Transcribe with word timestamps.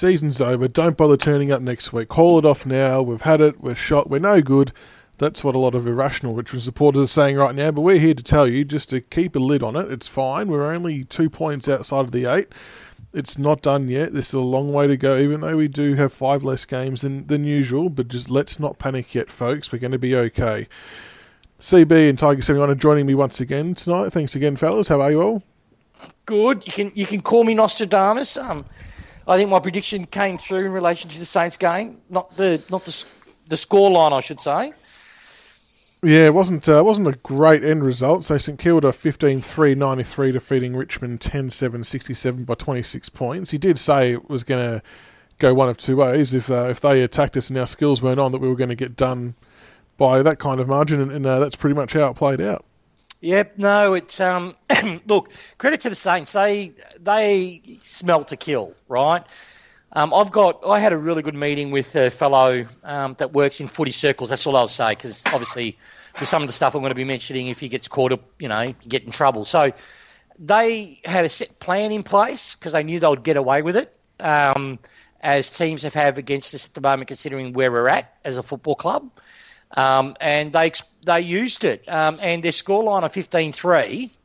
season's 0.00 0.40
over. 0.40 0.66
Don't 0.66 0.96
bother 0.96 1.18
turning 1.18 1.52
up 1.52 1.60
next 1.60 1.92
week. 1.92 2.08
Call 2.08 2.38
it 2.38 2.46
off 2.46 2.64
now. 2.64 3.02
We've 3.02 3.20
had 3.20 3.40
it. 3.42 3.60
We're 3.60 3.74
shot. 3.74 4.08
We're 4.08 4.18
no 4.18 4.40
good. 4.40 4.72
That's 5.18 5.44
what 5.44 5.54
a 5.54 5.58
lot 5.58 5.74
of 5.74 5.86
irrational 5.86 6.32
Richmond 6.32 6.62
supporters 6.62 7.02
are 7.02 7.06
saying 7.06 7.36
right 7.36 7.54
now. 7.54 7.70
But 7.70 7.82
we're 7.82 7.98
here 7.98 8.14
to 8.14 8.22
tell 8.22 8.48
you 8.48 8.64
just 8.64 8.88
to 8.90 9.02
keep 9.02 9.36
a 9.36 9.38
lid 9.38 9.62
on 9.62 9.76
it. 9.76 9.92
It's 9.92 10.08
fine. 10.08 10.48
We're 10.48 10.72
only 10.72 11.04
two 11.04 11.28
points 11.28 11.68
outside 11.68 12.06
of 12.06 12.12
the 12.12 12.24
eight. 12.24 12.48
It's 13.12 13.36
not 13.36 13.60
done 13.60 13.88
yet. 13.88 14.12
There's 14.12 14.28
still 14.28 14.40
a 14.40 14.42
long 14.42 14.72
way 14.72 14.86
to 14.86 14.96
go, 14.96 15.18
even 15.18 15.42
though 15.42 15.56
we 15.56 15.68
do 15.68 15.94
have 15.94 16.12
five 16.14 16.42
less 16.42 16.64
games 16.64 17.02
than, 17.02 17.26
than 17.26 17.44
usual. 17.44 17.90
But 17.90 18.08
just 18.08 18.30
let's 18.30 18.58
not 18.58 18.78
panic 18.78 19.14
yet, 19.14 19.30
folks. 19.30 19.70
We're 19.70 19.80
going 19.80 19.92
to 19.92 19.98
be 19.98 20.16
okay. 20.16 20.66
CB 21.60 22.08
and 22.08 22.18
Tiger 22.18 22.40
71 22.40 22.70
are 22.70 22.74
joining 22.74 23.04
me 23.04 23.14
once 23.14 23.40
again 23.40 23.74
tonight. 23.74 24.14
Thanks 24.14 24.34
again, 24.34 24.56
fellas. 24.56 24.88
How 24.88 25.02
are 25.02 25.10
you 25.10 25.20
all? 25.20 25.42
Good. 26.24 26.66
You 26.66 26.72
can 26.72 26.92
you 26.94 27.04
can 27.04 27.20
call 27.20 27.44
me 27.44 27.54
Nostradamus. 27.54 28.38
Um, 28.38 28.64
I 29.26 29.36
think 29.36 29.50
my 29.50 29.60
prediction 29.60 30.06
came 30.06 30.38
through 30.38 30.64
in 30.64 30.72
relation 30.72 31.10
to 31.10 31.18
the 31.18 31.24
Saints 31.24 31.56
game, 31.56 31.98
not 32.08 32.36
the 32.36 32.62
not 32.70 32.84
the 32.84 33.06
the 33.48 33.56
score 33.56 33.90
line, 33.90 34.12
I 34.12 34.20
should 34.20 34.40
say. 34.40 34.72
Yeah, 36.02 36.26
it 36.26 36.34
wasn't 36.34 36.66
uh, 36.68 36.82
wasn't 36.84 37.08
a 37.08 37.12
great 37.12 37.62
end 37.62 37.84
result. 37.84 38.24
So 38.24 38.38
St 38.38 38.58
Kilda 38.58 38.88
15-3-93 38.88 40.32
defeating 40.32 40.74
Richmond 40.74 41.20
10-7-67 41.20 42.46
by 42.46 42.54
26 42.54 43.08
points. 43.10 43.50
He 43.50 43.58
did 43.58 43.78
say 43.78 44.12
it 44.12 44.30
was 44.30 44.44
going 44.44 44.66
to 44.66 44.82
go 45.38 45.52
one 45.52 45.68
of 45.68 45.76
two 45.76 45.96
ways. 45.96 46.34
If 46.34 46.50
uh, 46.50 46.68
if 46.70 46.80
they 46.80 47.02
attacked 47.02 47.36
us 47.36 47.50
and 47.50 47.58
our 47.58 47.66
skills 47.66 48.00
weren't 48.00 48.20
on, 48.20 48.32
that 48.32 48.40
we 48.40 48.48
were 48.48 48.56
going 48.56 48.70
to 48.70 48.76
get 48.76 48.96
done 48.96 49.34
by 49.98 50.22
that 50.22 50.38
kind 50.38 50.60
of 50.60 50.68
margin, 50.68 51.02
and, 51.02 51.12
and 51.12 51.26
uh, 51.26 51.38
that's 51.40 51.56
pretty 51.56 51.74
much 51.74 51.92
how 51.92 52.08
it 52.08 52.14
played 52.14 52.40
out. 52.40 52.64
Yep, 53.20 53.58
no, 53.58 53.94
it's 53.94 54.18
um, 54.20 54.54
look 55.06 55.30
credit 55.58 55.82
to 55.82 55.90
the 55.90 55.94
Saints. 55.94 56.32
They 56.32 56.72
they 56.98 57.60
smell 57.82 58.24
to 58.24 58.36
kill, 58.36 58.74
right? 58.88 59.22
Um, 59.92 60.14
I've 60.14 60.30
got 60.30 60.60
I 60.66 60.78
had 60.78 60.92
a 60.92 60.96
really 60.96 61.22
good 61.22 61.34
meeting 61.34 61.70
with 61.70 61.94
a 61.96 62.10
fellow 62.10 62.64
um, 62.82 63.14
that 63.18 63.32
works 63.32 63.60
in 63.60 63.66
footy 63.66 63.90
circles. 63.90 64.30
That's 64.30 64.46
all 64.46 64.56
I'll 64.56 64.68
say 64.68 64.92
because 64.92 65.22
obviously 65.26 65.76
with 66.18 66.28
some 66.28 66.42
of 66.42 66.48
the 66.48 66.52
stuff 66.52 66.74
I'm 66.74 66.80
going 66.80 66.92
to 66.92 66.94
be 66.96 67.04
mentioning, 67.04 67.48
if 67.48 67.60
he 67.60 67.68
gets 67.68 67.88
caught 67.88 68.12
up, 68.12 68.22
you 68.38 68.48
know, 68.48 68.72
get 68.88 69.04
in 69.04 69.10
trouble. 69.10 69.44
So 69.44 69.70
they 70.38 71.00
had 71.04 71.24
a 71.24 71.28
set 71.28 71.58
plan 71.60 71.92
in 71.92 72.02
place 72.02 72.54
because 72.56 72.72
they 72.72 72.82
knew 72.82 73.00
they 73.00 73.08
would 73.08 73.22
get 73.24 73.36
away 73.36 73.60
with 73.62 73.76
it. 73.76 73.94
Um, 74.18 74.78
as 75.20 75.50
teams 75.56 75.82
have 75.82 75.94
have 75.94 76.16
against 76.16 76.54
us 76.54 76.68
at 76.68 76.74
the 76.74 76.80
moment, 76.80 77.08
considering 77.08 77.52
where 77.52 77.70
we're 77.70 77.88
at 77.88 78.14
as 78.24 78.38
a 78.38 78.42
football 78.42 78.74
club. 78.74 79.10
Um, 79.76 80.16
and 80.20 80.52
they 80.52 80.72
they 81.04 81.20
used 81.20 81.64
it. 81.64 81.88
Um, 81.88 82.18
and 82.20 82.42
their 82.42 82.52
scoreline 82.52 83.04
of 83.04 83.12
15-3 83.12 84.16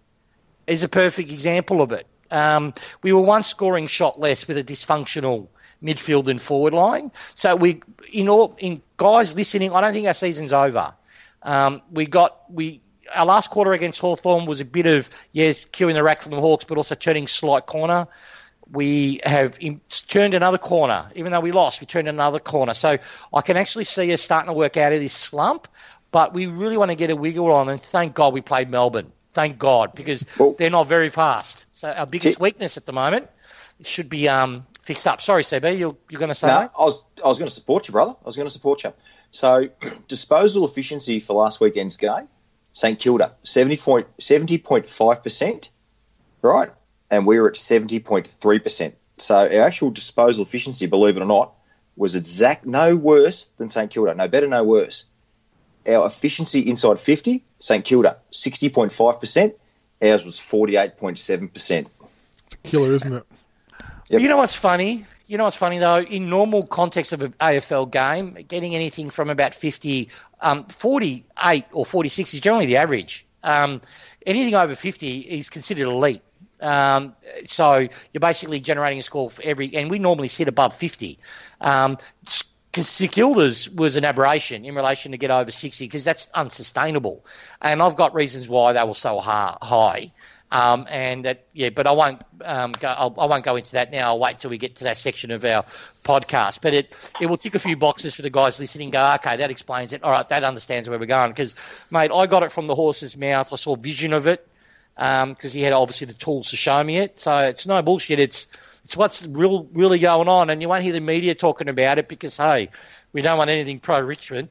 is 0.68 0.84
a 0.84 0.90
perfect 0.90 1.32
example 1.32 1.82
of 1.82 1.92
it. 1.92 2.08
Um, 2.32 2.74
we 3.04 3.14
were 3.14 3.22
one 3.22 3.44
scoring 3.44 3.88
shot 3.88 4.20
less 4.20 4.48
with 4.48 4.58
a 4.58 4.64
dysfunctional 4.64 5.48
midfield 5.84 6.28
and 6.28 6.42
forward 6.42 6.74
line. 6.74 7.12
So 7.36 7.56
we, 7.56 7.82
in 8.12 8.28
all, 8.28 8.56
in 8.58 8.82
guys 8.98 9.36
listening, 9.36 9.72
I 9.72 9.82
don't 9.82 9.94
think 9.94 10.08
our 10.08 10.14
season's 10.14 10.52
over. 10.52 10.94
Um, 11.44 11.82
we 11.92 12.08
got 12.08 12.52
we 12.52 12.82
our 13.16 13.26
last 13.26 13.52
quarter 13.52 13.74
against 13.74 14.02
Hawthorn 14.02 14.48
was 14.48 14.60
a 14.60 14.66
bit 14.66 14.88
of 14.88 15.10
yes, 15.32 15.64
queuing 15.66 15.94
the 15.94 16.04
rack 16.04 16.24
from 16.24 16.32
the 16.32 16.42
Hawks, 16.42 16.64
but 16.64 16.78
also 16.78 16.96
turning 16.96 17.28
slight 17.28 17.68
corner 17.68 18.08
we 18.72 19.22
have 19.24 19.58
turned 20.08 20.34
another 20.34 20.58
corner. 20.58 21.10
Even 21.16 21.32
though 21.32 21.40
we 21.40 21.52
lost, 21.52 21.82
we 21.82 21.88
turned 21.88 22.08
another 22.08 22.40
corner. 22.40 22.74
So 22.74 22.98
I 23.34 23.42
can 23.42 23.58
actually 23.58 23.86
see 23.86 24.14
us 24.14 24.22
starting 24.22 24.48
to 24.48 24.54
work 24.54 24.78
out 24.78 24.94
of 24.94 25.00
this 25.00 25.14
slump, 25.14 25.68
but 26.12 26.34
we 26.34 26.48
really 26.48 26.78
want 26.78 26.92
to 26.92 26.96
get 26.96 27.10
a 27.10 27.16
wiggle 27.16 27.52
on. 27.52 27.70
And 27.70 27.80
thank 27.80 28.16
God 28.16 28.34
we 28.34 28.42
played 28.42 28.72
Melbourne. 28.72 29.12
Thank 29.30 29.60
God, 29.60 29.94
because 29.96 30.26
well, 30.40 30.56
they're 30.58 30.70
not 30.70 30.88
very 30.88 31.10
fast. 31.10 31.66
So 31.76 31.92
our 31.92 32.06
biggest 32.06 32.40
weakness 32.40 32.78
at 32.78 32.86
the 32.86 32.94
moment 32.94 33.28
should 33.82 34.10
be 34.10 34.30
um, 34.30 34.64
fixed 34.80 35.06
up. 35.08 35.20
Sorry, 35.22 35.44
CB, 35.44 35.78
you're, 35.78 35.98
you're 36.10 36.20
going 36.20 36.30
to 36.30 36.36
say 36.36 36.48
no, 36.48 36.70
I 36.78 36.86
was, 36.86 37.04
I 37.24 37.28
was 37.28 37.38
going 37.38 37.50
to 37.50 37.54
support 37.54 37.90
you, 37.90 37.92
brother. 37.92 38.12
I 38.12 38.26
was 38.26 38.38
going 38.38 38.48
to 38.48 38.54
support 38.54 38.86
you. 38.86 38.94
So 39.32 39.68
disposal 40.08 40.66
efficiency 40.66 41.20
for 41.20 41.34
last 41.34 41.60
weekend's 41.60 41.98
game, 41.98 42.30
St 42.72 42.98
Kilda, 42.98 43.34
70.5%, 43.44 45.70
right? 46.42 46.70
And 47.16 47.26
we 47.26 47.40
were 47.40 47.48
at 47.48 47.56
70.3%. 47.56 48.94
So 49.18 49.36
our 49.38 49.62
actual 49.62 49.90
disposal 49.90 50.44
efficiency, 50.44 50.86
believe 50.86 51.16
it 51.16 51.22
or 51.22 51.26
not, 51.26 51.54
was 51.96 52.16
exact 52.16 52.66
no 52.66 52.96
worse 52.96 53.48
than 53.58 53.70
St 53.70 53.90
Kilda, 53.90 54.14
no 54.14 54.28
better, 54.28 54.48
no 54.48 54.64
worse. 54.64 55.06
Our 55.88 56.08
efficiency 56.08 56.62
inside 56.62 57.00
50, 57.00 57.44
St 57.60 57.86
Kilda, 57.86 58.18
60.5%. 58.34 59.54
Ours 60.02 60.26
was 60.26 60.38
48.7%. 60.38 61.88
It's 62.48 62.54
a 62.54 62.58
killer, 62.58 62.94
isn't 62.94 63.14
it? 63.14 63.24
Yep. 64.10 64.22
You 64.22 64.28
know 64.28 64.38
what's 64.38 64.56
funny? 64.56 65.06
You 65.28 65.38
know 65.38 65.46
what's 65.46 65.56
funny 65.56 65.80
though? 65.80 66.00
In 66.00 66.30
normal 66.30 66.68
context 66.68 67.14
of 67.14 67.24
an 67.24 67.32
AFL 67.34 67.90
game, 67.90 68.38
getting 68.48 68.76
anything 68.76 69.10
from 69.10 69.30
about 69.30 69.56
50, 69.56 70.10
um, 70.42 70.66
48 70.66 71.66
or 71.72 71.86
46 71.86 72.34
is 72.34 72.42
generally 72.42 72.66
the 72.66 72.78
average. 72.78 73.26
Um, 73.42 73.82
anything 74.26 74.54
over 74.54 74.76
50 74.76 75.20
is 75.20 75.50
considered 75.50 75.88
elite. 75.88 76.22
Um, 76.66 77.16
so 77.44 77.78
you're 77.78 78.20
basically 78.20 78.60
generating 78.60 79.00
a 79.00 79.04
score 79.04 79.30
for 79.30 79.44
every, 79.44 79.76
and 79.76 79.90
we 79.90 80.00
normally 80.00 80.28
sit 80.28 80.48
above 80.48 80.76
50. 80.76 81.20
Um, 81.62 81.98
Kilda's 82.74 83.70
was 83.70 83.96
an 83.96 84.04
aberration 84.04 84.66
in 84.66 84.76
relation 84.76 85.12
to 85.12 85.18
get 85.18 85.32
over 85.32 85.52
60 85.52 85.86
because 85.86 86.04
that's 86.04 86.30
unsustainable. 86.32 87.24
And 87.62 87.82
I've 87.82 87.96
got 87.96 88.14
reasons 88.14 88.50
why 88.50 88.74
they 88.74 88.84
were 88.84 88.94
so 88.96 89.20
high. 89.20 90.12
Um, 90.52 90.86
and 90.90 91.26
that, 91.26 91.46
yeah, 91.54 91.70
but 91.70 91.88
I 91.88 91.92
won't 91.92 92.22
um, 92.44 92.72
go. 92.74 92.88
I'll, 92.88 93.14
I 93.18 93.24
will 93.24 93.30
not 93.30 93.44
go 93.44 93.56
into 93.56 93.74
that 93.74 93.92
now. 93.92 94.10
I'll 94.10 94.20
wait 94.20 94.40
till 94.40 94.50
we 94.50 94.58
get 94.58 94.76
to 94.78 94.84
that 94.86 94.98
section 94.98 95.32
of 95.32 95.44
our 95.44 95.64
podcast. 96.04 96.62
But 96.62 96.74
it 96.74 97.14
it 97.20 97.28
will 97.28 97.38
tick 97.38 97.56
a 97.56 97.60
few 97.60 97.76
boxes 97.76 98.16
for 98.16 98.22
the 98.22 98.30
guys 98.30 98.60
listening. 98.60 98.92
Go, 98.92 99.14
okay, 99.16 99.38
that 99.38 99.52
explains 99.52 99.92
it. 99.92 100.04
All 100.04 100.12
right, 100.12 100.28
that 100.30 100.44
understands 100.44 100.88
where 100.88 101.00
we're 101.00 101.08
going. 101.08 101.32
Because, 101.32 101.84
mate, 101.90 102.12
I 102.14 102.28
got 102.28 102.44
it 102.44 102.52
from 102.52 102.68
the 102.68 102.76
horse's 102.76 103.18
mouth. 103.18 103.52
I 103.52 103.56
saw 103.56 103.76
vision 103.76 104.14
of 104.14 104.28
it 104.28 104.48
because 104.96 105.56
um, 105.56 105.58
he 105.58 105.62
had 105.62 105.74
obviously 105.74 106.08
the 106.08 106.14
tools 106.14 106.50
to 106.52 106.56
show 106.56 106.84
me 106.84 106.98
it. 106.98 107.20
So 107.20 107.38
it's 107.40 107.68
no 107.68 107.82
bullshit. 107.82 108.20
It's 108.20 108.82
it's 108.84 108.96
what's 108.96 109.28
real 109.28 109.68
really 109.74 110.00
going 110.00 110.28
on, 110.28 110.50
and 110.50 110.62
you 110.62 110.70
won't 110.70 110.84
hear 110.84 110.94
the 110.94 111.02
media 111.02 111.36
talking 111.36 111.70
about 111.70 111.98
it 111.98 112.08
because 112.08 112.38
hey, 112.38 112.70
we 113.14 113.22
don't 113.22 113.38
want 113.38 113.50
anything 113.50 113.80
pro 113.80 114.00
Richmond. 114.00 114.50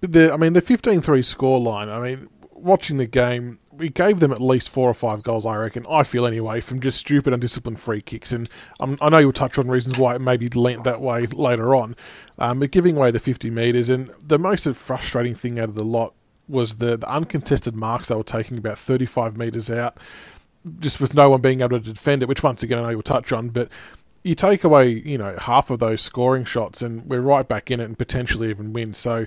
The, 0.00 0.32
I 0.32 0.36
mean, 0.36 0.52
the 0.52 0.60
15-3 0.60 1.24
score 1.24 1.58
line. 1.58 1.88
I 1.88 1.98
mean, 1.98 2.28
watching 2.52 2.98
the 2.98 3.06
game, 3.06 3.58
we 3.72 3.88
gave 3.88 4.20
them 4.20 4.32
at 4.32 4.40
least 4.40 4.68
four 4.68 4.90
or 4.90 4.94
five 4.94 5.22
goals. 5.22 5.46
I 5.46 5.56
reckon. 5.56 5.84
I 5.88 6.02
feel 6.02 6.26
anyway 6.26 6.60
from 6.60 6.80
just 6.80 6.98
stupid, 6.98 7.32
undisciplined 7.32 7.80
free 7.80 8.02
kicks, 8.02 8.32
and 8.32 8.48
um, 8.80 8.98
I 9.00 9.08
know 9.08 9.18
you'll 9.18 9.32
touch 9.32 9.58
on 9.58 9.68
reasons 9.68 9.98
why 9.98 10.14
it 10.14 10.20
maybe 10.20 10.48
lent 10.50 10.84
that 10.84 11.00
way 11.00 11.26
later 11.26 11.74
on. 11.74 11.96
Um, 12.38 12.60
but 12.60 12.70
giving 12.70 12.96
away 12.96 13.10
the 13.10 13.20
50 13.20 13.50
metres, 13.50 13.90
and 13.90 14.10
the 14.26 14.38
most 14.38 14.68
frustrating 14.74 15.34
thing 15.34 15.58
out 15.58 15.68
of 15.68 15.74
the 15.74 15.84
lot 15.84 16.14
was 16.48 16.76
the, 16.76 16.96
the 16.96 17.08
uncontested 17.08 17.74
marks 17.74 18.08
they 18.08 18.14
were 18.14 18.22
taking 18.22 18.58
about 18.58 18.78
35 18.78 19.36
metres 19.36 19.70
out, 19.70 19.98
just 20.80 21.00
with 21.00 21.14
no 21.14 21.30
one 21.30 21.40
being 21.40 21.60
able 21.60 21.80
to 21.80 21.92
defend 21.92 22.22
it, 22.22 22.28
which 22.28 22.42
once 22.42 22.62
again 22.62 22.78
I 22.78 22.82
know 22.82 22.90
you'll 22.90 23.02
touch 23.02 23.32
on, 23.32 23.48
but 23.48 23.68
you 24.22 24.34
take 24.34 24.64
away, 24.64 24.88
you 24.88 25.18
know, 25.18 25.36
half 25.38 25.70
of 25.70 25.78
those 25.78 26.00
scoring 26.00 26.44
shots 26.44 26.82
and 26.82 27.04
we're 27.06 27.20
right 27.20 27.46
back 27.46 27.70
in 27.70 27.80
it 27.80 27.84
and 27.84 27.96
potentially 27.96 28.50
even 28.50 28.72
win. 28.72 28.94
So 28.94 29.26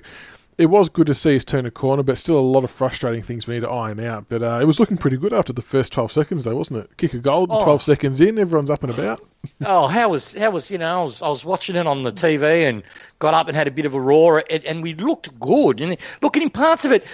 it 0.58 0.66
was 0.66 0.88
good 0.88 1.06
to 1.06 1.14
see 1.14 1.36
us 1.36 1.44
turn 1.44 1.66
a 1.66 1.70
corner, 1.70 2.02
but 2.02 2.18
still 2.18 2.36
a 2.36 2.40
lot 2.40 2.64
of 2.64 2.70
frustrating 2.72 3.22
things 3.22 3.46
we 3.46 3.54
need 3.54 3.60
to 3.60 3.70
iron 3.70 4.00
out. 4.00 4.26
But 4.28 4.42
uh, 4.42 4.58
it 4.60 4.64
was 4.64 4.80
looking 4.80 4.96
pretty 4.96 5.16
good 5.16 5.32
after 5.32 5.52
the 5.52 5.62
first 5.62 5.92
12 5.92 6.10
seconds, 6.10 6.42
though, 6.42 6.56
wasn't 6.56 6.80
it? 6.80 6.96
Kick 6.96 7.14
a 7.14 7.18
goal, 7.18 7.46
oh. 7.48 7.62
12 7.62 7.82
seconds 7.82 8.20
in, 8.20 8.38
everyone's 8.38 8.68
up 8.68 8.82
and 8.82 8.92
about. 8.92 9.24
oh, 9.64 9.86
how 9.86 10.08
was 10.08 10.34
how 10.34 10.50
was 10.50 10.68
you 10.68 10.78
know 10.78 11.00
I 11.00 11.04
was 11.04 11.22
I 11.22 11.28
was 11.28 11.44
watching 11.44 11.76
it 11.76 11.86
on 11.86 12.02
the 12.02 12.10
TV 12.10 12.68
and 12.68 12.82
got 13.20 13.34
up 13.34 13.46
and 13.46 13.56
had 13.56 13.68
a 13.68 13.70
bit 13.70 13.86
of 13.86 13.94
a 13.94 14.00
roar, 14.00 14.42
and, 14.50 14.64
and 14.64 14.82
we 14.82 14.94
looked 14.94 15.38
good. 15.38 15.80
And 15.80 15.96
looking 16.20 16.42
in 16.42 16.50
parts 16.50 16.84
of 16.84 16.90
it, 16.90 17.06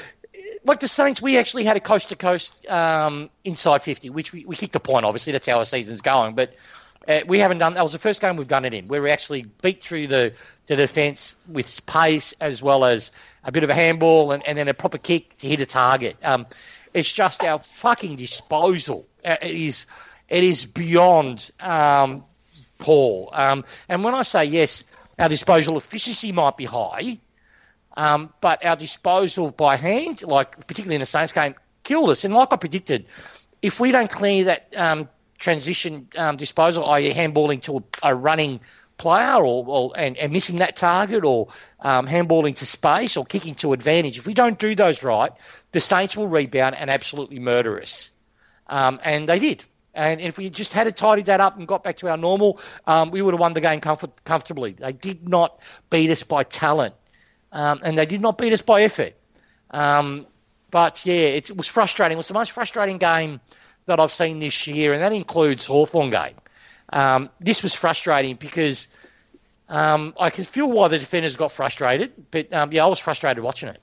like 0.65 0.81
the 0.81 0.89
Saints, 0.89 1.21
we 1.21 1.37
actually 1.37 1.65
had 1.65 1.77
a 1.77 1.81
coast 1.81 2.09
to 2.09 2.17
coast 2.17 2.65
inside 2.65 3.83
50, 3.83 4.09
which 4.09 4.33
we, 4.33 4.47
we 4.47 4.57
kicked 4.57 4.75
a 4.75 4.81
point, 4.81 5.05
obviously. 5.05 5.35
That's 5.35 5.47
how 5.47 5.59
our 5.59 5.67
season's 5.67 6.01
going. 6.01 6.35
But 6.35 6.55
uh, 7.09 7.21
we 7.27 7.39
haven't 7.39 7.59
done 7.59 7.75
that. 7.75 7.83
was 7.83 7.93
the 7.93 7.99
first 7.99 8.21
game 8.21 8.37
we've 8.37 8.49
done 8.49 8.65
it 8.65 8.75
in, 8.75 8.89
where 8.89 9.03
we 9.03 9.11
actually 9.11 9.45
beat 9.63 9.83
through 9.83 10.07
the, 10.07 10.39
the 10.67 10.77
defence 10.77 11.37
with 11.49 11.85
pace 11.87 12.33
as 12.41 12.63
well 12.63 12.85
as 12.85 13.11
a 13.45 13.53
bit 13.53 13.63
of 13.63 13.71
a 13.71 13.75
handball 13.75 14.33
and, 14.33 14.47
and 14.47 14.57
then 14.57 14.69
a 14.69 14.75
proper 14.75 14.99
kick 14.99 15.37
to 15.39 15.47
hit 15.47 15.61
a 15.61 15.67
target. 15.67 16.17
Um, 16.23 16.47
it's 16.95 17.13
just 17.13 17.45
our 17.45 17.59
fucking 17.59 18.17
disposal. 18.17 19.07
Uh, 19.25 19.37
it 19.43 19.55
is 19.55 19.87
it 20.29 20.45
is 20.45 20.65
beyond 20.65 21.51
um, 21.61 22.25
poor. 22.79 23.29
Um, 23.33 23.65
and 23.89 24.03
when 24.03 24.15
I 24.15 24.23
say 24.23 24.45
yes, 24.45 24.91
our 25.19 25.29
disposal 25.29 25.77
efficiency 25.77 26.33
might 26.33 26.57
be 26.57 26.65
high, 26.65 27.19
um, 27.97 28.33
but 28.41 28.65
our 28.65 28.77
disposal 28.77 29.51
by 29.51 29.77
hand, 29.77 30.23
like 30.23 30.67
particularly 30.67 30.97
in 30.97 31.01
the 31.01 31.07
Saints 31.07 31.33
game, 31.33 31.55
killed 31.83 32.11
us. 32.11 32.25
And 32.25 32.33
like 32.33 32.53
I 32.53 32.57
predicted, 32.57 33.07
if 33.61 33.81
we 33.81 33.93
don't 33.93 34.11
clear 34.11 34.45
that 34.45 34.75
um, 34.77 35.09
transition 35.45 36.09
um, 36.17 36.37
disposal, 36.37 36.89
i.e., 36.91 37.13
handballing 37.13 37.61
to 37.61 37.85
a, 38.03 38.15
running 38.15 38.61
player 38.97 39.37
or, 39.37 39.65
or 39.67 39.93
and, 39.95 40.17
and, 40.17 40.33
missing 40.33 40.57
that 40.57 40.75
target 40.75 41.25
or 41.25 41.49
um, 41.81 42.07
handballing 42.07 42.57
to 42.57 42.65
space 42.65 43.19
or 43.19 43.27
kicking 43.27 43.55
to 43.55 43.75
advantage. 43.75 44.17
If 44.17 44.27
we 44.27 44.33
don't 44.33 44.59
do 44.59 44.75
those 44.75 45.05
right, 45.05 45.33
the 45.73 45.81
Saints 45.81 46.17
will 46.17 46.29
rebound 46.29 46.77
and 46.77 46.89
absolutely 46.89 47.39
murder 47.41 47.79
us. 47.79 48.11
Um, 48.69 48.99
and 49.05 49.29
they 49.29 49.39
did. 49.39 49.63
And 49.93 50.21
if 50.21 50.39
we 50.39 50.49
just 50.49 50.73
had 50.73 50.97
tidied 50.97 51.27
that 51.27 51.41
up 51.41 51.59
and 51.59 51.69
got 51.69 51.85
back 51.85 51.99
to 51.99 52.09
our 52.09 52.17
normal, 52.17 52.59
um, 52.87 53.11
we 53.11 53.21
would 53.21 53.35
have 53.35 53.41
won 53.41 53.53
the 53.53 53.61
game 53.61 53.81
comfort- 53.81 54.25
comfortably. 54.25 54.73
They 54.73 54.93
did 54.93 55.29
not 55.29 55.61
beat 55.91 56.11
us 56.11 56.23
by 56.23 56.43
talent, 56.43 56.95
um, 57.53 57.81
and 57.85 57.99
they 57.99 58.07
did 58.07 58.23
not 58.23 58.39
beat 58.39 58.53
us 58.53 58.63
by 58.63 58.83
effort. 58.83 59.15
Um, 59.71 60.27
but 60.71 61.05
yeah, 61.07 61.15
it 61.15 61.57
was 61.57 61.69
frustrating. 61.69 62.17
It 62.17 62.23
was 62.25 62.29
the 62.29 62.35
most 62.35 62.53
frustrating 62.53 62.99
game 62.99 63.41
that 63.87 64.01
I've 64.01 64.11
seen 64.11 64.41
this 64.41 64.67
year, 64.67 64.93
and 64.93 65.03
that 65.03 65.13
includes 65.13 65.67
Hawthorn 65.67 66.11
game. 66.11 66.35
Um, 66.91 67.31
this 67.41 67.63
was 67.63 67.75
frustrating 67.75 68.37
because 68.37 68.89
um, 69.69 70.15
I 70.19 70.31
can 70.31 70.45
feel 70.45 70.71
why 70.71 70.89
the 70.89 70.99
defenders 70.99 71.37
got 71.37 71.53
frustrated, 71.53 72.13
but 72.31 72.53
um, 72.53 72.73
yeah, 72.73 72.85
I 72.85 72.89
was 72.89 72.99
frustrated 72.99 73.43
watching 73.43 73.71
it. 73.71 73.81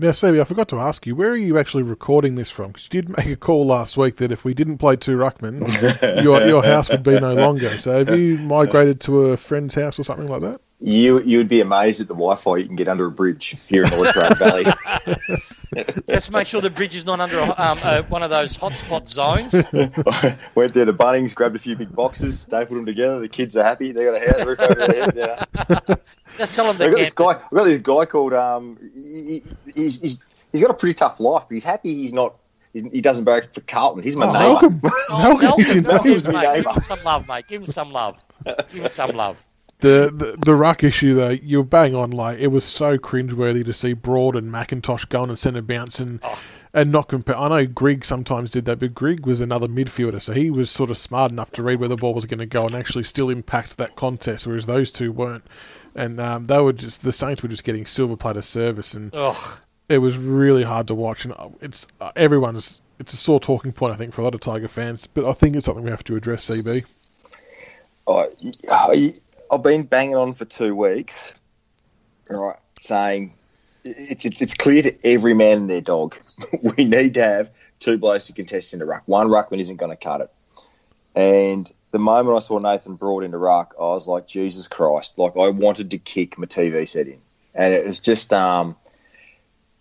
Now, 0.00 0.12
Stevie, 0.12 0.40
I 0.40 0.44
forgot 0.44 0.68
to 0.68 0.76
ask 0.76 1.06
you, 1.06 1.16
where 1.16 1.30
are 1.30 1.36
you 1.36 1.58
actually 1.58 1.82
recording 1.82 2.36
this 2.36 2.50
from? 2.50 2.68
Because 2.68 2.84
you 2.84 3.02
did 3.02 3.08
make 3.16 3.26
a 3.26 3.36
call 3.36 3.66
last 3.66 3.96
week 3.96 4.16
that 4.16 4.30
if 4.30 4.44
we 4.44 4.54
didn't 4.54 4.78
play 4.78 4.94
two 4.94 5.16
ruckmen, 5.16 6.22
your 6.22 6.40
your 6.46 6.62
house 6.62 6.88
would 6.88 7.02
be 7.02 7.18
no 7.18 7.34
longer. 7.34 7.76
So 7.76 8.04
have 8.04 8.16
you 8.16 8.38
migrated 8.38 9.00
to 9.02 9.30
a 9.30 9.36
friend's 9.36 9.74
house 9.74 9.98
or 9.98 10.04
something 10.04 10.28
like 10.28 10.42
that? 10.42 10.60
You 10.80 11.20
you 11.20 11.38
would 11.38 11.48
be 11.48 11.60
amazed 11.60 12.00
at 12.00 12.06
the 12.06 12.14
Wi-Fi 12.14 12.56
you 12.58 12.66
can 12.66 12.76
get 12.76 12.88
under 12.88 13.06
a 13.06 13.10
bridge 13.10 13.56
here 13.66 13.82
in 13.84 13.90
North 13.90 14.14
Valley. 14.14 14.64
Just 16.08 16.30
make 16.30 16.46
sure 16.46 16.60
the 16.60 16.70
bridge 16.70 16.94
is 16.94 17.04
not 17.04 17.18
under 17.20 17.38
a, 17.38 17.42
um, 17.44 17.78
uh, 17.82 18.02
one 18.02 18.22
of 18.22 18.30
those 18.30 18.56
hotspot 18.56 19.08
zones. 19.08 19.52
Went 20.54 20.74
there 20.74 20.84
to 20.84 20.92
Bunnings, 20.92 21.34
grabbed 21.34 21.56
a 21.56 21.58
few 21.58 21.76
big 21.76 21.94
boxes, 21.94 22.40
stapled 22.40 22.78
them 22.78 22.86
together. 22.86 23.18
The 23.20 23.28
kids 23.28 23.56
are 23.56 23.64
happy. 23.64 23.92
They 23.92 24.04
got 24.04 24.14
a 24.22 24.32
house 24.32 24.46
roof 24.46 24.60
over 24.60 24.74
their 24.86 25.04
head. 25.04 25.14
Yeah. 25.16 25.94
Just 26.38 26.54
tell 26.54 26.66
them 26.68 26.78
they 26.78 26.86
We've 26.86 26.94
got 26.94 26.98
this 27.00 27.12
guy. 27.12 27.40
We've 27.50 27.58
got 27.58 27.64
this 27.64 27.78
guy 27.80 28.04
called. 28.06 28.32
Um, 28.34 28.78
he, 28.94 29.42
he- 29.74 29.82
he's, 29.82 30.00
he's 30.00 30.18
he's 30.52 30.62
got 30.62 30.70
a 30.70 30.74
pretty 30.74 30.94
tough 30.94 31.18
life, 31.20 31.44
but 31.48 31.54
he's 31.54 31.64
happy. 31.64 31.92
He's 31.94 32.12
not. 32.12 32.36
He 32.72 33.00
doesn't 33.00 33.24
break 33.24 33.52
for 33.52 33.60
Carlton. 33.62 34.04
He's 34.04 34.14
my 34.14 34.26
Oh, 34.28 34.32
neighbour. 34.32 34.70
Malcolm, 34.70 34.80
Oh, 35.10 35.38
Malcolm 35.38 35.60
is 35.60 35.70
in 35.74 35.82
Malcolm, 35.84 36.10
Malcolm's 36.12 36.28
my 36.28 36.42
mate, 36.42 36.64
give 36.64 36.66
him 36.76 36.82
some 36.82 37.02
love, 37.02 37.28
mate. 37.28 37.44
Give 37.48 37.62
him 37.62 37.66
some 37.66 37.92
love. 37.92 38.22
Give 38.44 38.82
him 38.82 38.88
some 38.88 39.10
love. 39.16 39.44
The, 39.80 40.10
the 40.12 40.36
the 40.44 40.56
ruck 40.56 40.82
issue 40.82 41.14
though, 41.14 41.28
you're 41.30 41.62
bang 41.62 41.94
on. 41.94 42.10
Like 42.10 42.40
it 42.40 42.48
was 42.48 42.64
so 42.64 42.98
cringeworthy 42.98 43.64
to 43.64 43.72
see 43.72 43.92
Broad 43.92 44.34
and 44.34 44.52
McIntosh 44.52 45.08
going 45.08 45.28
and 45.28 45.38
centre 45.38 45.62
bounce 45.62 46.00
and 46.00 46.18
Oh. 46.24 46.42
and 46.74 46.90
not 46.90 47.06
compare. 47.08 47.38
I 47.38 47.48
know 47.48 47.66
Grigg 47.66 48.04
sometimes 48.04 48.50
did 48.50 48.64
that, 48.64 48.80
but 48.80 48.92
Grigg 48.92 49.24
was 49.24 49.40
another 49.40 49.68
midfielder, 49.68 50.20
so 50.20 50.32
he 50.32 50.50
was 50.50 50.68
sort 50.68 50.90
of 50.90 50.98
smart 50.98 51.30
enough 51.30 51.52
to 51.52 51.62
read 51.62 51.78
where 51.78 51.88
the 51.88 51.96
ball 51.96 52.12
was 52.12 52.24
going 52.24 52.40
to 52.40 52.46
go 52.46 52.66
and 52.66 52.74
actually 52.74 53.04
still 53.04 53.30
impact 53.30 53.76
that 53.78 53.94
contest, 53.94 54.48
whereas 54.48 54.66
those 54.66 54.90
two 54.90 55.12
weren't. 55.12 55.44
And 55.94 56.20
um, 56.20 56.46
they 56.48 56.60
were 56.60 56.72
just 56.72 57.04
the 57.04 57.12
Saints 57.12 57.44
were 57.44 57.48
just 57.48 57.62
getting 57.64 57.86
silver 57.86 58.16
platter 58.16 58.42
service, 58.42 58.94
and 58.94 59.12
Oh, 59.14 59.60
it 59.88 59.98
was 59.98 60.16
really 60.18 60.64
hard 60.64 60.88
to 60.88 60.96
watch. 60.96 61.24
And 61.24 61.34
uh, 61.34 61.50
it's 61.60 61.86
uh, 62.00 62.10
everyone's 62.16 62.80
it's 62.98 63.12
a 63.12 63.16
sore 63.16 63.38
talking 63.38 63.70
point, 63.72 63.94
I 63.94 63.96
think, 63.96 64.12
for 64.12 64.22
a 64.22 64.24
lot 64.24 64.34
of 64.34 64.40
Tiger 64.40 64.66
fans. 64.66 65.06
But 65.06 65.24
I 65.24 65.32
think 65.34 65.54
it's 65.54 65.66
something 65.66 65.84
we 65.84 65.90
have 65.90 66.02
to 66.04 66.16
address. 66.16 66.48
CB. 66.50 66.84
I, 68.08 68.28
I, 68.70 69.14
I've 69.50 69.62
been 69.62 69.84
banging 69.84 70.16
on 70.16 70.34
for 70.34 70.44
two 70.44 70.74
weeks, 70.74 71.32
right? 72.28 72.58
Saying 72.80 73.34
it's, 73.84 74.24
it's 74.24 74.42
it's 74.42 74.54
clear 74.54 74.82
to 74.82 75.06
every 75.06 75.34
man 75.34 75.58
and 75.58 75.70
their 75.70 75.80
dog 75.80 76.16
we 76.76 76.84
need 76.84 77.14
to 77.14 77.22
have 77.24 77.50
two 77.80 77.98
blokes 77.98 78.26
to 78.26 78.32
contest 78.32 78.72
in 78.72 78.78
the 78.80 78.86
ruck. 78.86 79.02
One 79.06 79.28
ruckman 79.28 79.60
isn't 79.60 79.76
going 79.76 79.90
to 79.90 79.96
cut 79.96 80.20
it. 80.20 80.30
And 81.14 81.70
the 81.90 81.98
moment 81.98 82.36
I 82.36 82.40
saw 82.40 82.58
Nathan 82.58 82.96
Broad 82.96 83.24
in 83.24 83.30
the 83.30 83.38
ruck, 83.38 83.74
I 83.78 83.84
was 83.84 84.06
like, 84.06 84.26
Jesus 84.26 84.68
Christ! 84.68 85.18
Like 85.18 85.36
I 85.36 85.48
wanted 85.48 85.90
to 85.92 85.98
kick 85.98 86.38
my 86.38 86.46
TV 86.46 86.88
set 86.88 87.08
in, 87.08 87.20
and 87.54 87.72
it 87.74 87.86
was 87.86 88.00
just 88.00 88.32
um, 88.32 88.76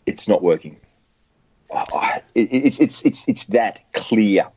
it's 0.06 0.28
not 0.28 0.42
working. 0.42 0.78
I- 1.72 2.22
it, 2.34 2.50
it's 2.52 2.80
it's 2.80 3.02
it's 3.04 3.24
it's 3.28 3.44
that 3.46 3.92
clear. 3.94 4.48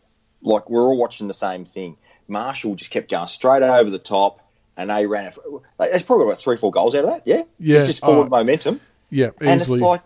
Like 0.42 0.70
we're 0.70 0.82
all 0.82 0.96
watching 0.96 1.28
the 1.28 1.34
same 1.34 1.64
thing. 1.64 1.96
Marshall 2.28 2.76
just 2.76 2.90
kept 2.90 3.10
going 3.10 3.26
straight 3.26 3.62
over 3.62 3.90
the 3.90 3.98
top, 3.98 4.40
and 4.76 4.90
they 4.90 5.06
ran. 5.06 5.26
it. 5.26 5.36
Like, 5.78 5.90
there's 5.90 6.02
probably 6.02 6.26
about 6.26 6.38
three, 6.38 6.56
four 6.56 6.70
goals 6.70 6.94
out 6.94 7.04
of 7.04 7.10
that. 7.10 7.22
Yeah, 7.26 7.42
Yeah, 7.58 7.78
it's 7.78 7.86
just 7.86 8.00
forward 8.00 8.26
oh. 8.26 8.30
momentum, 8.30 8.80
Yeah, 9.10 9.30
and 9.40 9.60
it's 9.60 9.68
like 9.68 10.02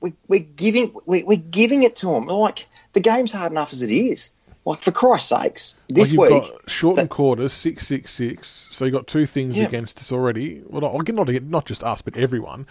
we, 0.00 0.12
we're 0.28 0.40
giving 0.40 0.94
we, 1.06 1.22
we're 1.24 1.36
giving 1.36 1.82
it 1.82 1.96
to 1.96 2.06
them. 2.06 2.26
Like 2.26 2.66
the 2.92 3.00
game's 3.00 3.32
hard 3.32 3.52
enough 3.52 3.72
as 3.72 3.82
it 3.82 3.90
is. 3.90 4.30
Like 4.64 4.80
for 4.80 4.92
Christ's 4.92 5.28
sakes, 5.28 5.74
this 5.88 6.14
Like 6.14 6.30
you've 6.30 6.42
week. 6.42 6.52
got 6.52 6.70
shortened 6.70 7.08
that- 7.10 7.14
quarters, 7.14 7.52
six 7.52 7.86
six 7.86 8.10
six. 8.10 8.48
So 8.48 8.86
you 8.86 8.92
have 8.92 9.00
got 9.00 9.06
two 9.08 9.26
things 9.26 9.58
Yeah. 9.58 9.66
against 9.66 9.98
us 9.98 10.10
already. 10.10 10.62
Well, 10.66 10.80
not, 10.80 11.08
not 11.12 11.42
not 11.42 11.66
just 11.66 11.84
us, 11.84 12.00
but 12.00 12.16
everyone. 12.16 12.66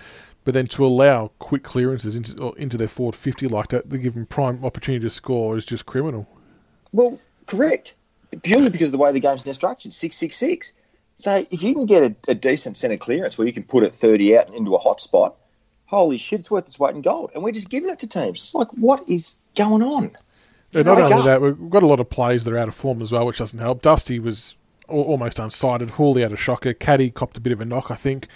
But 0.46 0.54
then 0.56 0.68
to 0.68 0.86
allow 0.86 1.32
quick 1.40 1.64
clearances 1.64 2.16
into 2.18 2.42
or 2.42 2.58
into 2.58 2.78
their 2.78 2.88
forward 2.88 3.16
fifty 3.16 3.48
like 3.48 3.68
that, 3.70 3.90
to 3.92 3.98
give 3.98 4.16
them 4.16 4.26
prime 4.26 4.66
opportunity 4.66 5.04
to 5.06 5.10
score 5.12 5.56
is 5.56 5.66
just 5.66 5.86
criminal. 5.86 6.28
Well, 6.92 7.20
correct. 7.46 7.94
Purely 8.42 8.70
because 8.72 8.88
of 8.88 8.92
the 8.94 8.98
way 8.98 9.12
the 9.12 9.20
game's 9.20 9.46
now 9.46 9.52
structured, 9.52 9.94
six 9.94 10.18
six 10.18 10.36
six. 10.38 10.74
So 11.16 11.46
if 11.50 11.64
you 11.64 11.74
can 11.74 11.86
get 11.86 12.04
a, 12.04 12.16
a 12.32 12.34
decent 12.34 12.78
centre 12.78 12.98
clearance 12.98 13.38
where 13.38 13.48
you 13.48 13.54
can 13.54 13.64
put 13.64 13.84
it 13.84 13.94
thirty 13.94 14.38
out 14.38 14.54
into 14.54 14.76
a 14.76 14.80
hot 14.80 15.02
spot, 15.02 15.36
holy 15.86 16.18
shit, 16.18 16.40
it's 16.40 16.52
worth 16.52 16.68
its 16.68 16.80
weight 16.80 16.96
in 16.96 17.02
gold. 17.02 17.32
And 17.34 17.44
we're 17.44 17.52
just 17.52 17.70
giving 17.70 17.90
it 17.90 18.00
to 18.00 18.08
teams. 18.08 18.42
It's 18.42 18.56
like, 18.56 18.70
what 18.70 19.08
is 19.08 19.36
going 19.56 19.84
on? 19.84 20.18
And 20.74 20.86
not 20.86 21.00
only 21.00 21.14
us. 21.14 21.26
that, 21.26 21.42
we've 21.42 21.70
got 21.70 21.84
a 21.84 21.88
lot 21.88 22.00
of 22.00 22.10
plays 22.10 22.44
that 22.44 22.54
are 22.54 22.58
out 22.58 22.68
of 22.68 22.76
form 22.76 23.02
as 23.02 23.12
well, 23.12 23.26
which 23.26 23.38
doesn't 23.38 23.60
help. 23.60 23.82
Dusty 23.84 24.20
was 24.20 24.58
al- 24.90 25.02
almost 25.02 25.38
unsighted. 25.38 25.92
Houli 25.92 26.22
had 26.22 26.32
a 26.32 26.38
shocker. 26.38 26.74
Caddy 26.74 27.12
copped 27.12 27.38
a 27.38 27.42
bit 27.42 27.54
of 27.54 27.62
a 27.62 27.66
knock, 27.66 27.92
I 27.92 27.96
think. 27.96 28.28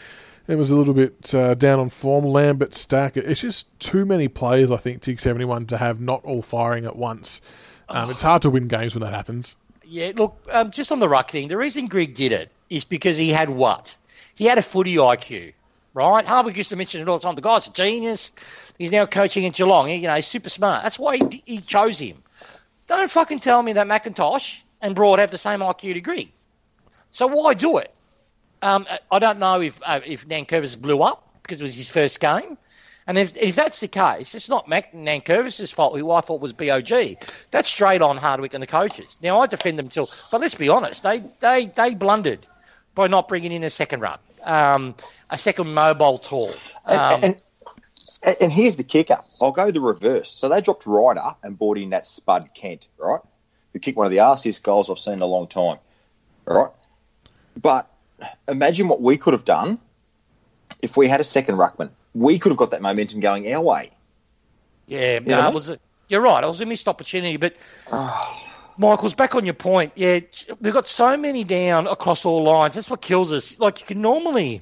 It 0.48 0.56
was 0.56 0.70
a 0.70 0.76
little 0.76 0.94
bit 0.94 1.34
uh, 1.34 1.56
down 1.56 1.80
on 1.80 1.90
form. 1.90 2.26
Lambert, 2.26 2.74
Stack. 2.74 3.18
It's 3.18 3.42
just 3.42 3.68
too 3.80 4.06
many 4.06 4.28
players, 4.28 4.72
I 4.72 4.78
think, 4.78 5.02
TIG 5.02 5.20
71 5.20 5.68
to 5.68 5.78
have 5.78 6.00
not 6.00 6.24
all 6.24 6.42
firing 6.42 6.86
at 6.86 6.96
once. 6.96 7.42
Um, 7.90 8.10
it's 8.10 8.22
hard 8.22 8.44
to 8.44 8.50
win 8.50 8.68
games 8.68 8.94
when 8.94 9.02
that 9.02 9.14
happens. 9.14 9.56
Yeah, 9.84 10.12
look, 10.16 10.38
um, 10.52 10.72
just 10.72 10.92
on 10.92 11.00
the 11.00 11.10
ruck 11.10 11.32
thing, 11.32 11.48
the 11.48 11.58
reason 11.58 11.88
Grigg 11.88 12.14
did 12.14 12.32
it 12.32 12.52
is 12.70 12.84
because 12.86 13.18
he 13.18 13.30
had 13.30 13.50
what? 13.50 13.96
He 14.36 14.46
had 14.46 14.58
a 14.58 14.62
footy 14.62 14.96
IQ, 14.96 15.54
right? 15.94 16.26
Harvey 16.26 16.54
used 16.54 16.70
to 16.70 16.76
mention 16.76 17.02
it 17.02 17.10
all 17.10 17.18
the 17.18 17.24
time. 17.24 17.36
The 17.36 17.42
guy's 17.42 17.68
a 17.68 17.74
genius. 17.74 18.74
He's 18.78 18.92
now 18.92 19.06
coaching 19.06 19.44
in 19.44 19.52
Geelong. 19.52 19.88
He, 19.88 19.96
you 19.96 20.08
know, 20.08 20.16
he's 20.16 20.28
super 20.28 20.50
smart. 20.50 20.84
That's 20.84 21.00
why 21.00 21.18
he, 21.18 21.44
he 21.46 21.58
chose 21.60 22.00
him. 22.00 22.18
Don't 22.88 23.10
fucking 23.10 23.40
tell 23.40 23.62
me 23.64 23.74
that 23.74 23.88
McIntosh 23.88 24.62
and 24.82 24.96
Broad 24.96 25.20
have 25.20 25.32
the 25.32 25.38
same 25.38 25.60
IQ 25.60 25.94
degree. 25.94 26.32
So 27.12 27.28
why 27.28 27.54
do 27.54 27.78
it? 27.78 27.94
Um, 28.62 28.86
I 29.12 29.20
don't 29.20 29.40
know 29.40 29.62
if 29.62 29.80
uh, 29.86 30.02
if 30.06 30.28
Nankervis 30.28 30.80
blew 30.80 31.02
up 31.02 31.24
because 31.44 31.62
it 31.62 31.64
was 31.64 31.76
his 31.76 31.92
first 31.92 32.20
game. 32.20 32.58
And 33.08 33.18
if, 33.18 33.38
if 33.38 33.56
that's 33.56 33.80
the 33.80 33.88
case, 33.88 34.36
it's 34.36 34.50
not 34.50 34.68
Mac 34.68 34.92
Nankervis's 34.92 35.72
fault, 35.72 35.98
who 35.98 36.12
I 36.12 36.20
thought 36.20 36.42
was 36.42 36.52
BOG. 36.52 37.18
That's 37.52 37.70
straight 37.70 38.02
on 38.02 38.18
Hardwick 38.18 38.54
and 38.54 38.62
the 38.62 38.68
coaches. 38.68 39.18
Now, 39.24 39.40
I 39.40 39.48
defend 39.48 39.80
them 39.80 39.88
till, 39.88 40.10
but 40.30 40.42
let's 40.42 40.56
be 40.56 40.68
honest, 40.68 41.04
they, 41.04 41.24
they, 41.40 41.68
they 41.68 41.96
blundered 41.96 42.46
by 42.98 43.08
not 43.08 43.28
bringing 43.28 43.52
in 43.52 43.64
a 43.64 43.70
second 43.70 44.02
run, 44.02 44.18
um, 44.44 44.96
a 45.30 45.38
second 45.38 45.74
mobile 45.74 46.18
tall. 46.18 46.54
Um, 46.84 47.24
And, 47.24 47.36
and, 48.24 48.38
and 48.42 48.52
here's 48.52 48.76
the 48.76 48.84
kicker. 48.84 49.20
I'll 49.40 49.52
go 49.52 49.70
the 49.72 49.80
reverse. 49.80 50.32
So 50.32 50.50
they 50.50 50.60
dropped 50.62 50.86
Ryder 50.88 51.36
and 51.44 51.58
brought 51.58 51.78
in 51.78 51.92
that 51.92 52.08
Spud 52.08 52.50
Kent, 52.56 52.88
right? 52.98 53.22
Who 53.72 53.80
kicked 53.80 53.96
one 53.96 54.08
of 54.08 54.12
the 54.12 54.18
arsiest 54.18 54.64
goals 54.64 54.90
I've 54.90 55.00
seen 55.00 55.14
in 55.14 55.22
a 55.22 55.28
long 55.28 55.48
time, 55.48 55.78
right? 56.46 56.72
But 57.56 57.90
imagine 58.48 58.88
what 58.88 59.00
we 59.00 59.18
could 59.18 59.34
have 59.34 59.46
done 59.46 59.80
if 60.82 60.98
we 60.98 61.08
had 61.08 61.22
a 61.22 61.24
second 61.24 61.56
ruckman. 61.56 61.92
We 62.16 62.40
could 62.40 62.50
have 62.50 62.58
got 62.58 62.72
that 62.72 62.82
momentum 62.82 63.20
going 63.20 63.54
our 63.54 63.62
way. 63.62 63.92
Yeah, 64.88 65.20
no, 65.20 65.42
know? 65.42 65.48
it 65.50 65.54
was. 65.54 65.70
A, 65.70 65.80
you're 66.08 66.22
right. 66.22 66.44
It 66.44 66.48
was 66.48 66.62
a 66.62 66.66
missed 66.66 66.88
opportunity, 66.88 67.38
but 67.38 67.58
Michael's 68.78 69.16
back 69.16 69.36
on 69.36 69.46
your 69.46 69.54
point. 69.54 69.94
Yeah, 69.96 70.20
we've 70.62 70.74
got 70.74 70.88
so 70.88 71.18
many 71.18 71.44
down 71.44 71.88
across 71.88 72.26
all 72.26 72.44
lines. 72.44 72.76
That's 72.76 72.90
what 72.90 73.02
kills 73.02 73.34
us. 73.34 73.60
Like 73.60 73.80
you 73.80 73.86
can 73.86 74.02
normally, 74.02 74.62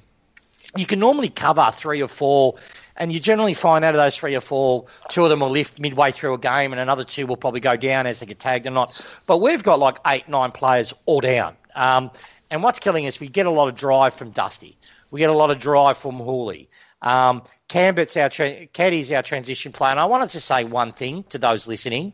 you 0.76 0.86
can 0.86 1.00
normally 1.00 1.30
cover 1.30 1.70
three 1.74 2.02
or 2.02 2.08
four, 2.08 2.56
and 2.96 3.12
you 3.12 3.20
generally 3.20 3.54
find 3.54 3.84
out 3.84 3.94
of 3.94 3.98
those 3.98 4.18
three 4.18 4.36
or 4.36 4.42
four, 4.42 4.86
two 5.10 5.24
of 5.24 5.30
them 5.30 5.42
will 5.42 5.50
lift 5.50 5.82
midway 5.82 6.12
through 6.12 6.34
a 6.34 6.38
game, 6.38 6.72
and 6.72 6.80
another 6.80 7.04
two 7.04 7.28
will 7.28 7.38
probably 7.38 7.60
go 7.60 7.76
down 7.76 8.08
as 8.08 8.22
they 8.22 8.26
get 8.26 8.40
tagged 8.40 8.68
or 8.68 8.72
not. 8.72 9.20
But 9.26 9.40
we've 9.40 9.64
got 9.64 9.80
like 9.80 9.98
eight, 10.08 10.30
nine 10.30 10.52
players 10.52 10.94
all 11.06 11.20
down. 11.20 11.56
Um, 11.76 12.10
and 12.50 12.64
what's 12.64 12.80
killing 12.80 13.06
us, 13.08 13.20
we 13.20 13.28
get 13.28 13.46
a 13.46 13.52
lot 13.52 13.68
of 13.68 13.76
drive 13.76 14.14
from 14.14 14.32
Dusty. 14.32 14.78
We 15.12 15.20
get 15.20 15.30
a 15.30 15.34
lot 15.34 15.52
of 15.52 15.60
drive 15.60 15.98
from 15.98 16.20
Houli. 16.20 16.68
Um, 17.02 17.44
Cambert's 17.68 18.16
our 18.18 18.30
tra- 18.30 18.68
Caddy's 18.68 19.12
our 19.12 19.24
transition 19.24 19.72
player. 19.72 19.92
And 19.92 20.00
I 20.00 20.06
wanted 20.06 20.30
to 20.32 20.40
say 20.40 20.64
one 20.64 20.92
thing 20.92 21.24
to 21.30 21.38
those 21.38 21.68
listening 21.68 22.14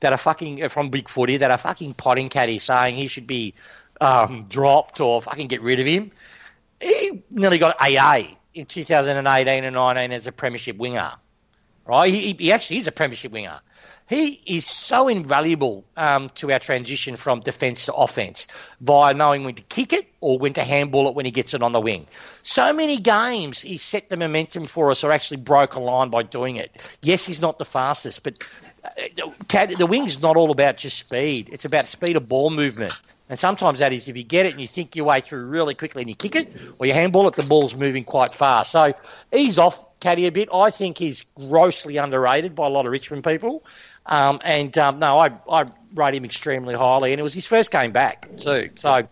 that 0.00 0.12
are 0.12 0.18
fucking 0.18 0.68
from 0.68 0.88
Big 0.90 1.08
Footy 1.08 1.36
that 1.38 1.50
are 1.50 1.58
fucking 1.58 1.94
potting 1.94 2.28
Caddy 2.28 2.58
saying 2.58 2.96
he 2.96 3.06
should 3.06 3.26
be 3.26 3.54
um, 4.00 4.44
dropped 4.48 5.00
or 5.00 5.20
fucking 5.20 5.48
get 5.48 5.62
rid 5.62 5.80
of 5.80 5.86
him. 5.86 6.10
He 6.80 7.22
nearly 7.30 7.58
got 7.58 7.76
AA 7.80 8.22
in 8.54 8.66
2018 8.66 9.64
and 9.64 9.74
19 9.74 10.12
as 10.12 10.26
a 10.26 10.32
premiership 10.32 10.76
winger. 10.76 11.12
Right? 11.86 12.12
He, 12.12 12.34
he 12.38 12.52
actually 12.52 12.78
is 12.78 12.86
a 12.86 12.92
premiership 12.92 13.32
winger. 13.32 13.60
He 14.10 14.42
is 14.44 14.66
so 14.66 15.06
invaluable 15.06 15.84
um, 15.96 16.30
to 16.30 16.50
our 16.50 16.58
transition 16.58 17.14
from 17.14 17.40
defence 17.40 17.86
to 17.86 17.94
offence 17.94 18.74
via 18.80 19.14
knowing 19.14 19.44
when 19.44 19.54
to 19.54 19.62
kick 19.62 19.92
it 19.92 20.08
or 20.20 20.36
when 20.36 20.52
to 20.54 20.64
handball 20.64 21.08
it 21.08 21.14
when 21.14 21.26
he 21.26 21.30
gets 21.30 21.54
it 21.54 21.62
on 21.62 21.70
the 21.70 21.80
wing. 21.80 22.08
So 22.42 22.72
many 22.72 22.98
games 22.98 23.60
he 23.60 23.78
set 23.78 24.08
the 24.08 24.16
momentum 24.16 24.66
for 24.66 24.90
us 24.90 25.04
or 25.04 25.12
actually 25.12 25.36
broke 25.36 25.76
a 25.76 25.80
line 25.80 26.10
by 26.10 26.24
doing 26.24 26.56
it. 26.56 26.98
Yes, 27.02 27.24
he's 27.24 27.40
not 27.40 27.58
the 27.58 27.64
fastest, 27.64 28.24
but 28.24 28.42
the 29.48 29.86
wing's 29.88 30.22
not 30.22 30.36
all 30.36 30.50
about 30.50 30.76
just 30.76 30.98
speed. 30.98 31.48
It's 31.52 31.64
about 31.64 31.86
speed 31.86 32.16
of 32.16 32.28
ball 32.28 32.50
movement. 32.50 32.94
And 33.28 33.38
sometimes 33.38 33.78
that 33.78 33.92
is 33.92 34.08
if 34.08 34.16
you 34.16 34.24
get 34.24 34.46
it 34.46 34.52
and 34.52 34.60
you 34.60 34.66
think 34.66 34.96
your 34.96 35.06
way 35.06 35.20
through 35.20 35.44
really 35.46 35.74
quickly 35.74 36.02
and 36.02 36.08
you 36.08 36.16
kick 36.16 36.34
it, 36.34 36.48
or 36.78 36.86
you 36.86 36.92
handball 36.92 37.28
it, 37.28 37.36
the 37.36 37.44
ball's 37.44 37.76
moving 37.76 38.02
quite 38.02 38.34
fast. 38.34 38.72
So 38.72 38.92
ease 39.32 39.58
off 39.58 39.86
Caddy 40.00 40.26
a 40.26 40.32
bit. 40.32 40.48
I 40.52 40.70
think 40.70 40.98
he's 40.98 41.22
grossly 41.22 41.96
underrated 41.96 42.56
by 42.56 42.66
a 42.66 42.70
lot 42.70 42.86
of 42.86 42.92
Richmond 42.92 43.22
people. 43.22 43.64
Um, 44.06 44.40
and 44.44 44.76
um, 44.78 44.98
no, 44.98 45.18
I, 45.18 45.30
I 45.48 45.66
rate 45.94 46.14
him 46.14 46.24
extremely 46.24 46.74
highly. 46.74 47.12
And 47.12 47.20
it 47.20 47.22
was 47.22 47.34
his 47.34 47.46
first 47.46 47.70
game 47.70 47.92
back, 47.92 48.28
too. 48.38 48.70
So, 48.74 49.06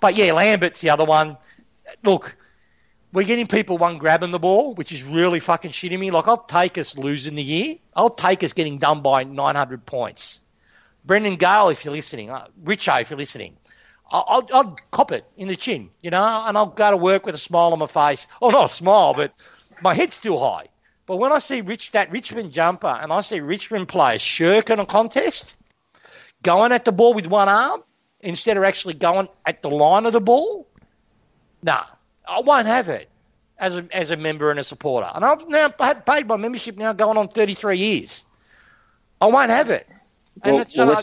but 0.00 0.16
yeah, 0.16 0.32
Lambert's 0.32 0.80
the 0.80 0.90
other 0.90 1.04
one. 1.04 1.36
Look, 2.02 2.36
we're 3.12 3.26
getting 3.26 3.46
people 3.46 3.76
one 3.78 3.98
grabbing 3.98 4.30
the 4.30 4.38
ball, 4.38 4.74
which 4.74 4.90
is 4.92 5.04
really 5.04 5.38
fucking 5.38 5.70
shitting 5.70 5.98
me. 5.98 6.10
Like, 6.10 6.28
I'll 6.28 6.44
take 6.44 6.78
us 6.78 6.96
losing 6.96 7.34
the 7.34 7.42
year. 7.42 7.76
I'll 7.94 8.10
take 8.10 8.42
us 8.42 8.52
getting 8.52 8.78
done 8.78 9.02
by 9.02 9.24
900 9.24 9.84
points. 9.84 10.40
Brendan 11.04 11.36
Gale, 11.36 11.68
if 11.68 11.84
you're 11.84 11.92
listening, 11.92 12.30
uh, 12.30 12.46
Richo, 12.64 13.00
if 13.00 13.10
you're 13.10 13.18
listening, 13.18 13.56
I'll, 14.10 14.46
I'll, 14.52 14.76
cop 14.90 15.10
it 15.10 15.24
in 15.36 15.48
the 15.48 15.56
chin, 15.56 15.90
you 16.02 16.10
know, 16.10 16.44
and 16.46 16.56
I'll 16.56 16.66
go 16.66 16.90
to 16.90 16.96
work 16.96 17.26
with 17.26 17.34
a 17.34 17.38
smile 17.38 17.72
on 17.72 17.78
my 17.78 17.86
face. 17.86 18.28
Oh, 18.40 18.50
not 18.50 18.66
a 18.66 18.68
smile, 18.68 19.14
but 19.14 19.32
my 19.82 19.94
head's 19.94 20.14
still 20.14 20.38
high. 20.38 20.66
But 21.06 21.16
when 21.16 21.32
I 21.32 21.38
see 21.38 21.60
Rich 21.60 21.92
that 21.92 22.12
Richmond 22.12 22.52
jumper 22.52 22.98
and 23.00 23.12
I 23.12 23.22
see 23.22 23.40
Richmond 23.40 23.88
players 23.88 24.22
shirking 24.22 24.78
a 24.78 24.86
contest, 24.86 25.56
going 26.42 26.72
at 26.72 26.84
the 26.84 26.92
ball 26.92 27.14
with 27.14 27.26
one 27.26 27.48
arm 27.48 27.82
instead 28.20 28.56
of 28.56 28.62
actually 28.62 28.94
going 28.94 29.28
at 29.44 29.62
the 29.62 29.70
line 29.70 30.06
of 30.06 30.12
the 30.12 30.20
ball, 30.20 30.68
nah, 31.62 31.84
I 32.32 32.40
won't 32.40 32.66
have 32.66 32.88
it 32.88 33.08
as 33.58 33.76
a, 33.76 33.86
as 33.92 34.10
a 34.10 34.16
member 34.16 34.50
and 34.50 34.58
a 34.58 34.64
supporter. 34.64 35.10
And 35.14 35.24
I've 35.24 35.48
now 35.48 35.68
paid 35.68 36.26
my 36.26 36.36
membership 36.36 36.76
now 36.76 36.92
going 36.92 37.18
on 37.18 37.28
33 37.28 37.76
years. 37.76 38.26
I 39.20 39.26
won't 39.26 39.50
have 39.50 39.70
it. 39.70 39.86
And, 40.42 40.56
well, 40.56 40.66
well, 40.76 40.98
I, 40.98 41.02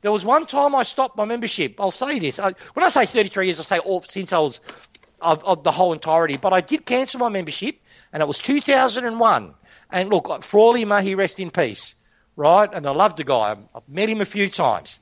there 0.00 0.10
was 0.10 0.24
one 0.24 0.46
time 0.46 0.74
I 0.74 0.82
stopped 0.82 1.16
my 1.16 1.24
membership. 1.24 1.78
I'll 1.78 1.90
say 1.90 2.18
this. 2.18 2.38
I, 2.38 2.52
when 2.74 2.84
I 2.84 2.88
say 2.88 3.04
33 3.06 3.46
years, 3.46 3.60
I 3.60 3.62
say 3.62 3.78
all 3.78 4.00
since 4.02 4.32
I 4.32 4.38
was 4.38 4.88
of, 5.20 5.44
of, 5.44 5.62
the 5.64 5.70
whole 5.70 5.92
entirety. 5.92 6.38
But 6.38 6.54
I 6.54 6.62
did 6.62 6.86
cancel 6.86 7.20
my 7.20 7.28
membership, 7.28 7.76
and 8.12 8.22
it 8.22 8.26
was 8.26 8.38
2001. 8.38 9.54
And 9.92 10.08
look, 10.08 10.30
uh, 10.30 10.38
Frawley, 10.38 10.86
may 10.86 11.02
he 11.02 11.14
rest 11.14 11.38
in 11.38 11.50
peace, 11.50 11.94
right? 12.36 12.68
And 12.72 12.86
I 12.86 12.90
loved 12.92 13.18
the 13.18 13.24
guy. 13.24 13.56
I've 13.74 13.88
met 13.88 14.08
him 14.08 14.22
a 14.22 14.24
few 14.24 14.48
times. 14.48 15.00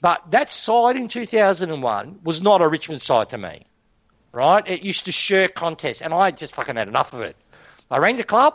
But 0.00 0.30
that 0.30 0.48
side 0.50 0.96
in 0.96 1.08
2001 1.08 2.20
was 2.24 2.40
not 2.40 2.62
a 2.62 2.68
Richmond 2.68 3.02
side 3.02 3.28
to 3.30 3.38
me 3.38 3.66
right? 4.32 4.66
It 4.68 4.82
used 4.82 5.04
to 5.06 5.12
shirk 5.12 5.54
contests, 5.54 6.02
and 6.02 6.12
I 6.12 6.30
just 6.30 6.54
fucking 6.54 6.76
had 6.76 6.88
enough 6.88 7.12
of 7.12 7.20
it. 7.20 7.36
I 7.90 7.98
rang 7.98 8.16
the 8.16 8.24
club, 8.24 8.54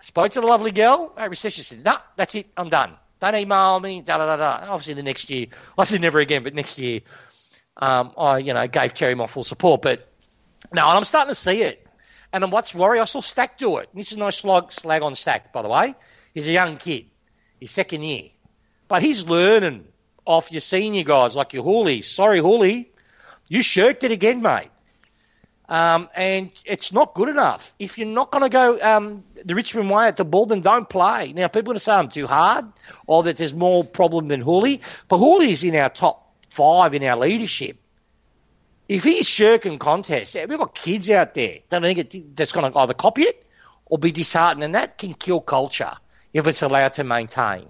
spoke 0.00 0.32
to 0.32 0.40
the 0.40 0.46
lovely 0.46 0.72
girl 0.72 1.12
at 1.16 1.30
reception, 1.30 1.62
said, 1.64 1.84
"No, 1.84 1.96
that's 2.16 2.34
it, 2.34 2.46
I'm 2.56 2.68
done. 2.68 2.96
Don't 3.20 3.34
email 3.34 3.78
me." 3.80 4.00
Da 4.00 4.18
da 4.18 4.26
da 4.26 4.36
da. 4.36 4.72
Obviously, 4.72 4.94
the 4.94 5.02
next 5.02 5.30
year, 5.30 5.46
I 5.78 5.84
said 5.84 6.00
never 6.00 6.18
again, 6.18 6.42
but 6.42 6.54
next 6.54 6.78
year, 6.78 7.00
um, 7.76 8.12
I 8.16 8.38
you 8.38 8.54
know 8.54 8.66
gave 8.66 8.94
Terry 8.94 9.14
my 9.14 9.26
full 9.26 9.44
support. 9.44 9.82
But 9.82 10.08
no, 10.72 10.88
and 10.88 10.96
I'm 10.96 11.04
starting 11.04 11.30
to 11.30 11.34
see 11.34 11.62
it. 11.62 11.86
And 12.32 12.50
what's 12.50 12.74
worry? 12.74 12.98
I 12.98 13.04
saw 13.04 13.20
Stack 13.20 13.58
do 13.58 13.76
it. 13.76 13.90
This 13.94 14.12
is 14.12 14.18
no 14.18 14.30
slag, 14.30 14.72
slag 14.72 15.02
on 15.02 15.14
Stack, 15.14 15.52
by 15.52 15.60
the 15.60 15.68
way. 15.68 15.94
He's 16.32 16.48
a 16.48 16.52
young 16.52 16.78
kid. 16.78 17.06
He's 17.60 17.70
second 17.70 18.02
year. 18.02 18.28
But 18.88 19.02
he's 19.02 19.28
learning 19.28 19.86
off 20.24 20.50
your 20.50 20.62
senior 20.62 21.04
guys 21.04 21.36
like 21.36 21.52
your 21.52 21.62
Houli. 21.62 22.02
Sorry, 22.02 22.40
Houli. 22.40 22.88
You 23.52 23.62
shirked 23.62 24.02
it 24.02 24.10
again, 24.10 24.40
mate. 24.40 24.70
Um, 25.68 26.08
and 26.16 26.50
it's 26.64 26.90
not 26.90 27.12
good 27.12 27.28
enough. 27.28 27.74
If 27.78 27.98
you're 27.98 28.06
not 28.06 28.30
going 28.30 28.44
to 28.44 28.48
go 28.48 28.78
um, 28.80 29.24
the 29.44 29.54
Richmond 29.54 29.90
way 29.90 30.08
at 30.08 30.16
the 30.16 30.24
ball, 30.24 30.46
then 30.46 30.62
don't 30.62 30.88
play. 30.88 31.34
Now, 31.34 31.48
people 31.48 31.60
are 31.60 31.62
going 31.64 31.76
to 31.76 31.80
say 31.80 31.92
I'm 31.92 32.08
too 32.08 32.26
hard 32.26 32.64
or 33.06 33.24
that 33.24 33.36
there's 33.36 33.52
more 33.52 33.84
problem 33.84 34.28
than 34.28 34.40
Houli. 34.40 34.80
But 35.06 35.18
Houli's 35.18 35.64
in 35.64 35.76
our 35.76 35.90
top 35.90 36.34
five 36.48 36.94
in 36.94 37.04
our 37.04 37.14
leadership. 37.18 37.76
If 38.88 39.04
he's 39.04 39.28
shirking 39.28 39.78
contests, 39.78 40.34
we've 40.34 40.56
got 40.56 40.74
kids 40.74 41.10
out 41.10 41.34
there 41.34 41.58
I 41.70 41.80
think 41.80 42.34
that's 42.34 42.52
going 42.52 42.72
to 42.72 42.78
either 42.78 42.94
copy 42.94 43.24
it 43.24 43.44
or 43.84 43.98
be 43.98 44.12
disheartened, 44.12 44.64
and 44.64 44.74
that 44.74 44.96
can 44.96 45.12
kill 45.12 45.42
culture 45.42 45.92
if 46.32 46.46
it's 46.46 46.62
allowed 46.62 46.94
to 46.94 47.04
maintain. 47.04 47.68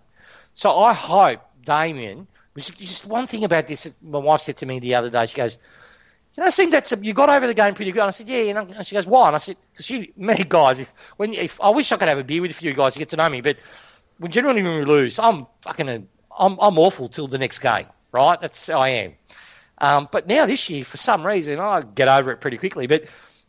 So 0.55 0.79
I 0.79 0.93
hope 0.93 1.41
Damien 1.65 2.29
just 2.57 3.07
one 3.07 3.27
thing 3.27 3.45
about 3.45 3.67
this. 3.67 3.93
My 4.03 4.19
wife 4.19 4.41
said 4.41 4.57
to 4.59 4.67
me 4.67 4.79
the 4.79 4.95
other 4.95 5.11
day. 5.11 5.27
She 5.27 5.37
goes, 5.37 5.59
"You 6.35 6.43
know, 6.43 6.49
I 6.49 6.51
think 6.51 6.71
that's 6.71 6.93
you 7.01 7.13
got 7.13 7.29
over 7.29 7.47
the 7.47 7.55
game 7.55 7.75
pretty 7.75 7.93
good." 7.93 8.01
And 8.01 8.09
I 8.09 8.13
said, 8.13 8.29
"Yeah." 8.29 8.59
And 8.61 8.87
she 8.87 8.95
goes, 8.95 9.07
"Why?" 9.07 9.29
And 9.29 9.37
I 9.37 9.39
said, 9.39 9.57
"Because 9.73 9.87
she, 9.87 10.13
me 10.17 10.37
guys, 10.49 10.79
if 10.79 11.11
when 11.17 11.35
if 11.35 11.61
I 11.61 11.71
wish 11.71 11.93
I 11.93 11.97
could 11.97 12.09
have 12.09 12.19
a 12.19 12.25
beer 12.25 12.43
with 12.43 12.51
a 12.51 12.55
few 12.55 12.73
guys 12.75 12.93
to 12.95 12.99
get 12.99 13.09
to 13.11 13.17
know 13.17 13.29
me, 13.29 13.41
but 13.41 13.59
when 14.19 14.31
generally 14.31 14.63
when 14.63 14.79
we 14.79 14.85
lose, 14.85 15.19
I'm 15.19 15.47
fucking 15.63 15.89
a, 15.89 16.03
I'm 16.39 16.59
I'm 16.61 16.79
awful 16.79 17.09
till 17.09 17.27
the 17.27 17.39
next 17.39 17.61
game, 17.61 17.87
right? 18.13 18.41
That's 18.41 18.69
how 18.69 18.81
I 18.81 18.89
am. 18.89 19.15
Um, 19.79 20.09
but 20.13 20.29
now 20.29 20.47
this 20.47 20.71
year, 20.71 20.85
for 20.85 20.97
some 20.97 21.27
reason, 21.27 21.59
I 21.59 21.83
get 21.83 22.07
over 22.09 22.31
it 22.31 22.41
pretty 22.41 22.57
quickly. 22.57 22.87
But 22.87 23.05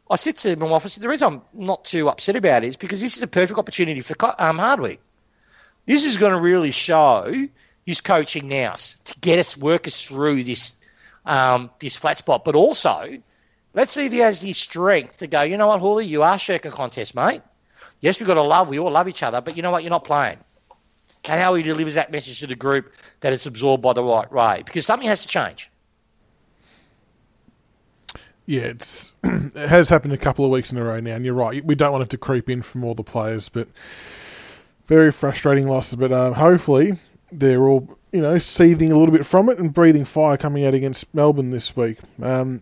I 0.10 0.16
said 0.16 0.38
to 0.38 0.56
my 0.56 0.68
wife, 0.68 0.86
I 0.86 0.88
said, 0.90 1.04
the 1.04 1.10
reason 1.10 1.34
I'm 1.34 1.42
not 1.54 1.86
too 1.86 2.10
upset 2.10 2.36
about 2.36 2.64
it 2.64 2.68
is 2.68 2.78
because 2.78 3.02
this 3.02 3.16
is 3.16 3.24
a 3.24 3.28
perfect 3.28 3.60
opportunity 3.60 4.02
for 4.02 4.16
um, 4.40 4.58
Hardwick. 4.58 5.00
This 5.86 6.04
is 6.06 6.18
going 6.18 6.34
to 6.34 6.40
really 6.40 6.72
show 6.72 7.32
his 7.86 8.02
coaching 8.02 8.48
now 8.48 8.74
to 8.74 9.20
get 9.20 9.40
us 9.40 9.58
work 9.58 9.88
us 9.88 10.06
through 10.06 10.44
this 10.44 10.80
um, 11.26 11.70
this 11.80 11.96
flat 11.96 12.18
spot. 12.18 12.46
But 12.46 12.56
also, 12.56 13.18
let's 13.74 13.92
see 13.92 14.06
if 14.06 14.12
he 14.12 14.20
has 14.20 14.42
the 14.42 14.54
strength 14.54 15.18
to 15.18 15.28
go. 15.28 15.42
You 15.42 15.58
know 15.58 15.68
what, 15.68 15.82
Houli, 15.82 16.08
you 16.08 16.24
are 16.24 16.38
shirking 16.38 16.72
contest, 16.72 17.16
mate. 17.16 17.42
Yes, 18.00 18.20
we've 18.20 18.28
got 18.28 18.36
to 18.36 18.42
love. 18.42 18.70
We 18.70 18.80
all 18.80 18.92
love 18.92 19.08
each 19.08 19.24
other, 19.24 19.42
but 19.42 19.56
you 19.56 19.64
know 19.64 19.72
what? 19.72 19.84
You're 19.84 19.90
not 19.90 20.04
playing. 20.04 20.38
And 21.26 21.40
how 21.40 21.54
he 21.54 21.64
delivers 21.64 21.94
that 21.94 22.12
message 22.12 22.42
to 22.42 22.48
the 22.48 22.56
group 22.56 22.92
that 23.22 23.32
it's 23.32 23.46
absorbed 23.46 23.82
by 23.82 23.94
the 23.94 24.04
right 24.04 24.30
way, 24.30 24.62
because 24.66 24.86
something 24.86 25.08
has 25.08 25.22
to 25.22 25.30
change. 25.30 25.70
Yeah, 28.46 28.64
it's 28.64 29.14
it 29.24 29.70
has 29.70 29.88
happened 29.88 30.14
a 30.14 30.18
couple 30.18 30.44
of 30.44 30.52
weeks 30.52 30.74
in 30.74 30.78
a 30.78 30.84
row 30.84 31.00
now, 31.00 31.16
and 31.16 31.24
you're 31.24 31.34
right. 31.34 31.64
We 31.64 31.76
don't 31.76 31.94
want 31.94 32.04
it 32.04 32.10
to 32.10 32.18
creep 32.18 32.50
in 32.50 32.62
from 32.62 32.84
all 32.84 32.94
the 32.94 33.04
players, 33.04 33.48
but 33.48 33.70
very 34.86 35.12
frustrating 35.12 35.68
losses. 35.68 35.96
But 35.96 36.12
um, 36.12 36.34
hopefully, 36.34 36.98
they're 37.40 37.64
all 37.64 37.98
you 38.12 38.22
know 38.22 38.38
seething 38.38 38.92
a 38.92 38.98
little 38.98 39.14
bit 39.14 39.26
from 39.26 39.50
it 39.50 39.60
and 39.60 39.74
breathing 39.74 40.06
fire 40.06 40.38
coming 40.38 40.66
out 40.66 40.74
against 40.74 41.14
Melbourne 41.14 41.50
this 41.50 41.76
week. 41.76 41.98
Um, 42.22 42.62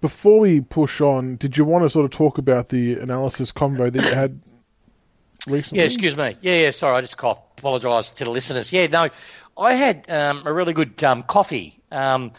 before 0.00 0.40
we 0.40 0.60
push 0.60 1.00
on, 1.00 1.36
did 1.36 1.56
you 1.56 1.64
want 1.64 1.84
to 1.84 1.90
sort 1.90 2.04
of 2.04 2.10
talk 2.10 2.38
about 2.38 2.68
the 2.68 2.94
analysis 2.94 3.52
combo 3.52 3.90
that 3.90 4.04
you 4.04 4.14
had 4.14 4.40
recently? 5.46 5.80
Yeah, 5.80 5.86
excuse 5.86 6.16
me. 6.16 6.36
Yeah, 6.40 6.56
yeah. 6.56 6.70
Sorry, 6.70 6.96
I 6.96 7.00
just 7.00 7.16
coughed. 7.16 7.58
Apologise 7.58 8.12
to 8.12 8.24
the 8.24 8.30
listeners. 8.30 8.72
Yeah, 8.72 8.86
no, 8.88 9.08
I 9.56 9.74
had 9.74 10.10
um, 10.10 10.46
a 10.46 10.52
really 10.52 10.72
good 10.72 11.02
um, 11.04 11.22
coffee, 11.22 11.80
um, 11.90 12.32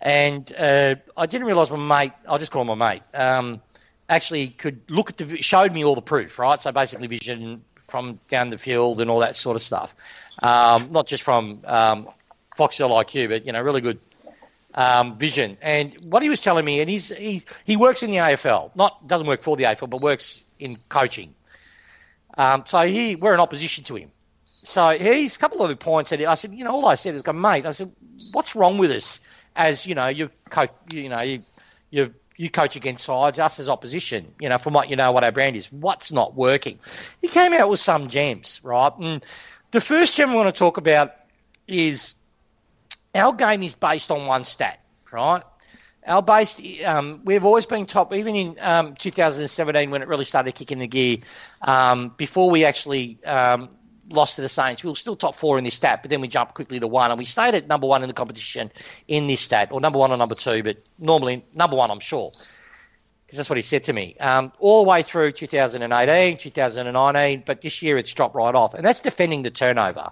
and 0.00 0.52
uh, 0.56 0.96
I 1.16 1.26
didn't 1.26 1.46
realise 1.46 1.70
my 1.70 2.04
mate. 2.04 2.12
I'll 2.28 2.38
just 2.38 2.52
call 2.52 2.62
him 2.62 2.78
my 2.78 2.92
mate. 2.92 3.02
Um, 3.12 3.60
actually, 4.08 4.48
could 4.48 4.90
look 4.90 5.10
at 5.10 5.16
the 5.16 5.42
showed 5.42 5.72
me 5.72 5.84
all 5.84 5.94
the 5.94 6.02
proof. 6.02 6.38
Right, 6.38 6.60
so 6.60 6.70
basically, 6.72 7.08
vision 7.08 7.62
from 7.86 8.18
down 8.28 8.50
the 8.50 8.58
field 8.58 9.00
and 9.00 9.10
all 9.10 9.20
that 9.20 9.36
sort 9.36 9.56
of 9.56 9.62
stuff. 9.62 9.94
Um, 10.42 10.90
not 10.90 11.06
just 11.06 11.22
from 11.22 11.60
um, 11.64 12.08
Foxtel 12.56 12.90
IQ, 12.90 13.28
but 13.28 13.46
you 13.46 13.52
know, 13.52 13.62
really 13.62 13.80
good 13.80 13.98
um, 14.74 15.16
vision. 15.16 15.56
And 15.62 15.94
what 16.04 16.22
he 16.22 16.28
was 16.28 16.42
telling 16.42 16.64
me, 16.64 16.80
and 16.80 16.90
he's 16.90 17.14
he 17.14 17.42
he 17.64 17.76
works 17.76 18.02
in 18.02 18.10
the 18.10 18.16
AFL, 18.16 18.74
not 18.76 19.06
doesn't 19.06 19.26
work 19.26 19.42
for 19.42 19.56
the 19.56 19.64
AFL, 19.64 19.90
but 19.90 20.00
works 20.00 20.44
in 20.58 20.76
coaching. 20.88 21.34
Um, 22.36 22.64
so 22.66 22.80
he 22.80 23.16
we're 23.16 23.34
in 23.34 23.40
opposition 23.40 23.84
to 23.84 23.96
him. 23.96 24.10
So 24.64 24.90
he's 24.90 25.36
a 25.36 25.38
couple 25.38 25.62
of 25.62 25.78
points 25.78 26.10
that 26.10 26.24
I 26.24 26.34
said, 26.34 26.52
you 26.52 26.64
know, 26.64 26.72
all 26.72 26.86
I 26.86 26.94
said 26.94 27.14
is, 27.14 27.22
go, 27.22 27.34
mate. 27.34 27.66
I 27.66 27.72
said, 27.72 27.92
what's 28.32 28.56
wrong 28.56 28.78
with 28.78 28.90
us? 28.90 29.20
As 29.54 29.86
you 29.86 29.94
know, 29.94 30.08
you 30.08 30.30
co- 30.50 30.66
you 30.92 31.08
know, 31.08 31.20
you 31.20 31.42
you 31.90 32.14
you 32.36 32.50
coach 32.50 32.76
against 32.76 33.04
sides, 33.04 33.38
us 33.38 33.60
as 33.60 33.68
opposition, 33.68 34.32
you 34.40 34.48
know, 34.48 34.58
from 34.58 34.72
what 34.72 34.90
you 34.90 34.96
know 34.96 35.12
what 35.12 35.24
our 35.24 35.32
brand 35.32 35.56
is, 35.56 35.72
what's 35.72 36.10
not 36.12 36.34
working. 36.34 36.78
He 37.20 37.28
came 37.28 37.52
out 37.52 37.68
with 37.68 37.80
some 37.80 38.08
gems, 38.08 38.60
right? 38.64 38.92
And 38.98 39.24
the 39.70 39.80
first 39.80 40.16
gem 40.16 40.30
we 40.30 40.36
want 40.36 40.54
to 40.54 40.58
talk 40.58 40.76
about 40.76 41.12
is 41.68 42.16
our 43.14 43.32
game 43.32 43.62
is 43.62 43.74
based 43.74 44.10
on 44.10 44.26
one 44.26 44.44
stat, 44.44 44.80
right? 45.12 45.42
Our 46.06 46.22
base, 46.22 46.60
um, 46.84 47.22
we've 47.24 47.44
always 47.44 47.64
been 47.64 47.86
top, 47.86 48.12
even 48.12 48.36
in 48.36 48.56
um, 48.60 48.94
2017 48.94 49.90
when 49.90 50.02
it 50.02 50.08
really 50.08 50.26
started 50.26 50.54
kicking 50.54 50.78
the 50.78 50.86
gear. 50.86 51.18
Um, 51.62 52.12
before 52.16 52.50
we 52.50 52.64
actually 52.66 53.18
um, 53.24 53.70
lost 54.10 54.36
to 54.36 54.42
the 54.42 54.48
Saints. 54.48 54.84
We 54.84 54.90
were 54.90 54.96
still 54.96 55.16
top 55.16 55.34
four 55.34 55.58
in 55.58 55.64
this 55.64 55.74
stat, 55.74 56.00
but 56.02 56.10
then 56.10 56.20
we 56.20 56.28
jumped 56.28 56.54
quickly 56.54 56.80
to 56.80 56.86
one, 56.86 57.10
and 57.10 57.18
we 57.18 57.24
stayed 57.24 57.54
at 57.54 57.68
number 57.68 57.86
one 57.86 58.02
in 58.02 58.08
the 58.08 58.14
competition 58.14 58.70
in 59.08 59.26
this 59.26 59.40
stat, 59.40 59.68
or 59.72 59.80
number 59.80 59.98
one 59.98 60.10
or 60.10 60.16
number 60.16 60.34
two, 60.34 60.62
but 60.62 60.78
normally 60.98 61.44
number 61.54 61.76
one, 61.76 61.90
I'm 61.90 62.00
sure, 62.00 62.30
because 63.26 63.38
that's 63.38 63.50
what 63.50 63.56
he 63.56 63.62
said 63.62 63.84
to 63.84 63.92
me. 63.92 64.16
Um, 64.18 64.52
all 64.58 64.84
the 64.84 64.90
way 64.90 65.02
through 65.02 65.32
2018, 65.32 66.36
2019, 66.36 67.42
but 67.46 67.60
this 67.60 67.82
year 67.82 67.96
it's 67.96 68.12
dropped 68.12 68.34
right 68.34 68.54
off, 68.54 68.74
and 68.74 68.84
that's 68.84 69.00
defending 69.00 69.42
the 69.42 69.50
turnover. 69.50 70.10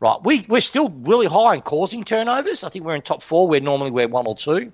Right, 0.00 0.18
we 0.22 0.46
we're 0.48 0.60
still 0.60 0.90
really 0.90 1.26
high 1.26 1.56
in 1.56 1.60
causing 1.60 2.04
turnovers. 2.04 2.62
I 2.62 2.68
think 2.68 2.84
we're 2.84 2.94
in 2.94 3.02
top 3.02 3.20
four. 3.20 3.48
Where 3.48 3.60
normally 3.60 3.90
we're 3.90 4.06
one 4.06 4.28
or 4.28 4.36
two, 4.36 4.72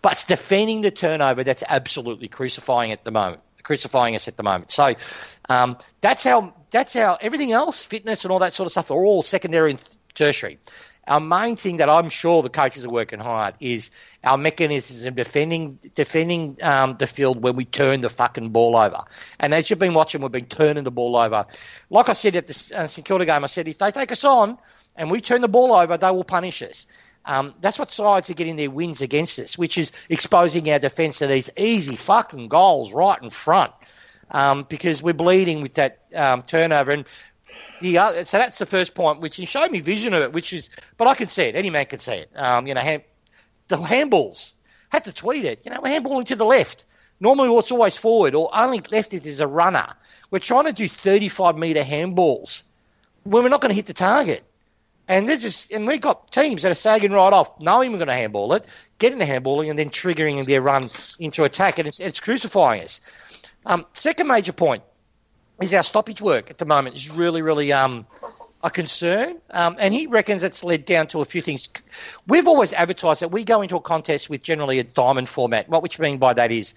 but 0.00 0.12
it's 0.12 0.24
defending 0.24 0.80
the 0.80 0.90
turnover 0.90 1.44
that's 1.44 1.62
absolutely 1.68 2.28
crucifying 2.28 2.90
at 2.90 3.04
the 3.04 3.10
moment 3.10 3.42
crucifying 3.64 4.14
us 4.14 4.28
at 4.28 4.36
the 4.36 4.42
moment. 4.42 4.70
So 4.70 4.94
um, 5.48 5.76
that's 6.00 6.22
how 6.22 6.54
that's 6.74 6.96
our 6.96 7.16
everything 7.20 7.52
else, 7.52 7.84
fitness 7.84 8.24
and 8.24 8.32
all 8.32 8.40
that 8.40 8.52
sort 8.52 8.66
of 8.66 8.72
stuff, 8.72 8.90
are 8.90 9.04
all 9.04 9.22
secondary 9.22 9.70
and 9.70 9.82
tertiary. 10.12 10.58
Our 11.06 11.20
main 11.20 11.54
thing 11.54 11.76
that 11.76 11.88
I'm 11.88 12.08
sure 12.08 12.42
the 12.42 12.48
coaches 12.48 12.84
are 12.84 12.90
working 12.90 13.20
hard 13.20 13.54
is 13.60 13.90
our 14.24 14.36
mechanisms 14.36 15.04
of 15.04 15.14
defending 15.14 15.78
defending 15.94 16.58
um, 16.62 16.96
the 16.98 17.06
field 17.06 17.44
when 17.44 17.54
we 17.54 17.64
turn 17.64 18.00
the 18.00 18.08
fucking 18.08 18.50
ball 18.50 18.74
over. 18.74 19.04
And 19.38 19.54
as 19.54 19.70
you've 19.70 19.78
been 19.78 19.94
watching, 19.94 20.20
we've 20.20 20.32
been 20.32 20.46
turning 20.46 20.82
the 20.82 20.90
ball 20.90 21.16
over. 21.16 21.46
Like 21.90 22.08
I 22.08 22.12
said 22.12 22.34
at 22.34 22.46
the 22.46 22.72
uh, 22.76 22.86
St 22.88 23.06
Kilda 23.06 23.24
game, 23.24 23.44
I 23.44 23.46
said 23.46 23.68
if 23.68 23.78
they 23.78 23.92
take 23.92 24.10
us 24.10 24.24
on 24.24 24.58
and 24.96 25.12
we 25.12 25.20
turn 25.20 25.42
the 25.42 25.48
ball 25.48 25.74
over, 25.74 25.96
they 25.96 26.10
will 26.10 26.24
punish 26.24 26.60
us. 26.62 26.88
Um, 27.24 27.54
that's 27.60 27.78
what 27.78 27.92
sides 27.92 28.30
are 28.30 28.34
getting 28.34 28.56
their 28.56 28.70
wins 28.70 29.00
against 29.00 29.38
us, 29.38 29.56
which 29.56 29.78
is 29.78 30.06
exposing 30.10 30.68
our 30.70 30.80
defence 30.80 31.20
to 31.20 31.28
these 31.28 31.50
easy 31.56 31.94
fucking 31.94 32.48
goals 32.48 32.92
right 32.92 33.22
in 33.22 33.30
front. 33.30 33.72
Um, 34.30 34.64
because 34.68 35.02
we're 35.02 35.14
bleeding 35.14 35.62
with 35.62 35.74
that 35.74 36.00
um, 36.14 36.42
turnover. 36.42 36.92
And 36.92 37.06
the 37.80 37.98
other, 37.98 38.24
so 38.24 38.38
that's 38.38 38.58
the 38.58 38.66
first 38.66 38.94
point, 38.94 39.20
which 39.20 39.38
you 39.38 39.46
showed 39.46 39.70
me 39.70 39.80
vision 39.80 40.14
of 40.14 40.22
it, 40.22 40.32
which 40.32 40.52
is, 40.52 40.70
but 40.96 41.06
I 41.06 41.14
can 41.14 41.28
see 41.28 41.44
it. 41.44 41.54
Any 41.54 41.70
man 41.70 41.86
can 41.86 41.98
see 41.98 42.14
it. 42.14 42.30
Um, 42.34 42.66
you 42.66 42.74
know, 42.74 42.80
hand, 42.80 43.02
the 43.68 43.76
handballs. 43.76 44.54
Had 44.90 45.04
to 45.04 45.12
tweet 45.12 45.44
it. 45.44 45.60
You 45.64 45.72
know, 45.72 45.80
we're 45.82 45.98
handballing 45.98 46.26
to 46.26 46.36
the 46.36 46.44
left. 46.44 46.86
Normally, 47.20 47.48
what's 47.48 47.72
always 47.72 47.96
forward, 47.96 48.34
or 48.34 48.50
only 48.54 48.80
left 48.90 49.14
if 49.14 49.22
there's 49.22 49.40
a 49.40 49.46
runner. 49.46 49.86
We're 50.30 50.40
trying 50.40 50.66
to 50.66 50.72
do 50.72 50.88
35 50.88 51.56
metre 51.56 51.82
handballs 51.82 52.64
when 53.24 53.42
we're 53.42 53.48
not 53.48 53.60
going 53.60 53.70
to 53.70 53.76
hit 53.76 53.86
the 53.86 53.92
target. 53.92 54.44
And 55.06 55.28
they're 55.28 55.36
just, 55.36 55.70
and 55.70 55.86
we've 55.86 56.00
got 56.00 56.30
teams 56.30 56.62
that 56.62 56.70
are 56.70 56.74
sagging 56.74 57.12
right 57.12 57.32
off, 57.32 57.60
knowing 57.60 57.92
we're 57.92 57.98
going 57.98 58.08
to 58.08 58.14
handball 58.14 58.54
it, 58.54 58.66
getting 58.98 59.18
the 59.18 59.26
handballing, 59.26 59.68
and 59.68 59.78
then 59.78 59.90
triggering 59.90 60.46
their 60.46 60.62
run 60.62 60.90
into 61.18 61.44
attack, 61.44 61.78
and 61.78 61.86
it's, 61.86 62.00
it's 62.00 62.20
crucifying 62.20 62.82
us. 62.82 63.52
Um, 63.66 63.84
second 63.92 64.28
major 64.28 64.52
point 64.52 64.82
is 65.60 65.74
our 65.74 65.82
stoppage 65.82 66.22
work 66.22 66.50
at 66.50 66.58
the 66.58 66.64
moment 66.64 66.96
is 66.96 67.10
really, 67.10 67.42
really 67.42 67.72
um, 67.72 68.06
a 68.62 68.70
concern. 68.70 69.40
Um, 69.50 69.76
and 69.78 69.92
he 69.92 70.06
reckons 70.06 70.42
it's 70.42 70.64
led 70.64 70.86
down 70.86 71.06
to 71.08 71.20
a 71.20 71.24
few 71.24 71.42
things. 71.42 71.68
We've 72.26 72.48
always 72.48 72.72
advertised 72.72 73.20
that 73.20 73.28
we 73.28 73.44
go 73.44 73.60
into 73.60 73.76
a 73.76 73.80
contest 73.80 74.30
with 74.30 74.42
generally 74.42 74.78
a 74.78 74.84
diamond 74.84 75.28
format. 75.28 75.68
What 75.68 75.82
which 75.82 76.00
mean 76.00 76.18
by 76.18 76.32
that 76.34 76.50
is 76.50 76.74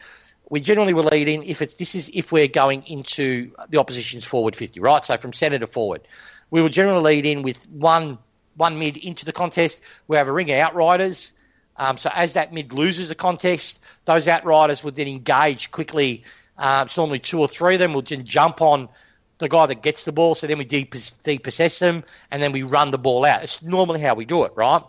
we 0.50 0.60
generally 0.60 0.93
will 0.93 1.05
lead 1.05 1.27
in 1.27 1.43
if 1.43 1.62
it's 1.62 1.75
this 1.75 1.96
is 1.96 2.12
if 2.13 2.31
we're 2.31 2.48
going 2.48 2.84
into 2.88 3.51
the 3.69 3.79
opposition's 3.79 4.25
forward 4.25 4.55
50, 4.55 4.79
right? 4.79 5.03
So 5.03 5.17
from 5.17 5.34
centre 5.34 5.60
to 5.60 5.67
forward. 5.67 6.01
We 6.50 6.62
will 6.62 6.70
generally 6.70 7.04
lead 7.04 7.25
in 7.25 7.42
with 7.44 7.70
one 7.70 8.18
one 8.56 8.80
mid 8.80 8.98
into 8.98 9.25
the 9.25 9.32
contest. 9.32 9.84
We 10.08 10.18
have 10.18 10.27
a 10.27 10.32
ring 10.32 10.50
of 10.50 10.58
outriders. 10.58 11.34
Um, 11.75 11.96
so 11.98 12.10
as 12.16 12.34
that 12.34 12.54
mid 12.54 12.74
loses 12.74 13.10
the 13.10 13.16
contest, 13.16 13.86
those 14.06 14.27
outriders 14.27 14.84
would 14.84 14.96
then 14.96 15.08
engage 15.08 15.72
quickly 15.72 16.24
uh, 16.58 16.84
it's 16.86 16.98
normally 16.98 17.20
two 17.20 17.39
or 17.39 17.48
three 17.48 17.75
of 17.75 17.80
them 17.80 17.94
will 17.94 18.01
then 18.01 18.25
jump 18.25 18.62
on 18.62 18.89
the 19.38 19.48
guy 19.48 19.68
that 19.68 19.84
gets 19.84 20.06
the 20.06 20.12
ball. 20.12 20.34
So 20.34 20.48
then 20.48 20.58
we 20.58 20.66
depossess 20.66 21.80
them 21.80 22.04
and 22.32 22.42
then 22.42 22.51
we 22.51 22.63
run 22.63 22.92
the 22.92 22.98
ball 22.98 23.25
out. 23.25 23.44
It's 23.44 23.62
normally 23.62 24.01
how 24.01 24.16
we 24.16 24.25
do 24.25 24.44
it, 24.46 24.54
right? 24.56 24.82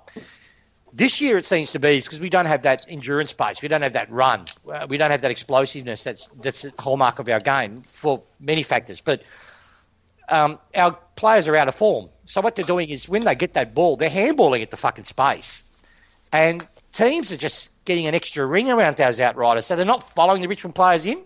This 0.92 1.20
year 1.20 1.36
it 1.36 1.44
seems 1.44 1.72
to 1.72 1.78
be 1.78 2.00
because 2.00 2.20
we 2.20 2.30
don't 2.30 2.46
have 2.46 2.62
that 2.62 2.86
endurance 2.88 3.34
pace, 3.34 3.60
we 3.60 3.68
don't 3.68 3.82
have 3.82 3.92
that 3.92 4.10
run, 4.10 4.46
uh, 4.72 4.86
we 4.88 4.96
don't 4.96 5.10
have 5.10 5.20
that 5.20 5.30
explosiveness. 5.30 6.02
That's 6.02 6.28
that's 6.28 6.62
the 6.62 6.72
hallmark 6.78 7.18
of 7.18 7.28
our 7.28 7.40
game 7.40 7.82
for 7.82 8.22
many 8.40 8.62
factors. 8.62 9.02
But 9.02 9.22
um, 10.28 10.58
our 10.74 10.98
players 11.16 11.48
are 11.48 11.56
out 11.56 11.68
of 11.68 11.74
form. 11.74 12.08
So 12.24 12.40
what 12.40 12.56
they're 12.56 12.64
doing 12.64 12.90
is 12.90 13.08
when 13.08 13.24
they 13.24 13.34
get 13.34 13.54
that 13.54 13.74
ball, 13.74 13.96
they're 13.96 14.10
handballing 14.10 14.62
at 14.62 14.70
the 14.70 14.76
fucking 14.76 15.04
space, 15.04 15.64
and 16.32 16.66
teams 16.92 17.32
are 17.32 17.36
just 17.36 17.84
getting 17.84 18.06
an 18.06 18.14
extra 18.14 18.44
ring 18.46 18.70
around 18.70 18.96
those 18.96 19.20
outriders. 19.20 19.66
So 19.66 19.76
they're 19.76 19.84
not 19.84 20.02
following 20.02 20.42
the 20.42 20.48
Richmond 20.48 20.74
players 20.74 21.06
in. 21.06 21.22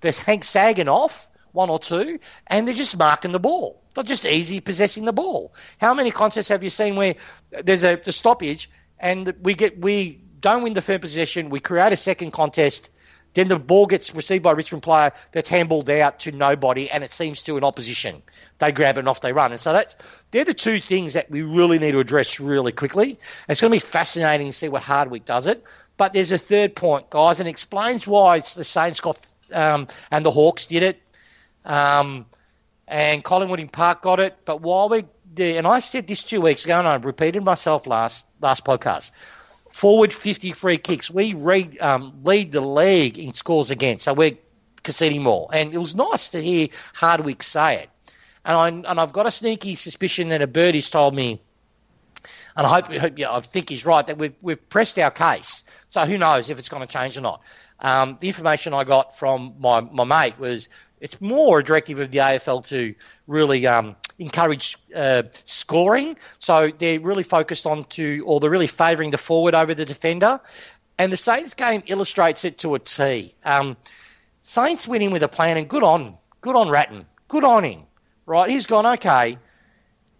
They're 0.00 0.12
sagging 0.12 0.88
off 0.88 1.30
one 1.52 1.70
or 1.70 1.78
two, 1.78 2.18
and 2.46 2.66
they're 2.66 2.74
just 2.74 2.98
marking 2.98 3.32
the 3.32 3.40
ball. 3.40 3.82
They're 3.94 4.04
just 4.04 4.24
easy 4.24 4.60
possessing 4.60 5.04
the 5.04 5.12
ball. 5.12 5.52
How 5.80 5.94
many 5.94 6.10
contests 6.10 6.48
have 6.48 6.62
you 6.62 6.70
seen 6.70 6.96
where 6.96 7.14
there's 7.50 7.84
a 7.84 7.96
the 7.96 8.12
stoppage 8.12 8.70
and 9.00 9.34
we 9.42 9.54
get 9.54 9.80
we 9.80 10.20
don't 10.40 10.62
win 10.62 10.74
the 10.74 10.82
first 10.82 11.00
possession, 11.00 11.50
we 11.50 11.60
create 11.60 11.90
a 11.90 11.96
second 11.96 12.32
contest, 12.32 12.96
then 13.34 13.48
the 13.48 13.58
ball 13.58 13.86
gets 13.86 14.14
received 14.14 14.42
by 14.42 14.52
a 14.52 14.54
Richmond 14.54 14.82
player 14.82 15.12
that's 15.32 15.50
handballed 15.50 15.88
out 16.00 16.20
to 16.20 16.32
nobody, 16.32 16.90
and 16.90 17.04
it 17.04 17.10
seems 17.10 17.42
to 17.44 17.56
an 17.56 17.64
opposition. 17.64 18.22
They 18.58 18.72
grab 18.72 18.96
it 18.96 19.00
and 19.00 19.08
off 19.08 19.20
they 19.20 19.32
run. 19.32 19.52
And 19.52 19.60
so 19.60 19.72
that's 19.72 20.24
they're 20.30 20.44
the 20.44 20.54
two 20.54 20.78
things 20.78 21.12
that 21.14 21.30
we 21.30 21.42
really 21.42 21.78
need 21.78 21.92
to 21.92 22.00
address 22.00 22.40
really 22.40 22.72
quickly. 22.72 23.18
It's 23.48 23.60
going 23.60 23.70
to 23.70 23.76
be 23.76 23.80
fascinating 23.80 24.48
to 24.48 24.52
see 24.52 24.68
what 24.68 24.82
Hardwick 24.82 25.24
does 25.24 25.46
it. 25.46 25.64
But 25.96 26.12
there's 26.12 26.32
a 26.32 26.38
third 26.38 26.74
point, 26.74 27.10
guys, 27.10 27.40
and 27.40 27.48
explains 27.48 28.06
why 28.06 28.36
it's 28.36 28.54
the 28.54 28.64
Saints 28.64 29.00
got 29.00 29.18
um, 29.52 29.86
and 30.10 30.24
the 30.24 30.30
Hawks 30.30 30.66
did 30.66 30.82
it. 30.82 31.02
Um, 31.64 32.26
and 32.86 33.22
Collingwood 33.22 33.60
in 33.60 33.68
Park 33.68 34.02
got 34.02 34.20
it. 34.20 34.36
But 34.44 34.62
while 34.62 34.88
we 34.88 35.04
and 35.38 35.66
I 35.66 35.78
said 35.80 36.06
this 36.06 36.24
two 36.24 36.40
weeks 36.40 36.64
ago, 36.64 36.78
and 36.78 36.88
I 36.88 36.96
repeated 36.96 37.44
myself 37.44 37.86
last 37.86 38.26
last 38.40 38.64
podcast. 38.64 39.12
Forward 39.78 40.12
50 40.12 40.54
free 40.54 40.76
kicks. 40.76 41.08
We 41.08 41.36
um, 41.78 42.24
lead 42.24 42.50
the 42.50 42.60
league 42.60 43.16
in 43.16 43.32
scores 43.32 43.70
against, 43.70 44.06
so 44.06 44.12
we're 44.12 44.36
conceding 44.82 45.22
more. 45.22 45.48
And 45.52 45.72
it 45.72 45.78
was 45.78 45.94
nice 45.94 46.30
to 46.30 46.40
hear 46.40 46.66
Hardwick 46.94 47.44
say 47.44 47.84
it. 47.84 47.90
And, 48.44 48.86
I, 48.86 48.90
and 48.90 48.98
I've 48.98 49.12
got 49.12 49.28
a 49.28 49.30
sneaky 49.30 49.76
suspicion 49.76 50.30
that 50.30 50.42
a 50.42 50.48
birdie's 50.48 50.90
told 50.90 51.14
me, 51.14 51.38
and 52.56 52.66
I 52.66 52.68
hope, 52.68 52.92
hope 52.92 53.16
yeah, 53.20 53.30
I 53.30 53.38
think 53.38 53.68
he's 53.68 53.86
right, 53.86 54.04
that 54.04 54.18
we've, 54.18 54.34
we've 54.42 54.68
pressed 54.68 54.98
our 54.98 55.12
case. 55.12 55.62
So 55.86 56.04
who 56.04 56.18
knows 56.18 56.50
if 56.50 56.58
it's 56.58 56.68
going 56.68 56.84
to 56.84 56.92
change 56.92 57.16
or 57.16 57.20
not. 57.20 57.44
Um, 57.78 58.18
the 58.18 58.26
information 58.26 58.74
I 58.74 58.82
got 58.82 59.16
from 59.16 59.54
my, 59.60 59.80
my 59.80 60.02
mate 60.02 60.40
was 60.40 60.70
it's 61.00 61.20
more 61.20 61.60
a 61.60 61.62
directive 61.62 62.00
of 62.00 62.10
the 62.10 62.18
AFL 62.18 62.66
to 62.70 62.96
really 63.28 63.64
um, 63.68 63.94
encourage 64.18 64.76
uh, 64.94 65.22
scoring. 65.32 66.16
So 66.38 66.68
they're 66.68 67.00
really 67.00 67.22
focused 67.22 67.66
on 67.66 67.84
to, 67.84 68.24
or 68.26 68.40
they're 68.40 68.50
really 68.50 68.66
favouring 68.66 69.10
the 69.10 69.18
forward 69.18 69.54
over 69.54 69.74
the 69.74 69.84
defender. 69.84 70.40
And 70.98 71.12
the 71.12 71.16
Saints 71.16 71.54
game 71.54 71.82
illustrates 71.86 72.44
it 72.44 72.58
to 72.58 72.74
a 72.74 72.78
T. 72.78 73.34
Um, 73.44 73.76
Saints 74.42 74.88
winning 74.88 75.10
with 75.10 75.22
a 75.22 75.28
plan, 75.28 75.56
and 75.56 75.68
good 75.68 75.82
on, 75.82 76.14
good 76.40 76.56
on 76.56 76.68
Ratten, 76.68 77.04
good 77.28 77.44
on 77.44 77.64
him. 77.64 77.82
Right, 78.26 78.50
he's 78.50 78.66
gone 78.66 78.84
okay. 78.84 79.38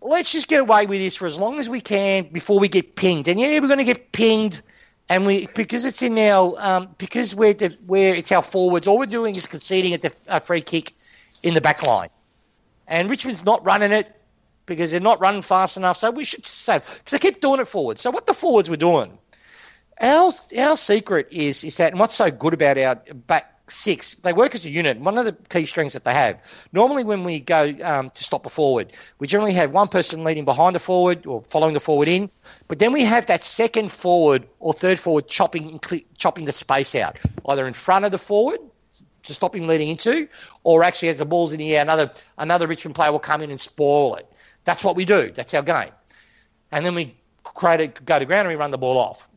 Let's 0.01 0.33
just 0.33 0.49
get 0.49 0.61
away 0.61 0.87
with 0.87 1.01
this 1.01 1.17
for 1.17 1.27
as 1.27 1.39
long 1.39 1.59
as 1.59 1.69
we 1.69 1.81
can 1.81 2.29
before 2.29 2.59
we 2.59 2.69
get 2.69 2.97
pinged. 2.97 3.29
And 3.29 3.39
yeah, 3.39 3.59
we're 3.59 3.67
going 3.67 3.79
to 3.79 3.85
get 3.85 4.13
pinged 4.13 4.63
and 5.09 5.27
we 5.27 5.47
because 5.55 5.85
it's 5.85 6.03
in 6.03 6.19
our 6.19 6.55
um, 6.59 6.95
because 6.99 7.35
we're 7.35 7.55
the, 7.55 7.77
where 7.87 8.15
it's 8.15 8.31
our 8.33 8.43
forwards. 8.43 8.87
All 8.87 8.99
we're 8.99 9.07
doing 9.07 9.35
is 9.37 9.47
conceding 9.47 9.95
at 9.95 10.03
the 10.03 10.15
a 10.29 10.41
free 10.41 10.61
kick 10.61 10.93
in 11.43 11.55
the 11.55 11.61
back 11.61 11.83
line, 11.83 12.11
and 12.89 13.09
Richmond's 13.09 13.45
not 13.45 13.65
running 13.65 13.93
it 13.93 14.13
because 14.67 14.91
they're 14.91 15.01
not 15.01 15.21
running 15.21 15.43
fast 15.43 15.77
enough. 15.77 15.99
So 15.99 16.11
we 16.11 16.25
should 16.25 16.47
save 16.47 16.83
because 16.83 17.13
they 17.13 17.19
keep 17.19 17.41
doing 17.41 17.61
it 17.61 17.69
forward. 17.69 17.99
So 17.99 18.11
what 18.11 18.27
the 18.27 18.35
forwards 18.35 18.69
were 18.69 18.77
doing, 18.77 19.19
our 20.01 20.33
our 20.59 20.77
secret 20.77 21.29
is 21.31 21.65
is 21.65 21.77
that 21.77 21.93
and 21.93 22.01
what's 22.01 22.15
so 22.15 22.31
good 22.31 22.55
about 22.55 22.79
our 22.79 22.97
back 23.15 23.55
six. 23.71 24.15
They 24.15 24.33
work 24.33 24.55
as 24.55 24.65
a 24.65 24.71
unit. 24.71 24.99
One 24.99 25.19
of 25.19 25.25
the 25.25 25.33
key 25.33 25.67
strengths 25.67 25.95
that 25.95 26.05
they 26.05 26.13
have. 26.13 26.69
Normally, 26.73 27.05
when 27.05 27.25
we 27.25 27.41
go 27.41 27.75
um, 27.83 28.11
to 28.11 28.25
stop 28.25 28.47
a 28.47 28.49
forward, 28.49 28.93
we 29.19 29.27
generally 29.27 29.53
have 29.53 29.73
one 29.73 29.89
person 29.89 30.25
leading 30.25 30.45
behind 30.45 30.75
the 30.75 30.81
forward 30.81 31.27
or 31.27 31.43
following 31.43 31.75
the 31.75 31.81
forward 31.81 32.09
in. 32.09 32.31
But 32.67 32.79
then 32.79 32.93
we 32.93 33.03
have 33.03 33.27
that 33.27 33.45
second 33.45 33.93
forward 33.93 34.49
or 34.59 34.73
third 34.73 34.99
forward 34.99 35.29
chopping 35.29 35.81
chopping 36.17 36.45
the 36.45 36.53
space 36.53 36.95
out, 36.95 37.19
either 37.47 37.67
in 37.67 37.75
front 37.75 38.05
of 38.05 38.11
the 38.11 38.19
forward 38.19 38.61
to 39.29 39.35
stop 39.35 39.55
him 39.55 39.67
leading 39.67 39.89
into, 39.89 40.29
or 40.65 40.85
actually 40.85 41.09
as 41.09 41.19
the 41.19 41.25
ball's 41.25 41.53
in 41.53 41.59
the 41.59 41.77
air, 41.77 41.83
another 41.83 42.11
another 42.37 42.67
Richmond 42.67 42.95
player 42.95 43.13
will 43.13 43.19
come 43.19 43.43
in 43.43 43.51
and 43.51 43.61
spoil 43.61 44.17
it. 44.17 44.27
That's 44.65 44.85
what 44.85 44.97
we 44.97 45.05
do. 45.05 45.31
That's 45.31 45.55
our 45.55 45.63
game. 45.63 45.93
And 46.73 46.85
then 46.85 46.95
we 46.95 47.15
create 47.43 47.81
a, 47.81 47.87
go 48.03 48.19
to 48.19 48.25
ground 48.25 48.49
and 48.49 48.57
we 48.57 48.61
run 48.61 48.71
the 48.71 48.79
ball 48.79 48.99
off 48.99 49.29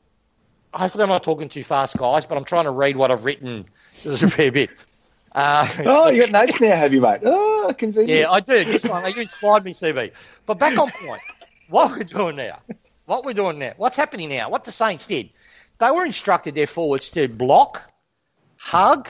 hopefully 0.74 1.04
I'm 1.04 1.10
not 1.10 1.24
talking 1.24 1.50
too 1.50 1.64
fast, 1.64 1.98
guys, 1.98 2.26
but 2.26 2.38
I'm 2.38 2.44
trying 2.44 2.66
to 2.66 2.72
read 2.72 2.96
what 2.96 3.12
I've 3.12 3.26
written. 3.26 3.66
This 4.04 4.14
is 4.14 4.24
a 4.24 4.30
fair 4.32 4.52
bit. 4.52 4.72
Uh, 5.32 5.68
oh, 5.86 6.10
you 6.10 6.22
got 6.22 6.32
notes 6.32 6.60
now, 6.60 6.76
have 6.76 6.92
you, 6.92 7.02
mate? 7.02 7.22
Oh, 7.24 7.72
convenient. 7.78 8.22
Yeah, 8.22 8.32
I 8.32 8.40
do. 8.40 8.64
This 8.64 8.84
one, 8.84 9.04
you 9.14 9.22
inspired 9.22 9.64
me, 9.64 9.74
CB. 9.74 10.40
But 10.48 10.58
back 10.58 10.76
on 10.80 10.90
point, 10.90 11.22
what 11.70 11.92
we're 11.92 12.04
doing 12.04 12.36
now, 12.36 12.58
what 13.06 13.24
we're 13.24 13.36
doing 13.36 13.60
now, 13.60 13.74
what's 13.78 13.96
happening 13.96 14.30
now, 14.30 14.50
what 14.50 14.64
the 14.64 14.72
Saints 14.72 15.06
did, 15.06 15.30
they 15.78 15.92
were 15.92 16.04
instructed 16.04 16.56
their 16.56 16.66
forwards 16.66 17.12
to 17.12 17.28
block, 17.28 17.94
hug, 18.58 19.08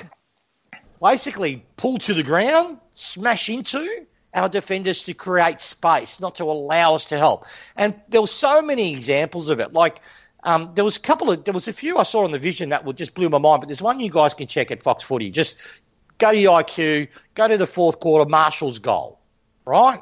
basically 1.02 1.66
pull 1.78 1.98
to 1.98 2.14
the 2.14 2.24
ground, 2.24 2.80
smash 2.92 3.50
into 3.50 4.06
our 4.34 4.48
defenders 4.48 5.04
to 5.04 5.14
create 5.14 5.60
space, 5.60 6.20
not 6.20 6.36
to 6.36 6.46
allow 6.46 6.96
us 6.96 7.08
to 7.08 7.18
help. 7.18 7.46
And 7.76 8.00
there 8.10 8.22
were 8.22 8.28
so 8.28 8.62
many 8.62 8.94
examples 8.94 9.50
of 9.50 9.60
it. 9.60 9.74
Like 9.74 10.02
um, 10.44 10.72
there 10.76 10.86
was 10.86 10.98
a 10.98 11.02
couple 11.02 11.32
of 11.32 11.44
there 11.44 11.54
was 11.54 11.68
a 11.68 11.74
few 11.74 11.98
I 11.98 12.04
saw 12.04 12.24
on 12.24 12.32
the 12.32 12.40
vision 12.40 12.70
that 12.70 12.86
would 12.86 12.98
just 12.98 13.16
blew 13.16 13.30
my 13.30 13.40
mind, 13.40 13.62
but 13.62 13.68
there's 13.68 13.82
one 13.82 14.00
you 14.00 14.10
guys 14.10 14.34
can 14.34 14.48
check 14.48 14.72
at 14.72 14.82
Fox 14.82 15.04
Footy. 15.04 15.32
Just 15.32 15.82
go 16.18 16.32
to 16.32 16.38
the 16.38 16.46
IQ, 16.46 17.10
go 17.36 17.48
to 17.48 17.58
the 17.58 17.68
fourth 17.68 18.00
quarter, 18.00 18.30
Marshall's 18.30 18.80
goal, 18.80 19.20
right? 19.66 20.00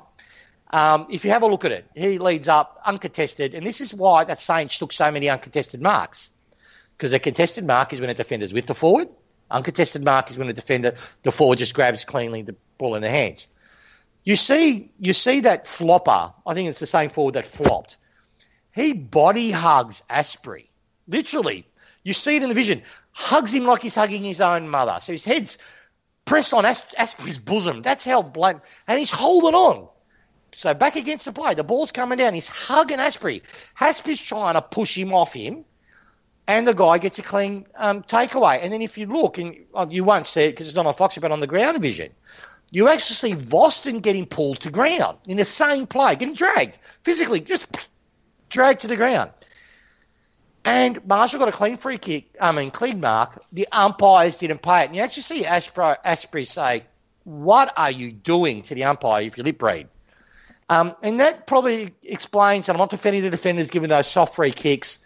Um, 0.72 1.08
if 1.10 1.26
you 1.26 1.32
have 1.32 1.42
a 1.42 1.48
look 1.48 1.66
at 1.66 1.72
it, 1.72 1.86
he 1.96 2.20
leads 2.20 2.48
up 2.48 2.80
uncontested, 2.86 3.56
and 3.56 3.66
this 3.66 3.82
is 3.82 3.94
why 3.94 4.24
that 4.26 4.40
Saints 4.40 4.78
took 4.78 4.92
so 4.94 5.12
many 5.12 5.28
uncontested 5.28 5.82
marks. 5.82 6.32
Because 6.96 7.14
a 7.14 7.20
contested 7.20 7.64
mark 7.64 7.94
is 7.94 8.02
when 8.02 8.10
a 8.10 8.14
defender's 8.14 8.54
with 8.54 8.68
the 8.68 8.76
forward. 8.76 9.08
Uncontested 9.52 10.04
mark 10.04 10.30
is 10.30 10.38
when 10.38 10.50
a 10.50 10.54
defender, 10.54 10.94
the 11.24 11.32
forward 11.32 11.58
just 11.58 11.74
grabs 11.74 12.06
cleanly 12.06 12.42
the 12.42 12.56
ball 12.78 12.96
in 12.96 13.02
the 13.02 13.10
hands. 13.10 13.54
You 14.24 14.36
see, 14.36 14.92
you 15.00 15.14
see 15.14 15.40
that 15.42 15.66
flopper. 15.66 16.32
I 16.46 16.54
think 16.54 16.70
it's 16.70 16.80
the 16.80 16.86
same 16.86 17.10
forward 17.10 17.34
that 17.36 17.46
flopped. 17.46 17.98
He 18.74 18.94
body 18.94 19.52
hugs 19.52 20.04
Astbury, 20.10 20.68
literally. 21.08 21.66
You 22.04 22.14
see 22.14 22.36
it 22.36 22.44
in 22.44 22.50
the 22.50 22.56
vision. 22.56 22.82
Hugs 23.12 23.54
him 23.54 23.66
like 23.66 23.82
he's 23.82 23.96
hugging 23.96 24.24
his 24.24 24.42
own 24.42 24.70
mother. 24.70 24.98
So 25.02 25.12
his 25.12 25.26
head's 25.26 25.58
pressed 26.26 26.54
on 26.54 26.66
As- 26.66 26.94
Astbury's 26.98 27.40
bosom. 27.40 27.82
That's 27.82 28.06
how 28.06 28.22
blatant. 28.22 28.64
And 28.88 29.00
he's 29.00 29.12
holding 29.12 29.56
on. 29.56 29.90
So 30.52 30.74
back 30.74 30.96
against 30.96 31.26
the 31.26 31.32
play, 31.32 31.54
the 31.54 31.64
ball's 31.64 31.92
coming 31.92 32.18
down. 32.18 32.34
He's 32.34 32.50
hugging 32.50 32.98
Astbury. 32.98 33.42
Astbury's 33.80 34.22
trying 34.22 34.56
to 34.56 34.62
push 34.62 34.98
him 34.98 35.14
off 35.14 35.34
him, 35.34 35.66
and 36.50 36.68
the 36.68 36.74
guy 36.74 36.98
gets 36.98 37.20
a 37.20 37.22
clean 37.22 37.68
um, 37.76 38.02
takeaway. 38.02 38.60
And 38.64 38.74
then 38.74 38.82
if 38.82 38.98
you 38.98 39.06
look, 39.06 39.38
and 39.38 39.56
oh, 39.76 39.88
you 39.88 40.04
won't 40.04 40.26
see 40.26 40.46
it 40.46 40.54
because 40.54 40.66
it's 40.66 40.76
not 40.76 40.88
on 40.88 40.96
Foxy, 40.96 41.22
but 41.22 41.32
on 41.32 41.42
the 41.42 41.48
ground 41.48 41.80
vision, 41.80 42.12
you 42.72 42.88
actually 42.88 43.36
see 43.36 43.40
Vlastuin 43.40 44.02
getting 44.02 44.26
pulled 44.26 44.60
to 44.62 44.72
ground 44.72 45.20
in 45.28 45.38
the 45.38 45.46
same 45.46 45.86
play, 45.86 46.16
getting 46.16 46.34
dragged 46.34 46.80
physically, 47.04 47.40
just 47.40 47.92
dragged 48.50 48.82
to 48.82 48.88
the 48.88 48.96
ground. 48.96 49.30
And 50.66 51.06
Marshall 51.06 51.38
got 51.38 51.50
a 51.50 51.52
clean 51.52 51.78
free 51.78 52.00
kick, 52.00 52.36
I 52.42 52.52
mean, 52.52 52.72
clean 52.72 53.00
mark. 53.00 53.44
The 53.52 53.68
umpires 53.72 54.40
didn't 54.40 54.64
pay 54.64 54.82
it. 54.82 54.88
And 54.88 54.96
you 54.96 55.04
actually 55.04 55.24
see 55.24 55.44
Astbury, 55.44 56.48
say, 56.48 56.84
What 57.26 57.72
are 57.78 57.92
you 57.92 58.12
doing 58.12 58.64
to 58.64 58.74
the 58.74 58.86
umpire 58.86 59.22
if 59.22 59.38
you 59.38 59.44
lip 59.44 59.62
read? 59.62 59.88
Um, 60.68 60.96
and 61.04 61.20
that 61.20 61.46
probably 61.46 61.94
explains, 62.02 62.70
and 62.70 62.76
I'm 62.76 62.80
not 62.80 62.90
defending 62.90 63.22
the 63.22 63.30
defenders 63.30 63.70
giving 63.70 63.90
those 63.90 64.08
soft 64.08 64.36
free 64.36 64.52
kicks, 64.52 65.06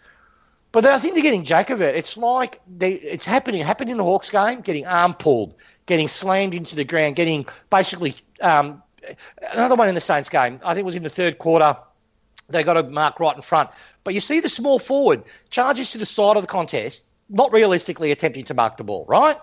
but 0.73 0.85
I 0.85 0.97
think 0.97 1.13
they're 1.13 1.23
getting 1.23 1.43
jack 1.43 1.69
of 1.69 1.81
it. 1.81 1.95
It's 1.95 2.17
like 2.17 2.59
they, 2.67 2.93
it's 2.93 3.27
happening, 3.27 3.61
happened 3.61 3.91
in 3.91 3.97
the 3.97 4.03
Hawks 4.03 4.31
game, 4.31 4.61
getting 4.61 4.85
arm 4.87 5.13
pulled, 5.13 5.53
getting 5.85 6.07
slammed 6.07 6.55
into 6.55 6.75
the 6.75 6.83
ground, 6.83 7.15
getting 7.15 7.45
basically 7.69 8.15
um, 8.41 8.81
another 9.53 9.75
one 9.75 9.87
in 9.87 9.93
the 9.93 10.01
Saints 10.01 10.29
game. 10.29 10.59
I 10.65 10.73
think 10.73 10.83
it 10.83 10.85
was 10.85 10.95
in 10.95 11.03
the 11.03 11.11
third 11.11 11.37
quarter. 11.37 11.77
They 12.49 12.63
got 12.63 12.75
a 12.75 12.83
mark 12.83 13.19
right 13.19 13.35
in 13.35 13.43
front. 13.43 13.69
But 14.03 14.15
you 14.15 14.19
see 14.19 14.39
the 14.39 14.49
small 14.49 14.79
forward 14.79 15.23
charges 15.51 15.91
to 15.91 15.99
the 15.99 16.07
side 16.07 16.37
of 16.37 16.43
the 16.43 16.47
contest, 16.47 17.07
not 17.29 17.53
realistically 17.53 18.11
attempting 18.11 18.45
to 18.45 18.55
mark 18.55 18.77
the 18.77 18.83
ball, 18.83 19.05
right? 19.07 19.37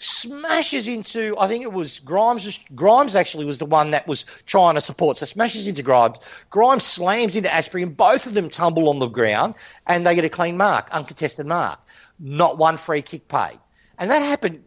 Smashes 0.00 0.86
into, 0.86 1.34
I 1.40 1.48
think 1.48 1.64
it 1.64 1.72
was 1.72 1.98
Grimes. 1.98 2.64
Grimes 2.72 3.16
actually 3.16 3.44
was 3.44 3.58
the 3.58 3.66
one 3.66 3.90
that 3.90 4.06
was 4.06 4.44
trying 4.46 4.76
to 4.76 4.80
support. 4.80 5.16
So 5.16 5.26
smashes 5.26 5.66
into 5.66 5.82
Grimes. 5.82 6.44
Grimes 6.50 6.84
slams 6.84 7.36
into 7.36 7.48
Astbury, 7.48 7.82
and 7.82 7.96
both 7.96 8.24
of 8.24 8.34
them 8.34 8.48
tumble 8.48 8.88
on 8.90 9.00
the 9.00 9.08
ground, 9.08 9.56
and 9.88 10.06
they 10.06 10.14
get 10.14 10.24
a 10.24 10.28
clean 10.28 10.56
mark, 10.56 10.88
uncontested 10.92 11.46
mark. 11.46 11.80
Not 12.20 12.58
one 12.58 12.76
free 12.76 13.02
kick 13.02 13.26
paid. 13.26 13.58
And 13.98 14.08
that 14.08 14.22
happened 14.22 14.62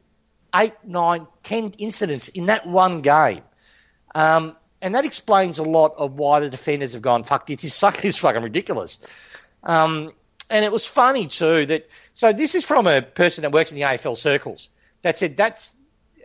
eight, 0.54 0.74
nine, 0.84 1.26
ten 1.44 1.72
incidents 1.78 2.28
in 2.28 2.48
that 2.48 2.68
one 2.68 3.00
game. 3.00 3.42
Um, 4.14 4.54
and 4.82 4.94
that 4.96 5.06
explains 5.06 5.60
a 5.60 5.64
lot 5.64 5.94
of 5.98 6.20
why 6.20 6.42
the 6.42 6.50
defenders 6.50 6.92
have 6.92 7.02
gone, 7.02 7.24
fuck, 7.24 7.48
this 7.48 7.64
is, 7.64 7.80
this 7.80 8.04
is 8.04 8.18
fucking 8.18 8.44
ridiculous. 8.44 9.34
Um, 9.64 10.12
and 10.50 10.66
it 10.66 10.74
was 10.74 10.86
funny 10.86 11.28
too 11.28 11.66
that, 11.68 11.90
so 12.12 12.34
this 12.34 12.54
is 12.54 12.66
from 12.66 12.86
a 12.86 13.02
person 13.02 13.44
that 13.44 13.54
works 13.54 13.72
in 13.72 13.78
the 13.78 13.86
AFL 13.86 14.18
circles 14.18 14.70
that 15.02 15.18
said 15.18 15.38
that's, 15.38 15.78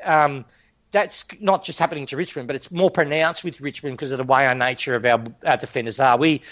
um, 0.05 0.45
that's 0.91 1.29
not 1.41 1.65
just 1.65 1.79
happening 1.79 2.07
to 2.07 2.17
Richmond, 2.17 2.47
but 2.47 2.57
it's 2.57 2.71
more 2.71 2.91
pronounced 2.91 3.45
with 3.45 3.61
Richmond 3.61 3.97
because 3.97 4.13
of 4.13 4.19
the 4.19 4.25
way 4.25 4.47
our 4.47 4.55
nature 4.55 4.95
of 4.95 5.05
our, 5.05 5.23
our 5.47 5.57
defenders 5.57 6.01
are. 6.01 6.17
We, 6.17 6.43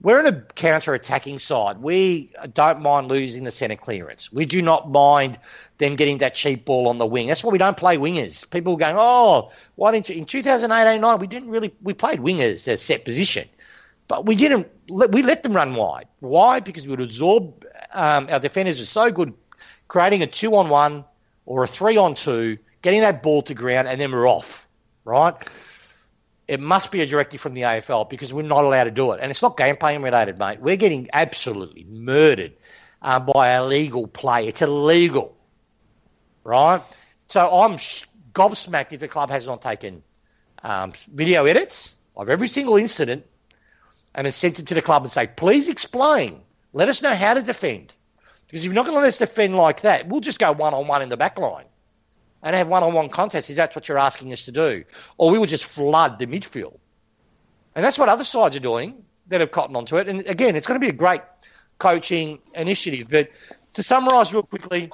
we're 0.00 0.20
in 0.20 0.26
a 0.26 0.40
counter-attacking 0.54 1.40
side. 1.40 1.78
We 1.78 2.30
don't 2.54 2.80
mind 2.80 3.08
losing 3.08 3.42
the 3.44 3.50
centre 3.50 3.76
clearance. 3.76 4.32
We 4.32 4.46
do 4.46 4.62
not 4.62 4.90
mind 4.90 5.38
them 5.78 5.96
getting 5.96 6.18
that 6.18 6.34
cheap 6.34 6.64
ball 6.64 6.88
on 6.88 6.98
the 6.98 7.06
wing. 7.06 7.26
That's 7.26 7.42
why 7.42 7.50
we 7.50 7.58
don't 7.58 7.76
play 7.76 7.96
wingers. 7.96 8.48
People 8.48 8.76
going, 8.76 8.94
oh, 8.96 9.50
why 9.74 9.90
didn't 9.90 10.08
you? 10.08 10.16
In 10.16 10.24
2008-09, 10.24 11.18
we 11.18 11.26
didn't 11.26 11.50
really, 11.50 11.74
we 11.82 11.94
played 11.94 12.20
wingers 12.20 12.68
as 12.68 12.80
set 12.80 13.04
position. 13.04 13.48
But 14.06 14.24
we 14.24 14.36
didn't, 14.36 14.68
we 14.88 15.22
let 15.22 15.42
them 15.42 15.52
run 15.52 15.74
wide. 15.74 16.06
Why? 16.20 16.60
Because 16.60 16.86
we 16.86 16.90
would 16.90 17.00
absorb, 17.00 17.64
um, 17.92 18.28
our 18.30 18.38
defenders 18.38 18.80
are 18.80 18.86
so 18.86 19.10
good 19.10 19.34
creating 19.88 20.22
a 20.22 20.26
two-on-one 20.26 21.04
or 21.48 21.64
a 21.64 21.66
three-on-two, 21.66 22.58
getting 22.82 23.00
that 23.00 23.22
ball 23.22 23.42
to 23.42 23.54
ground, 23.54 23.88
and 23.88 24.00
then 24.00 24.12
we're 24.12 24.28
off, 24.28 24.68
right? 25.04 25.34
it 26.48 26.60
must 26.60 26.90
be 26.90 27.02
a 27.02 27.06
directive 27.06 27.40
from 27.40 27.52
the 27.52 27.60
AFL 27.62 28.08
because 28.08 28.32
we're 28.32 28.42
not 28.42 28.64
allowed 28.64 28.84
to 28.84 28.90
do 28.90 29.12
it. 29.12 29.20
And 29.20 29.30
it's 29.30 29.42
not 29.42 29.58
game 29.58 29.76
playing 29.76 30.00
related, 30.00 30.38
mate. 30.38 30.60
We're 30.60 30.78
getting 30.78 31.08
absolutely 31.12 31.84
murdered 31.84 32.54
um, 33.02 33.26
by 33.26 33.50
a 33.50 33.62
illegal 33.62 34.06
play. 34.06 34.48
It's 34.48 34.62
illegal, 34.62 35.36
right? 36.44 36.80
So 37.26 37.46
I'm 37.46 37.72
gobsmacked 38.32 38.94
if 38.94 39.00
the 39.00 39.08
club 39.08 39.28
has 39.28 39.46
not 39.46 39.60
taken 39.60 40.02
um, 40.62 40.92
video 41.12 41.44
edits 41.44 41.96
of 42.16 42.30
every 42.30 42.48
single 42.48 42.76
incident 42.76 43.26
and 44.14 44.24
then 44.24 44.32
sent 44.32 44.58
it 44.58 44.68
to 44.68 44.74
the 44.74 44.82
club 44.82 45.02
and 45.02 45.12
say, 45.12 45.26
please 45.26 45.68
explain. 45.68 46.40
Let 46.72 46.88
us 46.88 47.02
know 47.02 47.14
how 47.14 47.34
to 47.34 47.42
defend. 47.42 47.94
Because 48.48 48.64
if 48.64 48.64
you're 48.64 48.74
not 48.74 48.86
going 48.86 48.96
to 48.96 49.00
let 49.00 49.08
us 49.08 49.18
defend 49.18 49.56
like 49.56 49.82
that, 49.82 50.08
we'll 50.08 50.20
just 50.20 50.38
go 50.38 50.52
one 50.52 50.74
on 50.74 50.88
one 50.88 51.02
in 51.02 51.10
the 51.10 51.16
back 51.16 51.38
line 51.38 51.66
and 52.42 52.56
have 52.56 52.68
one-on-one 52.68 53.10
contests 53.10 53.50
if 53.50 53.56
that's 53.56 53.76
what 53.76 53.88
you're 53.88 53.98
asking 53.98 54.32
us 54.32 54.44
to 54.46 54.52
do, 54.52 54.84
or 55.18 55.30
we 55.30 55.38
will 55.38 55.46
just 55.46 55.70
flood 55.70 56.18
the 56.18 56.26
midfield. 56.26 56.78
And 57.74 57.84
that's 57.84 57.98
what 57.98 58.08
other 58.08 58.24
sides 58.24 58.56
are 58.56 58.60
doing 58.60 59.04
that 59.28 59.40
have 59.40 59.50
cottoned 59.50 59.76
onto 59.76 59.98
it. 59.98 60.08
And 60.08 60.26
again, 60.26 60.56
it's 60.56 60.66
going 60.66 60.80
to 60.80 60.84
be 60.84 60.90
a 60.90 60.96
great 60.96 61.20
coaching 61.78 62.38
initiative. 62.54 63.08
But 63.10 63.30
to 63.74 63.82
summarise 63.82 64.32
real 64.32 64.44
quickly, 64.44 64.90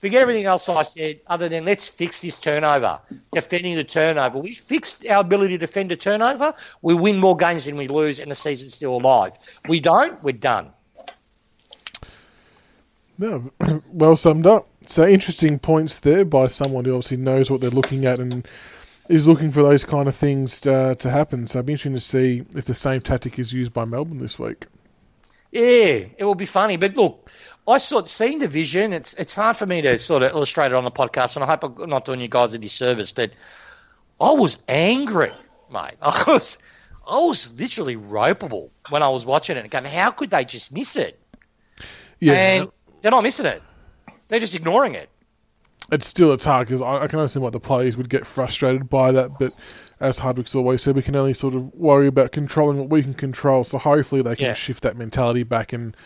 forget 0.00 0.20
everything 0.20 0.44
else 0.44 0.68
I 0.68 0.82
said, 0.82 1.20
other 1.28 1.48
than 1.48 1.64
let's 1.64 1.88
fix 1.88 2.20
this 2.20 2.38
turnover, 2.38 3.00
defending 3.32 3.76
the 3.76 3.84
turnover. 3.84 4.38
We 4.38 4.54
fixed 4.54 5.06
our 5.06 5.20
ability 5.20 5.54
to 5.54 5.58
defend 5.58 5.90
a 5.92 5.96
turnover. 5.96 6.52
We 6.82 6.94
win 6.94 7.18
more 7.18 7.36
games 7.36 7.64
than 7.64 7.76
we 7.76 7.88
lose, 7.88 8.20
and 8.20 8.30
the 8.30 8.34
season's 8.34 8.74
still 8.74 8.96
alive. 8.96 9.32
We 9.66 9.80
don't, 9.80 10.22
we're 10.22 10.32
done. 10.32 10.72
No, 13.18 13.50
well 13.92 14.16
summed 14.16 14.46
up. 14.46 14.68
So 14.86 15.06
interesting 15.06 15.58
points 15.58 15.98
there 15.98 16.24
by 16.24 16.46
someone 16.46 16.84
who 16.84 16.92
obviously 16.92 17.16
knows 17.16 17.50
what 17.50 17.60
they're 17.60 17.70
looking 17.70 18.06
at 18.06 18.20
and 18.20 18.46
is 19.08 19.26
looking 19.26 19.50
for 19.50 19.62
those 19.62 19.84
kind 19.84 20.08
of 20.08 20.14
things 20.14 20.60
to, 20.62 20.94
to 20.96 21.10
happen. 21.10 21.46
So 21.46 21.58
it'd 21.58 21.66
be 21.66 21.72
interesting 21.72 21.94
to 21.94 22.00
see 22.00 22.44
if 22.56 22.64
the 22.64 22.74
same 22.74 23.00
tactic 23.00 23.38
is 23.38 23.52
used 23.52 23.72
by 23.72 23.84
Melbourne 23.84 24.18
this 24.18 24.38
week. 24.38 24.66
Yeah, 25.50 26.04
it 26.16 26.24
will 26.24 26.34
be 26.34 26.46
funny. 26.46 26.76
But 26.76 26.94
look, 26.94 27.30
I 27.66 27.78
sort 27.78 28.08
seeing 28.08 28.38
the 28.38 28.48
vision. 28.48 28.92
It's 28.92 29.14
it's 29.14 29.34
hard 29.34 29.56
for 29.56 29.66
me 29.66 29.82
to 29.82 29.98
sort 29.98 30.22
of 30.22 30.32
illustrate 30.32 30.66
it 30.66 30.74
on 30.74 30.84
the 30.84 30.90
podcast, 30.90 31.36
and 31.36 31.44
I 31.44 31.48
hope 31.48 31.80
I'm 31.80 31.88
not 31.88 32.04
doing 32.04 32.20
you 32.20 32.28
guys 32.28 32.54
a 32.54 32.58
disservice. 32.58 33.12
But 33.12 33.32
I 34.20 34.32
was 34.32 34.62
angry, 34.68 35.32
mate. 35.72 35.94
I 36.02 36.24
was 36.26 36.58
I 37.06 37.16
was 37.16 37.58
literally 37.58 37.96
ropeable 37.96 38.70
when 38.90 39.02
I 39.02 39.08
was 39.08 39.24
watching 39.24 39.56
it, 39.56 39.70
going, 39.70 39.84
how 39.84 40.10
could 40.10 40.30
they 40.30 40.44
just 40.44 40.72
miss 40.72 40.96
it? 40.96 41.18
Yeah, 42.20 42.34
and 42.34 42.68
they're 43.00 43.10
not 43.10 43.22
missing 43.22 43.46
it. 43.46 43.62
They're 44.28 44.40
just 44.40 44.54
ignoring 44.54 44.94
it. 44.94 45.08
It's 45.90 46.06
still 46.06 46.32
a 46.32 46.38
hard 46.38 46.66
because 46.66 46.82
I, 46.82 47.04
I, 47.04 47.06
can 47.06 47.18
understand 47.18 47.44
why 47.44 47.50
the 47.50 47.60
players 47.60 47.96
would 47.96 48.10
get 48.10 48.26
frustrated 48.26 48.90
by 48.90 49.12
that, 49.12 49.38
but 49.38 49.54
as 50.00 50.18
Hardwick's 50.18 50.54
always 50.54 50.82
said, 50.82 50.94
we 50.96 51.02
can 51.02 51.16
only 51.16 51.32
sort 51.32 51.54
of 51.54 51.74
worry 51.74 52.08
about 52.08 52.30
controlling 52.30 52.76
what 52.76 52.90
we 52.90 53.02
can 53.02 53.14
control. 53.14 53.64
So 53.64 53.78
hopefully 53.78 54.20
they 54.20 54.36
can 54.36 54.46
yeah. 54.46 54.54
shift 54.54 54.82
that 54.82 54.98
mentality 54.98 55.44
back 55.44 55.72
and, 55.72 55.96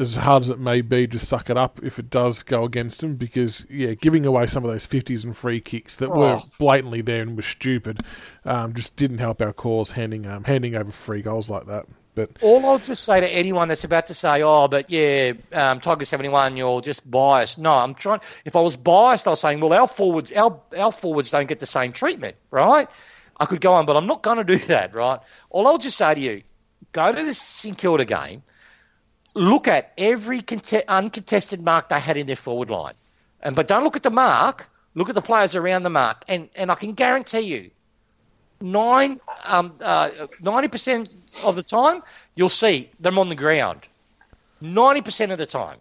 as 0.00 0.14
hard 0.14 0.42
as 0.42 0.48
it 0.48 0.58
may 0.58 0.80
be, 0.80 1.06
just 1.06 1.28
suck 1.28 1.50
it 1.50 1.58
up 1.58 1.80
if 1.82 1.98
it 1.98 2.08
does 2.08 2.42
go 2.42 2.64
against 2.64 3.02
them. 3.02 3.16
Because 3.16 3.66
yeah, 3.68 3.92
giving 3.92 4.24
away 4.24 4.46
some 4.46 4.64
of 4.64 4.70
those 4.70 4.86
fifties 4.86 5.24
and 5.24 5.36
free 5.36 5.60
kicks 5.60 5.96
that 5.96 6.10
oh. 6.10 6.18
were 6.18 6.38
blatantly 6.58 7.02
there 7.02 7.20
and 7.20 7.36
were 7.36 7.42
stupid, 7.42 8.00
um, 8.46 8.72
just 8.72 8.96
didn't 8.96 9.18
help 9.18 9.42
our 9.42 9.52
cause 9.52 9.90
handing 9.90 10.26
um, 10.26 10.42
handing 10.42 10.74
over 10.74 10.90
free 10.90 11.20
goals 11.20 11.50
like 11.50 11.66
that. 11.66 11.86
But 12.26 12.42
all 12.42 12.64
I'll 12.66 12.78
just 12.78 13.04
say 13.04 13.20
to 13.20 13.28
anyone 13.28 13.68
that's 13.68 13.84
about 13.84 14.06
to 14.06 14.14
say, 14.14 14.42
"Oh, 14.42 14.68
but 14.68 14.90
yeah, 14.90 15.32
um, 15.52 15.80
Tiger 15.80 16.04
seventy 16.04 16.28
one, 16.28 16.56
you're 16.56 16.80
just 16.80 17.10
biased." 17.10 17.58
No, 17.58 17.72
I'm 17.72 17.94
trying. 17.94 18.20
If 18.44 18.56
I 18.56 18.60
was 18.60 18.76
biased, 18.76 19.26
I 19.26 19.30
was 19.30 19.40
saying, 19.40 19.60
"Well, 19.60 19.72
our 19.72 19.88
forwards, 19.88 20.32
our 20.32 20.60
our 20.76 20.92
forwards 20.92 21.30
don't 21.30 21.48
get 21.48 21.60
the 21.60 21.66
same 21.66 21.92
treatment, 21.92 22.36
right?" 22.50 22.88
I 23.38 23.46
could 23.46 23.60
go 23.62 23.72
on, 23.72 23.86
but 23.86 23.96
I'm 23.96 24.06
not 24.06 24.22
going 24.22 24.36
to 24.36 24.44
do 24.44 24.56
that, 24.66 24.94
right? 24.94 25.18
All 25.48 25.66
I'll 25.66 25.78
just 25.78 25.96
say 25.96 26.14
to 26.14 26.20
you, 26.20 26.42
go 26.92 27.10
to 27.10 27.24
the 27.24 27.32
St 27.32 27.76
Kilda 27.78 28.04
game, 28.04 28.42
look 29.34 29.66
at 29.66 29.92
every 29.96 30.42
cont- 30.42 30.84
uncontested 30.86 31.62
mark 31.62 31.88
they 31.88 32.00
had 32.00 32.18
in 32.18 32.26
their 32.26 32.36
forward 32.36 32.68
line, 32.68 32.94
and 33.42 33.56
but 33.56 33.66
don't 33.66 33.84
look 33.84 33.96
at 33.96 34.02
the 34.02 34.10
mark. 34.10 34.68
Look 34.94 35.08
at 35.08 35.14
the 35.14 35.22
players 35.22 35.54
around 35.54 35.84
the 35.84 35.90
mark, 35.90 36.24
and 36.28 36.50
and 36.56 36.70
I 36.70 36.74
can 36.74 36.92
guarantee 36.94 37.40
you, 37.40 37.70
nine, 38.60 39.20
um, 39.46 39.74
uh, 39.80 40.10
90% 40.42 41.44
of 41.44 41.56
the 41.56 41.62
time, 41.62 42.02
you'll 42.34 42.48
see 42.48 42.90
them 43.00 43.18
on 43.18 43.28
the 43.28 43.34
ground. 43.34 43.88
90% 44.62 45.30
of 45.32 45.38
the 45.38 45.46
time. 45.46 45.78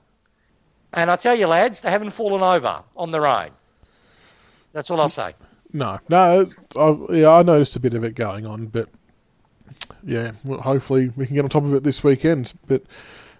And 0.94 1.12
I 1.12 1.16
tell 1.16 1.36
you, 1.36 1.48
lads, 1.48 1.82
they 1.82 1.92
haven't 1.92 2.12
fallen 2.12 2.42
over 2.42 2.84
on 2.96 3.12
their 3.12 3.28
own. 3.28 3.52
That's 4.74 4.90
all 4.90 5.02
I'll 5.02 5.10
say. 5.10 5.34
No, 5.72 6.00
no, 6.10 6.50
I, 6.76 7.14
yeah, 7.14 7.32
I 7.32 7.44
noticed 7.44 7.76
a 7.76 7.80
bit 7.80 7.94
of 7.94 8.04
it 8.04 8.16
going 8.16 8.48
on, 8.48 8.68
but 8.68 8.90
yeah, 10.04 10.32
well, 10.44 10.60
hopefully 10.60 11.12
we 11.16 11.28
can 11.28 11.36
get 11.36 11.44
on 11.44 11.50
top 11.50 11.64
of 11.64 11.74
it 11.76 11.84
this 11.84 12.04
weekend. 12.04 12.54
But 12.68 12.84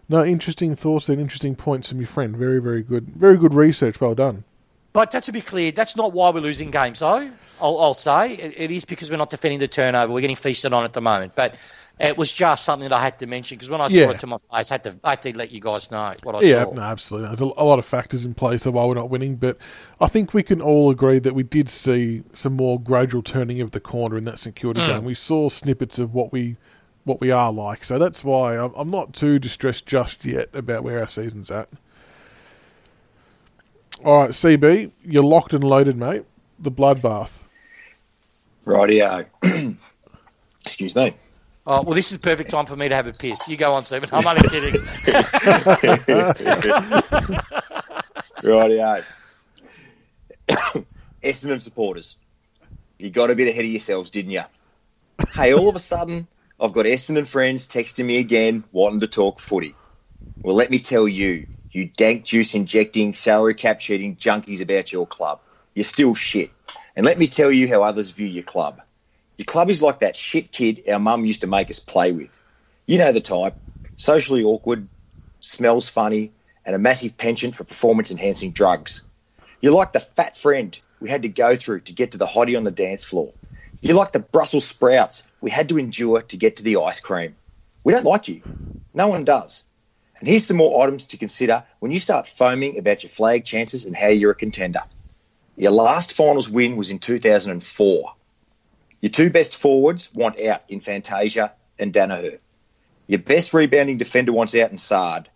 no, 0.10 0.24
interesting 0.24 0.76
thoughts 0.76 1.10
and 1.10 1.20
interesting 1.20 1.56
points 1.56 1.90
from 1.90 2.00
your 2.00 2.08
friend. 2.08 2.36
Very, 2.36 2.60
very 2.60 2.84
good. 2.84 3.08
Very 3.08 3.38
good 3.38 3.56
research. 3.56 4.00
Well 4.00 4.14
done. 4.16 4.44
But 4.92 5.12
to 5.12 5.32
be 5.32 5.42
clear, 5.42 5.72
that's 5.72 5.96
not 5.96 6.14
why 6.14 6.32
we're 6.32 6.40
losing 6.40 6.72
games, 6.72 7.00
though. 7.00 7.30
I'll, 7.62 7.80
I'll 7.80 7.94
say 7.94 8.34
it, 8.34 8.54
it 8.58 8.72
is 8.72 8.86
because 8.86 9.12
we're 9.12 9.18
not 9.18 9.30
defending 9.30 9.60
the 9.60 9.68
turnover. 9.68 10.12
We're 10.14 10.22
getting 10.22 10.36
feasted 10.36 10.74
on 10.74 10.84
at 10.84 10.94
the 10.94 11.02
moment. 11.02 11.36
But 11.36 11.56
it 12.00 12.18
was 12.18 12.34
just 12.34 12.64
something 12.64 12.88
that 12.90 12.96
I 12.96 13.02
had 13.02 13.20
to 13.20 13.28
mention 13.28 13.58
because 13.58 13.70
when 13.70 13.82
I 13.82 13.88
Yeah. 13.88 14.06
saw 14.06 14.10
it 14.12 14.20
to 14.20 14.28
my 14.28 14.38
face, 14.52 14.72
I 14.72 14.76
had 14.76 14.84
to, 14.86 15.00
I 15.04 15.10
had 15.12 15.22
to 15.24 15.38
let 15.38 15.52
you 15.52 15.60
guys 15.60 15.92
know 15.92 16.14
what 16.24 16.36
I 16.36 16.42
Yeah, 16.42 16.64
saw. 16.64 16.74
no, 16.74 16.82
absolutely. 16.82 17.28
There's 17.28 17.42
a, 17.42 17.46
a 17.58 17.66
lot 17.66 17.78
of 17.80 17.86
factors 17.86 18.26
in 18.26 18.34
place 18.34 18.66
of 18.66 18.74
why 18.74 18.86
we're 18.86 18.96
not 18.96 19.10
winning, 19.10 19.36
but 19.36 19.58
I 20.00 20.08
think 20.08 20.34
we 20.34 20.42
can 20.44 20.62
all 20.62 20.90
agree 20.90 21.20
that 21.20 21.36
we 21.36 21.44
did 21.44 21.70
see 21.70 22.24
some 22.34 22.56
more 22.56 22.80
gradual 22.80 23.22
turning 23.22 23.62
of 23.62 23.72
the 23.72 23.80
corner 23.82 24.18
in 24.18 24.24
that 24.24 24.40
security 24.40 24.82
Mm. 24.82 24.88
game. 24.88 25.04
We 25.04 25.14
saw 25.14 25.50
snippets 25.50 26.00
of 26.00 26.14
what 26.14 26.32
we 26.32 26.56
what 27.06 27.22
we 27.22 27.32
are 27.32 27.52
like, 27.52 27.84
so 27.84 27.98
that's 27.98 28.24
why 28.24 28.58
I'm, 28.58 28.74
I'm 28.76 28.92
not 28.92 29.14
too 29.14 29.40
distressed 29.40 29.86
just 29.86 30.26
yet 30.26 30.50
about 30.54 30.84
where 30.84 31.00
our 31.00 31.08
season's 31.08 31.50
at. 31.52 31.68
All 34.04 34.22
right, 34.22 34.30
CB, 34.30 34.92
you're 35.04 35.24
locked 35.24 35.54
and 35.54 35.64
loaded, 35.64 35.98
mate. 35.98 36.24
The 36.60 36.72
bloodbath. 36.72 37.32
Rightio. 38.66 39.26
Excuse 40.62 40.96
me. 40.96 41.14
Oh, 41.68 41.84
well, 41.84 41.94
this 41.94 42.12
is 42.12 42.18
perfect 42.18 42.52
time 42.52 42.66
for 42.66 42.76
me 42.76 42.88
to 42.88 42.96
have 42.96 43.08
a 43.08 43.14
piss. 43.14 43.48
You 43.48 43.58
go 43.58 43.74
on, 43.74 43.86
Stephen. 43.86 44.10
I'm 44.14 44.26
only 44.26 44.48
kidding. 44.48 44.82
Rightio. 48.42 49.04
Essendon 51.24 51.62
supporters, 51.62 52.16
you 52.98 53.10
got 53.10 53.30
a 53.30 53.36
bit 53.36 53.50
ahead 53.50 53.66
of 53.66 53.72
yourselves, 53.72 54.10
didn't 54.10 54.32
you? 54.32 54.44
Hey, 55.36 55.54
all 55.54 55.68
of 55.68 55.76
a 55.76 55.80
sudden, 55.80 56.28
I've 56.60 56.74
got 56.74 56.86
Essendon 56.86 57.28
friends 57.28 57.68
texting 57.68 58.06
me 58.06 58.18
again, 58.18 58.64
wanting 58.72 59.02
to 59.02 59.08
talk 59.08 59.40
footy. 59.40 59.76
Well, 60.42 60.56
let 60.56 60.72
me 60.72 60.80
tell 60.80 61.08
you, 61.08 61.48
you 61.72 61.86
dank 61.86 62.26
juice 62.26 62.56
injecting, 62.56 63.14
salary 63.14 63.54
cap 63.54 63.80
cheating 63.80 64.16
junkies 64.16 64.62
about 64.62 64.92
your 64.92 65.06
club. 65.06 65.40
You're 65.76 65.84
still 65.84 66.16
shit. 66.16 66.52
And 66.96 67.06
let 67.06 67.18
me 67.18 67.28
tell 67.28 67.52
you 67.52 67.68
how 67.68 67.84
others 67.84 68.10
view 68.10 68.28
your 68.28 68.44
club. 68.44 68.82
Your 69.38 69.46
club 69.46 69.70
is 69.70 69.82
like 69.82 70.00
that 70.00 70.16
shit 70.16 70.52
kid 70.52 70.84
our 70.90 71.00
mum 71.00 71.26
used 71.26 71.42
to 71.42 71.48
make 71.48 71.70
us 71.70 71.80
play 71.80 72.12
with. 72.12 72.40
You 72.86 72.98
know 72.98 73.12
the 73.12 73.22
type. 73.22 73.56
Socially 73.96 74.44
awkward, 74.44 74.88
smells 75.40 75.90
funny, 75.90 76.32
and 76.66 76.76
a 76.76 76.80
massive 76.80 77.18
penchant 77.18 77.56
for 77.56 77.64
performance 77.64 78.12
enhancing 78.12 78.52
drugs. 78.52 79.04
You're 79.62 79.74
like 79.74 79.94
the 79.94 80.00
fat 80.00 80.38
friend 80.38 80.78
we 81.00 81.10
had 81.10 81.22
to 81.22 81.30
go 81.30 81.56
through 81.56 81.82
to 81.82 81.94
get 81.94 82.12
to 82.12 82.18
the 82.18 82.26
hottie 82.26 82.58
on 82.58 82.64
the 82.64 82.72
dance 82.72 83.04
floor. 83.04 83.34
You're 83.82 83.96
like 83.96 84.12
the 84.12 84.20
Brussels 84.20 84.66
sprouts 84.66 85.24
we 85.40 85.52
had 85.52 85.70
to 85.70 85.78
endure 85.78 86.22
to 86.24 86.38
get 86.38 86.58
to 86.58 86.64
the 86.64 86.78
ice 86.78 87.00
cream. 87.00 87.36
We 87.84 87.94
don't 87.94 88.06
like 88.06 88.28
you. 88.28 88.42
No 88.94 89.08
one 89.08 89.24
does. 89.24 89.64
And 90.20 90.28
here's 90.28 90.46
some 90.46 90.58
more 90.58 90.84
items 90.84 91.08
to 91.08 91.18
consider 91.18 91.64
when 91.80 91.92
you 91.92 92.00
start 92.00 92.28
foaming 92.28 92.78
about 92.78 93.04
your 93.04 93.10
flag 93.10 93.46
chances 93.46 93.86
and 93.86 93.96
how 93.96 94.08
you're 94.08 94.32
a 94.32 94.36
contender. 94.36 94.82
Your 95.56 95.72
last 95.72 96.14
finals 96.14 96.50
win 96.50 96.76
was 96.76 96.90
in 96.90 97.00
2004. 97.00 98.14
Your 99.02 99.10
two 99.10 99.30
best 99.30 99.56
forwards 99.56 100.10
want 100.14 100.40
out 100.42 100.64
in 100.68 100.82
Fantasia 100.82 101.54
and 101.78 101.94
Daniher. 101.94 102.40
Your 103.08 103.20
best 103.20 103.54
rebounding 103.54 103.98
defender 103.98 104.34
wants 104.34 104.56
out 104.56 104.72
in 104.72 104.78
Saad. 104.78 105.30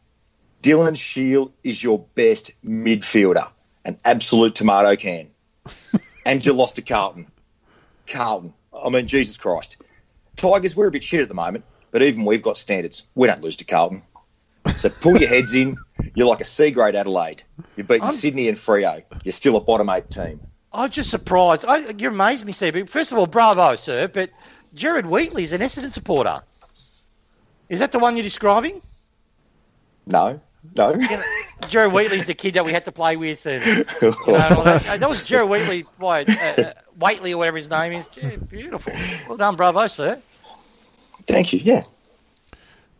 Dylan 0.61 0.97
Shiel 0.97 1.51
is 1.63 1.81
your 1.81 1.99
best 2.15 2.51
midfielder, 2.63 3.49
an 3.83 3.99
absolute 4.03 4.55
tomato 4.55 4.95
can. 4.95 5.29
and 6.25 6.45
you 6.45 6.53
lost 6.53 6.75
to 6.75 6.81
Carlton. 6.81 7.27
Carlton. 8.07 8.53
I 8.73 8.89
mean, 8.89 9.07
Jesus 9.07 9.37
Christ. 9.37 9.77
Tigers, 10.35 10.75
we're 10.75 10.87
a 10.87 10.91
bit 10.91 11.03
shit 11.03 11.21
at 11.21 11.27
the 11.27 11.33
moment, 11.33 11.63
but 11.91 12.01
even 12.01 12.25
we've 12.25 12.41
got 12.41 12.57
standards. 12.57 13.03
We 13.15 13.27
don't 13.27 13.41
lose 13.41 13.57
to 13.57 13.65
Carlton. 13.65 14.03
So 14.77 14.89
pull 14.89 15.17
your 15.17 15.29
heads 15.29 15.53
in. 15.53 15.77
You're 16.15 16.27
like 16.27 16.41
a 16.41 16.45
C 16.45 16.71
grade 16.71 16.95
Adelaide. 16.95 17.43
You're 17.75 17.85
beating 17.85 18.03
I'm- 18.03 18.13
Sydney 18.13 18.47
and 18.47 18.57
Freo. 18.57 19.03
You're 19.23 19.31
still 19.31 19.55
a 19.55 19.61
bottom 19.61 19.89
eight 19.89 20.09
team. 20.09 20.39
I'm 20.73 20.89
just 20.89 21.11
surprised. 21.11 21.65
I, 21.67 21.77
you 21.77 22.07
amazed 22.09 22.45
me, 22.45 22.51
Steve. 22.51 22.89
First 22.89 23.11
of 23.11 23.19
all, 23.19 23.27
bravo, 23.27 23.75
sir. 23.75 24.07
But 24.07 24.31
Jared 24.73 25.05
Wheatley 25.05 25.43
is 25.43 25.53
an 25.53 25.61
Essendon 25.61 25.91
supporter. 25.91 26.41
Is 27.69 27.79
that 27.79 27.91
the 27.91 27.99
one 27.99 28.15
you're 28.15 28.23
describing? 28.23 28.81
No, 30.05 30.41
no. 30.75 30.93
You 30.93 30.99
know, 30.99 31.21
Jared 31.67 31.93
Wheatley's 31.93 32.27
the 32.27 32.33
kid 32.33 32.55
that 32.55 32.65
we 32.65 32.71
had 32.71 32.85
to 32.85 32.91
play 32.91 33.17
with, 33.17 33.45
and 33.45 33.63
you 33.65 34.09
know, 34.27 34.63
that. 34.63 34.83
That 34.99 35.09
was 35.09 35.25
Jared 35.25 35.49
Wheatley, 35.49 35.85
why, 35.97 36.21
uh, 36.23 36.61
uh, 36.61 36.73
Waitley 36.99 37.33
or 37.33 37.37
whatever 37.37 37.57
his 37.57 37.69
name 37.69 37.93
is. 37.93 38.09
Yeah, 38.21 38.35
beautiful. 38.37 38.93
Well 39.27 39.37
done, 39.37 39.55
bravo, 39.55 39.87
sir. 39.87 40.21
Thank 41.27 41.53
you. 41.53 41.59
Yeah. 41.63 41.83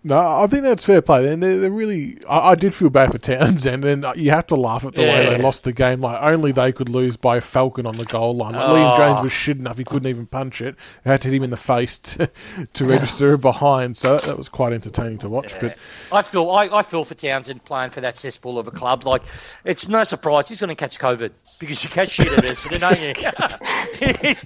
No, 0.06 0.18
I 0.18 0.48
think 0.48 0.64
that's 0.64 0.84
fair 0.84 1.02
play. 1.02 1.32
And 1.32 1.42
they're, 1.42 1.60
they're 1.60 1.72
really, 1.72 2.18
I, 2.28 2.52
I 2.52 2.56
did 2.56 2.76
feel 2.76 2.90
bad 2.90 3.12
for 3.14 3.18
Townsend, 3.18 3.86
and 3.86 4.06
you 4.16 4.32
have 4.32 4.48
to 4.48 4.56
laugh 4.56 4.84
at 4.84 4.96
the 4.96 5.02
way 5.02 5.30
they 5.30 5.42
lost 5.42 5.64
the 5.64 5.72
game. 5.72 6.02
Like 6.02 6.22
only 6.22 6.52
they 6.52 6.74
could 6.74 6.90
lose 6.90 7.16
by 7.16 7.38
a 7.38 7.42
falcon 7.42 7.86
on 7.86 7.96
the 7.96 8.06
goal 8.06 8.36
line. 8.36 8.54
Like, 8.54 8.64
Oh. 8.64 8.74
Liam 8.74 8.98
Jones 8.98 9.16
ah. 9.20 9.24
was 9.24 9.32
shit 9.32 9.58
enough; 9.58 9.78
he 9.78 9.84
couldn't 9.84 10.10
even 10.10 10.26
punch 10.26 10.62
it. 10.62 10.76
It 11.06 11.10
had 11.10 11.22
to 11.22 11.30
hit 11.30 11.38
him 11.38 11.44
in 11.44 11.50
the 11.52 11.58
face 11.58 11.98
to, 12.00 12.30
to 12.74 12.86
register 12.86 13.34
a 13.34 13.38
behind. 13.38 13.96
So 13.96 14.18
that, 14.18 14.24
that 14.24 14.38
was 14.38 14.50
quite 14.50 14.74
entertaining 14.74 15.20
to 15.20 15.30
watch. 15.30 15.54
But 15.60 15.78
I 16.12 16.22
feel 16.22 16.50
I, 16.52 16.68
I 16.68 16.84
feel 16.84 17.06
for 17.06 17.16
Townsend 17.16 17.64
playing 17.64 17.92
for 17.92 18.02
that 18.02 18.18
cesspool 18.18 18.60
of 18.60 18.68
a 18.68 18.72
club. 18.72 19.06
Like 19.06 19.24
it's 19.64 19.88
no 19.88 20.04
surprise 20.04 20.50
he's 20.50 20.60
going 20.60 20.70
to 20.70 20.76
catch 20.76 21.00
COVID 21.00 21.32
because 21.60 21.84
you 21.84 21.90
catch 21.90 22.10
shit 22.10 22.28
at 22.28 22.42
this, 22.42 22.68
don't 22.68 23.00
you? 23.00 23.14
he's, 24.22 24.44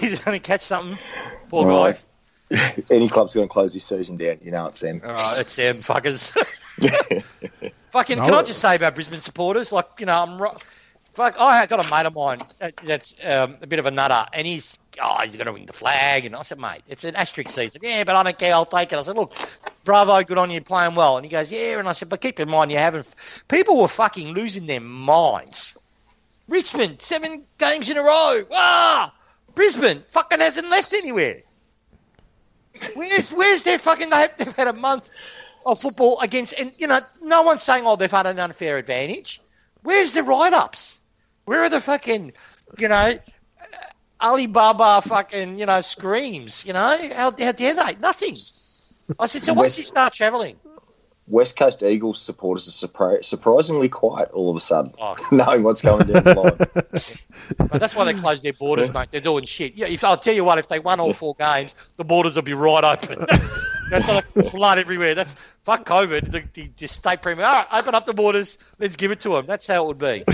he's 0.00 0.20
going 0.20 0.38
to 0.38 0.42
catch 0.46 0.60
something. 0.60 0.98
Poor 1.48 1.92
guy. 1.92 1.98
Right. 2.50 2.84
Any 2.90 3.08
club's 3.08 3.34
going 3.34 3.48
to 3.48 3.52
close 3.52 3.72
this 3.74 3.84
season 3.84 4.16
down. 4.16 4.38
You 4.42 4.50
know 4.50 4.66
it's 4.66 4.80
them. 4.80 5.00
All 5.04 5.12
right, 5.12 5.36
it's 5.40 5.56
them 5.56 5.76
fuckers. 5.76 6.32
Fucking, 7.90 8.18
can 8.18 8.34
I 8.34 8.42
just 8.42 8.60
say 8.60 8.76
about 8.76 8.94
Brisbane 8.94 9.20
supporters? 9.20 9.72
Like, 9.72 9.86
you 9.98 10.06
know, 10.06 10.22
I'm 10.22 10.40
ro- 10.40 10.56
fuck. 11.10 11.40
I 11.40 11.66
got 11.66 11.84
a 11.84 11.90
mate 11.90 12.06
of 12.06 12.14
mine 12.14 12.40
that's 12.84 13.16
um, 13.24 13.56
a 13.62 13.66
bit 13.66 13.78
of 13.78 13.86
a 13.86 13.90
nutter, 13.90 14.26
and 14.32 14.46
he's 14.46 14.78
oh, 15.02 15.18
he's 15.22 15.36
going 15.36 15.46
to 15.46 15.52
win 15.52 15.66
the 15.66 15.72
flag, 15.72 16.24
and 16.24 16.36
I 16.36 16.42
said, 16.42 16.58
mate, 16.58 16.82
it's 16.88 17.04
an 17.04 17.16
asterisk 17.16 17.50
season. 17.50 17.80
Yeah, 17.84 18.04
but 18.04 18.14
I 18.16 18.22
don't 18.22 18.38
care. 18.38 18.54
I'll 18.54 18.66
take 18.66 18.92
it. 18.92 18.96
I 18.96 19.02
said, 19.02 19.16
look, 19.16 19.34
bravo, 19.84 20.22
good 20.22 20.38
on 20.38 20.50
you, 20.50 20.60
playing 20.60 20.94
well. 20.94 21.16
And 21.16 21.24
he 21.24 21.30
goes, 21.30 21.50
yeah, 21.50 21.78
and 21.78 21.88
I 21.88 21.92
said, 21.92 22.08
but 22.08 22.20
keep 22.20 22.40
in 22.40 22.48
mind, 22.48 22.70
you 22.70 22.78
haven't. 22.78 23.14
People 23.48 23.80
were 23.80 23.88
fucking 23.88 24.28
losing 24.34 24.66
their 24.66 24.80
minds. 24.80 25.78
Richmond, 26.48 27.00
seven 27.00 27.44
games 27.58 27.90
in 27.90 27.96
a 27.96 28.02
row. 28.02 28.42
Ah, 28.52 29.12
Brisbane 29.54 30.02
fucking 30.08 30.40
hasn't 30.40 30.70
left 30.70 30.92
anywhere. 30.94 31.42
Where's 32.94 33.32
where's 33.32 33.64
their 33.64 33.78
fucking? 33.78 34.10
They- 34.10 34.28
They've 34.36 34.56
had 34.56 34.68
a 34.68 34.72
month 34.72 35.10
of 35.66 35.80
football 35.80 36.20
against, 36.20 36.54
and 36.58 36.72
you 36.78 36.86
know, 36.86 37.00
no 37.20 37.42
one's 37.42 37.62
saying, 37.62 37.84
oh, 37.86 37.96
they've 37.96 38.10
had 38.10 38.26
an 38.26 38.38
unfair 38.38 38.76
advantage. 38.78 39.40
Where's 39.82 40.14
the 40.14 40.22
write-ups? 40.22 41.00
Where 41.44 41.62
are 41.62 41.68
the 41.68 41.80
fucking, 41.80 42.32
you 42.78 42.88
know, 42.88 43.18
Alibaba 44.20 45.00
fucking, 45.02 45.58
you 45.58 45.66
know, 45.66 45.80
screams? 45.80 46.66
You 46.66 46.72
know, 46.72 46.96
how, 47.14 47.30
how 47.30 47.52
dare 47.52 47.74
they? 47.74 47.94
Nothing. 48.00 48.36
I 49.18 49.26
said, 49.26 49.42
so 49.42 49.54
once 49.54 49.78
you 49.78 49.84
start 49.84 50.12
travelling, 50.12 50.56
West 51.28 51.56
Coast 51.56 51.82
Eagles 51.82 52.20
supporters 52.20 52.66
are 52.68 52.88
surpri- 52.88 53.24
surprisingly 53.24 53.88
quiet 53.88 54.30
all 54.32 54.50
of 54.50 54.56
a 54.56 54.60
sudden, 54.60 54.92
Oh. 55.00 55.14
knowing 55.32 55.62
what's 55.62 55.82
going 55.82 56.06
down 56.06 56.24
the 56.24 56.34
line. 56.34 56.56
but 57.68 57.80
that's 57.80 57.94
why 57.94 58.04
they 58.04 58.14
closed 58.14 58.42
their 58.44 58.52
borders, 58.54 58.92
mate. 58.92 59.10
They're 59.10 59.20
doing 59.20 59.44
shit. 59.44 59.74
Yeah, 59.74 59.86
if 59.86 60.02
I'll 60.04 60.16
tell 60.16 60.34
you 60.34 60.44
what, 60.44 60.58
if 60.58 60.68
they 60.68 60.78
won 60.78 61.00
all 61.00 61.12
four 61.12 61.34
games, 61.34 61.74
the 61.96 62.04
borders 62.04 62.36
will 62.36 62.42
be 62.42 62.54
right 62.54 62.82
open. 62.84 63.18
That's, 63.28 63.50
that's 63.90 64.08
like 64.08 64.24
flood 64.50 64.78
everywhere. 64.78 65.14
That's 65.14 65.32
fuck 65.64 65.86
COVID. 65.86 66.30
The, 66.30 66.44
the, 66.52 66.70
the 66.76 66.86
state 66.86 67.22
premier, 67.22 67.46
all 67.46 67.52
right, 67.52 67.66
open 67.72 67.94
up 67.94 68.04
the 68.04 68.12
borders. 68.12 68.58
Let's 68.78 68.96
give 68.96 69.12
it 69.12 69.20
to 69.22 69.30
them. 69.30 69.46
That's 69.46 69.66
how 69.66 69.84
it 69.84 69.86
would 69.86 69.98
be. 69.98 70.24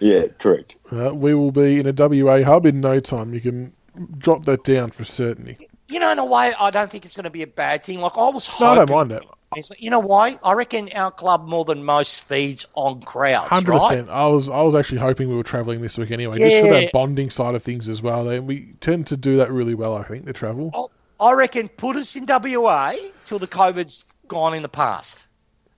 yeah, 0.00 0.26
correct. 0.38 0.76
uh, 0.92 1.14
we 1.14 1.32
will 1.34 1.50
be 1.50 1.80
in 1.80 1.86
a 1.86 1.92
WA 1.96 2.42
hub 2.42 2.66
in 2.66 2.80
no 2.82 3.00
time. 3.00 3.32
You 3.32 3.40
can 3.40 3.72
drop 4.18 4.44
that 4.44 4.64
down 4.64 4.90
for 4.90 5.06
certainty. 5.06 5.66
You 5.90 5.98
know, 6.00 6.12
in 6.12 6.18
a 6.18 6.24
way, 6.24 6.52
I 6.58 6.70
don't 6.70 6.90
think 6.90 7.04
it's 7.04 7.16
going 7.16 7.24
to 7.24 7.30
be 7.30 7.42
a 7.42 7.46
bad 7.46 7.82
thing. 7.84 8.00
Like 8.00 8.16
I 8.16 8.28
was 8.30 8.48
No, 8.60 8.66
I 8.66 8.76
hoping. 8.76 8.86
don't 8.86 9.08
mind. 9.10 9.24
It's- 9.56 9.72
You 9.80 9.90
know 9.90 9.98
why? 9.98 10.38
I 10.44 10.52
reckon 10.52 10.90
our 10.94 11.10
club 11.10 11.48
more 11.48 11.64
than 11.64 11.84
most 11.84 12.22
feeds 12.24 12.66
on 12.74 13.02
crowds, 13.02 13.48
Hundred 13.48 13.72
right? 13.72 13.80
percent. 13.80 14.08
I 14.08 14.26
was 14.26 14.48
I 14.48 14.62
was 14.62 14.76
actually 14.76 14.98
hoping 14.98 15.28
we 15.28 15.34
were 15.34 15.42
travelling 15.42 15.80
this 15.82 15.98
week 15.98 16.12
anyway, 16.12 16.38
just 16.38 16.60
for 16.60 16.66
Yeah. 16.72 16.80
that 16.82 16.92
bonding 16.92 17.30
side 17.30 17.56
of 17.56 17.62
things 17.64 17.88
as 17.88 18.00
well. 18.00 18.28
And 18.30 18.46
we 18.46 18.74
tend 18.80 19.08
to 19.08 19.16
do 19.16 19.38
that 19.38 19.50
really 19.50 19.74
well. 19.74 19.96
I 19.96 20.04
think 20.04 20.24
the 20.24 20.32
travel. 20.32 20.90
I 21.18 21.32
reckon 21.32 21.68
put 21.68 21.96
us 21.96 22.14
in 22.16 22.26
WA 22.26 22.92
till 23.26 23.38
the 23.40 23.48
COVID's 23.48 24.14
gone 24.28 24.54
in 24.54 24.62
the 24.62 24.68
past. 24.68 25.26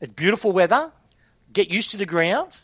It's 0.03 0.13
beautiful 0.13 0.53
weather. 0.53 0.93
Get 1.53 1.71
used 1.71 1.93
to 1.93 1.97
the 1.97 2.07
ground, 2.07 2.59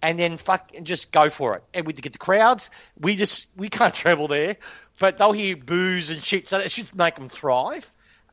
and 0.00 0.18
then 0.18 0.36
fuck 0.36 0.68
and 0.76 0.86
just 0.86 1.10
go 1.12 1.28
for 1.28 1.56
it. 1.56 1.64
And 1.74 1.86
we 1.86 1.92
get 1.92 2.12
the 2.12 2.18
crowds. 2.20 2.70
We 3.00 3.16
just 3.16 3.48
we 3.56 3.68
can't 3.68 3.92
travel 4.02 4.28
there, 4.28 4.56
but 4.98 5.18
they'll 5.18 5.32
hear 5.32 5.56
boos 5.56 6.10
and 6.10 6.22
shit, 6.22 6.48
so 6.48 6.58
it 6.58 6.70
should 6.70 6.94
make 6.96 7.14
them 7.16 7.28
thrive. 7.28 7.90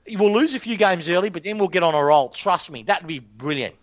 We'll 0.07 0.33
lose 0.33 0.53
a 0.53 0.59
few 0.59 0.77
games 0.77 1.07
early, 1.09 1.29
but 1.29 1.43
then 1.43 1.57
we'll 1.57 1.69
get 1.69 1.83
on 1.83 1.95
a 1.95 2.03
roll. 2.03 2.29
Trust 2.29 2.71
me, 2.71 2.83
that'd 2.83 3.07
be 3.07 3.19
brilliant. 3.19 3.75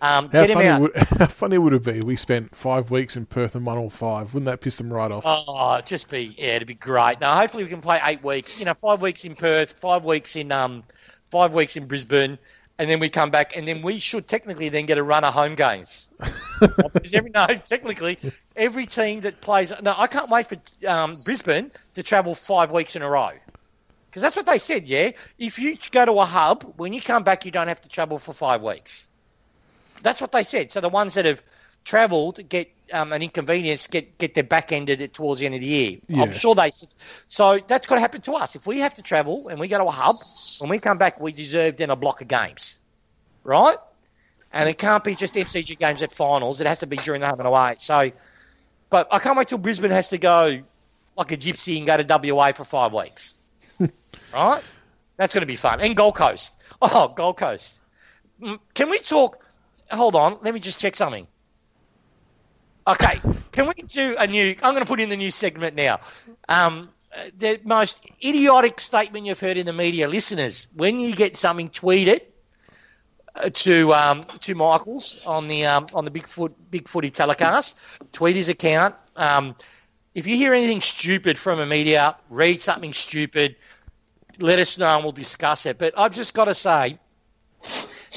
Um, 0.00 0.26
How 0.26 0.46
get 0.46 0.50
him 0.50 0.54
funny, 0.54 0.68
out. 0.68 0.80
would, 0.80 0.96
how 1.18 1.26
funny 1.26 1.58
would 1.58 1.72
it 1.72 1.82
be? 1.82 2.00
We 2.00 2.14
spent 2.14 2.54
five 2.54 2.90
weeks 2.90 3.16
in 3.16 3.26
Perth 3.26 3.56
and 3.56 3.66
won 3.66 3.78
all 3.78 3.90
five. 3.90 4.32
Wouldn't 4.32 4.46
that 4.46 4.60
piss 4.60 4.78
them 4.78 4.92
right 4.92 5.10
off? 5.10 5.24
Oh, 5.26 5.74
it'd 5.74 5.86
just 5.86 6.08
be 6.08 6.34
yeah, 6.38 6.56
it'd 6.56 6.68
be 6.68 6.74
great. 6.74 7.20
Now, 7.20 7.34
hopefully, 7.34 7.64
we 7.64 7.70
can 7.70 7.80
play 7.80 8.00
eight 8.04 8.22
weeks. 8.22 8.60
You 8.60 8.66
know, 8.66 8.74
five 8.74 9.02
weeks 9.02 9.24
in 9.24 9.34
Perth, 9.34 9.72
five 9.72 10.04
weeks 10.04 10.36
in 10.36 10.52
um, 10.52 10.84
five 11.32 11.52
weeks 11.52 11.76
in 11.76 11.86
Brisbane, 11.86 12.38
and 12.78 12.88
then 12.88 13.00
we 13.00 13.08
come 13.08 13.30
back, 13.30 13.56
and 13.56 13.66
then 13.66 13.82
we 13.82 13.98
should 13.98 14.28
technically 14.28 14.68
then 14.68 14.86
get 14.86 14.98
a 14.98 15.02
run 15.02 15.24
of 15.24 15.34
home 15.34 15.56
games. 15.56 16.08
because 16.60 17.14
every 17.14 17.30
no, 17.30 17.46
technically, 17.46 18.18
every 18.54 18.86
team 18.86 19.20
that 19.22 19.40
plays. 19.40 19.72
No, 19.82 19.94
I 19.96 20.06
can't 20.06 20.30
wait 20.30 20.46
for 20.46 20.56
um, 20.86 21.22
Brisbane 21.24 21.70
to 21.94 22.02
travel 22.02 22.34
five 22.34 22.70
weeks 22.70 22.96
in 22.96 23.02
a 23.02 23.10
row. 23.10 23.30
Because 24.08 24.22
that's 24.22 24.36
what 24.36 24.46
they 24.46 24.58
said, 24.58 24.84
yeah. 24.84 25.10
If 25.38 25.58
you 25.58 25.76
go 25.90 26.06
to 26.06 26.12
a 26.12 26.24
hub, 26.24 26.74
when 26.76 26.92
you 26.92 27.00
come 27.02 27.24
back, 27.24 27.44
you 27.44 27.50
don't 27.50 27.68
have 27.68 27.82
to 27.82 27.88
travel 27.88 28.18
for 28.18 28.32
five 28.32 28.62
weeks. 28.62 29.10
That's 30.02 30.20
what 30.20 30.32
they 30.32 30.44
said. 30.44 30.70
So 30.70 30.80
the 30.80 30.88
ones 30.88 31.14
that 31.14 31.24
have 31.24 31.42
travelled 31.88 32.46
get 32.48 32.70
um, 32.92 33.12
an 33.12 33.22
inconvenience, 33.22 33.86
get 33.86 34.18
get 34.18 34.34
their 34.34 34.44
back 34.44 34.72
ended 34.72 35.12
towards 35.14 35.40
the 35.40 35.46
end 35.46 35.54
of 35.54 35.60
the 35.60 35.66
year. 35.66 35.98
Yeah. 36.08 36.22
I'm 36.22 36.32
sure 36.32 36.54
they. 36.54 36.70
So 36.70 37.58
that's 37.66 37.86
got 37.86 37.96
to 37.96 38.00
happen 38.00 38.20
to 38.22 38.32
us. 38.32 38.56
If 38.56 38.66
we 38.66 38.80
have 38.80 38.94
to 38.94 39.02
travel 39.02 39.48
and 39.48 39.58
we 39.58 39.68
go 39.68 39.78
to 39.78 39.84
a 39.84 39.90
hub, 39.90 40.16
when 40.60 40.70
we 40.70 40.78
come 40.78 40.98
back, 40.98 41.20
we 41.20 41.32
deserve 41.32 41.76
then 41.76 41.90
a 41.90 41.96
block 41.96 42.20
of 42.20 42.28
games, 42.28 42.78
right? 43.42 43.76
And 44.52 44.68
it 44.68 44.78
can't 44.78 45.04
be 45.04 45.14
just 45.14 45.34
MCG 45.34 45.78
games 45.78 46.02
at 46.02 46.12
finals. 46.12 46.60
It 46.60 46.66
has 46.66 46.80
to 46.80 46.86
be 46.86 46.96
during 46.96 47.20
the 47.20 47.26
home 47.26 47.40
and 47.40 47.48
away. 47.48 47.74
So, 47.78 48.10
but 48.90 49.08
I 49.10 49.18
can't 49.18 49.36
wait 49.36 49.48
till 49.48 49.58
Brisbane 49.58 49.90
has 49.90 50.10
to 50.10 50.18
go 50.18 50.60
like 51.16 51.32
a 51.32 51.36
gypsy 51.36 51.78
and 51.78 51.86
go 51.86 51.96
to 52.02 52.32
WA 52.32 52.52
for 52.52 52.64
five 52.64 52.94
weeks. 52.94 53.36
right? 54.32 54.62
That's 55.16 55.34
going 55.34 55.42
to 55.42 55.46
be 55.46 55.56
fun. 55.56 55.80
And 55.80 55.96
Gold 55.96 56.14
Coast. 56.14 56.62
Oh, 56.80 57.12
Gold 57.14 57.36
Coast. 57.36 57.82
Can 58.74 58.88
we 58.88 58.98
talk? 58.98 59.44
Hold 59.90 60.14
on. 60.14 60.38
Let 60.42 60.54
me 60.54 60.60
just 60.60 60.80
check 60.80 60.96
something. 60.96 61.26
Okay. 62.88 63.20
Can 63.52 63.66
we 63.66 63.74
do 63.74 64.16
a 64.18 64.26
new? 64.26 64.56
I'm 64.62 64.72
going 64.72 64.82
to 64.82 64.88
put 64.88 64.98
in 64.98 65.10
the 65.10 65.16
new 65.16 65.30
segment 65.30 65.76
now. 65.76 66.00
Um, 66.48 66.88
the 67.36 67.60
most 67.62 68.06
idiotic 68.24 68.80
statement 68.80 69.26
you've 69.26 69.40
heard 69.40 69.58
in 69.58 69.66
the 69.66 69.74
media, 69.74 70.08
listeners. 70.08 70.68
When 70.74 70.98
you 70.98 71.14
get 71.14 71.36
something 71.36 71.68
tweeted 71.68 72.20
uh, 73.34 73.50
to 73.50 73.92
um, 73.92 74.22
to 74.40 74.54
Michaels 74.54 75.20
on 75.26 75.48
the 75.48 75.66
um, 75.66 75.86
on 75.92 76.06
the 76.06 76.10
Bigfoot 76.10 76.54
Big 76.70 76.88
Footy 76.88 77.10
Tigercast, 77.10 78.10
tweet 78.12 78.36
his 78.36 78.48
account. 78.48 78.94
Um, 79.16 79.54
if 80.14 80.26
you 80.26 80.36
hear 80.36 80.54
anything 80.54 80.80
stupid 80.80 81.38
from 81.38 81.60
a 81.60 81.66
media, 81.66 82.16
read 82.30 82.60
something 82.62 82.94
stupid, 82.94 83.56
let 84.40 84.58
us 84.58 84.78
know 84.78 84.88
and 84.94 85.04
we'll 85.04 85.12
discuss 85.12 85.66
it. 85.66 85.78
But 85.78 85.92
I've 85.98 86.14
just 86.14 86.32
got 86.32 86.46
to 86.46 86.54
say, 86.54 86.98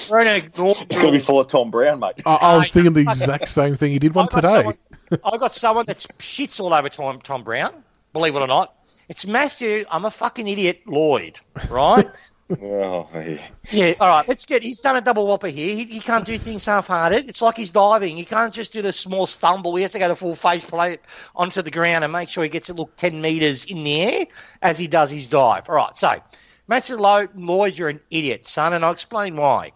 we're 0.09 0.21
going 0.23 0.41
to 0.41 0.47
ignore. 0.47 0.75
It's 0.81 0.97
going 0.97 1.13
to 1.13 1.19
be 1.19 1.23
full 1.23 1.39
of 1.39 1.47
Tom 1.47 1.71
Browne, 1.71 1.99
mate. 1.99 2.21
I, 2.25 2.35
I 2.35 2.57
was 2.57 2.71
thinking 2.71 2.93
the 2.93 3.01
exact 3.01 3.49
same 3.49 3.75
thing. 3.75 3.91
He 3.91 3.99
did 3.99 4.13
one 4.15 4.27
I 4.31 4.35
today. 4.35 4.47
someone- 4.47 4.77
I 5.25 5.37
got 5.37 5.53
someone 5.53 5.85
that 5.87 5.97
shits 5.97 6.61
all 6.61 6.73
over 6.73 6.87
Tom, 6.89 7.19
Tom 7.19 7.43
Browne. 7.43 7.83
Believe 8.13 8.35
it 8.35 8.39
or 8.39 8.47
not, 8.47 8.73
it's 9.09 9.25
Matthew. 9.27 9.83
I'm 9.91 10.05
a 10.05 10.11
fucking 10.11 10.47
idiot, 10.47 10.81
Lloyd. 10.85 11.39
Right? 11.69 12.07
Oh, 12.61 13.07
yeah. 13.13 13.37
yeah. 13.69 13.93
All 14.01 14.09
right. 14.09 14.27
Let's 14.27 14.45
get. 14.45 14.61
He's 14.61 14.81
done 14.81 14.97
a 14.97 15.01
double 15.01 15.25
whopper 15.25 15.47
here. 15.47 15.73
He, 15.73 15.85
he 15.85 16.01
can't 16.01 16.25
do 16.25 16.37
things 16.37 16.65
half-hearted. 16.65 17.29
It's 17.29 17.41
like 17.41 17.55
he's 17.55 17.69
diving. 17.69 18.17
He 18.17 18.25
can't 18.25 18.53
just 18.53 18.73
do 18.73 18.81
the 18.81 18.91
small 18.91 19.25
stumble. 19.25 19.73
He 19.77 19.83
has 19.83 19.93
to 19.93 19.99
go 19.99 20.09
the 20.09 20.17
full 20.17 20.35
face 20.35 20.69
plate 20.69 20.99
onto 21.33 21.61
the 21.61 21.71
ground 21.71 22.03
and 22.03 22.11
make 22.11 22.27
sure 22.27 22.43
he 22.43 22.49
gets 22.49 22.69
it 22.69 22.75
look 22.75 22.93
ten 22.97 23.21
meters 23.21 23.63
in 23.63 23.85
the 23.85 24.01
air 24.01 24.25
as 24.61 24.77
he 24.77 24.87
does 24.87 25.09
his 25.09 25.29
dive. 25.29 25.69
All 25.69 25.75
right. 25.77 25.95
So 25.95 26.21
Matthew 26.67 26.97
Lo- 26.97 27.29
Lloyd, 27.35 27.77
you're 27.77 27.87
an 27.87 28.01
idiot, 28.11 28.45
son, 28.45 28.73
and 28.73 28.83
I'll 28.83 28.91
explain 28.91 29.37
why. 29.37 29.71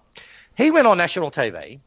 He 0.57 0.71
went 0.71 0.87
on 0.87 0.97
national 0.97 1.31
TV 1.31 1.79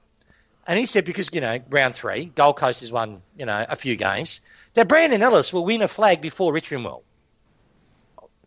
and 0.67 0.79
he 0.79 0.87
said 0.87 1.05
because, 1.05 1.33
you 1.33 1.41
know, 1.41 1.59
round 1.71 1.95
three, 1.95 2.27
Gold 2.27 2.57
Coast 2.57 2.81
has 2.81 2.93
won, 2.93 3.19
you 3.37 3.47
know, 3.47 3.65
a 3.69 3.75
few 3.77 3.97
games, 3.97 4.43
that 4.75 4.87
Brandon 4.87 5.23
Ellis 5.23 5.53
will 5.53 5.65
win 5.65 5.81
a 5.83 5.89
flag 5.89 6.21
before 6.21 6.53
Richmond 6.53 6.85
will. 6.85 7.03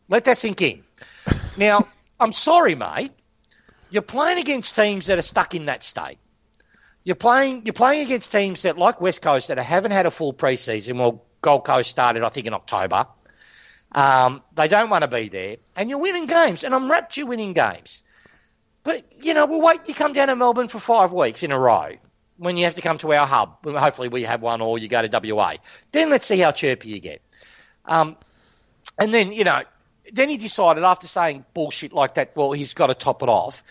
Let 0.07 0.25
that 0.25 0.38
sink 0.38 0.62
in. 0.62 0.84
Now, 1.57 1.88
I'm 2.19 2.34
sorry, 2.34 2.75
mate. 2.75 3.12
You're 3.89 4.03
playing 4.03 4.38
against 4.38 4.75
teams 4.75 5.07
that 5.07 5.17
are 5.17 5.23
stuck 5.23 5.55
in 5.55 5.65
that 5.65 5.84
state. 5.84 6.17
You're 7.03 7.15
playing 7.15 7.65
you're 7.65 7.73
playing 7.73 8.05
against 8.05 8.31
teams 8.31 8.62
that 8.62 8.77
like 8.77 9.01
West 9.01 9.23
Coast 9.23 9.47
that 9.47 9.57
haven't 9.57 9.91
had 9.91 10.05
a 10.05 10.12
full 10.12 10.34
preseason. 10.34 10.99
Well, 10.99 11.25
Gold 11.41 11.65
Coast 11.65 11.89
started, 11.89 12.23
I 12.23 12.29
think, 12.29 12.45
in 12.45 12.53
October. 12.53 13.05
Um, 13.91 14.43
they 14.53 14.67
don't 14.67 14.89
want 14.89 15.03
to 15.03 15.07
be 15.10 15.27
there, 15.27 15.57
and 15.75 15.89
you're 15.89 15.99
winning 15.99 16.27
games, 16.27 16.63
and 16.63 16.75
I'm 16.75 16.89
wrapped 16.89 17.17
you 17.17 17.25
winning 17.25 17.53
games. 17.53 18.03
But 18.84 19.04
you 19.22 19.34
know, 19.34 19.46
we'll 19.46 19.62
wait. 19.62 19.82
You 19.88 19.94
come 19.94 20.13
down 20.13 20.28
to 20.28 20.36
Melbourne 20.36 20.67
for 20.67 20.80
five 20.80 21.12
weeks 21.12 21.44
in 21.44 21.52
a 21.52 21.60
row 21.60 21.91
when 22.38 22.58
you 22.58 22.65
have 22.65 22.76
to 22.76 22.82
come 22.82 22.98
to 23.00 23.13
our 23.13 23.28
hub. 23.28 23.58
Hopefully, 23.65 24.08
we 24.08 24.24
have 24.24 24.41
one, 24.41 24.62
or 24.62 24.80
you 24.80 24.88
go 24.88 25.06
to 25.06 25.34
WA. 25.34 25.56
Then 25.91 26.10
let's 26.10 26.26
see 26.26 26.39
how 26.39 26.52
chirpy 26.52 26.89
you 26.89 27.00
get. 27.00 27.22
Um, 27.86 28.17
and 29.00 29.13
then 29.13 29.32
you 29.32 29.44
know, 29.44 29.62
then 30.13 30.30
he 30.30 30.38
decided 30.38 30.84
after 30.84 31.08
saying 31.08 31.46
bullshit 31.54 31.94
like 31.94 32.15
that, 32.15 32.36
well, 32.36 32.52
he's 32.52 32.74
got 32.74 32.88
to 32.88 32.96
top 32.96 33.24
it 33.24 33.30
off. 33.30 33.63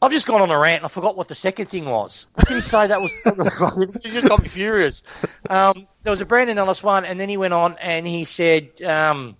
I've 0.00 0.12
just 0.12 0.28
gone 0.28 0.40
on 0.40 0.50
a 0.50 0.58
rant 0.58 0.78
and 0.78 0.86
I 0.86 0.88
forgot 0.88 1.16
what 1.16 1.26
the 1.26 1.34
second 1.34 1.66
thing 1.66 1.84
was. 1.86 2.28
What 2.34 2.46
did 2.46 2.54
he 2.54 2.60
say? 2.60 2.86
That 2.86 3.00
was 3.00 3.12
it 3.24 4.02
just 4.02 4.28
got 4.28 4.40
me 4.40 4.48
furious. 4.48 5.02
Um, 5.50 5.88
there 6.04 6.12
was 6.12 6.20
a 6.20 6.26
Brandon 6.26 6.56
Ellis 6.56 6.84
one, 6.84 7.04
and 7.04 7.18
then 7.18 7.28
he 7.28 7.36
went 7.36 7.52
on 7.52 7.76
and 7.82 8.06
he 8.06 8.24
said, 8.24 8.80
um, 8.82 9.34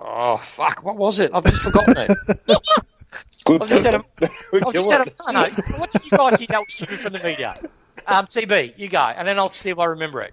"Oh 0.00 0.36
fuck, 0.36 0.82
what 0.84 0.96
was 0.96 1.18
it? 1.20 1.30
I've 1.34 1.44
just 1.44 1.62
forgotten 1.62 1.96
it." 1.96 2.10
Good 3.44 3.62
I've 3.62 3.68
just 3.68 3.82
said, 3.82 4.00
for 4.50 4.56
I've 4.66 4.72
just 4.72 4.88
said, 4.88 5.12
no, 5.32 5.42
no. 5.42 5.48
What 5.78 5.90
did 5.90 6.04
you 6.10 6.16
guys 6.16 6.38
think 6.38 6.50
that 6.50 6.60
was 6.60 6.72
stupid 6.72 6.98
from 7.00 7.12
the 7.12 7.18
media? 7.18 7.58
Um, 8.06 8.26
TB, 8.26 8.78
you 8.78 8.88
go, 8.88 9.00
and 9.00 9.26
then 9.26 9.38
I'll 9.38 9.50
see 9.50 9.70
if 9.70 9.78
I 9.78 9.86
remember 9.86 10.22
it. 10.22 10.32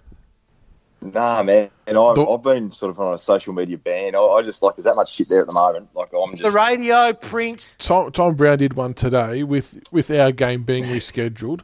Nah, 1.02 1.42
man. 1.44 1.70
And 1.88 1.98
I've, 1.98 2.16
The- 2.16 2.26
I've 2.26 2.44
been 2.44 2.72
sort 2.72 2.92
of 2.92 3.00
on 3.00 3.14
a 3.14 3.18
social 3.18 3.54
media 3.54 3.78
ban. 3.78 4.16
I, 4.16 4.20
I 4.20 4.42
just 4.44 4.62
like, 4.62 4.76
there's 4.76 4.86
that 4.86 4.96
much 4.96 5.14
shit 5.14 5.28
there 5.30 5.42
at 5.42 5.48
the 5.48 5.54
moment. 5.54 5.90
Like, 5.96 6.10
I'm 6.14 6.36
The 6.36 6.52
radio, 6.52 7.14
print, 7.14 7.78
Tom, 7.80 8.12
Tom 8.12 8.36
Browne 8.36 8.58
did 8.60 8.74
one 8.74 8.94
today 8.94 9.44
with 9.44 9.80
with 9.92 10.12
our 10.12 10.32
game 10.32 10.64
being 10.64 10.84
rescheduled. 10.86 11.62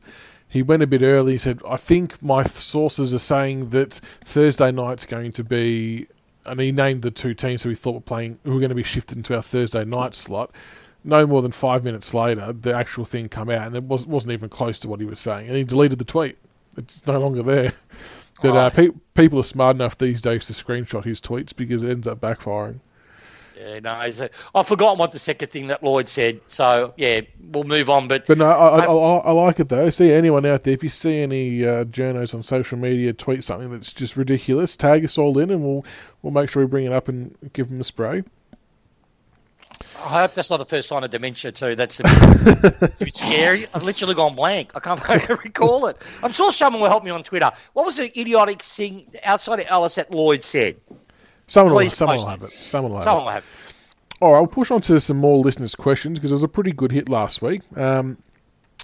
He 0.48 0.62
went 0.64 0.84
a 0.84 0.88
bit 0.88 1.02
early. 1.02 1.34
He 1.34 1.38
said, 1.38 1.62
"I 1.68 1.76
think 1.76 2.22
my 2.24 2.44
sources 2.44 3.14
are 3.14 3.20
saying 3.20 3.70
that 3.72 4.00
Thursday 4.24 4.72
night's 4.72 5.06
going 5.06 5.34
to 5.34 5.44
be." 5.44 6.08
And 6.46 6.60
he 6.60 6.72
named 6.72 7.02
the 7.02 7.12
two 7.12 7.34
teams 7.34 7.64
who 7.64 7.70
we 7.70 7.76
thought 7.76 7.94
were 7.96 8.02
playing, 8.02 8.38
who 8.44 8.52
were 8.54 8.60
going 8.60 8.70
to 8.70 8.76
be 8.76 8.84
shifted 8.84 9.18
into 9.18 9.36
our 9.36 9.42
Thursday 9.42 9.84
night 9.86 10.14
slot. 10.16 10.52
No 11.04 11.26
more 11.28 11.42
than 11.42 11.52
five 11.52 11.84
minutes 11.84 12.14
later, 12.14 12.52
the 12.54 12.74
actual 12.74 13.06
thing 13.06 13.30
come 13.30 13.50
out, 13.50 13.68
and 13.68 13.76
it 13.76 13.84
was, 13.84 14.08
wasn't 14.08 14.34
even 14.34 14.50
close 14.50 14.80
to 14.80 14.88
what 14.88 15.00
he 15.00 15.06
was 15.06 15.20
saying. 15.20 15.48
And 15.48 15.56
he 15.56 15.64
deleted 15.64 16.00
the 16.00 16.06
tweet. 16.06 16.38
It's 16.78 17.06
no 17.08 17.20
longer 17.20 17.44
there. 17.44 17.72
But 18.42 18.52
uh, 18.52 18.66
Oh. 18.66 18.70
pe- 18.76 19.00
people 19.14 19.40
are 19.40 19.44
smart 19.44 19.78
enough 19.78 19.98
these 19.98 20.20
days 20.20 20.48
to 20.48 20.54
screenshot 20.54 21.06
his 21.06 21.22
tweets 21.22 21.56
because 21.56 21.84
it 21.86 21.90
ends 21.90 22.06
up 22.06 22.20
backfiring. 22.20 22.80
Yeah, 23.58 23.80
no, 23.80 23.92
I've 23.94 24.68
forgotten 24.68 25.00
what 25.00 25.12
the 25.12 25.20
second 25.20 25.48
thing 25.50 25.68
that 25.68 25.82
Lloyd 25.82 26.08
said. 26.08 26.42
So 26.48 26.94
yeah, 26.98 27.22
we'll 27.52 27.64
move 27.64 27.90
on. 27.90 28.08
But, 28.08 28.28
But 28.28 28.38
no, 28.38 28.46
I, 28.46 28.80
I, 28.80 28.86
I, 28.86 29.18
I 29.18 29.32
like 29.32 29.60
it 29.60 29.70
though. 29.70 29.90
See 29.90 30.12
anyone 30.12 30.46
out 30.46 30.64
there, 30.64 30.74
if 30.74 30.84
you 30.84 30.90
see 30.90 31.20
any 31.20 31.66
uh, 31.66 31.86
journos 31.86 32.36
on 32.36 32.44
social 32.44 32.78
media 32.78 33.14
tweet 33.14 33.44
something 33.44 33.70
that's 33.72 33.94
just 33.94 34.18
ridiculous, 34.18 34.76
tag 34.76 35.06
us 35.06 35.18
all 35.18 35.38
in, 35.40 35.52
and 35.52 35.64
we'll 35.64 35.86
we'll 36.22 36.34
make 36.34 36.50
sure 36.50 36.64
we 36.64 36.68
bring 36.68 36.86
it 36.86 36.94
up 36.94 37.08
and 37.08 37.36
give 37.54 37.70
them 37.70 37.80
a 37.80 37.84
spray. 37.84 38.24
I 39.98 40.22
hope 40.22 40.34
that's 40.34 40.52
not 40.52 40.58
the 40.58 40.66
first 40.66 40.88
sign 40.88 41.04
of 41.04 41.10
dementia 41.10 41.52
too. 41.52 41.76
That's 41.76 42.00
a 42.00 42.04
bit, 42.04 42.82
a 42.82 43.06
bit 43.06 43.16
scary. 43.16 43.66
I've 43.74 43.84
literally 43.84 44.14
gone 44.14 44.36
blank. 44.36 44.72
I 44.76 44.80
can't 44.80 45.02
I 45.10 45.20
can't 45.20 45.44
recall 45.44 45.88
it. 45.88 46.06
I'm 46.22 46.32
sure 46.32 46.52
someone 46.52 46.82
will 46.82 46.90
help 46.90 47.04
me 47.04 47.12
on 47.12 47.24
Twitter. 47.24 47.52
What 47.74 47.86
was 47.86 47.98
the 47.98 48.12
idiotic 48.20 48.62
thing 48.62 49.08
outside 49.24 49.60
of 49.60 49.66
Ellis 49.70 49.96
that 49.96 50.12
Lloyd 50.12 50.44
said? 50.44 50.76
Someone 51.48 51.76
will, 51.76 51.90
someone 51.90 52.18
will 52.18 52.28
have 52.28 52.44
it. 52.44 52.52
Someone 52.52 52.92
will 52.92 53.00
have 53.00 53.04
Someone 53.04 53.22
it. 53.22 53.26
will 53.26 53.32
have. 53.34 53.44
All 54.22 54.32
right, 54.34 54.40
we'll 54.40 54.48
push 54.48 54.72
on 54.72 54.82
to 54.82 55.00
some 55.00 55.18
more 55.18 55.38
listeners' 55.40 55.76
questions 55.76 56.18
because 56.18 56.32
it 56.32 56.36
was 56.36 56.44
a 56.44 56.48
pretty 56.48 56.72
good 56.72 56.92
hit 56.92 57.10
last 57.10 57.42
week. 57.42 57.62
Um, 57.76 58.18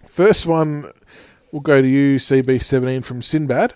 first 0.08 0.45
one, 0.45 0.91
we'll 1.52 1.62
go 1.62 1.82
to 1.82 1.88
you, 1.88 2.17
CB17 2.17 3.04
from 3.04 3.21
Sinbad. 3.21 3.74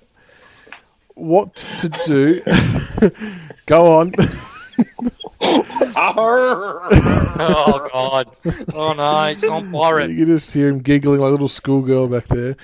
What 1.15 1.55
to 1.79 1.89
do? 2.05 2.41
go 3.65 3.99
on. 3.99 4.13
Oh 7.38 7.89
God! 7.91 8.25
Oh 8.73 8.93
no! 8.93 9.23
It's 9.25 9.41
gone 9.43 9.71
pirate. 9.71 10.09
you 10.09 10.25
can 10.25 10.36
just 10.38 10.53
hear 10.53 10.69
him 10.69 10.79
giggling 10.79 11.19
like 11.19 11.27
a 11.27 11.31
little 11.31 11.47
schoolgirl 11.47 12.07
back 12.07 12.25
there. 12.25 12.55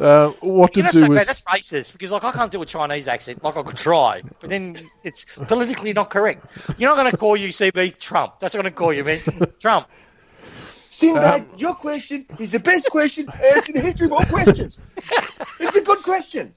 Uh, 0.00 0.30
what 0.40 0.72
to 0.72 0.78
You 0.78 0.84
know, 0.84 0.90
do 0.92 0.98
so 0.98 1.08
with 1.08 1.26
That's 1.26 1.42
racist 1.42 1.92
because 1.92 2.10
like 2.10 2.24
I 2.24 2.32
can't 2.32 2.50
do 2.50 2.62
a 2.62 2.66
Chinese 2.66 3.06
accent. 3.06 3.44
Like 3.44 3.56
I 3.56 3.62
could 3.62 3.76
try, 3.76 4.22
but 4.40 4.48
then 4.48 4.90
it's 5.04 5.26
politically 5.36 5.92
not 5.92 6.08
correct. 6.08 6.46
You're 6.78 6.88
not 6.88 6.96
going 6.96 7.10
to 7.10 7.16
call 7.18 7.36
you 7.36 7.48
CB 7.48 7.98
Trump. 7.98 8.40
That's 8.40 8.54
what 8.54 8.60
I'm 8.60 8.72
going 8.72 8.72
to 8.72 8.78
call 8.78 8.92
you, 8.94 9.04
man. 9.04 9.20
Trump. 9.58 9.86
Sinbad, 10.88 11.46
your 11.58 11.74
question 11.74 12.24
is 12.38 12.50
the 12.50 12.60
best 12.60 12.90
question 12.90 13.28
asked 13.28 13.68
in 13.68 13.76
the 13.76 13.82
history 13.82 14.06
of 14.06 14.12
all 14.12 14.24
questions. 14.24 14.80
It's 14.96 15.76
a 15.76 15.82
good 15.82 16.02
question. 16.02 16.52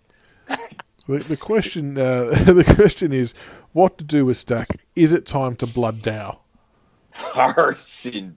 The, 1.08 1.20
the 1.20 1.38
question, 1.38 1.98
uh, 1.98 2.30
the 2.46 2.64
question 2.76 3.12
is, 3.12 3.34
what 3.74 3.98
to 3.98 4.06
do 4.06 4.26
with 4.26 4.38
Stack? 4.38 4.70
Is 4.96 5.12
it 5.12 5.26
time 5.26 5.58
to 5.58 5.68
blood 5.68 6.02
Dow? 6.02 6.40
Arr, 7.36 7.76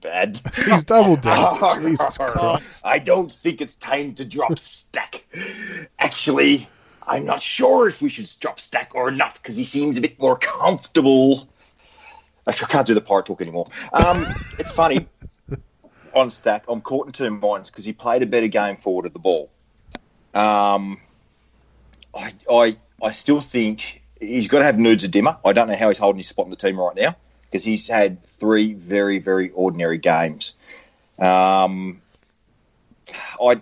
bed. 0.01 0.41
He's 0.55 0.83
doubled 0.83 1.21
down. 1.21 1.37
Arr, 1.63 1.79
Jesus 1.81 2.17
Christ! 2.17 2.81
I 2.85 2.99
don't 2.99 3.31
think 3.31 3.61
it's 3.61 3.75
time 3.75 4.15
to 4.15 4.25
drop 4.25 4.57
Stack. 4.59 5.25
Actually, 5.97 6.69
I'm 7.05 7.25
not 7.25 7.41
sure 7.41 7.87
if 7.87 8.01
we 8.01 8.09
should 8.09 8.29
drop 8.39 8.59
Stack 8.59 8.95
or 8.95 9.11
not 9.11 9.35
because 9.35 9.57
he 9.57 9.65
seems 9.65 9.97
a 9.97 10.01
bit 10.01 10.19
more 10.19 10.37
comfortable. 10.37 11.47
Actually, 12.47 12.65
I 12.65 12.69
can't 12.69 12.87
do 12.87 12.93
the 12.93 13.01
power 13.01 13.23
talk 13.23 13.41
anymore. 13.41 13.67
Um, 13.91 14.25
it's 14.57 14.71
funny. 14.71 15.07
on 16.13 16.31
Stack, 16.31 16.65
I'm 16.67 16.81
caught 16.81 17.07
in 17.07 17.13
two 17.13 17.29
minds 17.29 17.69
because 17.69 17.85
he 17.85 17.93
played 17.93 18.23
a 18.23 18.25
better 18.25 18.47
game 18.47 18.77
forward 18.77 19.05
of 19.05 19.13
the 19.13 19.19
ball. 19.19 19.51
Um, 20.33 20.99
I, 22.15 22.33
I, 22.49 22.77
I 23.01 23.11
still 23.11 23.41
think 23.41 24.01
he's 24.19 24.47
got 24.47 24.59
to 24.59 24.65
have 24.65 24.79
nudes 24.79 25.03
of 25.03 25.11
Dimma. 25.11 25.37
I 25.45 25.53
don't 25.53 25.67
know 25.67 25.75
how 25.75 25.89
he's 25.89 25.97
holding 25.97 26.17
his 26.17 26.27
spot 26.27 26.45
in 26.45 26.49
the 26.49 26.55
team 26.55 26.79
right 26.79 26.95
now 26.95 27.15
because 27.49 27.63
he's 27.63 27.87
had 27.87 28.23
three 28.23 28.73
very, 28.73 29.19
very 29.19 29.49
ordinary 29.51 29.97
games. 29.97 30.55
Um, 31.19 32.01
I, 33.41 33.61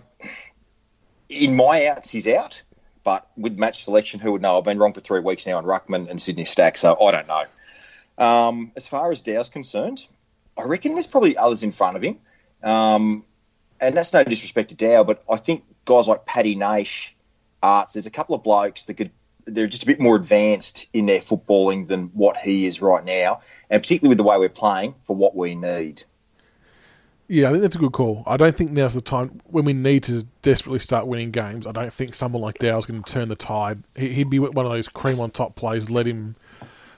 in 1.28 1.56
my 1.56 1.86
outs, 1.86 2.10
he's 2.10 2.26
out. 2.28 2.62
But 3.04 3.28
with 3.36 3.56
match 3.56 3.84
selection, 3.84 4.18
who 4.18 4.32
would 4.32 4.42
know? 4.42 4.58
I've 4.58 4.64
been 4.64 4.78
wrong 4.78 4.92
for 4.92 4.98
three 4.98 5.20
weeks 5.20 5.46
now 5.46 5.58
on 5.58 5.64
Ruckman 5.64 6.10
and 6.10 6.20
Sydney 6.20 6.44
Stack, 6.44 6.76
so 6.76 7.00
I 7.00 7.12
don't 7.12 7.28
know. 7.28 7.44
Um, 8.18 8.72
as 8.74 8.88
far 8.88 9.12
as 9.12 9.22
Dow's 9.22 9.48
concerned, 9.48 10.04
I 10.58 10.64
reckon 10.64 10.94
there's 10.94 11.06
probably 11.06 11.36
others 11.36 11.62
in 11.62 11.70
front 11.70 11.96
of 11.96 12.02
him. 12.02 12.18
Um, 12.64 13.24
and 13.80 13.96
that's 13.96 14.12
no 14.12 14.24
disrespect 14.24 14.70
to 14.70 14.74
Dow, 14.74 15.04
but 15.04 15.22
I 15.30 15.36
think 15.36 15.62
guys 15.84 16.08
like 16.08 16.26
Paddy 16.26 16.56
Naish, 16.56 17.12
Aarts, 17.62 17.92
there's 17.92 18.06
a 18.06 18.10
couple 18.10 18.34
of 18.34 18.42
blokes 18.42 18.84
that 18.84 18.94
could, 18.94 19.12
they're 19.46 19.66
just 19.66 19.84
a 19.84 19.86
bit 19.86 20.00
more 20.00 20.16
advanced 20.16 20.86
in 20.92 21.06
their 21.06 21.20
footballing 21.20 21.88
than 21.88 22.06
what 22.08 22.36
he 22.36 22.66
is 22.66 22.82
right 22.82 23.04
now, 23.04 23.40
and 23.70 23.82
particularly 23.82 24.10
with 24.10 24.18
the 24.18 24.24
way 24.24 24.36
we're 24.38 24.48
playing 24.48 24.94
for 25.04 25.16
what 25.16 25.34
we 25.34 25.54
need. 25.54 26.02
Yeah, 27.28 27.48
I 27.48 27.52
think 27.52 27.62
that's 27.62 27.74
a 27.74 27.80
good 27.80 27.92
call. 27.92 28.22
I 28.26 28.36
don't 28.36 28.56
think 28.56 28.70
now's 28.70 28.94
the 28.94 29.00
time 29.00 29.40
when 29.46 29.64
we 29.64 29.72
need 29.72 30.04
to 30.04 30.24
desperately 30.42 30.78
start 30.78 31.08
winning 31.08 31.32
games. 31.32 31.66
I 31.66 31.72
don't 31.72 31.92
think 31.92 32.14
someone 32.14 32.40
like 32.40 32.58
Dow's 32.58 32.86
going 32.86 33.02
to 33.02 33.12
turn 33.12 33.28
the 33.28 33.34
tide. 33.34 33.82
He, 33.96 34.22
would 34.22 34.30
be 34.30 34.38
one 34.38 34.64
of 34.64 34.70
those 34.70 34.88
cream 34.88 35.18
on 35.18 35.32
top 35.32 35.56
players. 35.56 35.90
Let 35.90 36.06
him 36.06 36.36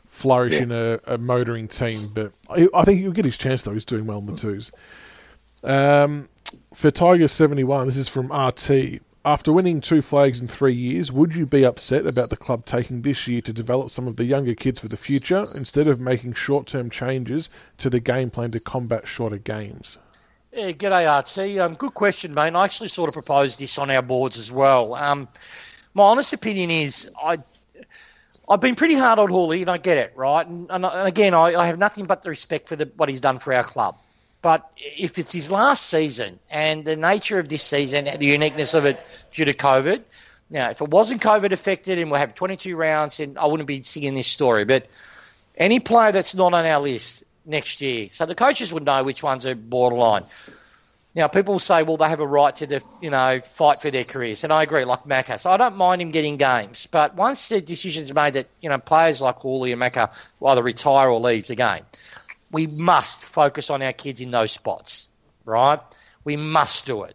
flourish 0.06 0.52
yeah. 0.52 0.62
in 0.62 0.72
a, 0.72 1.00
a, 1.06 1.18
motoring 1.18 1.66
team. 1.66 2.10
But 2.12 2.32
I, 2.50 2.68
I, 2.74 2.84
think 2.84 3.00
he'll 3.00 3.12
get 3.12 3.24
his 3.24 3.38
chance 3.38 3.62
though. 3.62 3.72
He's 3.72 3.86
doing 3.86 4.04
well 4.04 4.18
in 4.18 4.26
the 4.26 4.36
twos. 4.36 4.70
Um, 5.64 6.28
for 6.74 6.90
Tiger 6.90 7.28
seventy 7.28 7.64
one, 7.64 7.86
this 7.86 7.96
is 7.96 8.08
from 8.08 8.30
RT. 8.30 9.00
After 9.28 9.52
winning 9.52 9.82
two 9.82 10.00
flags 10.00 10.40
in 10.40 10.48
three 10.48 10.72
years, 10.72 11.12
would 11.12 11.34
you 11.34 11.44
be 11.44 11.62
upset 11.62 12.06
about 12.06 12.30
the 12.30 12.36
club 12.38 12.64
taking 12.64 13.02
this 13.02 13.26
year 13.26 13.42
to 13.42 13.52
develop 13.52 13.90
some 13.90 14.08
of 14.08 14.16
the 14.16 14.24
younger 14.24 14.54
kids 14.54 14.80
for 14.80 14.88
the 14.88 14.96
future 14.96 15.46
instead 15.54 15.86
of 15.86 16.00
making 16.00 16.32
short 16.32 16.66
term 16.66 16.88
changes 16.88 17.50
to 17.76 17.90
the 17.90 18.00
game 18.00 18.30
plan 18.30 18.52
to 18.52 18.58
combat 18.58 19.06
shorter 19.06 19.36
games? 19.36 19.98
Yeah, 20.50 20.70
g'day, 20.70 21.04
RT. 21.04 21.60
Um, 21.60 21.74
good 21.74 21.92
question, 21.92 22.32
mate. 22.32 22.54
I 22.54 22.64
actually 22.64 22.88
sort 22.88 23.08
of 23.08 23.12
proposed 23.12 23.60
this 23.60 23.76
on 23.76 23.90
our 23.90 24.00
boards 24.00 24.38
as 24.38 24.50
well. 24.50 24.94
Um, 24.94 25.28
my 25.92 26.04
honest 26.04 26.32
opinion 26.32 26.70
is 26.70 27.10
I, 27.22 27.36
I've 28.48 28.62
been 28.62 28.76
pretty 28.76 28.94
hard 28.94 29.18
on 29.18 29.28
Houli, 29.28 29.60
and 29.60 29.68
I 29.68 29.76
get 29.76 29.98
it, 29.98 30.14
right? 30.16 30.46
And, 30.46 30.70
and, 30.70 30.86
and 30.86 31.06
again, 31.06 31.34
I, 31.34 31.54
I, 31.54 31.66
have 31.66 31.78
nothing 31.78 32.06
but 32.06 32.22
the 32.22 32.30
respect 32.30 32.70
for 32.70 32.76
the, 32.76 32.90
what 32.96 33.10
he's 33.10 33.20
done 33.20 33.36
for 33.36 33.52
our 33.52 33.62
club. 33.62 33.98
But 34.40 34.70
if 34.76 35.18
it's 35.18 35.32
his 35.32 35.50
last 35.50 35.86
season 35.86 36.38
and 36.50 36.84
the 36.84 36.96
nature 36.96 37.38
of 37.38 37.48
this 37.48 37.62
season, 37.62 38.06
and 38.06 38.20
the 38.20 38.26
uniqueness 38.26 38.72
of 38.74 38.84
it 38.84 38.98
due 39.32 39.44
to 39.44 39.52
COVID, 39.52 40.02
now 40.50 40.70
if 40.70 40.80
it 40.80 40.88
wasn't 40.88 41.22
COVID 41.22 41.52
affected 41.52 41.98
and 41.98 42.10
we'll 42.10 42.20
have 42.20 42.34
22 42.34 42.76
rounds, 42.76 43.20
and 43.20 43.36
I 43.36 43.46
wouldn't 43.46 43.66
be 43.66 43.82
seeing 43.82 44.14
this 44.14 44.28
story. 44.28 44.64
But 44.64 44.86
any 45.56 45.80
player 45.80 46.12
that's 46.12 46.34
not 46.34 46.54
on 46.54 46.64
our 46.64 46.80
list 46.80 47.24
next 47.44 47.80
year. 47.80 48.08
So 48.10 48.26
the 48.26 48.34
coaches 48.34 48.72
would 48.72 48.84
know 48.84 49.02
which 49.02 49.22
ones 49.22 49.44
are 49.46 49.54
borderline. 49.54 50.24
Now, 51.14 51.26
people 51.26 51.54
will 51.54 51.58
say, 51.58 51.82
well, 51.82 51.96
they 51.96 52.08
have 52.08 52.20
a 52.20 52.26
right 52.26 52.54
to, 52.56 52.80
you 53.00 53.10
know, 53.10 53.40
fight 53.40 53.80
for 53.80 53.90
their 53.90 54.04
careers. 54.04 54.44
And 54.44 54.52
I 54.52 54.62
agree, 54.62 54.84
like 54.84 55.04
Macca. 55.04 55.40
So 55.40 55.50
I 55.50 55.56
don't 55.56 55.76
mind 55.76 56.00
him 56.00 56.10
getting 56.10 56.36
games. 56.36 56.86
But 56.86 57.16
once 57.16 57.48
the 57.48 57.60
decision's 57.60 58.10
are 58.10 58.14
made 58.14 58.34
that, 58.34 58.46
you 58.60 58.68
know, 58.68 58.78
players 58.78 59.20
like 59.20 59.38
Houli 59.38 59.72
and 59.72 59.82
Macca 59.82 60.30
either 60.46 60.62
retire 60.62 61.08
or 61.08 61.18
leave 61.18 61.46
the 61.48 61.56
game, 61.56 61.82
we 62.50 62.66
must 62.66 63.24
focus 63.24 63.70
on 63.70 63.82
our 63.82 63.92
kids 63.92 64.20
in 64.20 64.30
those 64.30 64.52
spots, 64.52 65.08
right? 65.44 65.80
We 66.24 66.36
must 66.36 66.86
do 66.86 67.04
it. 67.04 67.14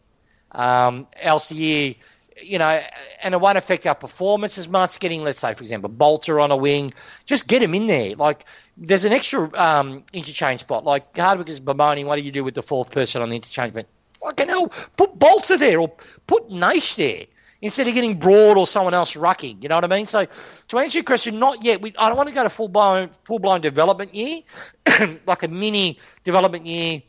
Um, 0.52 1.08
else 1.22 1.50
the 1.50 1.56
year 1.56 1.96
you 2.42 2.58
know, 2.58 2.82
and 3.24 3.34
it 3.34 3.42
won't 3.42 3.58
affect 3.58 3.86
our 3.86 3.96
performance 3.96 4.58
as 4.58 4.68
much. 4.68 5.00
Getting, 5.00 5.24
let's 5.24 5.40
say, 5.40 5.54
for 5.54 5.62
example, 5.62 5.90
Balta 5.90 6.40
on 6.40 6.52
a 6.52 6.58
wing, 6.58 6.94
just 7.26 7.48
get 7.48 7.62
him 7.62 7.74
in 7.74 7.88
there. 7.88 8.16
Like, 8.16 8.46
there's 8.78 9.06
an 9.06 9.14
extra 9.14 9.50
um, 9.58 10.04
interchange 10.14 10.60
spot. 10.62 10.84
Like 10.84 11.16
Hardwick 11.18 11.50
is 11.50 11.60
bemoaning, 11.60 12.06
what 12.06 12.16
do 12.16 12.22
you 12.22 12.32
do 12.32 12.44
with 12.44 12.56
the 12.56 12.62
fourth 12.62 12.92
person 12.92 13.22
on 13.22 13.30
the 13.30 13.36
interchange? 13.36 13.74
But 13.74 13.88
fucking 14.22 14.48
hell, 14.48 14.72
put 14.98 15.18
Balta 15.18 15.58
there 15.58 15.80
or 15.80 15.90
put 16.28 16.50
Naish 16.50 16.96
there 16.96 17.26
instead 17.64 17.88
of 17.88 17.96
getting 17.96 18.20
Broad 18.20 18.58
or 18.58 18.68
someone 18.68 18.94
else 18.94 19.16
rucking. 19.16 19.64
You 19.64 19.70
know 19.70 19.76
what 19.76 19.86
I 19.86 19.88
mean? 19.88 20.06
So 20.06 20.26
to 20.26 20.78
answer 20.78 21.00
your 21.00 21.04
question, 21.04 21.40
not 21.40 21.64
yet. 21.64 21.82
We, 21.82 21.96
I 21.98 22.10
don't 22.10 22.18
want 22.18 22.30
to 22.30 22.36
go 22.36 22.44
to 22.44 22.50
full 22.50 22.68
blown 22.68 23.10
full 23.24 23.40
blown 23.40 23.62
development 23.62 24.14
year, 24.14 24.42
like 25.26 25.42
a 25.42 25.48
mini 25.48 25.98
development 26.24 26.68
year 26.68 27.02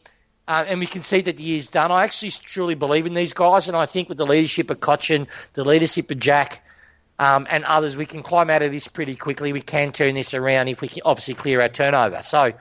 uh, 0.47 0.65
and 0.69 0.79
we 0.79 0.87
can 0.87 1.01
see 1.01 1.21
that 1.23 1.37
the 1.37 1.43
year's 1.43 1.71
done. 1.71 1.91
I 1.91 2.05
actually 2.05 2.31
truly 2.31 2.75
believe 2.75 3.07
in 3.07 3.15
these 3.15 3.33
guys, 3.33 3.69
and 3.69 3.77
I 3.77 3.87
think 3.87 4.09
with 4.09 4.19
the 4.19 4.27
leadership 4.27 4.71
of 4.71 4.81
Cotchin, 4.81 5.27
the 5.55 5.65
leadership 5.65 6.11
of 6.11 6.21
Jack, 6.21 6.63
um, 7.19 7.47
and 7.49 7.65
others, 7.65 7.97
we 7.97 8.07
can 8.07 8.23
climb 8.23 8.51
out 8.51 8.63
of 8.63 8.73
this 8.73 8.89
pretty 8.89 9.15
quickly. 9.15 9.53
We 9.53 9.61
can 9.61 9.93
turn 9.93 10.15
this 10.15 10.35
around 10.35 10.69
if 10.69 10.83
we 10.83 10.89
can 10.89 11.03
obviously 11.05 11.35
clear 11.35 11.61
our 11.63 11.69
turnover. 11.69 12.23
So, 12.23 12.53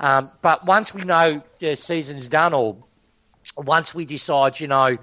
um, 0.00 0.30
but 0.40 0.66
once 0.66 0.94
we 0.94 1.02
know 1.04 1.42
the 1.60 1.76
season's 1.76 2.28
done, 2.28 2.54
or 2.54 2.76
once 3.56 3.94
we 3.94 4.04
decide, 4.04 4.58
you 4.58 4.66
know, 4.66 4.96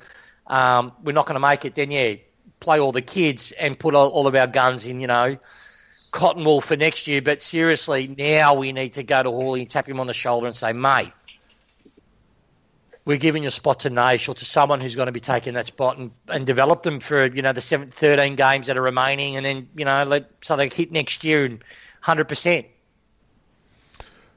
um, 0.50 0.92
we're 1.04 1.14
not 1.14 1.26
going 1.26 1.36
to 1.36 1.48
make 1.48 1.66
it, 1.66 1.76
then 1.76 1.92
yeah, 1.92 2.16
play 2.60 2.80
all 2.80 2.92
the 2.92 3.02
kids 3.02 3.52
and 3.52 3.78
put 3.78 3.96
all, 3.96 4.10
all 4.10 4.28
of 4.28 4.36
our 4.36 4.48
guns 4.48 4.86
in, 4.88 5.00
you 5.00 5.08
know, 5.08 5.38
cotton 6.12 6.44
wool 6.44 6.62
for 6.62 6.76
next 6.76 7.08
year. 7.08 7.22
But 7.22 7.42
seriously, 7.42 8.08
now 8.18 8.56
we 8.56 8.72
need 8.72 8.94
to 8.94 9.04
go 9.04 9.24
to 9.24 9.30
Houli 9.30 9.62
and 9.62 9.70
tap 9.70 9.88
him 9.88 10.00
on 10.00 10.08
the 10.08 10.14
shoulder 10.14 10.48
and 10.48 10.56
say, 10.56 10.74
mate 10.74 11.12
we're 13.10 13.18
giving 13.18 13.44
a 13.48 13.50
spot 13.50 13.80
to 13.80 13.90
Nash 13.90 14.30
or 14.30 14.36
to 14.36 14.46
someone 14.46 14.82
who's 14.82 14.96
going 14.96 15.08
to 15.08 15.12
be 15.12 15.20
taking 15.20 15.56
that 15.56 15.66
spot 15.66 15.98
and, 15.98 16.12
and 16.28 16.46
develop 16.46 16.84
them 16.84 17.00
for 17.00 17.26
you 17.26 17.42
know 17.42 17.54
the 17.54 17.60
seven, 17.60 17.88
13 17.88 18.36
games 18.36 18.68
that 18.68 18.78
are 18.78 18.84
remaining, 18.84 19.36
and 19.36 19.44
then 19.44 19.68
you 19.76 19.84
know 19.84 20.04
let 20.04 20.30
so 20.42 20.56
they 20.56 20.70
hit 20.70 20.92
next 20.92 21.24
year 21.24 21.44
and 21.44 21.64
hundred 22.02 22.26
percent. 22.26 22.68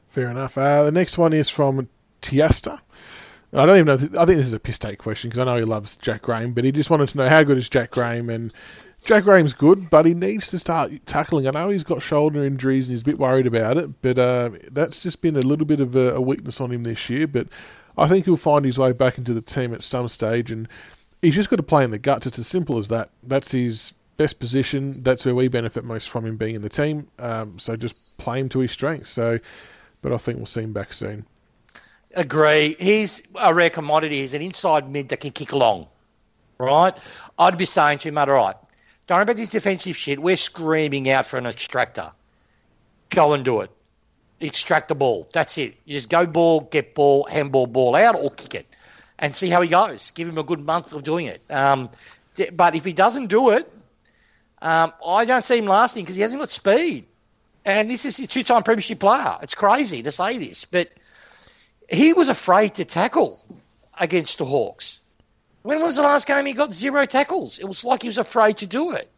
Fair 0.09 0.31
enough. 0.31 0.57
Uh, 0.57 0.85
the 0.85 0.91
next 0.91 1.19
one 1.19 1.35
is 1.35 1.51
from 1.51 1.87
Tiesta. 2.23 2.81
I 3.53 3.67
don't 3.67 3.77
even 3.77 3.87
know. 3.87 4.21
I 4.21 4.25
think 4.25 4.39
this 4.39 4.47
is 4.47 4.53
a 4.53 4.61
piss 4.61 4.79
take 4.79 4.99
question 4.99 5.29
because 5.29 5.41
I 5.41 5.45
know 5.45 5.57
he 5.57 5.65
loves 5.65 5.97
Jack 5.97 6.23
Graham, 6.23 6.53
but 6.53 6.65
he 6.65 6.73
just 6.73 6.91
wanted 6.91 7.09
to 7.11 7.19
know 7.19 7.29
how 7.29 7.43
good 7.43 7.59
is 7.59 7.69
Jack 7.69 7.91
Graham 7.91 8.31
and. 8.31 8.53
Jack 9.05 9.25
Graham's 9.25 9.53
good, 9.53 9.91
but 9.91 10.07
he 10.07 10.15
needs 10.15 10.47
to 10.53 10.61
start 10.61 10.93
tackling. 11.07 11.49
I 11.49 11.51
know 11.51 11.71
he's 11.71 11.83
got 11.83 12.03
shoulder 12.03 12.45
injuries 12.45 12.87
and 12.87 12.93
he's 12.93 13.03
a 13.03 13.05
bit 13.05 13.19
worried 13.19 13.49
about 13.49 13.77
it, 13.77 14.01
but 14.01 14.17
uh, 14.17 14.51
that's 14.71 15.03
just 15.03 15.21
been 15.21 15.35
a 15.35 15.41
little 15.41 15.67
bit 15.67 15.81
of 15.81 15.97
a, 15.97 16.15
a 16.15 16.21
weakness 16.21 16.61
on 16.61 16.71
him 16.71 16.85
this 16.85 17.11
year. 17.11 17.27
But 17.27 17.49
I 17.99 18.07
think 18.07 18.27
he'll 18.27 18.37
find 18.37 18.65
his 18.65 18.79
way 18.79 18.93
back 18.93 19.19
into 19.19 19.35
the 19.35 19.43
team 19.43 19.75
at 19.75 19.83
some 19.83 20.07
stage, 20.07 20.53
and 20.53 20.69
he's 21.21 21.35
just 21.35 21.51
got 21.51 21.57
to 21.57 21.65
play 21.65 21.83
in 21.83 21.91
the 21.91 21.99
guts. 21.99 22.27
It's 22.27 22.39
as 22.39 22.47
simple 22.47 22.79
as 22.79 22.89
that. 22.89 23.11
That's 23.25 23.51
his 23.51 23.93
best 24.19 24.39
position. 24.39 25.03
That's 25.03 25.25
where 25.25 25.35
we 25.35 25.49
benefit 25.49 25.85
most 25.85 26.09
from 26.09 26.25
him 26.25 26.37
being 26.37 26.55
in 26.55 26.63
the 26.63 26.69
team. 26.69 27.09
Um, 27.19 27.59
so 27.59 27.75
just 27.75 28.17
play 28.19 28.39
him 28.39 28.49
to 28.51 28.61
his 28.61 28.71
strengths. 28.71 29.11
So, 29.11 29.41
but 30.01 30.13
I 30.13 30.17
think 30.19 30.39
we'll 30.39 30.47
see 30.47 30.63
him 30.63 30.73
back 30.73 30.93
soon. 30.93 31.27
Agree. 32.15 32.77
He's 32.79 33.23
a 33.39 33.55
rare 33.55 33.71
commodity. 33.71 34.21
He's 34.21 34.35
an 34.35 34.43
inside 34.43 34.89
mid 34.89 35.09
that 35.11 35.21
can 35.21 35.31
kick 35.31 35.53
along, 35.53 35.87
right? 36.59 36.95
I'd 37.39 37.59
be 37.59 37.65
saying 37.65 37.99
to 37.99 38.09
him, 38.09 38.15
mate, 38.15 38.29
all 38.29 38.35
right, 38.35 38.57
don't 39.07 39.17
worry 39.17 39.23
about 39.23 39.37
this 39.37 39.51
defensive 39.51 39.97
shit. 39.97 40.19
We're 40.19 40.37
screaming 40.37 41.09
out 41.09 41.27
for 41.27 41.39
an 41.39 41.47
extractor. 41.47 42.13
Go 43.11 43.33
and 43.33 43.45
do 43.45 43.61
it 43.61 43.71
extract 44.43 44.89
the 44.89 44.95
ball. 44.95 45.29
That's 45.33 45.57
it. 45.59 45.77
You 45.85 45.95
just 45.95 46.11
go 46.11 46.27
ball, 46.27 46.61
get 46.61 46.95
ball, 46.95 47.25
handball, 47.25 47.67
ball 47.67 47.95
out, 47.95 48.17
or 48.17 48.31
kick 48.31 48.55
it, 48.55 48.67
and 49.19 49.35
see 49.35 49.49
how 49.49 49.61
he 49.61 49.69
goes. 49.69 50.11
Give 50.11 50.29
him 50.29 50.39
a 50.39 50.43
good 50.43 50.61
month 50.61 50.93
of 50.93 51.03
doing 51.03 51.27
it. 51.27 51.43
Um, 51.51 51.91
but 52.53 52.75
if 52.75 52.85
he 52.85 52.93
doesn't 52.93 53.27
do 53.27 53.51
it, 53.51 53.71
um, 54.61 54.93
I 55.07 55.25
don't 55.25 55.45
see 55.45 55.59
him 55.59 55.67
lasting 55.67 56.05
because 56.05 56.17
he 56.17 56.23
hasn't 56.23 56.41
got 56.41 56.51
speed. 56.51 57.07
And 57.65 57.89
this 57.89 58.05
is 58.05 58.19
a 58.19 58.27
two-time 58.27 58.63
premiership 58.63 59.01
player. 59.01 59.37
It's 59.43 59.55
crazy 59.55 60.03
to 60.03 60.11
say 60.11 60.39
this, 60.39 60.65
but 60.65 60.91
he 61.93 62.13
was 62.13 62.29
afraid 62.29 62.75
to 62.75 62.85
tackle 62.85 63.45
against 63.99 64.39
the 64.39 64.45
Hawks. 64.45 65.03
When 65.63 65.81
was 65.81 65.97
the 65.97 66.03
last 66.03 66.27
game 66.27 66.47
he 66.47 66.55
got 66.55 66.73
zero 66.73 67.07
tackles? 67.07 67.59
It 67.59 67.67
was 67.67 67.85
like 67.85 68.03
he 68.03 68.09
was 68.09 68.19
afraid 68.19 68.59
to 68.59 68.67
do 68.67 68.93
it. 68.93 69.09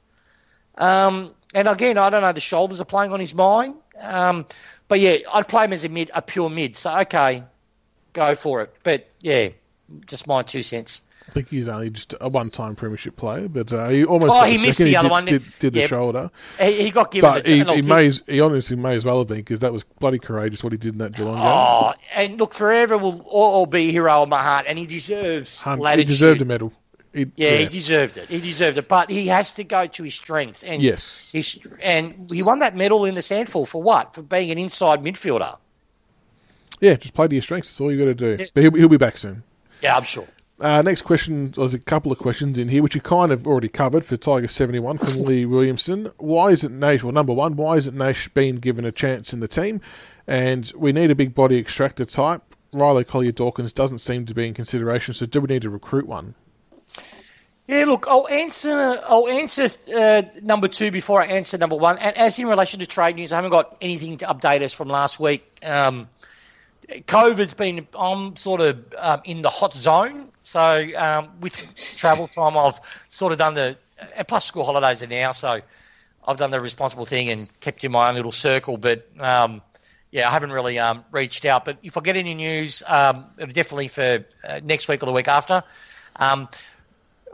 Um, 0.77 1.33
and 1.55 1.68
again, 1.68 1.97
I 1.97 2.11
don't 2.11 2.22
know. 2.22 2.33
The 2.33 2.41
shoulders 2.41 2.81
are 2.81 2.85
playing 2.85 3.12
on 3.12 3.20
his 3.20 3.35
mind. 3.35 3.77
Um, 4.01 4.45
but 4.89 5.01
yeah, 5.01 5.18
I'd 5.33 5.49
play 5.49 5.64
him 5.64 5.72
as 5.72 5.85
a 5.85 5.89
mid, 5.89 6.11
a 6.14 6.20
pure 6.20 6.51
mid. 6.51 6.77
So 6.77 6.99
okay, 7.01 7.45
go 8.12 8.35
for 8.35 8.62
it. 8.62 8.75
But 8.83 9.09
yeah, 9.20 9.51
just 10.07 10.27
my 10.27 10.43
two 10.43 10.62
cents. 10.62 11.03
I 11.27 11.33
think 11.33 11.49
he's 11.49 11.68
only 11.68 11.91
just 11.91 12.14
a 12.20 12.29
one-time 12.29 12.77
premiership 12.77 13.16
player, 13.16 13.49
but 13.49 13.72
uh, 13.72 13.89
he 13.89 14.05
almost. 14.05 14.31
Oh, 14.31 14.45
he 14.45 14.59
missed 14.59 14.79
the 14.79 14.87
he 14.87 14.97
other 14.97 15.09
did, 15.09 15.11
one. 15.11 15.25
Did, 15.25 15.43
did 15.59 15.75
yeah. 15.75 15.83
the 15.83 15.89
shoulder. 15.89 16.31
He, 16.61 16.85
he 16.85 16.91
got 16.91 17.11
given. 17.11 17.31
But 17.31 17.47
he, 17.47 17.64
he 17.64 17.83
may, 17.83 18.11
he 18.27 18.41
honestly 18.41 18.77
may 18.77 18.95
as 18.95 19.05
well 19.05 19.18
have 19.18 19.29
been 19.29 19.39
because 19.39 19.61
that 19.61 19.72
was 19.72 19.85
bloody 19.85 20.18
courageous 20.18 20.62
what 20.62 20.72
he 20.72 20.77
did 20.77 20.93
in 20.93 20.99
that 20.99 21.12
Geelong 21.12 21.37
game. 21.37 21.45
Oh, 21.47 21.95
and 22.14 22.39
look, 22.39 22.53
forever 22.53 22.99
will 22.99 23.22
all, 23.27 23.66
be 23.66 23.89
a 23.89 23.93
hero 23.93 24.22
in 24.22 24.29
my 24.29 24.43
heart, 24.43 24.66
and 24.68 24.79
he 24.79 24.87
deserves 24.87 25.66
latitude. 25.66 25.99
He 25.99 26.05
deserved 26.05 26.43
a 26.43 26.45
medal. 26.45 26.72
He, 27.14 27.31
yeah, 27.37 27.51
yeah, 27.51 27.57
he 27.59 27.66
deserved 27.66 28.18
it. 28.18 28.29
He 28.29 28.41
deserved 28.41 28.77
it, 28.77 28.89
but 28.89 29.11
he 29.11 29.29
has 29.29 29.55
to 29.55 29.64
go 29.64 29.87
to 29.87 30.03
his 30.03 30.14
strengths. 30.14 30.62
And 30.62 30.83
yes, 30.83 31.33
and 31.81 32.31
he 32.31 32.43
won 32.43 32.59
that 32.59 32.77
medal 32.77 33.05
in 33.07 33.14
the 33.14 33.22
SANFL 33.22 33.66
for 33.66 33.83
what? 33.83 34.14
For 34.14 34.22
being 34.22 34.51
an 34.51 34.59
inside 34.59 35.01
midfielder. 35.01 35.57
Yeah, 36.81 36.95
just 36.97 37.14
play 37.14 37.29
to 37.29 37.35
your 37.35 37.43
strengths. 37.43 37.70
That's 37.70 37.81
all 37.81 37.91
you 37.91 37.99
got 37.99 38.05
to 38.07 38.14
do. 38.14 38.37
Yeah. 38.39 38.47
But 38.53 38.62
he'll, 38.62 38.72
he'll 38.72 38.89
be 38.89 38.97
back 38.99 39.16
soon. 39.16 39.43
Yeah, 39.81 39.97
I'm 39.97 40.03
sure. 40.03 40.27
Uh, 40.61 40.83
next 40.83 41.03
question, 41.03 41.51
there's 41.57 41.75
a 41.75 41.79
couple 41.79 42.13
of 42.13 42.19
questions 42.19 42.59
in 42.59 42.69
here 42.69 42.83
which 42.83 42.95
you 42.95 43.01
kind 43.01 43.33
of 43.33 43.47
already 43.47 43.69
covered 43.69 44.05
for 44.05 44.17
Tiger 44.17 44.47
71 44.47 44.99
from 44.99 45.21
Lee 45.27 45.47
Williamson. 45.47 46.11
Why 46.19 46.51
isn't 46.51 46.79
Nash, 46.79 47.03
well, 47.03 47.13
number 47.13 47.33
one, 47.33 47.57
why 47.57 47.77
isn't 47.77 47.97
Nash 47.97 48.29
being 48.29 48.57
given 48.57 48.85
a 48.85 48.93
chance 48.93 49.33
in 49.33 49.41
the 49.41 49.49
team? 49.49 49.81
And 50.27 50.71
we 50.77 50.93
need 50.93 51.11
a 51.11 51.15
big 51.15 51.35
body 51.35 51.59
extractor 51.59 52.05
type. 52.05 52.43
Riley 52.73 53.05
Collier 53.05 53.33
Dawkins 53.33 53.73
doesn't 53.73 53.99
seem 53.99 54.27
to 54.27 54.35
be 54.35 54.47
in 54.47 54.55
consideration, 54.55 55.15
so 55.15 55.27
do 55.27 55.41
we 55.41 55.49
need 55.49 55.63
to 55.63 55.71
recruit 55.71 56.07
one? 56.07 56.35
Yeah, 57.67 57.87
look, 57.87 58.07
I'll 58.09 58.29
answer. 58.29 59.01
I'll 59.07 59.29
answer 59.29 59.69
uh, 59.97 60.23
number 60.43 60.69
two 60.69 60.91
before 60.91 61.23
I 61.23 61.27
answer 61.27 61.57
number 61.57 61.77
one. 61.77 61.99
And 61.99 62.17
as 62.17 62.39
in 62.39 62.47
relation 62.47 62.81
to 62.81 62.87
trade 62.87 63.17
news, 63.17 63.33
I 63.33 63.37
haven't 63.37 63.53
got 63.53 63.77
anything 63.81 64.19
to 64.19 64.27
update 64.27 64.61
us 64.61 64.75
from 64.75 64.89
last 64.89 65.19
week. 65.19 65.47
Um, 65.65 66.09
COVID's 66.89 67.55
been. 67.55 67.87
I'm 67.99 68.37
sort 68.37 68.61
of 68.61 68.95
um, 68.99 69.23
in 69.25 69.41
the 69.41 69.49
hot 69.49 69.73
zone, 69.73 70.31
so 70.45 70.87
um, 70.97 71.31
with 71.41 71.75
travel 71.97 72.29
time, 72.29 72.57
I've 72.57 72.79
sort 73.09 73.33
of 73.33 73.39
done 73.39 73.55
the. 73.55 73.77
And 74.17 74.29
plus, 74.29 74.45
school 74.45 74.65
holidays 74.65 75.03
are 75.03 75.07
now, 75.07 75.33
so 75.33 75.61
I've 76.27 76.37
done 76.37 76.51
the 76.51 76.61
responsible 76.61 77.07
thing 77.07 77.31
and 77.31 77.49
kept 77.61 77.83
in 77.83 77.93
my 77.93 78.09
own 78.09 78.15
little 78.15 78.31
circle. 78.31 78.77
But 78.77 79.09
um, 79.19 79.63
yeah, 80.11 80.29
I 80.29 80.33
haven't 80.33 80.53
really 80.53 80.79
um, 80.79 81.05
reached 81.11 81.45
out. 81.47 81.65
But 81.65 81.79
if 81.83 81.97
I 81.97 82.01
get 82.01 82.17
any 82.17 82.35
news, 82.35 82.83
um, 82.87 83.25
definitely 83.39 83.89
for 83.89 84.25
uh, 84.47 84.61
next 84.63 84.87
week 84.87 85.03
or 85.03 85.07
the 85.07 85.13
week 85.13 85.29
after. 85.29 85.63
Um, 86.17 86.49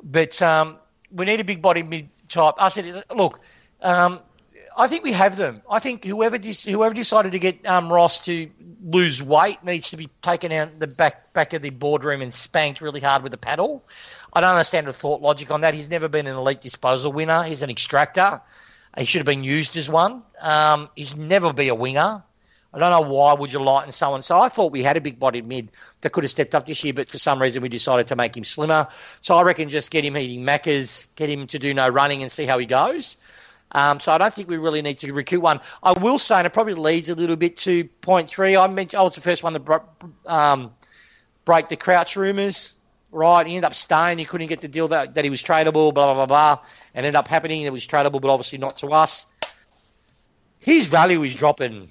but 0.03 0.41
um, 0.41 0.77
we 1.11 1.25
need 1.25 1.41
a 1.41 1.45
big 1.45 1.61
body 1.61 1.83
mid 1.83 2.09
type. 2.29 2.55
I 2.59 2.69
said, 2.69 3.05
look, 3.15 3.41
I 4.77 4.87
think 4.87 5.05
we 5.05 5.13
have 5.13 5.37
them. 5.37 5.63
I 5.71 5.79
think 5.79 6.05
whoever 6.05 6.39
de- 6.39 6.71
whoever 6.71 6.95
decided 6.95 7.33
to 7.33 7.39
get 7.39 7.67
um, 7.67 7.93
Ross 7.93 8.25
to 8.27 8.51
lose 8.83 9.23
weight 9.23 9.63
needs 9.65 9.91
to 9.91 9.97
be 9.97 10.09
taken 10.23 10.53
out 10.53 10.79
the 10.79 10.87
back 10.87 11.33
back 11.33 11.53
of 11.53 11.63
the 11.63 11.71
boardroom 11.71 12.23
and 12.23 12.33
spanked 12.33 12.81
really 12.81 13.01
hard 13.01 13.23
with 13.23 13.35
a 13.35 13.39
paddle. 13.39 13.85
I 14.33 14.41
don't 14.41 14.51
understand 14.51 14.87
the 14.87 14.93
thought 14.93 15.21
logic 15.21 15.51
on 15.51 15.63
that. 15.63 15.75
He's 15.75 15.91
never 15.91 16.09
been 16.09 16.27
an 16.27 16.37
elite 16.37 16.61
disposal 16.61 17.13
winner. 17.13 17.43
He's 17.43 17.63
an 17.63 17.71
extractor. 17.71 18.41
He 18.99 19.05
should 19.05 19.21
have 19.21 19.27
been 19.27 19.45
used 19.45 19.77
as 19.77 19.89
one. 19.89 20.23
Um, 20.41 20.91
he's 20.97 21.17
never 21.17 21.53
be 21.53 21.69
a 21.69 21.75
winger. 21.75 22.23
I 22.73 22.79
don't 22.79 22.91
know 22.91 23.13
why 23.13 23.33
would 23.33 23.53
you 23.53 23.61
lighten 23.61 23.91
someone. 23.91 24.23
So 24.23 24.39
I 24.39 24.49
thought 24.49 24.71
we 24.71 24.85
had 24.85 24.97
a 24.97 25.01
big 25.01 25.19
bodied 25.19 25.47
mid 25.47 25.71
that 26.03 26.11
could 26.11 26.23
have 26.23 26.31
stepped 26.31 26.55
up 26.55 26.67
this 26.67 26.85
year, 26.85 26.93
but 26.93 27.09
for 27.09 27.19
some 27.19 27.43
reason 27.43 27.63
we 27.63 27.69
decided 27.69 28.07
to 28.09 28.17
make 28.17 28.37
him 28.37 28.45
slimmer. 28.45 28.87
So 29.21 29.37
I 29.37 29.43
reckon 29.43 29.69
just 29.69 29.91
get 29.91 30.05
him 30.05 30.17
eating 30.17 30.45
Maccas, 30.45 31.09
get 31.17 31.29
him 31.29 31.49
to 31.49 31.59
do 31.59 31.75
no 31.75 31.89
running 31.89 32.23
and 32.23 32.31
see 32.31 32.47
how 32.47 32.59
he 32.59 32.67
goes. 32.67 33.17
Um, 33.73 34.01
so 34.01 34.13
I 34.13 34.19
don't 34.19 34.33
think 34.35 34.49
we 34.49 34.57
really 34.57 34.83
need 34.83 34.99
to 34.99 35.13
recruit 35.13 35.41
one. 35.41 35.61
I 35.83 35.93
will 35.93 36.19
say, 36.19 36.39
and 36.39 36.47
it 36.47 36.53
probably 36.53 36.75
leads 36.75 37.09
a 37.09 37.15
little 37.15 37.37
bit 37.37 37.57
to 37.59 37.85
point 38.03 38.29
three. 38.29 38.57
I 38.57 38.67
mentioned 38.67 39.01
I 39.01 39.03
was 39.03 39.15
the 39.15 39.21
first 39.21 39.43
one 39.43 39.53
to 39.53 39.61
bro- 39.61 39.85
um, 40.27 40.73
break 41.45 41.69
the 41.69 41.77
Crouch 41.77 42.17
rumours. 42.17 42.77
Right, 43.13 43.45
he 43.45 43.57
ended 43.57 43.67
up 43.67 43.75
staying. 43.75 44.19
He 44.19 44.25
couldn't 44.25 44.47
get 44.47 44.61
the 44.61 44.69
deal 44.69 44.87
that, 44.89 45.15
that 45.15 45.25
he 45.25 45.31
was 45.31 45.43
tradable. 45.43 45.93
Blah 45.93 46.15
blah 46.15 46.15
blah 46.15 46.27
blah, 46.27 46.65
and 46.95 47.05
ended 47.05 47.17
up 47.17 47.27
happening. 47.27 47.63
It 47.63 47.73
was 47.73 47.85
tradable, 47.87 48.21
but 48.21 48.31
obviously 48.31 48.59
not 48.59 48.77
to 48.79 48.89
us. 48.89 49.27
His 50.61 50.89
value 50.89 51.23
is 51.23 51.35
dropping 51.35 51.89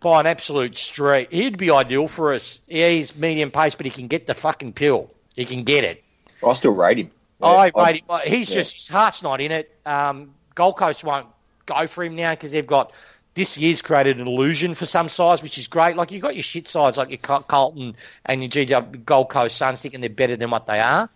by 0.00 0.20
an 0.20 0.26
absolute 0.26 0.76
street. 0.76 1.32
He'd 1.32 1.56
be 1.56 1.70
ideal 1.70 2.06
for 2.06 2.32
us. 2.34 2.62
Yeah, 2.68 2.88
he's 2.90 3.16
medium 3.16 3.50
pace, 3.50 3.74
but 3.74 3.86
he 3.86 3.90
can 3.90 4.08
get 4.08 4.26
the 4.26 4.34
fucking 4.34 4.74
pill. 4.74 5.10
He 5.36 5.44
can 5.44 5.62
get 5.62 5.84
it. 5.84 6.04
I 6.46 6.52
still 6.52 6.72
rate 6.74 6.98
him. 6.98 7.10
I 7.40 7.66
Yeah, 7.66 7.82
rate 7.82 8.04
him. 8.08 8.20
He's 8.26 8.50
yeah. 8.50 8.56
just 8.56 8.74
his 8.74 8.88
heart's 8.88 9.22
not 9.22 9.40
in 9.40 9.52
it. 9.52 9.74
Um, 9.86 10.34
Gold 10.58 10.76
Coast 10.76 11.04
won't 11.04 11.28
go 11.66 11.86
for 11.86 12.02
him 12.02 12.16
now 12.16 12.32
because 12.32 12.50
they've 12.50 12.66
got 12.66 12.92
this 13.34 13.56
year's 13.56 13.80
created 13.80 14.18
an 14.18 14.26
illusion 14.26 14.74
for 14.74 14.86
some 14.86 15.08
sides, 15.08 15.40
which 15.40 15.56
is 15.56 15.68
great. 15.68 15.94
Like 15.94 16.10
you've 16.10 16.20
got 16.20 16.34
your 16.34 16.42
shit 16.42 16.66
sides 16.66 16.96
like 16.96 17.10
your 17.10 17.18
Col- 17.18 17.42
Carlton 17.42 17.94
and 18.26 18.42
your 18.42 18.50
GW 18.50 19.04
Gold 19.04 19.30
Coast 19.30 19.56
Suns 19.56 19.80
thinking 19.80 20.00
they're 20.00 20.10
better 20.10 20.34
than 20.34 20.50
what 20.50 20.66
they 20.66 20.80
are. 20.80 21.08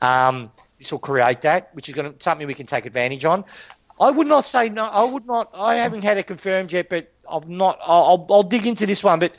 Um, 0.00 0.50
this 0.78 0.90
will 0.92 0.98
create 0.98 1.42
that, 1.42 1.74
which 1.74 1.90
is 1.90 1.94
going 1.94 2.10
to 2.10 2.22
something 2.22 2.46
we 2.46 2.54
can 2.54 2.64
take 2.64 2.86
advantage 2.86 3.26
on. 3.26 3.44
I 4.00 4.10
would 4.10 4.26
not 4.26 4.46
say 4.46 4.70
no. 4.70 4.84
I 4.84 5.04
would 5.04 5.26
not. 5.26 5.50
I 5.54 5.74
haven't 5.74 6.02
had 6.02 6.16
it 6.16 6.26
confirmed 6.26 6.72
yet, 6.72 6.88
but 6.88 7.12
I've 7.30 7.50
not. 7.50 7.78
I'll, 7.82 8.04
I'll, 8.04 8.26
I'll 8.30 8.42
dig 8.44 8.66
into 8.66 8.86
this 8.86 9.04
one, 9.04 9.18
but 9.18 9.34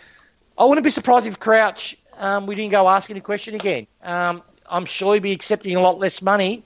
I 0.56 0.66
wouldn't 0.66 0.84
be 0.84 0.92
surprised 0.92 1.26
if 1.26 1.40
Crouch 1.40 1.98
um, 2.20 2.46
we 2.46 2.54
didn't 2.54 2.72
go 2.72 2.88
asking 2.88 3.18
a 3.18 3.22
question 3.22 3.56
again. 3.56 3.88
Um, 4.04 4.44
I'm 4.70 4.86
sure 4.86 5.16
he'd 5.16 5.24
be 5.24 5.32
accepting 5.32 5.76
a 5.76 5.82
lot 5.82 5.98
less 5.98 6.22
money. 6.22 6.64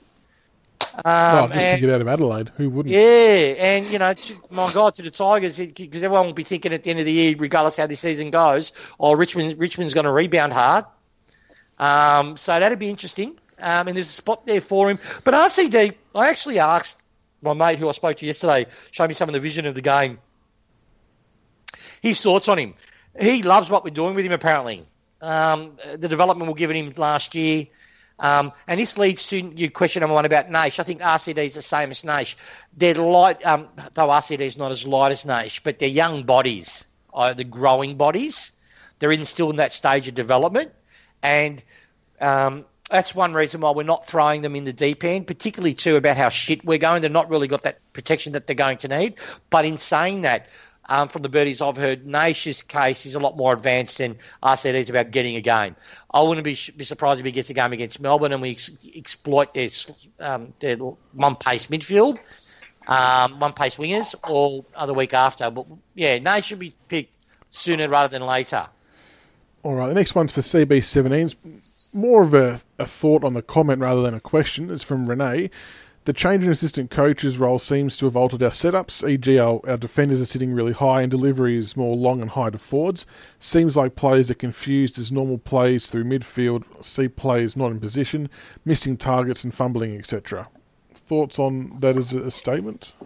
Um, 1.04 1.04
oh, 1.04 1.48
just 1.52 1.74
to 1.74 1.80
get 1.80 1.90
out 1.90 2.00
of 2.00 2.08
Adelaide. 2.08 2.50
Who 2.56 2.70
wouldn't? 2.70 2.94
yeah, 2.94 3.54
and 3.58 3.86
you 3.90 3.98
know, 3.98 4.12
to, 4.12 4.34
my 4.50 4.72
God, 4.72 4.94
to 4.94 5.02
the 5.02 5.10
Tigers, 5.10 5.58
because 5.58 6.02
everyone 6.02 6.26
will 6.26 6.34
be 6.34 6.44
thinking 6.44 6.72
at 6.72 6.82
the 6.82 6.90
end 6.90 6.98
of 7.00 7.06
the 7.06 7.12
year, 7.12 7.34
regardless 7.38 7.76
how 7.76 7.86
this 7.86 8.00
season 8.00 8.30
goes, 8.30 8.92
oh, 9.00 9.14
Richmond, 9.14 9.58
Richmond's 9.58 9.94
going 9.94 10.06
to 10.06 10.12
rebound 10.12 10.52
hard. 10.52 10.84
Um, 11.78 12.36
so 12.36 12.58
that'd 12.58 12.78
be 12.78 12.90
interesting. 12.90 13.38
Um, 13.58 13.88
and 13.88 13.96
there's 13.96 14.08
a 14.08 14.12
spot 14.12 14.46
there 14.46 14.60
for 14.60 14.90
him. 14.90 14.98
But 15.24 15.34
RCD, 15.34 15.94
I 16.14 16.28
actually 16.28 16.58
asked 16.58 17.02
my 17.42 17.54
mate 17.54 17.78
who 17.78 17.88
I 17.88 17.92
spoke 17.92 18.16
to 18.18 18.26
yesterday, 18.26 18.66
showed 18.90 19.08
me 19.08 19.14
some 19.14 19.28
of 19.28 19.32
the 19.32 19.40
vision 19.40 19.66
of 19.66 19.74
the 19.74 19.82
game. 19.82 20.18
His 22.00 22.20
thoughts 22.20 22.48
on 22.48 22.58
him. 22.58 22.74
He 23.20 23.42
loves 23.42 23.70
what 23.70 23.84
we're 23.84 23.90
doing 23.90 24.14
with 24.14 24.24
him. 24.24 24.32
Apparently, 24.32 24.82
um, 25.20 25.76
the 25.96 26.08
development 26.08 26.48
we're 26.48 26.56
giving 26.56 26.84
him 26.84 26.92
last 26.96 27.34
year. 27.34 27.66
Um, 28.22 28.52
and 28.68 28.78
this 28.78 28.96
leads 28.96 29.26
to 29.26 29.40
your 29.40 29.70
question 29.70 30.00
number 30.00 30.14
one 30.14 30.24
about 30.24 30.48
Nash. 30.48 30.78
I 30.78 30.84
think 30.84 31.00
RCD 31.00 31.38
is 31.38 31.54
the 31.54 31.62
same 31.62 31.90
as 31.90 32.04
Nash. 32.04 32.36
They're 32.76 32.94
light, 32.94 33.44
um, 33.44 33.68
though 33.94 34.06
RCD 34.06 34.40
is 34.40 34.56
not 34.56 34.70
as 34.70 34.86
light 34.86 35.10
as 35.10 35.26
Nash, 35.26 35.60
but 35.60 35.80
they're 35.80 35.88
young 35.88 36.22
bodies, 36.22 36.86
uh, 37.12 37.34
the 37.34 37.44
growing 37.44 37.96
bodies. 37.96 38.52
They're 39.00 39.10
in, 39.10 39.24
still 39.24 39.50
in 39.50 39.56
that 39.56 39.72
stage 39.72 40.06
of 40.06 40.14
development. 40.14 40.72
And 41.20 41.62
um, 42.20 42.64
that's 42.88 43.12
one 43.12 43.34
reason 43.34 43.60
why 43.60 43.72
we're 43.72 43.82
not 43.82 44.06
throwing 44.06 44.42
them 44.42 44.54
in 44.54 44.64
the 44.64 44.72
deep 44.72 45.02
end, 45.02 45.26
particularly 45.26 45.74
too 45.74 45.96
about 45.96 46.16
how 46.16 46.28
shit 46.28 46.64
we're 46.64 46.78
going. 46.78 47.00
They're 47.00 47.10
not 47.10 47.28
really 47.28 47.48
got 47.48 47.62
that 47.62 47.80
protection 47.92 48.34
that 48.34 48.46
they're 48.46 48.54
going 48.54 48.78
to 48.78 48.88
need. 48.88 49.18
But 49.50 49.64
in 49.64 49.78
saying 49.78 50.22
that, 50.22 50.48
um, 50.88 51.08
from 51.08 51.22
the 51.22 51.28
birdies 51.28 51.62
I've 51.62 51.76
heard, 51.76 52.06
Nash's 52.06 52.62
case 52.62 53.06
is 53.06 53.14
a 53.14 53.20
lot 53.20 53.36
more 53.36 53.52
advanced 53.52 53.98
than 53.98 54.16
RCD's 54.42 54.90
about 54.90 55.10
getting 55.10 55.36
a 55.36 55.40
game. 55.40 55.76
I 56.12 56.22
wouldn't 56.22 56.44
be, 56.44 56.56
be 56.76 56.84
surprised 56.84 57.20
if 57.20 57.26
he 57.26 57.32
gets 57.32 57.50
a 57.50 57.54
game 57.54 57.72
against 57.72 58.00
Melbourne 58.00 58.32
and 58.32 58.42
we 58.42 58.50
ex- 58.50 58.86
exploit 58.96 59.54
their, 59.54 59.68
um, 60.20 60.52
their 60.58 60.76
one 60.76 61.36
pace 61.36 61.68
midfield, 61.68 62.18
um, 62.88 63.38
one 63.38 63.52
pace 63.52 63.78
wingers, 63.78 64.14
or 64.28 64.64
other 64.74 64.92
week 64.92 65.14
after. 65.14 65.50
But 65.50 65.66
yeah, 65.94 66.18
Nash 66.18 66.46
should 66.46 66.58
be 66.58 66.74
picked 66.88 67.16
sooner 67.50 67.88
rather 67.88 68.18
than 68.18 68.26
later. 68.26 68.66
All 69.62 69.74
right, 69.74 69.86
the 69.86 69.94
next 69.94 70.16
one's 70.16 70.32
for 70.32 70.40
CB17. 70.40 71.24
It's 71.24 71.36
more 71.92 72.22
of 72.22 72.34
a, 72.34 72.60
a 72.78 72.86
thought 72.86 73.22
on 73.22 73.34
the 73.34 73.42
comment 73.42 73.80
rather 73.80 74.02
than 74.02 74.14
a 74.14 74.20
question. 74.20 74.70
It's 74.70 74.82
from 74.82 75.08
Renee. 75.08 75.50
The 76.04 76.12
change 76.12 76.44
in 76.44 76.50
assistant 76.50 76.90
coach's 76.90 77.38
role 77.38 77.60
seems 77.60 77.96
to 77.98 78.06
have 78.06 78.16
altered 78.16 78.42
our 78.42 78.50
setups, 78.50 79.08
e.g., 79.08 79.38
our, 79.38 79.60
our 79.68 79.76
defenders 79.76 80.20
are 80.20 80.26
sitting 80.26 80.52
really 80.52 80.72
high 80.72 81.02
and 81.02 81.10
delivery 81.10 81.56
is 81.56 81.76
more 81.76 81.94
long 81.94 82.20
and 82.20 82.28
high 82.28 82.50
to 82.50 82.58
forwards. 82.58 83.06
Seems 83.38 83.76
like 83.76 83.94
players 83.94 84.28
are 84.28 84.34
confused 84.34 84.98
as 84.98 85.12
normal 85.12 85.38
plays 85.38 85.86
through 85.86 86.02
midfield, 86.02 86.64
see 86.84 87.06
players 87.06 87.56
not 87.56 87.70
in 87.70 87.78
position, 87.78 88.30
missing 88.64 88.96
targets 88.96 89.44
and 89.44 89.54
fumbling, 89.54 89.96
etc. 89.96 90.48
Thoughts 90.92 91.38
on 91.38 91.78
that 91.78 91.96
as 91.96 92.12
a, 92.14 92.22
a 92.22 92.30
statement? 92.32 92.96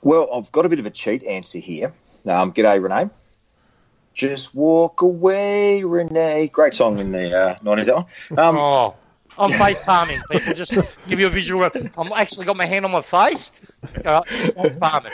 Well, 0.00 0.30
I've 0.34 0.50
got 0.50 0.64
a 0.64 0.70
bit 0.70 0.78
of 0.78 0.86
a 0.86 0.90
cheat 0.90 1.24
answer 1.24 1.58
here. 1.58 1.92
Um, 2.26 2.54
g'day, 2.54 2.82
Renee. 2.82 3.10
Just 4.14 4.54
walk 4.54 5.02
away, 5.02 5.84
Renee. 5.84 6.48
Great 6.48 6.74
song 6.74 7.00
in 7.00 7.12
the 7.12 7.38
uh, 7.38 7.54
90s, 7.56 7.84
that 7.84 7.94
one. 7.96 8.38
Um, 8.38 8.56
Oh, 8.56 8.96
I'm 9.38 9.50
face 9.50 9.80
palming. 9.80 10.20
People 10.30 10.54
just 10.54 10.74
give 11.08 11.20
you 11.20 11.26
a 11.26 11.30
visual. 11.30 11.62
I'm 11.64 12.12
actually 12.12 12.46
got 12.46 12.56
my 12.56 12.66
hand 12.66 12.84
on 12.84 12.90
my 12.92 13.00
face. 13.02 13.70
All 14.04 14.12
right, 14.12 14.26
just 14.26 14.56
palming. 14.80 15.12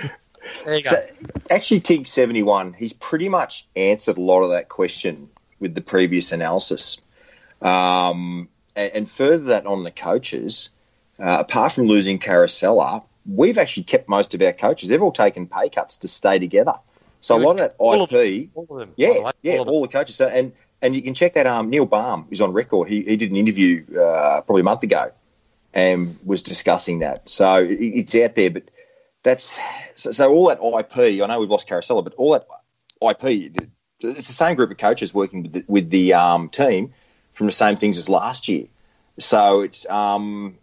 There 0.65 0.77
you 0.77 0.83
go. 0.83 0.91
So, 0.91 1.07
actually, 1.51 1.81
Tig 1.81 2.07
seventy 2.09 2.43
one, 2.43 2.73
he's 2.73 2.93
pretty 2.93 3.29
much 3.29 3.67
answered 3.77 4.19
a 4.19 4.21
lot 4.21 4.43
of 4.43 4.51
that 4.51 4.69
question 4.69 5.29
with 5.61 5.75
the 5.75 5.81
previous 5.81 6.33
analysis. 6.33 7.01
Um, 7.61 8.49
and, 8.75 8.93
and 8.93 9.11
further 9.11 9.45
that 9.45 9.67
on 9.67 9.85
the 9.85 9.91
coaches, 9.91 10.71
uh, 11.19 11.39
apart 11.41 11.73
from 11.73 11.85
losing 11.85 12.19
Caracella, 12.19 13.05
we've 13.27 13.59
actually 13.59 13.85
kept 13.85 14.09
most 14.09 14.35
of 14.35 14.43
our 14.43 14.53
coaches. 14.53 14.89
They've 14.89 15.03
all 15.03 15.13
taken 15.13 15.47
pay 15.47 15.69
cuts 15.69 15.99
to 15.99 16.09
stay 16.09 16.39
together. 16.39 16.75
So 17.21 17.37
a 17.37 17.39
lot 17.39 17.53
of 17.53 17.57
that 17.59 17.77
All 17.79 18.03
of 18.03 18.13
IP, 18.13 18.51
All 18.55 18.67
of 18.69 18.79
them. 18.81 18.93
yeah, 18.97 19.21
way. 19.21 19.33
yeah, 19.43 19.59
All 19.59 19.71
all 19.71 19.83
the 19.83 19.89
coaches. 19.89 20.21
And 20.21 20.53
and 20.83 20.97
you 20.97 21.01
can 21.01 21.15
check 21.15 21.35
that. 21.35 21.47
Um, 21.47 21.71
Neil 21.71 21.87
Balme 21.87 22.27
is 22.31 22.41
on 22.41 22.53
record. 22.53 22.89
He 22.89 23.03
he 23.03 23.17
did 23.17 23.31
an 23.31 23.37
interview 23.37 23.85
uh, 23.99 24.43
probably 24.43 24.61
a 24.61 24.65
month 24.65 24.83
ago, 24.83 25.13
and 25.73 26.19
was 26.25 26.43
discussing 26.43 26.99
that. 26.99 27.29
So 27.29 27.63
it, 27.63 27.79
it's 27.81 28.15
out 28.17 28.35
there, 28.35 28.51
but 28.51 28.65
that's 29.23 29.59
so, 29.95 30.11
so 30.11 30.31
all 30.31 30.49
that 30.49 30.59
IP. 30.59 31.23
I 31.23 31.27
know 31.27 31.41
we've 31.41 31.49
lost 31.49 31.69
Caracella, 31.69 32.03
but 32.03 32.15
all 32.15 32.33
that 32.33 32.47
IP. 33.01 33.53
It's 34.01 34.27
the 34.27 34.35
same 34.35 34.57
group 34.57 34.73
of 34.73 34.79
coaches 34.79 35.15
working 35.15 35.45
with 35.45 35.53
the, 35.53 35.65
with 35.69 35.91
the 35.91 36.15
um, 36.15 36.49
team 36.49 36.93
from 37.33 37.47
the 37.47 37.53
same 37.53 37.77
things 37.77 37.99
as 37.99 38.09
last 38.09 38.49
year. 38.49 38.67
So 39.19 39.61
it's 39.61 39.87
um, 39.89 40.59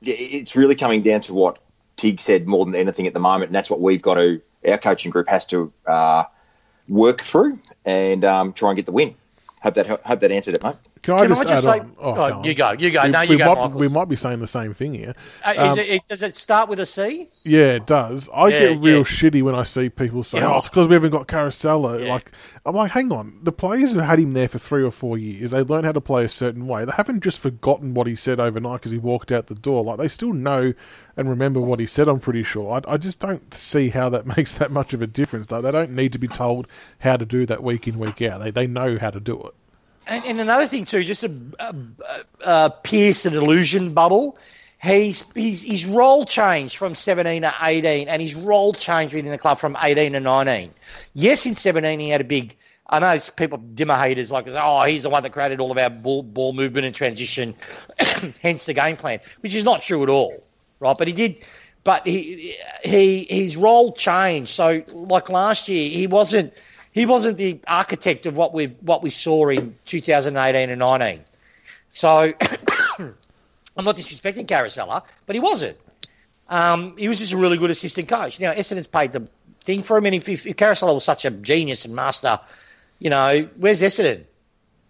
it's 0.00 0.56
really 0.56 0.74
coming 0.74 1.02
down 1.02 1.20
to 1.22 1.34
what 1.34 1.58
Tig 1.96 2.20
said 2.20 2.48
more 2.48 2.64
than 2.64 2.74
anything 2.74 3.06
at 3.06 3.12
the 3.12 3.20
moment, 3.20 3.50
and 3.50 3.54
that's 3.54 3.70
what 3.70 3.80
we've 3.80 4.02
got 4.02 4.14
to. 4.14 4.40
Our 4.66 4.78
coaching 4.78 5.10
group 5.10 5.28
has 5.28 5.44
to 5.46 5.70
uh, 5.86 6.24
work 6.88 7.20
through 7.20 7.58
and 7.84 8.24
um, 8.24 8.54
try 8.54 8.70
and 8.70 8.76
get 8.76 8.86
the 8.86 8.92
win. 8.92 9.14
Hope 9.64 9.74
that 9.74 9.86
hope 9.88 10.20
that 10.20 10.30
answered 10.30 10.54
it, 10.54 10.62
mate. 10.62 10.76
Can 11.04 11.12
I 11.12 11.20
Can 11.20 11.28
just, 11.28 11.40
I 11.42 11.44
just 11.50 11.64
say? 11.64 11.80
on? 11.80 11.96
Oh, 12.00 12.14
oh, 12.16 12.44
you 12.44 12.54
go, 12.54 12.72
you 12.72 12.90
go. 12.90 13.02
We, 13.02 13.10
no, 13.10 13.20
we 13.20 13.26
you 13.32 13.38
go, 13.38 13.54
might, 13.54 13.74
we 13.74 13.88
might 13.88 14.08
be 14.08 14.16
saying 14.16 14.38
the 14.38 14.46
same 14.46 14.72
thing 14.72 14.94
here. 14.94 15.12
Uh, 15.44 15.50
is 15.50 15.72
um, 15.74 15.78
it, 15.80 15.90
it, 15.90 16.02
does 16.08 16.22
it 16.22 16.34
start 16.34 16.70
with 16.70 16.80
a 16.80 16.86
C? 16.86 17.28
Yeah, 17.42 17.72
it 17.72 17.86
does. 17.86 18.30
I 18.32 18.48
Yeah, 18.48 18.58
get 18.60 18.80
real 18.80 18.96
yeah. 18.96 19.02
shitty 19.02 19.42
when 19.42 19.54
I 19.54 19.64
see 19.64 19.90
people 19.90 20.24
say, 20.24 20.38
Yeah. 20.38 20.50
"Oh, 20.50 20.58
it's 20.60 20.70
because 20.70 20.88
we 20.88 20.94
haven't 20.94 21.10
got 21.10 21.28
Caracella." 21.28 22.08
Like, 22.08 22.30
I'm 22.64 22.74
like, 22.74 22.90
hang 22.90 23.12
on. 23.12 23.38
The 23.42 23.52
players 23.52 23.92
who 23.92 23.98
had 23.98 24.18
him 24.18 24.32
there 24.32 24.48
for 24.48 24.56
three 24.58 24.82
or 24.82 24.90
four 24.90 25.18
years, 25.18 25.50
they 25.50 25.60
learn 25.60 25.84
how 25.84 25.92
to 25.92 26.00
play 26.00 26.24
a 26.24 26.28
certain 26.28 26.66
way. 26.66 26.86
They 26.86 26.92
haven't 26.96 27.22
just 27.22 27.38
forgotten 27.38 27.92
what 27.92 28.06
he 28.06 28.16
said 28.16 28.40
overnight 28.40 28.80
because 28.80 28.92
he 28.92 28.96
walked 28.98 29.30
out 29.30 29.46
the 29.46 29.54
door. 29.56 29.84
Like, 29.84 29.98
they 29.98 30.08
still 30.08 30.32
know 30.32 30.72
and 31.18 31.28
remember 31.28 31.60
what 31.60 31.80
he 31.80 31.86
said. 31.86 32.08
I'm 32.08 32.18
pretty 32.18 32.44
sure. 32.44 32.72
I, 32.72 32.94
I 32.94 32.96
just 32.96 33.18
don't 33.18 33.52
see 33.52 33.90
how 33.90 34.08
that 34.08 34.26
makes 34.38 34.52
that 34.52 34.70
much 34.70 34.94
of 34.94 35.02
a 35.02 35.06
difference. 35.06 35.48
Though 35.48 35.60
they 35.60 35.70
don't 35.70 35.90
need 35.90 36.12
to 36.12 36.18
be 36.18 36.28
told 36.28 36.66
how 36.98 37.18
to 37.18 37.26
do 37.26 37.44
that 37.44 37.62
week 37.62 37.88
in 37.88 37.98
week 37.98 38.22
out. 38.22 38.38
They 38.42 38.52
they 38.52 38.66
know 38.66 38.98
how 38.98 39.10
to 39.10 39.20
do 39.20 39.42
it. 39.42 39.54
And, 40.06 40.24
and 40.24 40.40
another 40.40 40.66
thing 40.66 40.84
too, 40.84 41.02
just 41.02 41.24
a, 41.24 41.32
a, 41.58 41.74
a 42.44 42.70
pierce 42.82 43.26
an 43.26 43.34
illusion 43.34 43.94
bubble. 43.94 44.38
He's, 44.82 45.30
he's 45.32 45.62
his 45.62 45.86
role 45.86 46.26
changed 46.26 46.76
from 46.76 46.94
17 46.94 47.40
to 47.42 47.54
18, 47.62 48.08
and 48.08 48.20
his 48.20 48.34
role 48.34 48.74
changed 48.74 49.14
within 49.14 49.30
the 49.30 49.38
club 49.38 49.56
from 49.56 49.78
18 49.80 50.12
to 50.12 50.20
19. 50.20 50.70
Yes, 51.14 51.46
in 51.46 51.54
17 51.54 51.98
he 52.00 52.10
had 52.10 52.20
a 52.20 52.24
big. 52.24 52.54
I 52.86 52.98
know 52.98 53.18
people 53.36 53.58
Dimma 53.58 53.98
haters 53.98 54.30
like, 54.30 54.46
oh, 54.48 54.82
he's 54.84 55.04
the 55.04 55.08
one 55.08 55.22
that 55.22 55.32
created 55.32 55.58
all 55.58 55.70
of 55.70 55.78
our 55.78 55.88
ball, 55.88 56.22
ball 56.22 56.52
movement 56.52 56.84
and 56.84 56.94
transition, 56.94 57.54
hence 58.42 58.66
the 58.66 58.74
game 58.74 58.96
plan, 58.96 59.20
which 59.40 59.54
is 59.54 59.64
not 59.64 59.80
true 59.80 60.02
at 60.02 60.10
all, 60.10 60.44
right? 60.80 60.96
But 60.96 61.08
he 61.08 61.14
did. 61.14 61.46
But 61.82 62.06
he 62.06 62.56
he 62.82 63.24
his 63.24 63.56
role 63.56 63.92
changed. 63.92 64.50
So 64.50 64.82
like 64.92 65.30
last 65.30 65.68
year, 65.68 65.88
he 65.88 66.06
wasn't 66.06 66.52
he 66.94 67.06
wasn't 67.06 67.36
the 67.36 67.60
architect 67.66 68.24
of 68.24 68.36
what 68.36 68.54
we 68.54 68.66
what 68.66 69.02
we 69.02 69.10
saw 69.10 69.48
in 69.48 69.76
2018 69.84 70.70
and 70.70 70.78
19. 70.78 71.20
So 71.88 72.08
I'm 72.98 73.84
not 73.84 73.96
disrespecting 73.96 74.46
Caracella, 74.46 75.04
but 75.26 75.34
he 75.34 75.40
wasn't. 75.40 75.76
Um, 76.48 76.96
he 76.96 77.08
was 77.08 77.18
just 77.18 77.32
a 77.32 77.36
really 77.36 77.58
good 77.58 77.70
assistant 77.70 78.08
coach. 78.08 78.38
Now 78.38 78.52
Essendon's 78.52 78.86
paid 78.86 79.10
the 79.10 79.26
thing 79.60 79.82
for 79.82 79.98
him, 79.98 80.06
and 80.06 80.14
if, 80.14 80.28
if 80.28 80.44
Caracella 80.56 80.94
was 80.94 81.04
such 81.04 81.24
a 81.24 81.32
genius 81.32 81.84
and 81.84 81.96
master, 81.96 82.38
you 83.00 83.10
know, 83.10 83.48
where's 83.56 83.82
Essendon? 83.82 84.24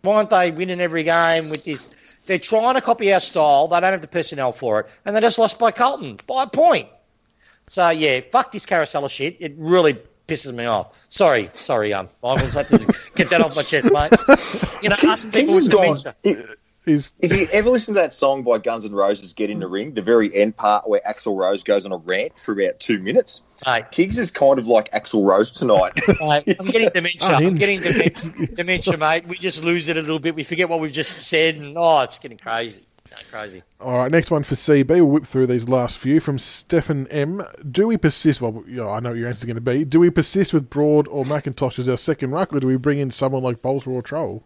Why 0.02 0.16
aren't 0.16 0.28
they 0.28 0.50
winning 0.50 0.80
every 0.80 1.05
game 1.05 1.48
with 1.48 1.64
this? 1.64 2.18
They're 2.26 2.38
trying 2.38 2.74
to 2.74 2.82
copy 2.82 3.14
our 3.14 3.20
style. 3.20 3.68
They 3.68 3.80
don't 3.80 3.92
have 3.92 4.02
the 4.02 4.09
personnel 4.09 4.52
for 4.52 4.80
it, 4.80 4.86
and 5.07 5.16
they 5.16 5.20
just 5.22 5.38
lost 5.38 5.59
by 5.59 5.70
Carlton 5.70 6.20
by 6.26 6.42
a 6.42 6.46
point. 6.46 6.88
So 7.66 7.88
yeah, 7.88 8.20
fuck 8.20 8.52
this 8.52 8.66
Caracella 8.66 9.09
shit. 9.09 9.38
It 9.40 9.55
really 9.57 9.96
pisses 10.26 10.52
me 10.54 10.64
off. 10.66 11.04
Sorry, 11.08 11.50
sorry, 11.52 11.92
um, 11.92 12.08
Michael, 12.22 12.46
I 12.46 12.62
had 12.62 12.68
to 12.68 13.10
get 13.14 13.30
that 13.30 13.40
off 13.40 13.56
my 13.56 13.62
chest, 13.62 13.92
mate. 13.92 14.12
You 14.82 14.88
know, 14.90 14.96
us 15.12 15.24
Tiggs 15.24 15.36
people 15.36 15.54
has 15.54 15.64
with 15.64 15.72
gone. 15.72 15.82
dementia. 15.82 16.14
If, 16.22 16.56
Is 16.86 17.12
if 17.18 17.32
you 17.32 17.46
ever 17.50 17.70
listen 17.70 17.94
to 17.94 18.00
that 18.00 18.12
song 18.12 18.42
by 18.42 18.58
Guns 18.58 18.84
N' 18.84 18.92
Roses, 18.92 19.32
"Get 19.32 19.48
in 19.48 19.58
the 19.58 19.66
Ring," 19.66 19.94
the 19.94 20.02
very 20.02 20.34
end 20.34 20.54
part 20.54 20.86
where 20.86 21.00
Axl 21.08 21.34
Rose 21.34 21.62
goes 21.62 21.86
on 21.86 21.92
a 21.92 21.96
rant 21.96 22.38
for 22.38 22.52
about 22.52 22.78
two 22.78 22.98
minutes, 22.98 23.40
Mate, 23.64 23.84
Tiggs 23.90 24.18
is 24.18 24.30
kind 24.30 24.58
of 24.58 24.66
like 24.66 24.90
Axl 24.92 25.24
Rose 25.24 25.50
tonight. 25.50 25.92
mate, 26.20 26.56
I'm 26.60 26.66
getting 26.66 26.90
dementia. 26.90 27.28
I'm 27.28 27.36
Unhinged. 27.36 27.58
getting 27.58 27.80
dementia, 27.80 28.46
dementia, 28.54 28.96
mate. 28.98 29.26
We 29.26 29.36
just 29.36 29.64
lose 29.64 29.88
it 29.88 29.96
a 29.96 30.02
little 30.02 30.18
bit. 30.18 30.34
We 30.34 30.42
forget 30.44 30.68
what 30.68 30.80
we've 30.80 30.92
just 30.92 31.26
said, 31.26 31.56
and 31.56 31.74
oh, 31.78 32.02
it's 32.02 32.18
getting 32.18 32.36
crazy. 32.36 32.84
No, 33.14 33.20
crazy. 33.30 33.62
All 33.80 33.98
right, 33.98 34.10
next 34.10 34.30
one 34.30 34.42
for 34.42 34.54
CB. 34.54 34.88
We'll 34.88 35.06
whip 35.06 35.26
through 35.26 35.46
these 35.46 35.68
last 35.68 35.98
few 35.98 36.18
from 36.20 36.38
Stefan 36.38 37.06
M. 37.08 37.42
Do 37.70 37.86
we 37.86 37.96
persist? 37.96 38.40
Well, 38.40 38.64
you 38.66 38.76
know, 38.76 38.90
I 38.90 39.00
know 39.00 39.10
what 39.10 39.18
your 39.18 39.28
answer 39.28 39.38
is 39.38 39.44
going 39.44 39.54
to 39.56 39.60
be. 39.60 39.84
Do 39.84 40.00
we 40.00 40.10
persist 40.10 40.52
with 40.52 40.68
Broad 40.68 41.06
or 41.06 41.24
McIntosh 41.24 41.78
as 41.78 41.88
our 41.88 41.96
second 41.96 42.32
ruck, 42.32 42.52
or 42.52 42.60
do 42.60 42.66
we 42.66 42.76
bring 42.76 42.98
in 42.98 43.10
someone 43.10 43.42
like 43.42 43.62
Balta 43.62 43.90
or 43.90 44.02
Chol? 44.02 44.42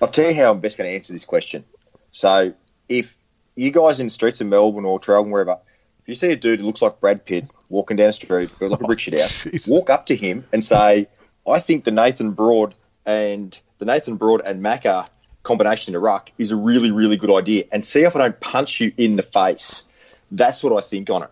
I'll 0.00 0.08
tell 0.08 0.28
you 0.30 0.34
how 0.34 0.50
I'm 0.50 0.60
best 0.60 0.78
going 0.78 0.88
to 0.88 0.96
answer 0.96 1.12
this 1.12 1.26
question. 1.26 1.64
So, 2.10 2.54
if 2.88 3.16
you 3.54 3.70
guys 3.70 4.00
in 4.00 4.06
the 4.06 4.10
streets 4.10 4.40
of 4.40 4.46
Melbourne 4.46 4.86
or 4.86 4.98
Traralgon, 4.98 5.30
wherever, 5.30 5.58
if 6.00 6.08
you 6.08 6.14
see 6.14 6.32
a 6.32 6.36
dude 6.36 6.60
who 6.60 6.66
looks 6.66 6.80
like 6.80 7.00
Brad 7.00 7.26
Pitt 7.26 7.46
walking 7.68 7.98
down 7.98 8.06
the 8.06 8.12
street, 8.14 8.50
or 8.60 8.68
like 8.68 8.80
a 8.80 8.84
brick 8.84 9.00
shit 9.00 9.20
house, 9.20 9.42
Jesus. 9.50 9.68
walk 9.68 9.90
up 9.90 10.06
to 10.06 10.16
him 10.16 10.46
and 10.52 10.64
say, 10.64 11.08
"I 11.46 11.60
think 11.60 11.84
the 11.84 11.90
Nathan 11.90 12.30
Broad 12.30 12.74
and 13.04 13.58
the 13.78 13.84
Nathan 13.84 14.16
Broad 14.16 14.42
and 14.44 14.64
Macca 14.64 15.08
combination 15.50 15.90
in 15.90 15.92
the 15.94 15.98
ruck 16.00 16.30
is 16.38 16.50
a 16.52 16.56
really, 16.56 16.90
really 16.90 17.16
good 17.16 17.34
idea," 17.36 17.64
and 17.72 17.84
see 17.84 18.02
if 18.02 18.14
I 18.16 18.18
don't 18.20 18.38
punch 18.40 18.80
you 18.80 18.92
in 18.96 19.16
the 19.16 19.22
face. 19.22 19.84
That's 20.30 20.62
what 20.62 20.72
I 20.76 20.80
think 20.80 21.10
on 21.10 21.22
it. 21.24 21.30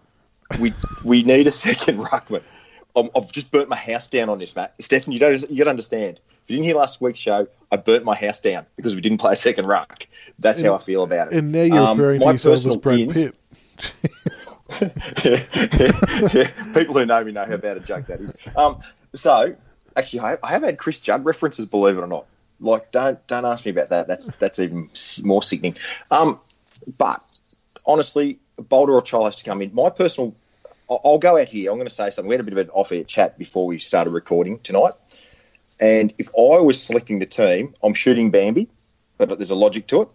We 0.60 0.72
we 1.04 1.22
need 1.22 1.46
a 1.46 1.50
second 1.50 1.98
ruckman. 2.10 2.42
I'm, 2.96 3.10
I've 3.14 3.30
just 3.30 3.50
burnt 3.50 3.68
my 3.68 3.76
house 3.76 4.08
down 4.08 4.28
on 4.28 4.38
this, 4.38 4.56
Matt. 4.56 4.74
Stefan, 4.80 5.12
you 5.12 5.18
don't 5.20 5.50
you 5.50 5.64
to 5.64 5.70
understand. 5.70 6.18
If 6.44 6.50
you 6.52 6.56
didn't 6.56 6.64
hear 6.64 6.76
last 6.76 7.00
week's 7.00 7.20
show, 7.20 7.46
I 7.70 7.76
burnt 7.76 8.04
my 8.04 8.16
house 8.16 8.40
down 8.40 8.64
because 8.76 8.94
we 8.94 9.00
didn't 9.02 9.18
play 9.18 9.32
a 9.32 9.36
second 9.36 9.66
ruck. 9.66 10.06
That's 10.38 10.62
how 10.62 10.74
I 10.74 10.78
feel 10.78 11.02
about 11.04 11.28
it. 11.28 11.34
And 11.38 11.52
now 11.52 11.62
you're 11.62 11.76
Um, 11.78 11.98
referring 11.98 12.20
to 12.20 12.26
yourself 12.32 12.66
as 12.66 12.76
Brad 12.78 13.00
ins- 13.00 13.12
Pitt. 13.12 13.34
People 16.74 16.94
who 16.98 17.06
know 17.06 17.22
me 17.24 17.32
know 17.32 17.44
how 17.44 17.56
bad 17.58 17.76
a 17.76 17.80
joke 17.80 18.06
that 18.06 18.20
is. 18.20 18.34
Um, 18.56 18.78
so, 19.14 19.54
actually, 19.96 20.20
I 20.20 20.38
I 20.42 20.48
have 20.48 20.62
had 20.62 20.78
Chris 20.78 20.98
Judd 20.98 21.24
references, 21.24 21.66
believe 21.66 21.96
it 21.96 22.00
or 22.00 22.06
not. 22.06 22.26
Like, 22.60 22.90
don't 22.90 23.24
don't 23.26 23.44
ask 23.44 23.64
me 23.64 23.70
about 23.70 23.90
that. 23.90 24.08
That's 24.08 24.26
that's 24.38 24.58
even 24.58 24.90
more 25.22 25.42
sickening. 25.42 25.76
Um, 26.10 26.40
but 26.96 27.22
honestly, 27.86 28.38
Balta 28.56 28.92
or 28.92 29.02
Chol 29.02 29.24
has 29.24 29.36
to 29.36 29.44
come 29.44 29.62
in. 29.62 29.74
My 29.74 29.90
personal, 29.90 30.34
I'll, 30.90 31.18
go 31.18 31.38
out 31.38 31.48
here. 31.48 31.70
I'm 31.70 31.76
going 31.76 31.88
to 31.88 31.94
say 31.94 32.10
something. 32.10 32.28
We 32.28 32.34
had 32.34 32.40
a 32.40 32.44
bit 32.44 32.52
of 32.54 32.58
an 32.58 32.70
off-air 32.70 33.04
chat 33.04 33.38
before 33.38 33.66
we 33.66 33.78
started 33.78 34.10
recording 34.10 34.58
tonight, 34.58 34.94
and 35.78 36.12
if 36.18 36.28
I 36.30 36.60
was 36.60 36.82
selecting 36.82 37.18
the 37.18 37.26
team, 37.26 37.74
I'm 37.82 37.94
shooting 37.94 38.30
Bambi, 38.30 38.68
but 39.18 39.38
there's 39.38 39.50
a 39.50 39.56
logic 39.56 39.86
to 39.88 40.02
it. 40.02 40.08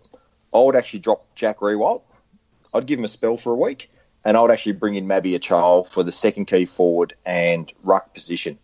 I 0.53 0.59
would 0.59 0.75
actually 0.75 0.99
drop 0.99 1.21
Jack 1.35 1.59
Riewoldt. 1.59 2.03
I'd 2.73 2.85
give 2.85 2.99
him 2.99 3.05
a 3.05 3.09
spell 3.09 3.37
for 3.37 3.53
a 3.53 3.55
week, 3.55 3.89
and 4.25 4.35
I 4.35 4.41
would 4.41 4.51
actually 4.51 4.73
bring 4.73 4.95
in 4.95 5.05
Mabior 5.05 5.39
Chol 5.39 5.87
for 5.87 6.03
the 6.03 6.11
second 6.11 6.45
key 6.45 6.65
forward 6.65 7.15
and 7.25 7.71
ruck 7.83 8.13
position. 8.13 8.57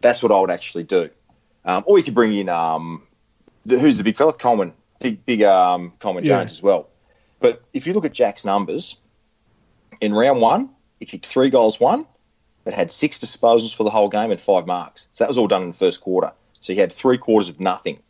That's 0.00 0.22
what 0.22 0.32
I 0.32 0.40
would 0.40 0.50
actually 0.50 0.84
do. 0.84 1.10
Um, 1.64 1.84
or 1.86 1.98
you 1.98 2.04
could 2.04 2.14
bring 2.14 2.32
in 2.32 2.48
um, 2.48 3.02
the, 3.66 3.78
who's 3.78 3.96
the 3.98 4.04
big 4.04 4.16
fella, 4.16 4.32
Coleman, 4.32 4.72
big 5.00 5.24
big 5.24 5.42
um, 5.42 5.92
Coleman 5.98 6.24
Yeah. 6.24 6.38
Jones 6.38 6.52
as 6.52 6.62
well. 6.62 6.88
But 7.40 7.62
if 7.72 7.86
you 7.86 7.94
look 7.94 8.04
at 8.04 8.12
Jack's 8.12 8.44
numbers, 8.44 8.96
in 10.00 10.12
round 10.12 10.40
one, 10.40 10.70
he 10.98 11.06
kicked 11.06 11.26
three 11.26 11.50
goals, 11.50 11.80
one, 11.80 12.06
but 12.64 12.74
had 12.74 12.90
six 12.90 13.18
disposals 13.18 13.74
for 13.74 13.84
the 13.84 13.90
whole 13.90 14.08
game 14.08 14.30
and 14.30 14.40
five 14.40 14.66
marks. 14.66 15.08
So 15.12 15.24
that 15.24 15.28
was 15.28 15.38
all 15.38 15.48
done 15.48 15.62
in 15.62 15.68
the 15.68 15.76
first 15.76 16.00
quarter. 16.00 16.32
So 16.60 16.74
he 16.74 16.78
had 16.78 16.92
three 16.92 17.16
quarters 17.18 17.48
of 17.48 17.60
nothing. 17.60 18.00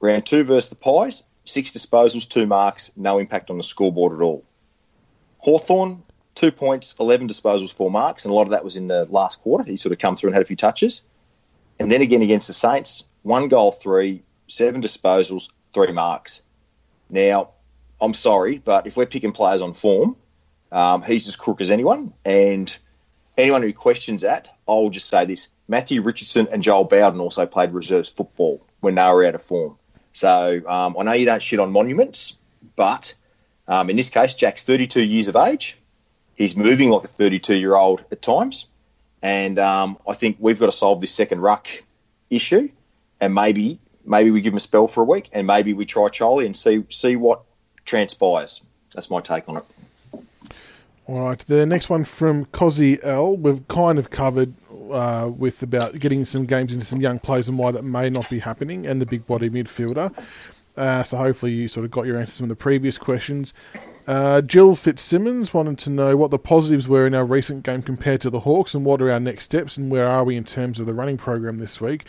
Round 0.00 0.26
two 0.26 0.44
versus 0.44 0.68
the 0.68 0.74
Pies, 0.74 1.22
six 1.44 1.72
disposals, 1.72 2.28
two 2.28 2.46
marks, 2.46 2.90
no 2.96 3.18
impact 3.18 3.50
on 3.50 3.56
the 3.56 3.62
scoreboard 3.62 4.12
at 4.12 4.20
all. 4.22 4.44
Hawthorn, 5.38 6.02
two 6.34 6.52
points, 6.52 6.94
11 7.00 7.28
disposals, 7.28 7.72
four 7.72 7.90
marks, 7.90 8.24
and 8.24 8.32
a 8.32 8.34
lot 8.34 8.42
of 8.42 8.50
that 8.50 8.64
was 8.64 8.76
in 8.76 8.88
the 8.88 9.06
last 9.06 9.40
quarter. 9.40 9.64
He 9.64 9.76
sort 9.76 9.92
of 9.92 9.98
come 9.98 10.16
through 10.16 10.28
and 10.28 10.34
had 10.34 10.42
a 10.42 10.46
few 10.46 10.56
touches. 10.56 11.02
And 11.78 11.90
then 11.90 12.02
again 12.02 12.22
against 12.22 12.46
the 12.46 12.52
Saints, 12.52 13.04
one 13.22 13.48
goal, 13.48 13.72
three, 13.72 14.22
seven 14.52 14.82
disposals, 14.82 15.48
three 15.72 15.92
marks. 15.92 16.42
Now, 17.08 17.52
I'm 18.00 18.14
sorry, 18.14 18.58
but 18.58 18.86
if 18.86 18.96
we're 18.96 19.06
picking 19.06 19.32
players 19.32 19.62
on 19.62 19.72
form, 19.72 20.16
um, 20.70 21.02
he's 21.02 21.26
as 21.26 21.36
crook 21.36 21.60
as 21.60 21.70
anyone. 21.70 22.12
And 22.24 22.74
anyone 23.38 23.62
who 23.62 23.72
questions 23.72 24.22
that, 24.22 24.48
I'll 24.68 24.90
just 24.90 25.08
say 25.08 25.24
this 25.24 25.48
Matthew 25.68 26.02
Richardson 26.02 26.48
and 26.52 26.62
Joel 26.62 26.84
Bowden 26.84 27.20
also 27.20 27.46
played 27.46 27.72
reserves 27.72 28.10
football 28.10 28.64
when 28.80 28.94
they 28.94 29.02
were 29.02 29.24
out 29.24 29.34
of 29.34 29.42
form. 29.42 29.78
So 30.12 30.60
um, 30.66 30.96
I 30.98 31.04
know 31.04 31.12
you 31.12 31.24
don't 31.24 31.42
shit 31.42 31.58
on 31.58 31.72
monuments, 31.72 32.36
but 32.76 33.14
um, 33.66 33.88
in 33.88 33.96
this 33.96 34.10
case, 34.10 34.34
Jack's 34.34 34.64
32 34.64 35.02
years 35.02 35.28
of 35.28 35.36
age. 35.36 35.78
He's 36.34 36.56
moving 36.56 36.90
like 36.90 37.04
a 37.04 37.08
32 37.08 37.54
year 37.54 37.74
old 37.74 38.04
at 38.10 38.20
times. 38.20 38.66
And 39.22 39.58
um, 39.58 39.98
I 40.06 40.12
think 40.12 40.36
we've 40.40 40.58
got 40.58 40.66
to 40.66 40.72
solve 40.72 41.00
this 41.00 41.14
second 41.14 41.40
ruck 41.40 41.68
issue. 42.28 42.68
And 43.20 43.34
maybe 43.34 43.78
maybe 44.04 44.30
we 44.30 44.40
give 44.40 44.52
him 44.52 44.58
a 44.58 44.60
spell 44.60 44.88
for 44.88 45.02
a 45.02 45.04
week 45.04 45.30
and 45.32 45.46
maybe 45.46 45.74
we 45.74 45.86
try 45.86 46.08
Charlie 46.08 46.46
and 46.46 46.56
see 46.56 46.84
see 46.90 47.16
what 47.16 47.42
transpires. 47.84 48.62
That's 48.94 49.10
my 49.10 49.20
take 49.20 49.48
on 49.48 49.58
it. 49.58 49.64
All 51.06 51.22
right, 51.22 51.38
the 51.40 51.66
next 51.66 51.90
one 51.90 52.04
from 52.04 52.44
Cozzy 52.46 52.98
L. 53.02 53.36
We've 53.36 53.66
kind 53.66 53.98
of 53.98 54.08
covered 54.08 54.52
uh, 54.90 55.30
with 55.36 55.62
about 55.62 55.98
getting 55.98 56.24
some 56.24 56.46
games 56.46 56.72
into 56.72 56.86
some 56.86 57.00
young 57.00 57.18
players 57.18 57.48
and 57.48 57.58
why 57.58 57.72
that 57.72 57.82
may 57.82 58.08
not 58.08 58.30
be 58.30 58.38
happening, 58.38 58.86
and 58.86 59.00
the 59.00 59.06
big 59.06 59.26
body 59.26 59.50
midfielder. 59.50 60.16
Uh, 60.76 61.02
so 61.02 61.16
hopefully 61.16 61.52
you 61.52 61.68
sort 61.68 61.84
of 61.84 61.90
got 61.90 62.06
your 62.06 62.18
answers 62.18 62.38
from 62.38 62.48
the 62.48 62.56
previous 62.56 62.98
questions. 62.98 63.52
Uh, 64.06 64.40
Jill 64.42 64.74
Fitzsimmons 64.74 65.52
wanted 65.52 65.78
to 65.80 65.90
know 65.90 66.16
what 66.16 66.30
the 66.30 66.38
positives 66.38 66.88
were 66.88 67.06
in 67.06 67.14
our 67.14 67.24
recent 67.24 67.62
game 67.64 67.82
compared 67.82 68.20
to 68.22 68.30
the 68.30 68.40
Hawks, 68.40 68.74
and 68.74 68.84
what 68.84 69.02
are 69.02 69.10
our 69.10 69.20
next 69.20 69.44
steps, 69.44 69.76
and 69.76 69.90
where 69.90 70.06
are 70.06 70.24
we 70.24 70.36
in 70.36 70.44
terms 70.44 70.78
of 70.78 70.86
the 70.86 70.94
running 70.94 71.18
program 71.18 71.58
this 71.58 71.80
week. 71.80 72.04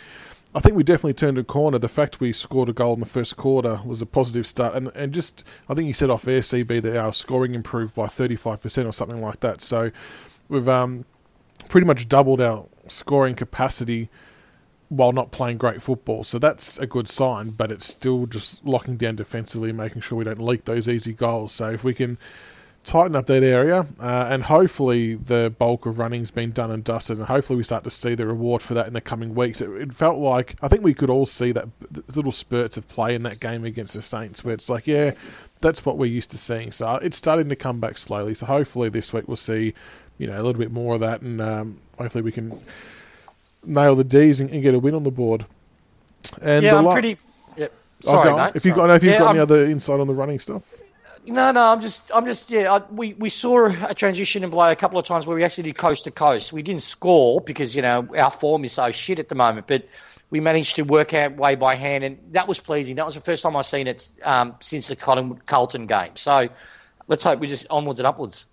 I 0.54 0.60
think 0.60 0.76
we 0.76 0.84
definitely 0.84 1.14
turned 1.14 1.36
a 1.36 1.44
corner. 1.44 1.78
The 1.78 1.88
fact 1.88 2.20
we 2.20 2.32
scored 2.32 2.68
a 2.68 2.72
goal 2.72 2.94
in 2.94 3.00
the 3.00 3.06
first 3.06 3.36
quarter 3.36 3.80
was 3.84 4.00
a 4.02 4.06
positive 4.06 4.46
start, 4.46 4.74
and 4.74 4.88
and 4.94 5.12
just 5.12 5.42
I 5.68 5.74
think 5.74 5.88
you 5.88 5.94
said 5.94 6.10
off 6.10 6.28
air 6.28 6.40
CB 6.40 6.82
that 6.82 6.96
our 6.96 7.12
scoring 7.12 7.54
improved 7.54 7.94
by 7.94 8.06
35% 8.06 8.86
or 8.86 8.92
something 8.92 9.20
like 9.20 9.40
that. 9.40 9.60
So 9.60 9.90
we've 10.48 10.68
um, 10.68 11.04
pretty 11.68 11.86
much 11.86 12.08
doubled 12.08 12.40
our 12.40 12.66
scoring 12.86 13.34
capacity 13.34 14.10
while 14.90 15.12
not 15.12 15.32
playing 15.32 15.58
great 15.58 15.82
football. 15.82 16.22
So 16.22 16.38
that's 16.38 16.78
a 16.78 16.86
good 16.86 17.08
sign, 17.08 17.50
but 17.50 17.72
it's 17.72 17.86
still 17.86 18.26
just 18.26 18.64
locking 18.64 18.96
down 18.96 19.16
defensively 19.16 19.72
making 19.72 20.02
sure 20.02 20.18
we 20.18 20.24
don't 20.24 20.40
leak 20.40 20.64
those 20.64 20.88
easy 20.88 21.14
goals. 21.14 21.52
So 21.52 21.70
if 21.70 21.82
we 21.82 21.94
can 21.94 22.16
tighten 22.84 23.16
up 23.16 23.26
that 23.26 23.42
area, 23.42 23.86
uh, 23.98 24.28
and 24.30 24.42
hopefully 24.42 25.14
the 25.14 25.52
bulk 25.58 25.86
of 25.86 25.98
running's 25.98 26.30
been 26.30 26.52
done 26.52 26.70
and 26.70 26.84
dusted, 26.84 27.18
and 27.18 27.26
hopefully 27.26 27.56
we 27.56 27.64
start 27.64 27.82
to 27.84 27.90
see 27.90 28.14
the 28.14 28.26
reward 28.26 28.62
for 28.62 28.74
that 28.74 28.86
in 28.86 28.92
the 28.92 29.00
coming 29.00 29.34
weeks. 29.34 29.60
It, 29.60 29.70
it 29.70 29.92
felt 29.94 30.18
like 30.18 30.56
I 30.62 30.68
think 30.68 30.84
we 30.84 30.94
could 30.94 31.10
all 31.10 31.26
see 31.26 31.52
that 31.52 31.66
little 32.14 32.32
spurts 32.32 32.76
of 32.76 32.86
play 32.88 33.14
in 33.14 33.22
that 33.24 33.40
game 33.40 33.64
against 33.64 33.94
the 33.94 34.02
Saints, 34.02 34.44
where 34.44 34.54
it's 34.54 34.68
like, 34.68 34.86
yeah, 34.86 35.12
that's 35.60 35.84
what 35.84 35.96
we're 35.96 36.06
used 36.06 36.30
to 36.32 36.38
seeing. 36.38 36.72
So 36.72 36.96
it's 36.96 37.16
starting 37.16 37.48
to 37.48 37.56
come 37.56 37.80
back 37.80 37.96
slowly. 37.96 38.34
So 38.34 38.46
hopefully 38.46 38.90
this 38.90 39.12
week 39.12 39.26
we'll 39.26 39.36
see, 39.36 39.74
you 40.18 40.26
know, 40.26 40.36
a 40.36 40.42
little 40.42 40.60
bit 40.60 40.70
more 40.70 40.94
of 40.94 41.00
that, 41.00 41.22
and 41.22 41.40
um, 41.40 41.78
hopefully 41.98 42.22
we 42.22 42.32
can 42.32 42.60
nail 43.64 43.96
the 43.96 44.04
D's 44.04 44.40
and, 44.40 44.50
and, 44.50 44.62
get 44.62 44.74
a 44.74 44.78
win 44.78 44.94
on 44.94 45.02
the 45.02 45.10
board. 45.10 45.46
And 46.42 46.62
yeah, 46.62 46.76
I'm 46.76 46.84
la- 46.84 46.92
pretty. 46.92 47.16
Yep. 47.56 47.72
Sorry, 48.00 48.36
mate. 48.36 48.52
If 48.54 48.66
you've 48.66 48.76
got, 48.76 48.90
if 48.90 49.02
you've 49.02 49.14
yeah, 49.14 49.18
got 49.20 49.30
any 49.30 49.40
other 49.40 49.64
insight 49.64 50.00
on 50.00 50.06
the 50.06 50.14
running 50.14 50.38
stuff. 50.38 50.62
No, 51.26 51.52
no, 51.52 51.72
I'm 51.72 51.80
just, 51.80 52.10
I'm 52.14 52.26
just, 52.26 52.50
yeah. 52.50 52.72
I, 52.72 52.82
we 52.90 53.14
we 53.14 53.28
saw 53.30 53.70
a 53.88 53.94
transition 53.94 54.44
in 54.44 54.50
play 54.50 54.72
a 54.72 54.76
couple 54.76 54.98
of 54.98 55.06
times 55.06 55.26
where 55.26 55.34
we 55.36 55.42
actually 55.42 55.64
did 55.64 55.78
coast 55.78 56.04
to 56.04 56.10
coast. 56.10 56.52
We 56.52 56.62
didn't 56.62 56.82
score 56.82 57.40
because 57.40 57.74
you 57.74 57.82
know 57.82 58.08
our 58.16 58.30
form 58.30 58.64
is 58.64 58.72
so 58.72 58.90
shit 58.90 59.18
at 59.18 59.28
the 59.28 59.34
moment, 59.34 59.66
but 59.66 59.86
we 60.30 60.40
managed 60.40 60.76
to 60.76 60.82
work 60.82 61.14
out 61.14 61.36
way 61.36 61.54
by 61.54 61.76
hand, 61.76 62.04
and 62.04 62.18
that 62.32 62.48
was 62.48 62.60
pleasing. 62.60 62.96
That 62.96 63.06
was 63.06 63.14
the 63.14 63.20
first 63.20 63.42
time 63.42 63.56
I've 63.56 63.64
seen 63.64 63.86
it 63.86 64.10
um, 64.22 64.56
since 64.60 64.88
the 64.88 64.96
Carlton 64.96 65.86
game. 65.86 66.16
So 66.16 66.48
let's 67.08 67.24
hope 67.24 67.38
we 67.38 67.46
just 67.46 67.66
onwards 67.70 68.00
and 68.00 68.06
upwards. 68.06 68.46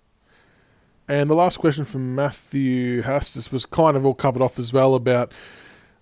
And 1.08 1.28
the 1.28 1.34
last 1.34 1.58
question 1.58 1.84
from 1.84 2.14
Matthew 2.14 3.02
Hastis 3.02 3.50
was 3.50 3.66
kind 3.66 3.96
of 3.96 4.06
all 4.06 4.14
covered 4.14 4.40
off 4.40 4.58
as 4.58 4.72
well 4.72 4.94
about 4.94 5.32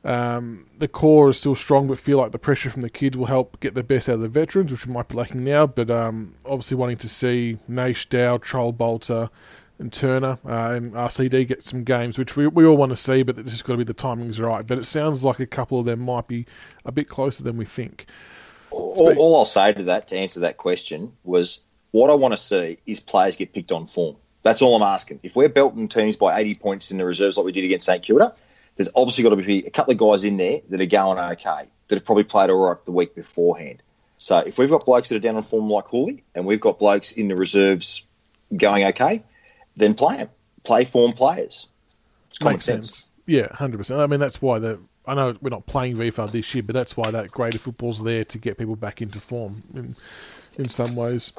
um, 0.05 0.67
the 0.79 0.89
core 0.89 1.29
is 1.29 1.39
still 1.39 1.55
strong, 1.55 1.89
but 1.89 1.99
feel 1.99 2.19
like 2.19 2.33
the 2.33 2.39
pressure 2.39 2.71
from 2.71 2.83
the 2.83 2.91
kids 2.91 3.17
will 3.17 3.27
help 3.27 3.61
get 3.61 3.75
the 3.75 3.83
best 3.83 4.09
out 4.09 4.15
of 4.15 4.21
the 4.21 4.29
veterans, 4.29 4.73
which 4.73 4.87
we 4.87 4.93
might 4.93 5.09
be 5.09 5.17
lacking 5.17 5.45
now. 5.45 5.67
But 5.67 5.91
um, 5.91 6.35
obviously 6.45 6.77
wanting 6.77 6.99
to 6.99 7.09
see 7.09 7.59
Naish, 7.69 8.09
Dow, 8.09 8.39
Chol, 8.39 8.77
Balta, 8.77 9.31
and 9.79 9.93
Turner 9.93 10.39
uh, 10.45 10.75
and 10.75 10.93
RCD 10.93 11.49
get 11.49 11.63
some 11.63 11.85
games, 11.85 12.19
which 12.19 12.37
we, 12.37 12.47
we 12.47 12.67
all 12.67 12.77
want 12.77 12.91
to 12.91 12.97
see, 12.97 13.23
but 13.23 13.39
it's 13.39 13.51
just 13.51 13.65
got 13.65 13.75
to 13.75 13.79
be 13.79 13.85
the 13.85 13.95
timings 13.95 14.39
right. 14.39 14.67
But 14.67 14.79
it 14.79 14.85
sounds 14.85 15.25
like 15.25 15.41
a 15.41 15.47
couple 15.47 15.81
of 15.81 15.87
them 15.87 16.01
might 16.01 16.29
be 16.29 16.47
a 16.85 16.93
bit 16.93 17.09
closer 17.09 17.43
than 17.43 17.57
we 17.57 17.65
think. 17.65 18.07
All, 18.71 19.15
all 19.19 19.37
I'll 19.37 19.45
say 19.45 19.73
to 19.73 19.83
that, 19.85 20.09
to 20.09 20.17
answer 20.17 20.41
that 20.41 20.57
question, 20.57 21.13
was 21.25 21.61
what 21.91 22.11
I 22.11 22.15
want 22.15 22.33
to 22.33 22.39
see 22.39 22.79
is 22.87 23.01
players 23.01 23.37
get 23.37 23.53
picked 23.53 23.73
on 23.73 23.87
form. 23.87 24.17
That's 24.43 24.63
all 24.63 24.77
I'm 24.77 24.83
asking. 24.83 25.21
If 25.23 25.35
we're 25.37 25.49
belting 25.49 25.89
teams 25.89 26.17
by 26.17 26.39
80 26.39 26.55
points 26.57 26.91
in 26.91 26.99
the 26.99 27.05
reserves 27.05 27.37
like 27.37 27.45
we 27.45 27.53
did 27.53 27.65
against 27.65 27.87
St 27.87 28.03
Kilda, 28.03 28.35
there's 28.81 28.89
obviously 28.95 29.25
got 29.25 29.29
to 29.29 29.37
be 29.37 29.67
a 29.67 29.71
couple 29.71 29.93
of 29.93 29.99
guys 29.99 30.25
in 30.25 30.39
there 30.39 30.63
that 30.71 30.81
are 30.81 30.87
going 30.87 31.19
okay, 31.19 31.69
that 31.89 31.97
have 31.97 32.05
probably 32.07 32.25
played 32.25 32.49
all 32.49 32.67
right 32.67 32.83
the 32.87 32.93
week 32.93 33.15
beforehand. 33.15 33.83
So 34.17 34.39
if 34.39 34.57
we've 34.57 34.71
got 34.71 34.87
blokes 34.87 35.11
that 35.11 35.17
are 35.17 35.19
down 35.19 35.37
on 35.37 35.43
form 35.43 35.69
like 35.69 35.89
Houli, 35.89 36.23
and 36.35 36.47
we've 36.47 36.63
got 36.63 36.79
blokes 36.79 37.13
in 37.13 37.29
the 37.29 37.37
reserves 37.37 38.07
going 38.57 38.85
okay, 38.85 39.23
then 39.77 39.93
play 39.93 40.17
them. 40.17 40.31
Play 40.65 40.87
form 40.87 41.13
players. 41.13 41.69
It's 42.31 42.39
common 42.39 42.55
Makes 42.55 42.65
sense. 42.65 42.87
sense. 42.87 43.09
Yeah, 43.27 43.55
hundred 43.55 43.77
percent. 43.77 44.01
I 44.01 44.07
mean, 44.07 44.19
that's 44.19 44.41
why 44.41 44.61
the 44.61 44.81
I 45.07 45.13
know 45.13 45.37
we're 45.43 45.51
not 45.51 45.67
playing 45.67 45.97
VFL 45.99 46.33
this 46.33 46.55
year, 46.55 46.63
but 46.63 46.73
that's 46.73 46.97
why 46.97 47.11
that 47.11 47.31
greater 47.31 47.59
football's 47.59 48.03
there 48.03 48.25
to 48.25 48.39
get 48.39 48.57
people 48.57 48.77
back 48.77 49.03
into 49.03 49.21
form 49.21 49.63
in 49.75 49.95
in 50.59 50.71
some 50.71 50.97
ways. 50.97 51.35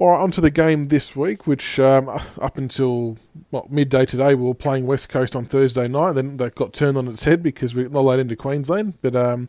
All 0.00 0.08
right, 0.08 0.22
on 0.22 0.30
to 0.30 0.40
the 0.40 0.50
game 0.50 0.86
this 0.86 1.14
week, 1.14 1.46
which 1.46 1.78
um, 1.78 2.08
up 2.40 2.56
until 2.56 3.18
well, 3.50 3.66
midday 3.68 4.06
today, 4.06 4.34
we 4.34 4.46
were 4.46 4.54
playing 4.54 4.86
West 4.86 5.10
Coast 5.10 5.36
on 5.36 5.44
Thursday 5.44 5.88
night. 5.88 6.12
Then 6.12 6.38
that 6.38 6.54
got 6.54 6.72
turned 6.72 6.96
on 6.96 7.06
its 7.06 7.22
head 7.22 7.42
because 7.42 7.74
we're 7.74 7.90
not 7.90 8.00
allowed 8.00 8.18
into 8.20 8.34
Queensland. 8.34 8.94
But 9.02 9.14
um, 9.14 9.48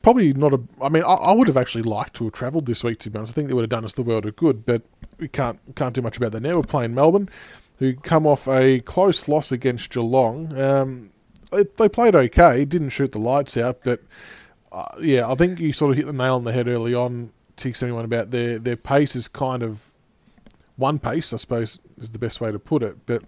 probably 0.00 0.32
not 0.32 0.54
a. 0.54 0.60
I 0.80 0.88
mean, 0.88 1.02
I, 1.02 1.12
I, 1.12 1.32
would 1.34 1.46
have 1.48 1.58
actually 1.58 1.82
liked 1.82 2.16
to 2.16 2.24
have 2.24 2.32
travelled 2.32 2.64
this 2.64 2.82
week. 2.82 3.00
To 3.00 3.10
be 3.10 3.18
honest, 3.18 3.32
I 3.32 3.34
think 3.34 3.50
it 3.50 3.52
would 3.52 3.64
have 3.64 3.68
done 3.68 3.84
us 3.84 3.92
the 3.92 4.02
world 4.02 4.24
of 4.24 4.34
good. 4.34 4.64
But 4.64 4.80
we 5.18 5.28
can't 5.28 5.60
can't 5.76 5.92
do 5.92 6.00
much 6.00 6.16
about 6.16 6.32
that 6.32 6.40
now. 6.40 6.56
We're 6.56 6.62
playing 6.62 6.94
Melbourne, 6.94 7.28
who 7.78 7.94
come 7.96 8.26
off 8.26 8.48
a 8.48 8.80
close 8.80 9.28
loss 9.28 9.52
against 9.52 9.90
Geelong. 9.90 10.58
Um, 10.58 11.10
they, 11.52 11.64
they 11.76 11.90
played 11.90 12.14
okay, 12.14 12.64
didn't 12.64 12.90
shoot 12.90 13.12
the 13.12 13.18
lights 13.18 13.58
out, 13.58 13.80
but 13.84 14.00
uh, 14.72 14.86
yeah, 15.02 15.30
I 15.30 15.34
think 15.34 15.60
you 15.60 15.74
sort 15.74 15.90
of 15.90 15.98
hit 15.98 16.06
the 16.06 16.14
nail 16.14 16.36
on 16.36 16.44
the 16.44 16.52
head 16.52 16.66
early 16.66 16.94
on 16.94 17.30
tick 17.56 17.82
anyone 17.82 18.04
about 18.04 18.30
their 18.30 18.58
their 18.58 18.76
pace 18.76 19.16
is 19.16 19.28
kind 19.28 19.62
of 19.62 19.84
one 20.76 20.98
pace, 20.98 21.32
I 21.32 21.36
suppose 21.36 21.78
is 21.98 22.10
the 22.10 22.18
best 22.18 22.40
way 22.40 22.52
to 22.52 22.58
put 22.58 22.82
it. 22.82 23.06
But 23.06 23.24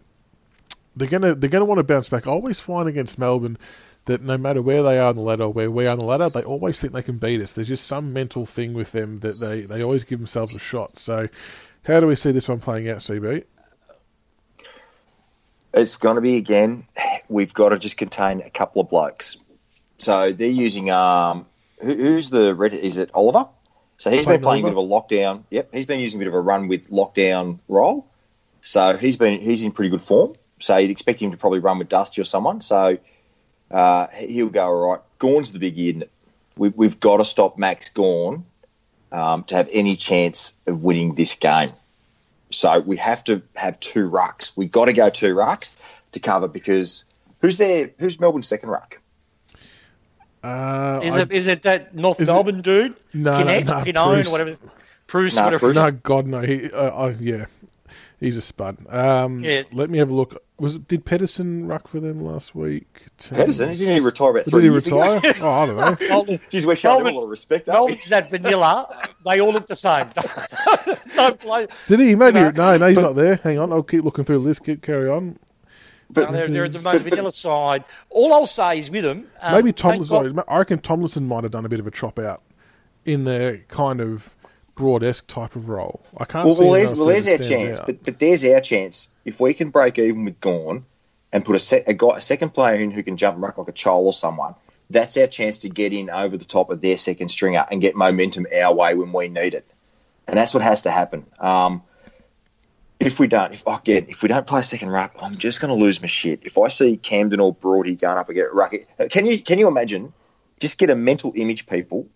they're 0.96 1.08
gonna 1.08 1.34
they're 1.34 1.50
gonna 1.50 1.64
want 1.64 1.78
to 1.78 1.84
bounce 1.84 2.08
back. 2.08 2.26
I 2.26 2.30
always 2.30 2.60
find 2.60 2.88
against 2.88 3.18
Melbourne 3.18 3.58
that 4.08 4.22
no 4.22 4.36
matter 4.36 4.60
where 4.60 4.82
they 4.82 4.98
are 4.98 5.08
on 5.08 5.16
the 5.16 5.22
ladder 5.22 5.48
where 5.48 5.70
we 5.70 5.86
are 5.86 5.90
on 5.90 5.98
the 5.98 6.04
ladder, 6.04 6.28
they 6.30 6.42
always 6.42 6.80
think 6.80 6.92
they 6.92 7.02
can 7.02 7.18
beat 7.18 7.40
us. 7.40 7.52
There's 7.52 7.68
just 7.68 7.86
some 7.86 8.12
mental 8.12 8.46
thing 8.46 8.72
with 8.72 8.90
them 8.90 9.20
that 9.20 9.38
they, 9.38 9.62
they 9.62 9.82
always 9.82 10.04
give 10.04 10.18
themselves 10.18 10.54
a 10.54 10.58
shot. 10.58 10.98
So 10.98 11.28
how 11.84 12.00
do 12.00 12.06
we 12.06 12.16
see 12.16 12.32
this 12.32 12.48
one 12.48 12.58
playing 12.58 12.88
out, 12.88 12.98
CB? 12.98 13.44
It's 15.74 15.98
going 15.98 16.16
to 16.16 16.22
be 16.22 16.36
again. 16.36 16.84
We've 17.28 17.52
got 17.52 17.68
to 17.68 17.78
just 17.78 17.98
contain 17.98 18.40
a 18.40 18.50
couple 18.50 18.80
of 18.80 18.88
blokes. 18.88 19.36
So 19.98 20.32
they're 20.32 20.48
using 20.48 20.90
um, 20.90 21.46
who, 21.80 21.94
who's 21.94 22.30
the 22.30 22.54
red? 22.54 22.72
Is 22.74 22.96
it 22.96 23.10
Oliver? 23.12 23.48
So 23.98 24.10
he's 24.10 24.24
been 24.24 24.40
playing 24.40 24.64
a 24.64 24.68
bit 24.68 24.78
of 24.78 24.84
a 24.84 24.88
lockdown. 24.88 25.42
Yep, 25.50 25.74
he's 25.74 25.86
been 25.86 26.00
using 26.00 26.18
a 26.18 26.20
bit 26.20 26.28
of 26.28 26.34
a 26.34 26.40
run 26.40 26.68
with 26.68 26.88
lockdown 26.88 27.58
role. 27.68 28.06
So 28.60 28.96
he's 28.96 29.16
been 29.16 29.40
he's 29.40 29.62
in 29.62 29.72
pretty 29.72 29.90
good 29.90 30.02
form. 30.02 30.34
So 30.60 30.76
you'd 30.76 30.90
expect 30.90 31.20
him 31.20 31.32
to 31.32 31.36
probably 31.36 31.58
run 31.58 31.78
with 31.78 31.88
Dusty 31.88 32.20
or 32.20 32.24
someone. 32.24 32.60
So 32.60 32.98
uh, 33.70 34.06
he'll 34.08 34.50
go 34.50 34.66
all 34.66 34.90
right. 34.90 35.00
Gawn's 35.18 35.52
the 35.52 35.58
big 35.58 35.78
isn't 35.78 36.02
it? 36.02 36.10
We, 36.56 36.70
we've 36.70 36.98
got 36.98 37.18
to 37.18 37.24
stop 37.24 37.58
Max 37.58 37.90
Gawn 37.90 38.44
um, 39.12 39.44
to 39.44 39.56
have 39.56 39.68
any 39.72 39.96
chance 39.96 40.54
of 40.66 40.82
winning 40.82 41.14
this 41.14 41.34
game. 41.34 41.70
So 42.50 42.80
we 42.80 42.96
have 42.96 43.24
to 43.24 43.42
have 43.54 43.78
two 43.80 44.08
rucks. 44.10 44.52
We've 44.56 44.70
got 44.70 44.86
to 44.86 44.92
go 44.92 45.10
two 45.10 45.34
rucks 45.34 45.74
to 46.12 46.20
cover 46.20 46.48
because 46.48 47.04
who's 47.40 47.58
there? 47.58 47.90
Who's 47.98 48.20
Melbourne's 48.20 48.48
second 48.48 48.70
ruck? 48.70 49.00
Uh, 50.42 51.00
is 51.02 51.16
I, 51.16 51.22
it 51.22 51.32
is 51.32 51.48
it 51.48 51.62
that 51.62 51.94
North 51.94 52.20
Melbourne 52.20 52.58
it, 52.58 52.64
dude? 52.64 52.96
No, 53.14 53.32
Kinnett, 53.32 53.66
no, 53.66 53.78
no, 53.78 53.84
Pinone, 53.84 54.30
whatever. 54.30 54.56
Bruce, 55.08 55.36
no, 55.36 55.44
whatever. 55.44 55.72
No, 55.72 55.90
God, 55.90 56.26
no. 56.26 56.40
He, 56.42 56.70
uh, 56.70 56.76
uh, 56.76 57.14
yeah, 57.18 57.46
he's 58.20 58.36
a 58.36 58.40
spud. 58.40 58.78
Um, 58.88 59.42
yeah. 59.42 59.62
Let 59.72 59.90
me 59.90 59.98
have 59.98 60.10
a 60.10 60.14
look. 60.14 60.42
Was 60.58 60.74
it, 60.74 60.88
did 60.88 61.04
Pedersen 61.04 61.66
ruck 61.66 61.88
for 61.88 62.00
them 62.00 62.22
last 62.22 62.54
week? 62.54 63.06
Pedersen? 63.30 63.72
Didn't 63.74 63.94
he 63.94 64.00
retire 64.00 64.30
about 64.30 64.44
three 64.44 64.62
Did 64.62 64.72
he 64.72 64.76
retire? 64.76 65.20
oh, 65.40 65.50
I 65.50 65.66
don't 65.66 65.76
know. 65.76 65.84
Jeez, 66.50 66.64
we're 66.64 66.76
showing 66.76 66.96
Melbourne, 66.96 67.14
a 67.14 67.16
lot 67.16 67.24
of 67.24 67.30
respect. 67.30 67.68
Melbourne's 67.68 68.08
that 68.08 68.30
vanilla. 68.30 69.08
They 69.24 69.40
all 69.40 69.52
look 69.52 69.66
the 69.66 69.76
same. 69.76 70.08
don't 71.14 71.38
play. 71.38 71.68
Did 71.86 72.00
he? 72.00 72.14
Maybe. 72.14 72.38
You 72.38 72.44
know, 72.46 72.50
no, 72.50 72.76
no, 72.78 72.88
he's 72.88 72.96
but, 72.96 73.02
not 73.02 73.14
there. 73.14 73.36
Hang 73.36 73.58
on. 73.58 73.72
I'll 73.72 73.82
keep 73.82 74.04
looking 74.04 74.24
through 74.24 74.38
the 74.38 74.44
list. 74.44 74.64
Keep 74.64 74.82
carry 74.82 75.08
on. 75.08 75.38
But 76.10 76.30
no, 76.30 76.36
they're, 76.36 76.48
they're 76.48 76.68
the 76.68 76.80
most 76.80 77.02
vanilla 77.02 77.32
side. 77.32 77.84
All 78.08 78.32
I'll 78.32 78.46
say 78.46 78.78
is 78.78 78.90
with 78.90 79.04
them. 79.04 79.26
Um, 79.40 79.54
maybe 79.54 79.72
Tomlinson. 79.72 80.42
I 80.48 80.58
reckon 80.58 80.78
Tomlinson 80.78 81.28
might 81.28 81.44
have 81.44 81.52
done 81.52 81.66
a 81.66 81.68
bit 81.68 81.80
of 81.80 81.86
a 81.86 81.90
chop 81.90 82.18
out 82.18 82.42
in 83.04 83.24
the 83.24 83.60
kind 83.68 84.00
of 84.00 84.34
broad-esque 84.74 85.26
type 85.26 85.56
of 85.56 85.68
role. 85.68 86.00
I 86.16 86.24
can't 86.24 86.46
well, 86.46 86.54
see. 86.54 86.64
Well, 86.64 86.72
there's, 86.72 86.94
well, 86.94 87.06
there's 87.06 87.28
our 87.28 87.38
chance, 87.38 87.80
but, 87.84 88.04
but 88.04 88.18
there's 88.18 88.44
our 88.44 88.60
chance 88.60 89.08
if 89.24 89.40
we 89.40 89.52
can 89.52 89.70
break 89.70 89.98
even 89.98 90.24
with 90.24 90.40
Gawn 90.40 90.86
and 91.32 91.44
put 91.44 91.56
a, 91.56 91.58
se- 91.58 91.84
a, 91.86 91.92
guy, 91.92 92.16
a 92.16 92.20
second 92.20 92.50
player 92.50 92.80
in 92.80 92.90
who 92.90 93.02
can 93.02 93.16
jump 93.16 93.34
and 93.34 93.42
ruck 93.42 93.58
like 93.58 93.68
a 93.68 93.72
Chol 93.72 93.98
or 93.98 94.12
someone. 94.12 94.54
That's 94.88 95.16
our 95.18 95.26
chance 95.26 95.58
to 95.58 95.68
get 95.68 95.92
in 95.92 96.08
over 96.08 96.38
the 96.38 96.46
top 96.46 96.70
of 96.70 96.80
their 96.80 96.96
second 96.96 97.28
stringer 97.28 97.66
and 97.70 97.82
get 97.82 97.94
momentum 97.94 98.46
our 98.54 98.74
way 98.74 98.94
when 98.94 99.12
we 99.12 99.28
need 99.28 99.52
it, 99.52 99.66
and 100.26 100.38
that's 100.38 100.54
what 100.54 100.62
has 100.62 100.82
to 100.82 100.90
happen. 100.90 101.26
Um, 101.38 101.82
if 103.00 103.20
we 103.20 103.28
don't, 103.28 103.52
if 103.52 103.62
oh, 103.66 103.76
again, 103.76 104.06
if 104.08 104.22
we 104.22 104.28
don't 104.28 104.46
play 104.46 104.62
second 104.62 104.90
ruck, 104.90 105.14
I'm 105.20 105.38
just 105.38 105.60
going 105.60 105.76
to 105.76 105.82
lose 105.82 106.00
my 106.00 106.08
shit. 106.08 106.40
If 106.42 106.58
I 106.58 106.68
see 106.68 106.96
Kamdyn 106.96 107.40
or 107.40 107.54
Broady 107.54 107.94
going 107.94 108.18
up 108.18 108.28
get 108.32 108.52
ruck, 108.52 108.74
uh, 108.98 109.04
can 109.08 109.26
you 109.26 109.40
can 109.40 109.58
you 109.58 109.68
imagine? 109.68 110.12
Just 110.60 110.78
get 110.78 110.90
a 110.90 110.96
mental 110.96 111.32
image, 111.36 111.66
people, 111.66 112.08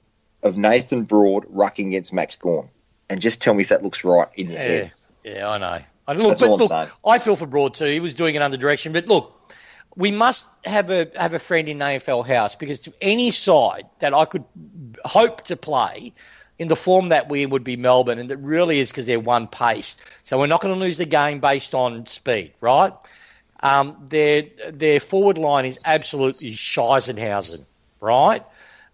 of 0.43 0.59
Nathan 0.59 1.05
Broad 1.05 1.45
rucking 1.47 1.89
against 1.89 2.12
Max 2.12 2.37
Gawn, 2.37 2.68
and 3.09 3.20
just 3.20 3.41
tell 3.41 3.55
me 3.55 3.62
if 3.62 3.68
that 3.68 3.85
looks 3.85 4.03
right 4.03 4.28
in 4.35 4.49
your 4.49 4.61
yeah, 4.61 4.66
head. 4.66 4.93
Yeah, 5.22 5.49
I 5.49 5.59
know. 5.59 5.78
I 6.09 6.12
look, 6.14 6.39
That's 6.39 6.41
but 6.41 6.59
look, 6.59 6.91
I 7.07 7.18
feel 7.18 7.37
for 7.37 7.47
Broad 7.47 7.74
too. 7.74 7.85
He 7.85 8.01
was 8.01 8.14
doing 8.14 8.35
it 8.35 8.43
under 8.43 8.57
direction, 8.57 8.93
but 8.93 9.07
look, 9.07 9.41
we 9.95 10.11
must 10.11 10.49
have 10.66 10.91
a 10.91 11.09
have 11.16 11.35
a 11.35 11.39
friend 11.39 11.68
in 11.68 11.78
AFL 11.78 12.26
House 12.26 12.57
because 12.57 12.80
to 12.80 12.93
any 13.01 13.30
side 13.30 13.87
that 14.01 14.12
I 14.14 14.24
could 14.24 14.45
hope 15.05 15.43
to 15.43 15.57
play 15.57 16.12
in 16.62 16.68
the 16.68 16.76
form 16.76 17.08
that 17.08 17.28
we 17.28 17.44
would 17.44 17.64
be 17.64 17.76
Melbourne, 17.76 18.18
and 18.20 18.30
that 18.30 18.36
really 18.38 18.78
is 18.78 18.90
because 18.90 19.06
they're 19.06 19.20
one 19.20 19.48
pace. 19.48 19.96
So 20.22 20.38
we're 20.38 20.46
not 20.46 20.60
going 20.60 20.72
to 20.72 20.80
lose 20.80 20.96
the 20.96 21.04
game 21.04 21.40
based 21.40 21.74
on 21.74 22.06
speed, 22.06 22.54
right? 22.60 22.92
Um, 23.60 23.96
their 24.08 24.44
their 24.70 25.00
forward 25.00 25.38
line 25.38 25.64
is 25.64 25.80
absolutely 25.84 26.52
Scheisenhausen, 26.52 27.66
right? 28.00 28.44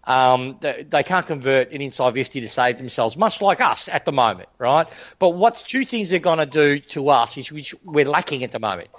Um, 0.05 0.57
they, 0.61 0.87
they, 0.89 1.03
can't 1.03 1.27
convert 1.27 1.71
an 1.71 1.81
inside 1.81 2.15
50 2.15 2.41
to 2.41 2.47
save 2.47 2.79
themselves, 2.79 3.15
much 3.15 3.41
like 3.41 3.61
us 3.61 3.87
at 3.87 4.05
the 4.05 4.11
moment, 4.11 4.49
right? 4.57 4.87
But 5.19 5.35
what's 5.35 5.61
two 5.61 5.85
things 5.85 6.09
they're 6.09 6.19
going 6.19 6.39
to 6.39 6.47
do 6.47 6.79
to 6.79 7.09
us 7.09 7.37
is 7.37 7.51
which 7.51 7.75
we're 7.85 8.05
lacking 8.05 8.43
at 8.43 8.51
the 8.51 8.59
moment. 8.59 8.89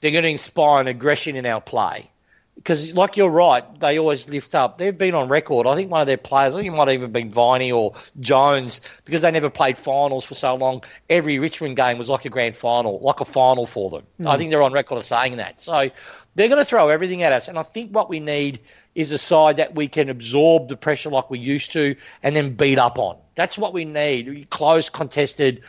They're 0.00 0.10
going 0.10 0.24
to 0.24 0.30
inspire 0.30 0.82
an 0.82 0.88
aggression 0.88 1.36
in 1.36 1.46
our 1.46 1.62
play 1.62 2.10
because, 2.58 2.92
like 2.94 3.16
you're 3.16 3.30
right, 3.30 3.62
they 3.78 4.00
always 4.00 4.28
lift 4.28 4.52
up. 4.52 4.78
They've 4.78 4.96
been 4.96 5.14
on 5.14 5.28
record. 5.28 5.68
I 5.68 5.76
think 5.76 5.92
one 5.92 6.00
of 6.00 6.08
their 6.08 6.16
players, 6.16 6.56
I 6.56 6.58
think 6.58 6.74
it 6.74 6.76
might 6.76 6.88
have 6.88 6.94
even 6.94 7.12
been 7.12 7.30
Viney 7.30 7.70
or 7.70 7.92
Jones, 8.18 9.00
because 9.04 9.22
they 9.22 9.30
never 9.30 9.48
played 9.48 9.78
finals 9.78 10.24
for 10.24 10.34
so 10.34 10.56
long. 10.56 10.82
Every 11.08 11.38
Richmond 11.38 11.76
game 11.76 11.98
was 11.98 12.10
like 12.10 12.24
a 12.24 12.30
grand 12.30 12.56
final, 12.56 12.98
like 12.98 13.20
a 13.20 13.24
final 13.24 13.64
for 13.64 13.90
them. 13.90 14.02
Mm. 14.20 14.26
I 14.26 14.36
think 14.36 14.50
they're 14.50 14.62
on 14.62 14.72
record 14.72 14.98
of 14.98 15.04
saying 15.04 15.36
that. 15.36 15.60
So 15.60 15.88
they're 16.34 16.48
going 16.48 16.60
to 16.60 16.64
throw 16.64 16.88
everything 16.88 17.22
at 17.22 17.32
us. 17.32 17.46
And 17.46 17.58
I 17.58 17.62
think 17.62 17.92
what 17.92 18.08
we 18.08 18.18
need 18.18 18.58
is 18.96 19.12
a 19.12 19.18
side 19.18 19.58
that 19.58 19.76
we 19.76 19.86
can 19.86 20.08
absorb 20.08 20.68
the 20.68 20.76
pressure 20.76 21.10
like 21.10 21.30
we 21.30 21.38
used 21.38 21.72
to 21.74 21.94
and 22.24 22.34
then 22.34 22.54
beat 22.54 22.80
up 22.80 22.98
on. 22.98 23.16
That's 23.36 23.56
what 23.56 23.72
we 23.72 23.84
need. 23.84 24.50
Close, 24.50 24.90
contested 24.90 25.62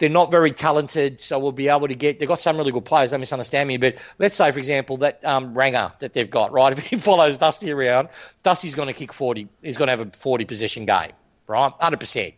they're 0.00 0.08
not 0.08 0.30
very 0.30 0.50
talented, 0.50 1.20
so 1.20 1.38
we'll 1.38 1.52
be 1.52 1.68
able 1.68 1.86
to 1.86 1.94
get. 1.94 2.18
They've 2.18 2.28
got 2.28 2.40
some 2.40 2.56
really 2.56 2.72
good 2.72 2.86
players. 2.86 3.10
Don't 3.10 3.20
misunderstand 3.20 3.68
me, 3.68 3.76
but 3.76 4.02
let's 4.18 4.34
say, 4.34 4.50
for 4.50 4.58
example, 4.58 4.96
that 4.98 5.22
um, 5.24 5.56
Rangers 5.56 5.94
that 6.00 6.14
they've 6.14 6.28
got, 6.28 6.52
right? 6.52 6.72
If 6.80 6.86
he 6.86 6.96
follows 6.96 7.36
Dusty 7.36 7.70
around, 7.70 8.08
Dusty's 8.42 8.74
going 8.74 8.88
to 8.88 8.94
kick 8.94 9.12
forty. 9.12 9.48
He's 9.62 9.76
going 9.76 9.88
to 9.88 9.96
have 9.96 10.00
a 10.00 10.10
forty 10.10 10.46
possession 10.46 10.86
game, 10.86 11.12
right? 11.46 11.72
Hundred 11.78 12.00
percent. 12.00 12.34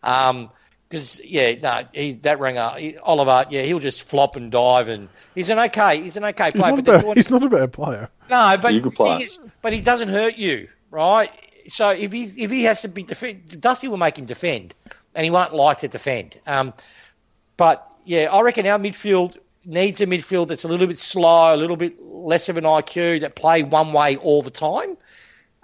Because 0.00 1.20
yeah, 1.24 1.54
no, 1.62 1.84
he's 1.92 2.18
that 2.18 2.40
ringer, 2.40 2.72
he, 2.76 2.98
Oliver. 2.98 3.46
Yeah, 3.50 3.62
he'll 3.62 3.78
just 3.78 4.08
flop 4.08 4.34
and 4.34 4.50
dive, 4.50 4.88
and 4.88 5.08
he's 5.36 5.48
an 5.48 5.60
okay. 5.60 6.02
He's 6.02 6.16
an 6.16 6.24
okay 6.24 6.50
player. 6.50 6.74
He's 6.74 6.84
not, 6.84 6.84
but 6.84 6.94
a, 6.94 7.06
bad, 7.06 7.16
he's 7.16 7.30
not 7.30 7.44
a 7.44 7.48
bad 7.48 7.72
player. 7.72 8.08
No, 8.28 8.56
but 8.60 8.74
is, 9.22 9.38
but 9.62 9.72
he 9.72 9.80
doesn't 9.80 10.08
hurt 10.08 10.38
you, 10.38 10.68
right? 10.90 11.30
So 11.68 11.90
if 11.90 12.12
he 12.12 12.24
if 12.24 12.50
he 12.50 12.64
has 12.64 12.82
to 12.82 12.88
be 12.88 13.02
defend, 13.02 13.60
Dusty 13.60 13.88
will 13.88 13.96
make 13.96 14.18
him 14.18 14.26
defend 14.26 14.74
and 15.14 15.24
he 15.24 15.30
won't 15.30 15.54
like 15.54 15.78
to 15.78 15.88
defend. 15.88 16.38
Um, 16.46 16.72
but 17.56 17.86
yeah, 18.04 18.32
I 18.32 18.40
reckon 18.42 18.66
our 18.66 18.78
midfield 18.78 19.38
needs 19.64 20.00
a 20.00 20.06
midfield 20.06 20.48
that's 20.48 20.64
a 20.64 20.68
little 20.68 20.86
bit 20.86 20.98
slow, 20.98 21.54
a 21.54 21.56
little 21.56 21.76
bit 21.76 22.00
less 22.00 22.48
of 22.48 22.56
an 22.56 22.64
IQ, 22.64 23.20
that 23.20 23.34
play 23.34 23.62
one 23.62 23.92
way 23.92 24.16
all 24.16 24.42
the 24.42 24.50
time, 24.50 24.96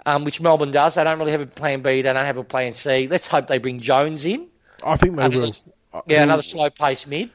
um, 0.05 0.25
which 0.25 0.41
Melbourne 0.41 0.71
does. 0.71 0.95
They 0.95 1.03
don't 1.03 1.17
really 1.19 1.31
have 1.31 1.41
a 1.41 1.45
plan 1.45 1.81
B. 1.81 2.01
They 2.01 2.13
don't 2.13 2.15
have 2.15 2.37
a 2.37 2.43
plan 2.43 2.73
C. 2.73 3.07
Let's 3.07 3.27
hope 3.27 3.47
they 3.47 3.59
bring 3.59 3.79
Jones 3.79 4.25
in. 4.25 4.49
I 4.85 4.97
think 4.97 5.17
they 5.17 5.29
will. 5.29 5.53
Yeah, 6.07 6.23
another 6.23 6.41
slow 6.41 6.69
pace 6.69 7.07
mid. 7.07 7.29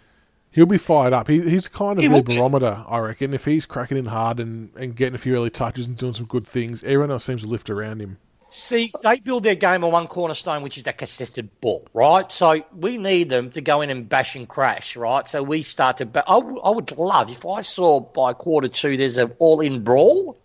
He'll 0.50 0.66
be 0.66 0.78
fired 0.78 1.12
up. 1.12 1.28
He, 1.28 1.40
he's 1.40 1.68
kind 1.68 1.98
of 1.98 2.02
he 2.02 2.08
barometer, 2.36 2.84
I 2.88 2.98
reckon. 2.98 3.32
If 3.32 3.44
he's 3.44 3.66
cracking 3.66 3.96
in 3.96 4.06
hard 4.06 4.40
and, 4.40 4.70
and 4.76 4.96
getting 4.96 5.14
a 5.14 5.18
few 5.18 5.36
early 5.36 5.50
touches 5.50 5.86
and 5.86 5.96
doing 5.96 6.14
some 6.14 6.26
good 6.26 6.46
things, 6.46 6.82
everyone 6.82 7.10
else 7.10 7.24
seems 7.24 7.42
to 7.42 7.48
lift 7.48 7.70
around 7.70 8.00
him. 8.00 8.18
See, 8.50 8.90
they 9.02 9.20
build 9.20 9.42
their 9.42 9.54
game 9.54 9.84
on 9.84 9.92
one 9.92 10.06
cornerstone, 10.06 10.62
which 10.62 10.78
is 10.78 10.84
that 10.84 10.96
contested 10.96 11.60
ball, 11.60 11.86
right? 11.92 12.30
So 12.32 12.64
we 12.74 12.96
need 12.96 13.28
them 13.28 13.50
to 13.50 13.60
go 13.60 13.82
in 13.82 13.90
and 13.90 14.08
bash 14.08 14.36
and 14.36 14.48
crash, 14.48 14.96
right? 14.96 15.28
So 15.28 15.42
we 15.42 15.60
start 15.60 15.98
to. 15.98 16.06
Ba- 16.06 16.24
I, 16.26 16.40
w- 16.40 16.60
I 16.60 16.70
would 16.70 16.96
love 16.96 17.30
if 17.30 17.44
I 17.44 17.60
saw 17.60 18.00
by 18.00 18.32
quarter 18.32 18.68
two 18.68 18.96
there's 18.96 19.18
an 19.18 19.34
all-in 19.38 19.84
brawl. 19.84 20.38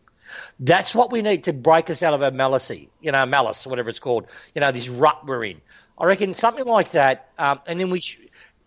That's 0.59 0.93
what 0.93 1.11
we 1.11 1.21
need 1.21 1.45
to 1.45 1.53
break 1.53 1.89
us 1.89 2.03
out 2.03 2.13
of 2.13 2.21
our 2.21 2.31
malice, 2.31 2.71
you 3.01 3.11
know, 3.11 3.25
malice, 3.25 3.65
whatever 3.65 3.89
it's 3.89 3.99
called. 3.99 4.29
You 4.53 4.61
know, 4.61 4.71
this 4.71 4.89
rut 4.89 5.25
we're 5.25 5.45
in. 5.45 5.61
I 5.97 6.05
reckon 6.05 6.33
something 6.33 6.65
like 6.65 6.91
that, 6.91 7.29
um, 7.37 7.61
and 7.67 7.79
then 7.79 7.89
we, 7.89 8.01
sh- 8.01 8.19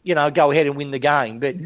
you 0.03 0.15
know, 0.15 0.31
go 0.31 0.51
ahead 0.51 0.67
and 0.67 0.77
win 0.77 0.91
the 0.91 0.99
game. 0.99 1.41
But 1.41 1.57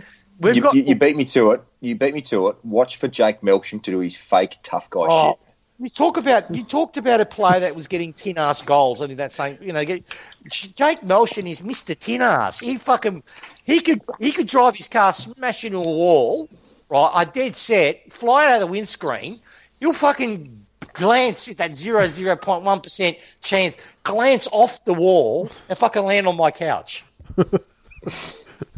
we've 0.41 0.57
you, 0.57 0.63
got. 0.63 0.75
You, 0.75 0.83
you, 0.83 0.95
beat 0.97 1.17
me 1.17 1.25
to 1.27 1.53
it. 1.53 1.63
You 1.81 1.95
beat 1.95 2.15
me 2.15 2.23
to 2.23 2.49
it. 2.49 2.57
Watch 2.65 2.97
for 2.97 3.07
Jake 3.07 3.43
Melksham 3.43 3.83
to 3.85 3.91
do 3.93 4.01
his 4.01 4.17
fake 4.17 4.59
tough 4.65 4.91
guy 4.91 5.07
oh, 5.09 5.29
shit. 5.31 5.50
You 5.81 5.89
talk 5.89 6.19
about 6.19 6.55
you 6.55 6.63
talked 6.63 6.99
about 6.99 7.23
a 7.23 7.25
player 7.25 7.61
that 7.61 7.75
was 7.75 7.87
getting 7.87 8.13
tin 8.13 8.37
ass 8.37 8.61
goals. 8.61 9.01
I 9.01 9.07
think 9.07 9.17
that's 9.17 9.35
saying 9.35 9.59
you 9.63 9.73
know 9.73 9.83
get, 9.83 10.15
Jake 10.47 11.01
Melksham 11.01 11.49
is 11.49 11.65
Mister 11.65 11.95
Tin 11.95 12.21
ass. 12.21 12.61
He 12.61 12.77
fucking 12.77 13.23
he 13.65 13.81
could 13.81 14.03
he 14.19 14.31
could 14.31 14.47
drive 14.47 14.77
his 14.77 14.89
car 14.89 15.15
smash 15.15 15.65
into 15.65 15.79
a 15.79 15.83
wall, 15.83 16.51
right? 16.91 17.11
I 17.15 17.25
dead 17.25 17.57
set, 17.57 18.13
fly 18.13 18.47
out 18.47 18.57
of 18.57 18.61
the 18.61 18.67
windscreen. 18.67 19.41
You'll 19.79 19.95
fucking 19.95 20.67
glance 20.93 21.49
at 21.51 21.57
that 21.57 21.75
zero 21.75 22.07
zero 22.09 22.37
point 22.37 22.63
one 22.63 22.81
percent 22.81 23.17
chance, 23.41 23.79
glance 24.03 24.49
off 24.53 24.85
the 24.85 24.93
wall 24.93 25.51
and 25.71 25.79
fucking 25.79 26.05
land 26.05 26.27
on 26.27 26.37
my 26.37 26.51
couch. 26.51 27.07
well, 27.37 27.49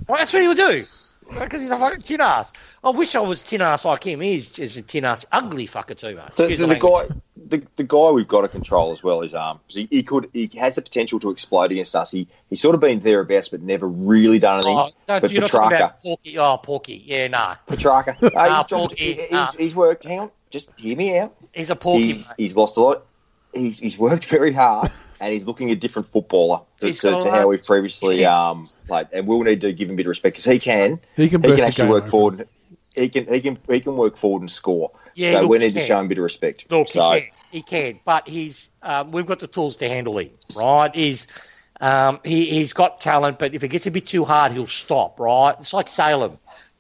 that's 0.06 0.32
what 0.32 0.42
he'll 0.42 0.54
do 0.54 0.84
because 1.30 1.62
he's 1.62 1.70
a 1.70 1.78
fucking 1.78 2.00
tin 2.00 2.20
ass. 2.20 2.76
I 2.82 2.90
wish 2.90 3.14
I 3.14 3.20
was 3.20 3.42
tin 3.42 3.62
ass 3.62 3.84
like 3.84 4.04
him. 4.04 4.20
He's 4.20 4.52
just 4.52 4.76
a 4.76 4.82
tin 4.82 5.04
ass, 5.04 5.24
ugly 5.32 5.66
fucker 5.66 5.96
too 5.96 6.16
much. 6.16 6.34
So, 6.34 6.50
so 6.50 6.66
the 6.66 6.76
guy, 6.76 7.14
the, 7.36 7.66
the 7.76 7.84
guy 7.84 8.10
we've 8.10 8.28
got 8.28 8.42
to 8.42 8.48
control 8.48 8.92
as 8.92 9.02
well 9.02 9.22
is 9.22 9.34
um, 9.34 9.60
he, 9.68 9.88
he, 9.90 10.02
could 10.02 10.30
he 10.32 10.50
has 10.58 10.74
the 10.74 10.82
potential 10.82 11.20
to 11.20 11.30
explode 11.30 11.72
against 11.72 11.94
us. 11.96 12.10
He 12.10 12.28
he's 12.48 12.60
sort 12.60 12.74
of 12.74 12.80
been 12.80 12.98
thereabouts, 13.00 13.48
but 13.48 13.62
never 13.62 13.86
really 13.86 14.38
done 14.38 14.56
anything. 14.56 14.76
Oh, 14.76 14.90
don't, 15.06 15.20
but 15.20 15.32
you're 15.32 15.42
Petracca, 15.42 15.76
about 15.76 16.02
Porky. 16.02 16.38
Oh, 16.38 16.56
Porky. 16.58 17.02
Yeah, 17.04 17.28
nah. 17.28 17.56
Petracca. 17.66 18.20
nah, 18.34 18.58
he's, 18.58 18.66
Porky, 18.66 19.12
he's, 19.14 19.30
nah. 19.30 19.52
he's, 19.58 19.74
worked. 19.74 20.04
Hang 20.04 20.20
on, 20.20 20.30
just 20.50 20.68
hear 20.76 20.96
me 20.96 21.18
out. 21.18 21.34
He's 21.52 21.70
a 21.70 21.76
Porky. 21.76 22.12
He's, 22.12 22.32
he's 22.36 22.56
lost 22.56 22.76
a 22.76 22.80
lot. 22.80 23.06
He's, 23.54 23.78
he's 23.78 23.98
worked 23.98 24.24
very 24.26 24.52
hard 24.52 24.90
and 25.22 25.32
he's 25.32 25.46
looking 25.46 25.70
a 25.70 25.76
different 25.76 26.08
footballer 26.08 26.62
to, 26.80 26.92
to, 26.92 27.20
to 27.20 27.30
how 27.30 27.46
we've 27.46 27.62
previously 27.62 28.24
um, 28.24 28.66
played. 28.88 29.06
And 29.12 29.28
we'll 29.28 29.42
need 29.42 29.60
to 29.60 29.72
give 29.72 29.88
him 29.88 29.94
a 29.94 29.96
bit 29.96 30.06
of 30.06 30.10
respect 30.10 30.34
because 30.34 30.44
he 30.44 30.58
can. 30.58 30.98
He 31.16 31.28
can, 31.28 31.42
he 31.42 31.54
can 31.54 31.60
actually 31.60 31.88
work 31.88 32.02
over. 32.02 32.10
forward. 32.10 32.48
He 32.94 33.08
can 33.08 33.32
he 33.32 33.40
can 33.40 33.56
he 33.70 33.80
can 33.80 33.96
work 33.96 34.16
forward 34.16 34.40
and 34.40 34.50
score. 34.50 34.90
Yeah, 35.14 35.32
so 35.32 35.42
look, 35.42 35.50
we 35.50 35.58
need 35.58 35.70
to 35.70 35.80
show 35.80 35.98
him 36.00 36.06
a 36.06 36.08
bit 36.08 36.18
of 36.18 36.24
respect. 36.24 36.66
Look, 36.70 36.88
so, 36.88 37.12
he 37.12 37.20
can, 37.20 37.30
he 37.52 37.62
can, 37.62 38.00
but 38.04 38.28
he's 38.28 38.70
um, 38.82 39.12
we've 39.12 39.26
got 39.26 39.38
the 39.38 39.46
tools 39.46 39.76
to 39.78 39.88
handle 39.88 40.18
him. 40.18 40.30
Right? 40.56 40.94
He's 40.94 41.64
um, 41.80 42.18
he 42.24 42.46
he's 42.46 42.72
got 42.72 43.00
talent, 43.00 43.38
but 43.38 43.54
if 43.54 43.62
it 43.62 43.68
gets 43.68 43.86
a 43.86 43.92
bit 43.92 44.06
too 44.06 44.24
hard, 44.24 44.52
he'll 44.52 44.66
stop. 44.66 45.20
Right? 45.20 45.54
It's 45.58 45.72
like 45.72 45.88
Salem. 45.88 46.38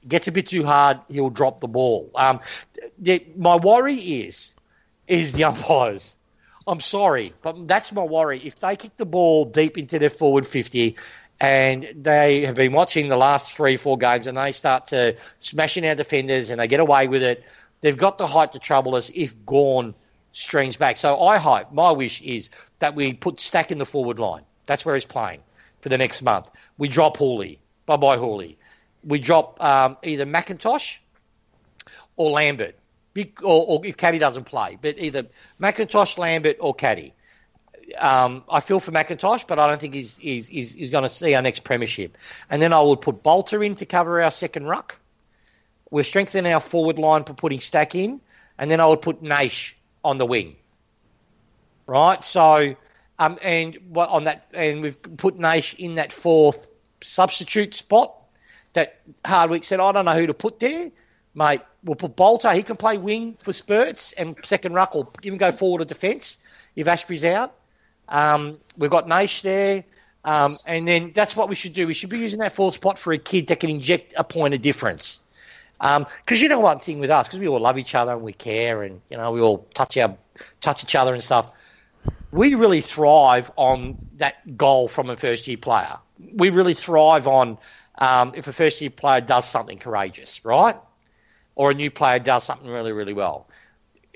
Gets 0.08 0.26
a 0.26 0.32
bit 0.32 0.48
too 0.48 0.64
hard, 0.64 0.98
he'll 1.08 1.30
drop 1.30 1.60
the 1.60 1.68
ball. 1.68 2.10
Um, 2.16 2.40
the, 2.98 3.24
my 3.36 3.54
worry 3.54 3.94
is 3.94 4.56
is 5.06 5.34
the 5.34 5.44
umpires. 5.44 6.16
I'm 6.66 6.80
sorry, 6.80 7.32
but 7.42 7.66
that's 7.66 7.92
my 7.92 8.02
worry. 8.02 8.38
If 8.38 8.60
they 8.60 8.76
kick 8.76 8.96
the 8.96 9.06
ball 9.06 9.44
deep 9.44 9.78
into 9.78 9.98
their 9.98 10.08
forward 10.08 10.46
50 10.46 10.96
and 11.40 11.88
they 11.96 12.42
have 12.42 12.54
been 12.54 12.72
watching 12.72 13.08
the 13.08 13.16
last 13.16 13.56
three, 13.56 13.76
four 13.76 13.98
games 13.98 14.26
and 14.26 14.38
they 14.38 14.52
start 14.52 14.86
to 14.86 15.16
smashing 15.38 15.86
our 15.86 15.94
defenders 15.94 16.50
and 16.50 16.60
they 16.60 16.68
get 16.68 16.80
away 16.80 17.08
with 17.08 17.22
it, 17.22 17.44
they've 17.80 17.96
got 17.96 18.18
the 18.18 18.26
height 18.26 18.52
to 18.52 18.58
trouble 18.58 18.94
us 18.94 19.10
if 19.14 19.34
Gawn 19.44 19.94
streams 20.30 20.76
back. 20.76 20.96
So 20.96 21.20
I 21.20 21.38
hope, 21.38 21.72
my 21.72 21.90
wish 21.90 22.22
is 22.22 22.50
that 22.78 22.94
we 22.94 23.12
put 23.12 23.40
Stack 23.40 23.72
in 23.72 23.78
the 23.78 23.86
forward 23.86 24.18
line. 24.18 24.44
That's 24.66 24.86
where 24.86 24.94
he's 24.94 25.04
playing 25.04 25.40
for 25.80 25.88
the 25.88 25.98
next 25.98 26.22
month. 26.22 26.50
We 26.78 26.88
drop 26.88 27.16
Houli. 27.16 27.58
Bye 27.86 27.96
bye, 27.96 28.16
Houli. 28.16 28.56
We 29.04 29.18
drop 29.18 29.62
um, 29.62 29.96
either 30.04 30.24
McIntosh 30.24 31.00
or 32.16 32.30
Lambert 32.30 32.76
or, 33.16 33.66
or 33.68 33.86
if 33.86 33.96
Caddy 33.96 34.18
doesn't 34.18 34.44
play, 34.44 34.78
but 34.80 34.98
either 34.98 35.26
McIntosh, 35.60 36.18
Lambert, 36.18 36.56
or 36.60 36.74
Caddy. 36.74 37.14
Um, 37.98 38.44
I 38.48 38.60
feel 38.60 38.80
for 38.80 38.92
McIntosh, 38.92 39.46
but 39.46 39.58
I 39.58 39.68
don't 39.68 39.80
think 39.80 39.94
he's, 39.94 40.16
he's, 40.16 40.48
he's, 40.48 40.72
he's 40.72 40.90
going 40.90 41.02
to 41.02 41.08
see 41.08 41.34
our 41.34 41.42
next 41.42 41.60
premiership. 41.60 42.16
And 42.48 42.62
then 42.62 42.72
I 42.72 42.80
would 42.80 43.00
put 43.00 43.22
Balta 43.22 43.60
in 43.60 43.74
to 43.76 43.86
cover 43.86 44.22
our 44.22 44.30
second 44.30 44.66
ruck. 44.66 44.98
We're 45.90 46.04
strengthening 46.04 46.50
our 46.52 46.60
forward 46.60 46.98
line 46.98 47.24
for 47.24 47.34
putting 47.34 47.60
Stack 47.60 47.94
in, 47.94 48.20
and 48.58 48.70
then 48.70 48.80
I 48.80 48.86
would 48.86 49.02
put 49.02 49.22
Naish 49.22 49.74
on 50.04 50.18
the 50.18 50.26
wing. 50.26 50.56
Right, 51.86 52.24
so 52.24 52.76
um, 53.18 53.38
and 53.42 53.76
what 53.88 54.08
on 54.08 54.24
that, 54.24 54.46
and 54.54 54.80
we've 54.80 55.00
put 55.02 55.36
Naish 55.36 55.78
in 55.78 55.96
that 55.96 56.12
fourth 56.12 56.72
substitute 57.02 57.74
spot. 57.74 58.14
That 58.72 59.00
Hardwick 59.26 59.64
said, 59.64 59.80
I 59.80 59.92
don't 59.92 60.06
know 60.06 60.14
who 60.14 60.28
to 60.28 60.34
put 60.34 60.58
there 60.58 60.90
mate, 61.34 61.60
we'll 61.84 61.96
put 61.96 62.16
Balta. 62.16 62.52
He 62.54 62.62
can 62.62 62.76
play 62.76 62.98
wing 62.98 63.36
for 63.38 63.52
spurts 63.52 64.12
and 64.12 64.36
second 64.44 64.74
ruck 64.74 64.94
or 64.94 65.08
even 65.22 65.38
go 65.38 65.52
forward 65.52 65.80
to 65.80 65.84
defence 65.84 66.70
if 66.76 66.86
Astbury's 66.86 67.24
out. 67.24 67.54
Um, 68.08 68.58
we've 68.76 68.90
got 68.90 69.06
Naish 69.06 69.42
there. 69.42 69.84
Um, 70.24 70.56
and 70.66 70.86
then 70.86 71.12
that's 71.14 71.36
what 71.36 71.48
we 71.48 71.54
should 71.54 71.72
do. 71.72 71.86
We 71.86 71.94
should 71.94 72.10
be 72.10 72.18
using 72.18 72.38
that 72.40 72.52
fourth 72.52 72.74
spot 72.74 72.98
for 72.98 73.12
a 73.12 73.18
kid 73.18 73.48
that 73.48 73.60
can 73.60 73.70
inject 73.70 74.14
a 74.16 74.24
point 74.24 74.54
of 74.54 74.60
difference. 74.60 75.18
Because 75.78 75.98
um, 75.98 76.42
you 76.42 76.48
know 76.48 76.60
one 76.60 76.78
thing 76.78 77.00
with 77.00 77.10
us, 77.10 77.26
because 77.26 77.40
we 77.40 77.48
all 77.48 77.58
love 77.58 77.76
each 77.76 77.96
other 77.96 78.12
and 78.12 78.22
we 78.22 78.32
care, 78.32 78.84
and 78.84 79.00
you 79.10 79.16
know 79.16 79.32
we 79.32 79.40
all 79.40 79.66
touch 79.74 79.96
our 79.96 80.16
touch 80.60 80.84
each 80.84 80.94
other 80.94 81.12
and 81.12 81.20
stuff. 81.20 81.58
We 82.30 82.54
really 82.54 82.80
thrive 82.80 83.50
on 83.56 83.98
that 84.18 84.56
goal 84.56 84.86
from 84.86 85.10
a 85.10 85.16
first 85.16 85.48
year 85.48 85.56
player. 85.56 85.96
We 86.34 86.50
really 86.50 86.74
thrive 86.74 87.26
on 87.26 87.58
um, 87.98 88.32
if 88.36 88.46
a 88.46 88.52
first 88.52 88.80
year 88.80 88.90
player 88.90 89.20
does 89.20 89.44
something 89.44 89.78
courageous, 89.78 90.44
right? 90.44 90.76
Or 91.54 91.70
a 91.70 91.74
new 91.74 91.90
player 91.90 92.18
does 92.18 92.44
something 92.44 92.70
really, 92.70 92.92
really 92.92 93.12
well. 93.12 93.48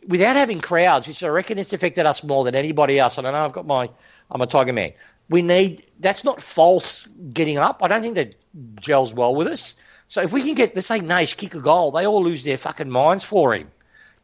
Without 0.09 0.37
having 0.37 0.61
crowds, 0.61 1.09
which 1.09 1.22
I 1.22 1.28
reckon 1.28 1.59
has 1.59 1.72
affected 1.72 2.07
us 2.07 2.22
more 2.22 2.45
than 2.45 2.55
anybody 2.55 2.99
else. 2.99 3.18
And 3.18 3.26
I 3.26 3.32
know 3.32 3.45
I've 3.45 3.53
got 3.53 3.66
my, 3.66 3.91
I'm 4.30 4.41
a 4.41 4.47
Tiger 4.47 4.72
man. 4.72 4.93
We 5.28 5.43
need, 5.43 5.82
that's 5.99 6.24
not 6.24 6.41
false 6.41 7.07
getting 7.07 7.59
up. 7.59 7.82
I 7.82 7.89
don't 7.89 8.03
think 8.03 8.14
that 8.14 8.34
gels 8.80 9.14
well 9.14 9.34
with 9.34 9.49
us. 9.49 9.82
So 10.07 10.22
if 10.22 10.32
we 10.32 10.43
can 10.43 10.55
get, 10.55 10.76
let's 10.76 10.87
say 10.87 11.01
Nash 11.01 11.34
kick 11.34 11.55
a 11.57 11.61
goal, 11.61 11.91
they 11.91 12.07
all 12.07 12.22
lose 12.22 12.45
their 12.45 12.57
fucking 12.57 12.91
minds 12.91 13.24
for 13.24 13.53
him. 13.55 13.68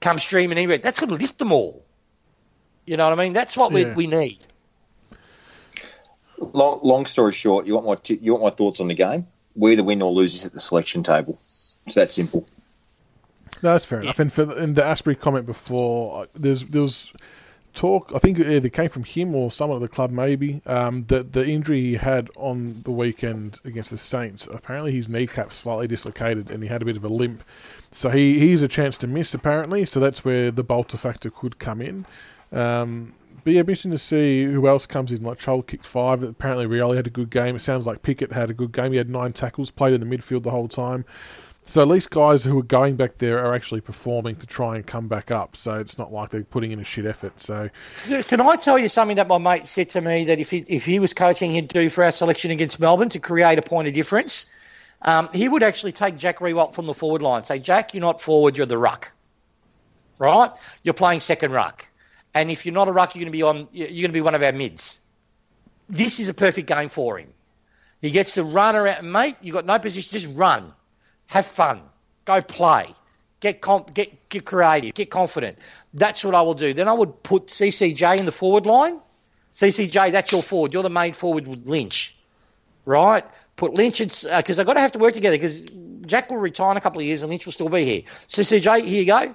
Come 0.01 0.19
streaming 0.19 0.59
anywhere. 0.59 0.79
That's 0.79 1.01
going 1.01 1.11
to 1.11 1.17
lift 1.17 1.39
them 1.39 1.53
all. 1.53 1.85
You 2.87 2.97
know 2.97 3.09
what 3.09 3.19
I 3.19 3.23
mean? 3.23 3.33
That's 3.33 3.57
what 3.57 3.73
yeah. 3.73 3.95
we, 3.95 4.07
we 4.07 4.07
need. 4.07 4.39
Long, 6.39 6.81
long 6.83 7.07
story 7.07 7.33
short, 7.33 7.67
you 7.67 7.75
want 7.75 7.87
my 7.87 7.95
t- 7.95 8.19
you 8.21 8.33
want 8.33 8.43
my 8.43 8.51
thoughts 8.51 8.81
on 8.81 8.89
the 8.89 8.95
game? 8.95 9.29
We 9.55 9.73
either 9.73 9.85
win 9.85 10.03
or 10.03 10.11
lose 10.11 10.45
at 10.45 10.53
the 10.53 10.59
selection 10.59 11.05
table. 11.05 11.39
It's 11.87 11.95
that 11.95 12.11
simple. 12.11 12.47
No, 13.63 13.73
that's 13.73 13.85
fair 13.85 14.01
enough. 14.01 14.19
And 14.19 14.33
for 14.33 14.59
in 14.59 14.75
the 14.75 14.83
Astbury 14.83 15.19
comment 15.19 15.47
before, 15.47 16.23
uh, 16.23 16.27
there's 16.35 16.65
there 16.65 16.83
was 16.83 17.13
talk. 17.75 18.13
I 18.15 18.19
think 18.19 18.39
it 18.39 18.47
either 18.47 18.69
came 18.69 18.89
from 18.89 19.05
him 19.05 19.35
or 19.35 19.51
someone 19.51 19.83
at 19.83 19.83
the 19.83 19.95
club, 19.95 20.11
maybe. 20.11 20.61
Um, 20.67 21.03
that 21.03 21.33
the 21.33 21.47
injury 21.47 21.81
he 21.81 21.95
had 21.95 22.31
on 22.37 22.83
the 22.83 22.91
weekend 22.91 23.61
against 23.65 23.91
the 23.91 23.99
Saints. 23.99 24.47
Apparently, 24.47 24.93
his 24.93 25.09
kneecap 25.09 25.53
slightly 25.53 25.87
dislocated, 25.87 26.51
and 26.51 26.63
he 26.63 26.69
had 26.69 26.83
a 26.83 26.85
bit 26.85 26.97
of 26.97 27.05
a 27.05 27.09
limp. 27.09 27.43
So 27.93 28.09
he 28.11 28.39
he's 28.39 28.63
a 28.63 28.69
chance 28.69 28.99
to 28.99 29.07
miss 29.07 29.35
apparently. 29.35 29.85
So 29.85 30.01
that's 30.01 30.25
where 30.25 30.51
the 30.51 30.65
bolter 30.65 30.97
factor 30.97 31.31
could 31.31 31.59
come 31.59 31.81
in. 31.81 32.07
Um, 32.53 33.15
but 33.45 33.55
yeah, 33.55 33.63
be 33.63 33.73
interesting 33.73 33.91
to 33.91 33.99
see 33.99 34.45
who 34.45 34.69
else 34.69 34.87
comes 34.87 35.11
in. 35.11 35.23
Like 35.23 35.39
Chol 35.39 35.67
kicked 35.67 35.87
five. 35.87 36.23
Apparently, 36.23 36.67
Rioli 36.67 36.97
had 36.97 37.07
a 37.07 37.11
good 37.11 37.31
game. 37.31 37.57
It 37.57 37.61
sounds 37.61 37.87
like 37.87 38.03
Pickett 38.03 38.33
had 38.33 38.51
a 38.51 38.55
good 38.55 38.73
game. 38.73 38.93
He 38.93 38.99
had 38.99 39.11
nine 39.11 39.33
tackles, 39.33 39.71
played 39.71 39.95
in 39.95 40.01
the 40.01 40.17
midfield 40.17 40.43
the 40.43 40.51
whole 40.51 40.69
time. 40.69 41.05
So 41.65 41.81
at 41.81 41.89
least 41.89 42.11
guys 42.11 42.43
who 42.43 42.59
are 42.59 42.65
going 42.65 42.97
back 42.97 43.19
there 43.19 43.45
are 43.45 43.55
actually 43.55 43.81
performing 43.81 44.37
to 44.37 44.47
try 44.47 44.75
and 44.75 44.87
come 44.87 45.09
back 45.09 45.31
up. 45.31 45.57
So 45.57 45.75
it's 45.75 45.97
not 45.97 46.13
like 46.13 46.31
they're 46.31 46.43
putting 46.43 46.73
in 46.73 46.81
a 46.81 46.85
shit 46.85 47.07
effort. 47.07 47.41
So 47.41 47.71
Can 48.27 48.41
I 48.41 48.57
tell 48.57 48.79
you 48.79 48.89
something 48.89 49.17
that 49.17 49.29
my 49.29 49.39
mate 49.39 49.67
said 49.67 49.91
to 49.91 50.01
me 50.01 50.25
that 50.25 50.39
if 50.39 50.51
he, 50.51 50.65
if 50.69 50.85
he 50.85 50.99
was 50.99 51.15
coaching, 51.15 51.53
he'd 51.53 51.69
do 51.69 51.89
for 51.89 52.05
our 52.05 52.11
selection 52.11 52.51
against 52.51 52.81
Melbourne 52.81 53.09
to 53.11 53.21
create 53.21 53.59
a 53.59 53.63
point 53.63 53.89
of 53.89 53.95
difference? 53.95 54.53
Um, 55.03 55.29
he 55.33 55.49
would 55.49 55.63
actually 55.63 55.93
take 55.93 56.17
Jack 56.17 56.39
Riewoldt 56.39 56.75
from 56.75 56.87
the 56.87 56.95
forward 56.95 57.23
line. 57.23 57.45
Say, 57.45 57.59
Jack, 57.59 57.95
you're 57.95 58.01
not 58.01 58.21
forward, 58.21 58.57
you're 58.57 58.67
the 58.67 58.79
ruck. 58.79 59.13
Right? 60.19 60.51
You're 60.83 60.95
playing 60.95 61.21
second 61.21 61.53
ruck. 61.53 61.87
And 62.35 62.51
if 62.51 62.65
you're 62.65 62.75
not 62.75 62.89
a 62.89 62.93
ruck, 62.93 63.15
you're 63.15 63.21
going 63.21 63.33
to 63.33 63.37
be 63.37 63.43
on. 63.43 63.69
You're 63.73 63.89
going 63.89 64.03
to 64.05 64.13
be 64.13 64.21
one 64.21 64.35
of 64.35 64.43
our 64.43 64.53
mids. 64.53 65.01
This 65.89 66.21
is 66.21 66.29
a 66.29 66.35
perfect 66.35 66.69
game 66.69 66.89
for 66.89 67.19
him. 67.19 67.29
He 68.01 68.11
gets 68.11 68.35
to 68.35 68.45
run 68.45 68.75
around, 68.75 69.11
mate. 69.11 69.37
You've 69.43 69.55
got 69.55 69.67
no 69.67 69.79
position. 69.79 70.13
Just 70.13 70.37
run, 70.37 70.73
have 71.33 71.47
fun, 71.47 71.81
go 72.27 72.43
play, 72.43 72.87
get 73.41 73.61
comp, 73.63 73.95
get 73.95 74.29
get 74.29 74.45
creative, 74.45 74.95
get 74.95 75.11
confident. 75.11 75.59
That's 75.95 76.25
what 76.25 76.35
I 76.35 76.43
will 76.43 76.55
do. 76.55 76.75
Then 76.75 76.89
I 76.89 76.93
would 76.93 77.23
put 77.23 77.47
CCJ 77.47 78.19
in 78.19 78.27
the 78.27 78.33
forward 78.33 78.67
line. 78.67 79.01
CCJ, 79.53 80.13
that's 80.13 80.31
your 80.31 80.43
forward. 80.43 80.75
You're 80.75 80.83
the 80.83 80.91
main 80.91 81.15
forward 81.15 81.49
with 81.49 81.67
Lynch, 81.67 82.17
right? 82.85 83.25
Put 83.57 83.79
Lynch 83.79 83.99
because 83.99 84.59
uh, 84.59 84.63
I've 84.63 84.67
got 84.67 84.75
to 84.75 84.81
have 84.81 84.93
to 84.93 84.99
work 84.99 85.15
together 85.15 85.37
because 85.37 85.65
Jack 86.07 86.31
will 86.31 86.39
retire 86.39 86.73
in 86.73 86.77
a 86.77 86.81
couple 86.81 87.01
of 87.01 87.07
years 87.07 87.23
and 87.23 87.31
Lynch 87.31 87.47
will 87.47 87.53
still 87.53 87.69
be 87.71 87.85
here. 87.85 88.03
CCJ, 88.03 88.85
here 88.85 89.01
you 89.01 89.07
go. 89.07 89.35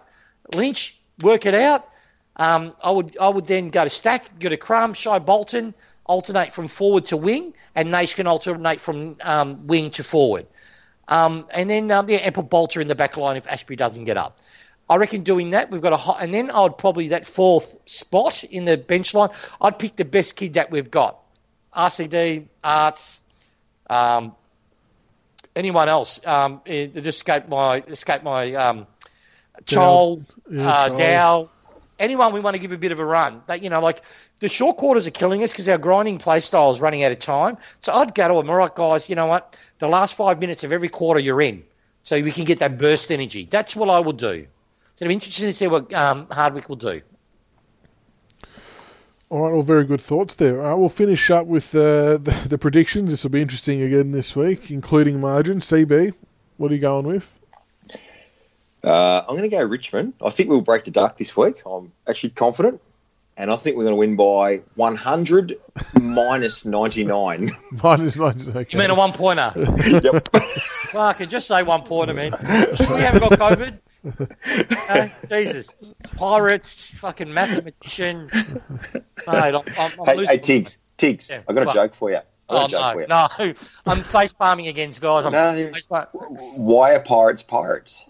Lynch, 0.55 0.99
work 1.23 1.47
it 1.47 1.55
out. 1.55 1.87
Um, 2.35 2.75
I 2.83 2.91
would 2.91 3.17
I 3.17 3.29
would 3.29 3.47
then 3.47 3.71
go 3.71 3.83
to 3.83 3.89
Stack, 3.89 4.37
go 4.39 4.49
to 4.49 4.57
Crum, 4.57 4.93
Shai 4.93 5.17
Bolton, 5.17 5.73
alternate 6.05 6.53
from 6.53 6.67
forward 6.67 7.05
to 7.07 7.17
wing, 7.17 7.55
and 7.73 7.89
Nash 7.89 8.13
can 8.13 8.27
alternate 8.27 8.79
from 8.79 9.17
um, 9.23 9.65
wing 9.65 9.89
to 9.91 10.03
forward. 10.03 10.45
Um, 11.08 11.47
and 11.53 11.70
then 11.70 11.89
um, 11.91 12.10
yeah, 12.10 12.18
and 12.18 12.36
put 12.36 12.49
Balta 12.49 12.80
in 12.80 12.88
the 12.88 12.95
back 12.95 13.18
line 13.18 13.38
if 13.38 13.45
Astbury 13.47 13.78
doesn't 13.78 14.05
get 14.05 14.18
up. 14.18 14.39
I 14.89 14.95
reckon 14.95 15.22
doing 15.24 15.49
that, 15.51 15.70
we've 15.70 15.82
got 15.82 15.93
a 15.93 15.97
hot, 15.97 16.18
and 16.22 16.34
then 16.34 16.49
I 16.49 16.62
would 16.64 16.78
probably 16.78 17.10
that 17.10 17.26
fourth 17.26 17.78
spot 17.86 18.43
in 18.45 18.66
the 18.66 18.78
bench 18.78 19.14
line, 19.14 19.30
I'd 19.60 19.78
pick 19.80 19.97
the 19.97 20.05
best 20.05 20.38
kid 20.38 20.53
that 20.53 20.72
we've 20.72 20.89
got. 20.89 21.20
RCD, 21.76 22.45
Aarts, 22.64 23.20
um, 23.89 24.34
anyone 25.55 25.89
else. 25.89 26.26
Um, 26.26 26.62
it, 26.66 26.95
it 26.95 27.05
escaped 27.05 27.49
my 27.49 27.84
escaped 27.88 28.24
my 28.24 28.53
um, 28.53 28.88
Chol, 29.66 30.26
yeah, 30.49 30.70
uh, 30.70 30.89
Dow, 30.89 31.49
anyone 31.99 32.34
we 32.34 32.39
want 32.39 32.55
to 32.55 32.62
give 32.62 32.72
a 32.72 32.78
bit 32.78 32.91
of 32.91 32.99
a 32.99 33.05
run. 33.05 33.41
But, 33.45 33.64
you 33.64 33.70
know, 33.70 33.80
like 33.80 34.01
the 34.39 34.49
short 34.49 34.78
quarters 34.78 35.08
are 35.08 35.12
killing 35.12 35.43
us 35.43 35.51
because 35.51 35.68
our 35.70 35.78
grinding 35.78 36.20
play 36.20 36.39
style 36.39 36.72
is 36.72 36.82
running 36.82 37.03
out 37.03 37.12
of 37.12 37.20
time. 37.20 37.58
So 37.80 37.93
I'd 37.93 38.14
go 38.14 38.28
to 38.28 38.34
them, 38.36 38.49
all 38.49 38.58
right, 38.58 38.74
guys, 38.74 39.10
you 39.10 39.16
know 39.16 39.28
what? 39.28 39.60
The 39.80 39.88
last 39.88 40.15
five 40.15 40.39
minutes 40.41 40.63
of 40.63 40.71
every 40.71 40.89
quarter 40.89 41.19
you're 41.19 41.41
in. 41.41 41.63
So 42.03 42.21
we 42.21 42.32
can 42.32 42.45
get 42.45 42.59
that 42.59 42.78
burst 42.78 43.11
energy. 43.11 43.45
That's 43.45 43.75
what 43.75 43.89
I 43.89 43.99
would 43.99 44.17
do. 44.17 44.47
So 44.95 45.05
I'm 45.05 45.11
interested 45.11 45.45
to 45.45 45.53
see 45.53 45.67
what 45.67 45.93
um, 45.93 46.28
Hardwick 46.32 46.69
will 46.69 46.78
do. 46.78 47.01
All 49.30 49.41
right, 49.41 49.51
well, 49.51 49.61
very 49.61 49.84
good 49.84 49.99
thoughts 49.99 50.36
there. 50.36 50.63
Uh, 50.63 50.75
we'll 50.78 50.88
finish 50.88 51.30
up 51.32 51.47
with 51.47 51.75
uh, 51.75 52.17
the, 52.17 52.45
the 52.47 52.57
predictions. 52.57 53.11
This 53.11 53.23
will 53.23 53.32
be 53.32 53.41
interesting 53.41 53.82
again 53.82 54.11
this 54.13 54.36
week, 54.38 54.71
including 54.71 55.19
margin. 55.19 55.59
CB, 55.59 56.13
what 56.55 56.71
are 56.71 56.75
you 56.75 56.80
going 56.80 57.05
with? 57.05 57.39
Uh, 58.84 59.19
I'm 59.28 59.36
going 59.36 59.41
to 59.41 59.49
go 59.49 59.61
Richmond. 59.63 60.13
I 60.23 60.30
think 60.30 60.49
we'll 60.49 60.61
break 60.61 60.86
the 60.86 60.91
duck 60.91 61.17
this 61.17 61.36
week. 61.36 61.61
I'm 61.65 61.91
actually 62.07 62.30
confident. 62.30 62.82
And 63.39 63.51
I 63.51 63.55
think 63.55 63.77
we're 63.77 63.83
going 63.83 63.93
to 63.93 63.99
win 63.99 64.15
by 64.15 64.61
100 64.75 65.59
minus 65.99 66.65
99. 66.65 67.51
minus 67.83 68.15
99. 68.17 68.57
Okay. 68.57 68.67
You 68.71 68.79
mean 68.79 68.89
a 68.89 68.95
one 68.95 69.11
pointer? 69.13 69.53
yep. 70.03 70.27
Fuck, 70.89 71.19
and 71.19 71.29
just 71.29 71.47
say 71.47 71.61
one 71.63 71.83
pointer, 71.83 72.15
man. 72.15 72.31
You 72.41 72.75
sure 72.75 72.97
you 72.97 73.05
haven't 73.05 73.19
got 73.19 73.33
COVID? 73.33 73.79
Uh, 74.89 75.07
Jesus. 75.29 75.93
Pirates, 76.15 76.97
fucking 76.97 77.31
mathematician. 77.31 78.27
Mate, 78.33 79.03
I'm, 79.27 79.55
I'm, 79.55 79.91
I'm 79.99 80.05
Hey, 80.05 80.15
losing. 80.15 80.35
hey, 80.35 80.39
Tiggs. 80.41 80.77
Tiggs, 80.97 81.29
Yeah, 81.29 81.41
I've 81.47 81.53
got 81.53 81.61
a 81.61 81.65
what? 81.67 81.75
joke 81.75 81.93
for 81.93 82.09
you. 82.09 82.17
I've 82.17 82.23
got 82.49 82.61
Oh, 82.61 82.65
a 82.65 82.69
joke 82.69 82.93
for 82.93 83.07
no, 83.07 83.27
you. 83.45 83.53
no. 83.53 83.53
I'm 83.91 84.01
face 84.01 84.33
palming 84.33 84.67
against 84.67 84.99
guys. 85.01 85.25
I'm 85.25 85.33
No, 85.33 85.71
face 85.73 85.85
palm- 85.85 86.07
Why 86.13 86.95
are 86.95 86.99
pirates 87.01 87.43
pirates? 87.43 88.03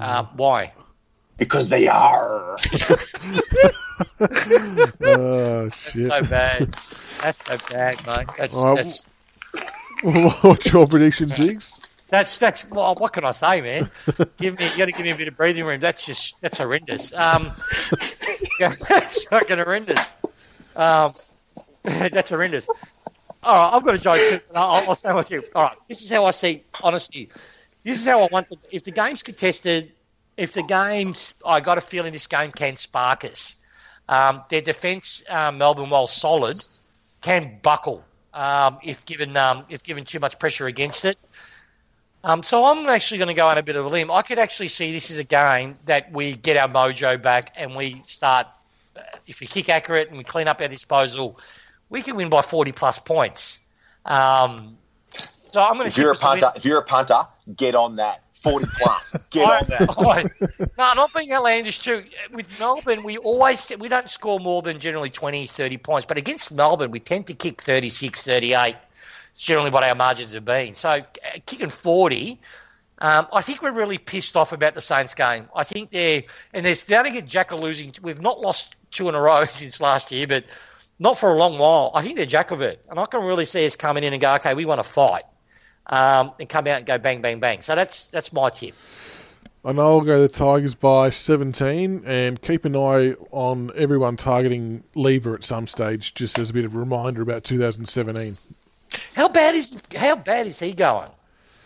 uh, 0.00 0.24
why? 0.36 0.72
Because 1.40 1.68
they 1.68 1.88
are. 1.88 2.52
oh, 4.20 5.68
shit! 5.70 6.08
That's 6.08 6.08
so 6.08 6.22
bad. 6.22 6.76
That's 7.22 7.44
so 7.44 7.58
bad, 7.68 8.06
mate. 8.06 8.28
That's 8.38 8.56
All 8.56 8.74
right, 8.74 8.76
that's 8.76 9.08
What's 10.42 10.72
your 10.72 10.86
prediction, 10.86 11.28
Jigs? 11.28 11.80
that's 12.08 12.38
that's 12.38 12.70
well, 12.70 12.94
what 12.96 13.12
can 13.12 13.24
I 13.24 13.30
say, 13.32 13.60
man? 13.60 13.90
Give 14.38 14.58
me 14.58 14.64
you 14.70 14.78
got 14.78 14.86
to 14.86 14.92
give 14.92 15.02
me 15.02 15.10
a 15.10 15.16
bit 15.16 15.28
of 15.28 15.36
breathing 15.36 15.64
room. 15.64 15.80
That's 15.80 16.06
just 16.06 16.40
that's 16.40 16.58
horrendous. 16.58 17.12
Um, 17.14 17.50
yeah, 18.58 18.72
that's 18.88 19.26
fucking 19.26 19.58
horrendous. 19.58 20.00
Um, 20.74 21.12
that's 21.82 22.30
horrendous. 22.30 22.68
All 23.42 23.54
right, 23.54 23.76
I've 23.76 23.84
got 23.84 23.94
a 23.94 23.98
joke. 23.98 24.18
Too, 24.28 24.40
I'll, 24.54 24.88
I'll 24.88 24.94
say 24.94 25.12
what 25.12 25.30
you. 25.30 25.42
All 25.54 25.64
right, 25.64 25.76
this 25.88 26.02
is 26.02 26.10
how 26.10 26.24
I 26.24 26.30
see. 26.30 26.64
honesty. 26.82 27.26
this 27.84 28.00
is 28.00 28.06
how 28.06 28.22
I 28.22 28.28
want. 28.32 28.48
The, 28.48 28.56
if 28.72 28.84
the 28.84 28.92
game's 28.92 29.22
contested, 29.22 29.92
if 30.40 30.54
the 30.54 30.62
game's, 30.62 31.34
I 31.46 31.60
got 31.60 31.76
a 31.76 31.82
feeling 31.82 32.12
this 32.12 32.26
game 32.26 32.50
can 32.50 32.74
spark 32.74 33.24
us. 33.26 33.62
Um, 34.08 34.42
their 34.48 34.62
defence, 34.62 35.22
um, 35.28 35.58
Melbourne, 35.58 35.90
while 35.90 36.06
solid, 36.06 36.64
can 37.20 37.60
buckle 37.62 38.02
um, 38.32 38.78
if 38.82 39.04
given 39.04 39.36
um, 39.36 39.66
if 39.68 39.82
given 39.82 40.04
too 40.04 40.18
much 40.18 40.38
pressure 40.38 40.66
against 40.66 41.04
it. 41.04 41.18
Um, 42.24 42.42
so 42.42 42.64
I'm 42.64 42.86
actually 42.88 43.18
going 43.18 43.28
to 43.28 43.34
go 43.34 43.46
on 43.48 43.58
a 43.58 43.62
bit 43.62 43.76
of 43.76 43.84
a 43.84 43.88
limb. 43.88 44.10
I 44.10 44.22
could 44.22 44.38
actually 44.38 44.68
see 44.68 44.92
this 44.92 45.10
is 45.10 45.18
a 45.18 45.24
game 45.24 45.78
that 45.84 46.10
we 46.10 46.34
get 46.34 46.56
our 46.56 46.68
mojo 46.68 47.20
back 47.20 47.52
and 47.56 47.76
we 47.76 48.00
start. 48.04 48.46
uh, 48.96 49.02
If 49.26 49.40
we 49.40 49.46
kick 49.46 49.68
accurate 49.68 50.08
and 50.08 50.16
we 50.16 50.24
clean 50.24 50.48
up 50.48 50.60
our 50.62 50.68
disposal, 50.68 51.38
we 51.90 52.00
can 52.02 52.16
win 52.16 52.30
by 52.30 52.40
40 52.40 52.72
plus 52.72 52.98
points. 52.98 53.66
Um, 54.06 54.78
so 55.52 55.62
I'm 55.62 55.74
going 55.74 55.84
to. 55.84 55.88
If 55.88 55.98
you're 55.98 56.12
a 56.12 56.14
punter, 56.14 56.52
if 56.56 56.64
you're 56.64 56.78
a 56.78 56.84
punter, 56.84 57.26
get 57.54 57.74
on 57.74 57.96
that. 57.96 58.22
40 58.42 58.66
plus. 58.78 59.16
Get 59.30 59.44
on 59.48 59.68
that. 59.68 60.30
no, 60.78 60.92
not 60.94 61.12
being 61.14 61.32
outlandish 61.32 61.80
too. 61.80 62.04
With 62.32 62.58
Melbourne, 62.58 63.02
we 63.02 63.18
always 63.18 63.70
we 63.78 63.88
don't 63.88 64.10
score 64.10 64.40
more 64.40 64.62
than 64.62 64.78
generally 64.78 65.10
20, 65.10 65.46
30 65.46 65.76
points, 65.78 66.06
but 66.06 66.16
against 66.16 66.54
Melbourne, 66.54 66.90
we 66.90 67.00
tend 67.00 67.26
to 67.26 67.34
kick 67.34 67.60
36, 67.60 68.24
38. 68.24 68.76
It's 69.30 69.40
generally 69.40 69.70
what 69.70 69.84
our 69.84 69.94
margins 69.94 70.32
have 70.32 70.44
been. 70.44 70.74
So 70.74 70.88
uh, 70.88 71.02
kicking 71.46 71.68
40, 71.68 72.38
um, 72.98 73.26
I 73.32 73.42
think 73.42 73.62
we're 73.62 73.72
really 73.72 73.98
pissed 73.98 74.36
off 74.36 74.52
about 74.52 74.74
the 74.74 74.80
Saints 74.80 75.14
game. 75.14 75.48
I 75.54 75.64
think 75.64 75.90
they're 75.90 76.22
and 76.54 76.64
they're 76.64 76.74
starting 76.74 77.12
to 77.12 77.20
get 77.20 77.28
Jack 77.28 77.52
losing. 77.52 77.92
We've 78.02 78.22
not 78.22 78.40
lost 78.40 78.74
two 78.90 79.08
in 79.08 79.14
a 79.14 79.20
row 79.20 79.44
since 79.50 79.80
last 79.80 80.12
year, 80.12 80.26
but 80.26 80.46
not 80.98 81.18
for 81.18 81.30
a 81.30 81.34
long 81.34 81.58
while. 81.58 81.90
I 81.94 82.02
think 82.02 82.16
they're 82.16 82.26
jack 82.26 82.50
of 82.50 82.60
it, 82.60 82.84
and 82.88 82.98
I 82.98 83.06
can 83.06 83.26
really 83.26 83.46
see 83.46 83.64
us 83.66 83.74
coming 83.74 84.04
in 84.04 84.12
and 84.12 84.20
go, 84.20 84.34
okay, 84.34 84.54
we 84.54 84.66
want 84.66 84.78
to 84.78 84.84
fight, 84.84 85.24
um, 85.90 86.32
and 86.40 86.48
come 86.48 86.66
out 86.66 86.78
and 86.78 86.86
go 86.86 86.96
bang, 86.98 87.20
bang, 87.20 87.38
bang. 87.40 87.60
So 87.60 87.74
that's 87.74 88.06
that's 88.08 88.32
my 88.32 88.48
tip. 88.48 88.74
And 89.62 89.78
I'll 89.78 90.00
go 90.00 90.22
the 90.22 90.28
Tigers 90.28 90.74
by 90.74 91.10
17 91.10 92.04
and 92.06 92.40
keep 92.40 92.64
an 92.64 92.74
eye 92.74 93.12
on 93.30 93.70
everyone 93.74 94.16
targeting 94.16 94.82
Lever 94.94 95.34
at 95.34 95.44
some 95.44 95.66
stage, 95.66 96.14
just 96.14 96.38
as 96.38 96.48
a 96.48 96.52
bit 96.54 96.64
of 96.64 96.74
a 96.74 96.78
reminder 96.78 97.20
about 97.20 97.44
2017. 97.44 98.38
How 99.14 99.28
bad 99.28 99.54
is 99.54 99.82
how 99.94 100.16
bad 100.16 100.46
is 100.46 100.58
he 100.58 100.72
going? 100.72 101.10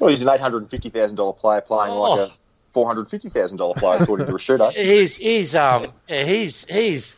Well, 0.01 0.11
he's 0.11 0.23
an 0.25 0.29
$850,000 0.29 1.39
player 1.39 1.61
playing 1.61 1.95
like 1.95 2.19
Oh. 2.19 2.25
a 2.25 2.29
$450,000 2.77 3.77
player, 3.77 4.03
according 4.03 4.27
to 4.27 4.35
a 4.35 4.39
shooter. 4.41 4.71
He's 4.75 5.17
he's 5.17 5.55
um 5.55 5.87
he's 6.09 6.65
he's 6.67 7.17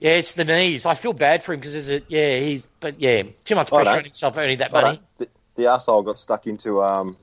yeah 0.00 0.12
it's 0.12 0.32
the 0.32 0.46
knees. 0.46 0.86
I 0.86 0.94
feel 0.94 1.12
bad 1.12 1.42
for 1.44 1.52
him 1.52 1.60
because 1.60 1.72
there's 1.74 1.90
a 1.90 2.02
yeah 2.08 2.38
he's 2.38 2.64
but 2.80 2.98
yeah 3.02 3.24
too 3.44 3.54
much 3.54 3.68
pressure 3.68 3.90
on 3.98 4.04
himself 4.04 4.38
earning 4.38 4.56
that 4.58 4.72
money. 4.72 4.98
The, 5.18 5.28
the 5.56 5.64
arsehole 5.64 6.04
got 6.04 6.18
stuck 6.18 6.46
into 6.46 6.82
um, 6.82 7.16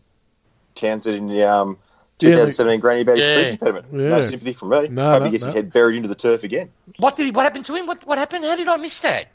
Townsend 0.76 1.16
in 1.16 1.28
the 1.28 1.44
um, 1.44 1.78
Yeah, 2.20 2.32
2017 2.32 2.80
Granny 2.80 3.02
about 3.02 3.18
Yeah. 3.18 3.38
speech 3.38 3.52
impediment. 3.52 3.92
No 3.94 4.22
sympathy 4.22 4.54
from 4.54 4.70
me. 4.70 4.88
No, 4.90 5.12
Hope 5.12 5.20
no, 5.22 5.26
he 5.26 5.32
gets 5.32 5.42
no. 5.44 5.48
his 5.48 5.54
head 5.56 5.72
buried 5.74 5.96
into 5.98 6.08
the 6.10 6.16
turf 6.16 6.44
again. 6.44 6.70
What 6.98 7.16
did 7.16 7.26
he, 7.26 7.32
what 7.32 7.44
happened 7.44 7.66
to 7.66 7.76
him? 7.76 7.86
What 7.88 8.06
what 8.06 8.18
happened? 8.18 8.46
How 8.46 8.56
did 8.56 8.68
I 8.68 8.78
miss 8.78 9.00
that? 9.02 9.28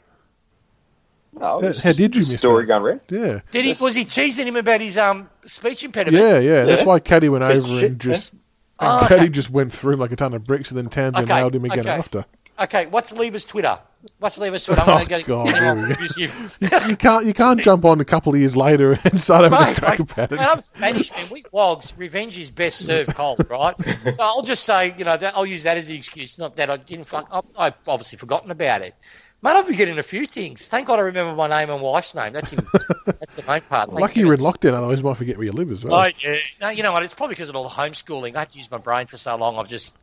No, 1.33 1.61
How- 1.61 1.73
how 1.73 1.91
did 1.91 1.99
you 1.99 2.07
the 2.23 2.31
miss 2.31 2.39
story 2.39 2.63
that? 2.63 2.67
going 2.67 2.83
round? 2.83 3.01
Yeah. 3.09 3.39
Did 3.51 3.65
he? 3.65 3.75
Was 3.83 3.95
he 3.95 4.03
teasing 4.05 4.47
him 4.47 4.55
about 4.55 4.81
his 4.81 4.97
um 4.97 5.29
speech 5.43 5.83
impediment? 5.83 6.23
Yeah, 6.23 6.39
yeah. 6.39 6.63
That's 6.65 6.85
why 6.85 6.99
Caddy 6.99 7.29
went 7.29 7.45
Piece 7.45 7.63
over 7.63 7.79
shit, 7.79 7.91
and 7.91 7.99
just. 7.99 8.33
Oh, 8.81 8.97
And 8.97 9.05
okay. 9.05 9.17
Caddy 9.17 9.29
just 9.29 9.49
went 9.49 9.71
through 9.73 9.97
like 9.97 10.11
a 10.11 10.15
ton 10.15 10.33
of 10.33 10.43
bricks, 10.45 10.71
and 10.71 10.77
then 10.77 10.89
Townsend 10.89 11.29
Okay, 11.29 11.39
nailed 11.39 11.53
him 11.55 11.65
again 11.65 11.79
okay. 11.81 11.89
after. 11.89 12.25
Okay, 12.59 12.87
what's 12.87 13.13
Lever's 13.13 13.45
Twitter? 13.45 13.77
What's 14.19 14.37
Lever's 14.37 14.65
Twitter? 14.65 14.83
Oh, 14.85 14.93
I'm 14.93 15.07
going 15.07 15.23
to 15.23 15.27
God, 15.27 15.45
get 15.47 15.57
here 15.57 15.75
we 15.75 15.87
go. 15.87 15.93
abusive. 15.93 16.57
You 16.59 16.97
can't, 16.97 17.25
you 17.25 17.33
can't 17.33 17.59
jump 17.61 17.85
on 17.85 18.01
a 18.01 18.05
couple 18.05 18.33
of 18.33 18.39
years 18.39 18.55
later 18.57 18.93
and 19.05 19.21
start 19.21 19.43
having 19.43 19.57
a 19.57 19.61
Mate, 19.61 19.77
crack 19.77 19.99
mate, 19.99 20.11
about 20.11 20.31
it. 20.33 20.35
mate, 20.37 20.39
I'm 20.49 20.61
Spanish, 20.61 21.11
man. 21.11 21.27
We 21.31 21.43
wogs, 21.53 21.97
revenge 21.97 22.37
is 22.37 22.51
best 22.51 22.79
served 22.79 23.13
cold, 23.15 23.39
right? 23.49 23.79
So 23.81 24.15
I'll 24.19 24.41
just 24.41 24.63
say, 24.65 24.93
you 24.97 25.05
know, 25.05 25.15
that, 25.15 25.37
I'll 25.37 25.45
use 25.45 25.63
that 25.63 25.77
as 25.77 25.87
the 25.87 25.95
excuse. 25.95 26.37
Not 26.37 26.57
that 26.57 26.69
I 26.69 26.77
didn't, 26.77 27.05
fuck, 27.05 27.27
I, 27.31 27.41
I've 27.57 27.75
obviously 27.87 28.17
forgotten 28.17 28.51
about 28.51 28.81
it. 28.81 28.93
Mate, 29.41 29.51
I've 29.51 29.65
been 29.67 29.77
getting 29.77 29.97
a 29.97 30.03
few 30.03 30.25
things. 30.25 30.67
Thank 30.67 30.87
God 30.87 30.99
I 30.99 31.03
remember 31.03 31.33
my 31.35 31.47
name 31.47 31.69
and 31.69 31.81
wife's 31.81 32.13
name. 32.13 32.33
That's 32.33 32.51
in, 32.51 32.59
that's 33.05 33.35
the 33.35 33.43
main 33.47 33.61
part. 33.61 33.87
Thank 33.89 34.01
Lucky 34.01 34.19
you're 34.19 34.33
in 34.33 34.41
lockdown, 34.41 34.73
otherwise 34.73 34.99
you 34.99 35.05
might 35.05 35.15
forget 35.15 35.37
where 35.37 35.45
you 35.45 35.53
live 35.53 35.71
as 35.71 35.85
well. 35.85 35.95
Oh, 35.95 36.09
yeah. 36.21 36.37
No, 36.59 36.69
you 36.69 36.83
know 36.83 36.91
what? 36.91 37.03
It's 37.03 37.13
probably 37.13 37.35
because 37.35 37.47
of 37.47 37.55
all 37.55 37.63
the 37.63 37.69
homeschooling. 37.69 38.35
I 38.35 38.39
had 38.39 38.51
to 38.51 38.57
use 38.57 38.69
my 38.69 38.79
brain 38.79 39.07
for 39.07 39.15
so 39.15 39.37
long. 39.37 39.57
I've 39.57 39.69
just, 39.69 39.97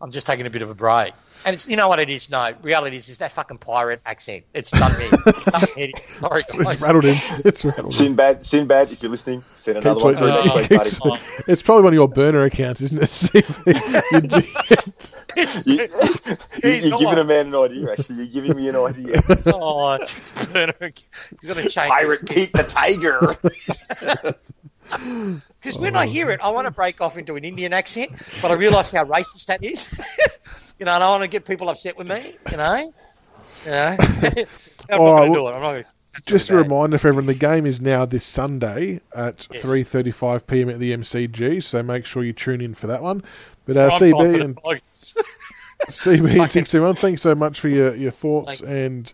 I'm 0.00 0.12
just 0.12 0.28
taking 0.28 0.46
a 0.46 0.50
bit 0.50 0.62
of 0.62 0.70
a 0.70 0.74
break. 0.76 1.14
And 1.44 1.54
it's, 1.54 1.68
you 1.68 1.76
know 1.76 1.88
what 1.88 1.98
it 1.98 2.10
is? 2.10 2.30
No, 2.30 2.52
reality 2.62 2.96
is, 2.96 3.08
is 3.08 3.18
that 3.18 3.32
fucking 3.32 3.58
pirate 3.58 4.00
accent. 4.04 4.44
It's 4.52 4.70
done 4.70 4.92
me. 4.98 5.06
Sorry, 5.38 5.72
It's 5.76 6.56
guys. 6.56 6.82
rattled 6.82 7.04
him. 7.04 7.16
It's 7.44 7.64
rattled 7.64 7.86
him. 7.86 7.92
Sinbad, 7.92 8.44
Sinbad, 8.44 8.92
if 8.92 9.02
you're 9.02 9.10
listening, 9.10 9.42
send 9.56 9.76
Keep 9.76 9.84
another 9.84 10.04
one 10.04 10.16
through 10.16 10.28
tweeting- 10.28 10.70
next 10.70 11.00
Oh, 11.02 11.12
week, 11.12 11.20
buddy. 11.20 11.44
It's 11.48 11.62
probably 11.62 11.84
one 11.84 11.92
of 11.92 11.94
your 11.94 12.08
burner 12.08 12.42
accounts, 12.42 12.82
isn't 12.82 13.00
it? 13.02 13.34
you, 13.34 13.42
you, 15.64 15.86
you're 16.62 16.90
not. 16.90 17.00
giving 17.00 17.18
a 17.18 17.24
man 17.24 17.46
an 17.48 17.54
idea, 17.54 17.90
actually. 17.92 18.16
You're 18.16 18.26
giving 18.26 18.56
me 18.56 18.68
an 18.68 18.76
idea. 18.76 19.22
Oh, 19.46 19.96
it's 20.00 20.46
burner. 20.46 20.74
He's 20.80 21.08
got 21.46 21.56
to 21.56 21.68
change. 21.68 21.90
Pirate 21.90 22.28
Pete 22.28 22.52
the 22.52 22.62
Tiger. 22.64 23.36
Because 24.90 25.78
when 25.78 25.96
I 25.96 26.06
hear 26.06 26.30
it, 26.30 26.40
I 26.42 26.50
want 26.50 26.66
to 26.66 26.72
break 26.72 27.00
off 27.00 27.16
into 27.16 27.36
an 27.36 27.44
Indian 27.44 27.72
accent, 27.72 28.10
but 28.42 28.50
I 28.50 28.54
realise 28.54 28.92
how 28.92 29.04
racist 29.04 29.46
that 29.46 29.62
is. 29.64 29.98
you 30.78 30.86
know, 30.86 30.92
and 30.92 31.02
I 31.04 31.08
want 31.08 31.22
to 31.22 31.28
get 31.28 31.44
people 31.44 31.68
upset 31.68 31.96
with 31.96 32.08
me. 32.08 32.34
You 32.50 32.56
know. 32.56 32.76
You 33.64 33.70
know. 33.70 33.96
I'm 34.90 35.00
All 35.00 35.06
not 35.14 35.20
right, 35.20 35.26
going 35.28 35.34
to 35.34 35.42
well, 35.42 35.44
do 35.44 35.48
it. 35.48 35.52
I'm 35.52 35.60
not. 35.60 35.72
Gonna, 35.72 35.84
Just 36.26 36.50
a 36.50 36.54
bad. 36.54 36.62
reminder 36.62 36.98
for 36.98 37.08
everyone, 37.08 37.26
the 37.26 37.34
game 37.34 37.66
is 37.66 37.80
now 37.80 38.04
this 38.04 38.24
Sunday 38.24 39.00
at 39.14 39.46
Yes. 39.52 39.64
3.35 39.64 40.46
p.m. 40.46 40.68
at 40.70 40.78
the 40.80 40.92
MCG, 40.92 41.62
so 41.62 41.82
make 41.82 42.04
sure 42.06 42.24
you 42.24 42.32
tune 42.32 42.60
in 42.60 42.74
for 42.74 42.88
that 42.88 43.00
one. 43.02 43.22
But 43.66 43.76
uh, 43.76 43.88
Prime 43.96 44.10
CB 44.10 44.40
and. 44.40 44.56
CB 45.86 46.18
and 46.18 46.36
Fucking- 46.36 46.64
621, 46.64 46.96
thanks 46.96 47.22
so 47.22 47.34
much 47.34 47.60
for 47.60 47.68
your, 47.68 47.94
your 47.94 48.10
thoughts 48.10 48.60
Thank 48.60 48.70
and 48.70 49.12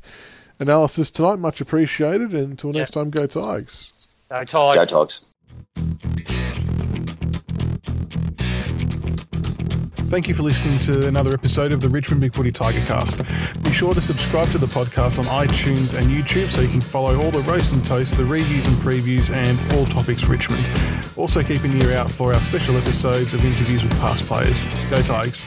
analysis 0.60 1.10
tonight. 1.10 1.38
Much 1.38 1.60
appreciated. 1.60 2.32
And 2.32 2.50
until 2.52 2.72
Yeah. 2.72 2.80
next 2.80 2.92
time, 2.92 3.10
go 3.10 3.26
Tigers. 3.26 4.08
Go 4.30 4.38
Go 4.44 4.44
Tigers. 4.44 5.20
Thank 10.08 10.28
you 10.28 10.34
for 10.34 10.44
listening 10.44 10.78
to 10.80 11.08
another 11.08 11.34
episode 11.34 11.72
of 11.72 11.80
the 11.80 11.88
Richmond 11.88 12.22
BigFooty 12.22 12.52
Tigercast. 12.52 13.64
Be 13.64 13.72
sure 13.72 13.92
to 13.92 14.00
subscribe 14.00 14.46
to 14.48 14.58
the 14.58 14.66
podcast 14.66 15.18
on 15.18 15.24
iTunes 15.46 15.98
and 15.98 16.06
YouTube 16.06 16.48
so 16.48 16.60
you 16.60 16.68
can 16.68 16.80
follow 16.80 17.20
all 17.20 17.32
the 17.32 17.40
roast 17.40 17.72
and 17.72 17.84
toast, 17.84 18.16
the 18.16 18.24
reviews 18.24 18.66
and 18.68 18.76
previews, 18.76 19.34
and 19.34 19.58
all 19.74 19.84
topics 19.86 20.24
Richmond. 20.24 20.70
Also, 21.16 21.42
keep 21.42 21.62
an 21.64 21.82
ear 21.82 21.92
out 21.98 22.08
for 22.08 22.32
our 22.32 22.40
special 22.40 22.76
episodes 22.76 23.34
of 23.34 23.44
interviews 23.44 23.82
with 23.82 23.98
past 24.00 24.24
players. 24.24 24.64
Go 24.90 24.96
Tigers. 24.96 25.44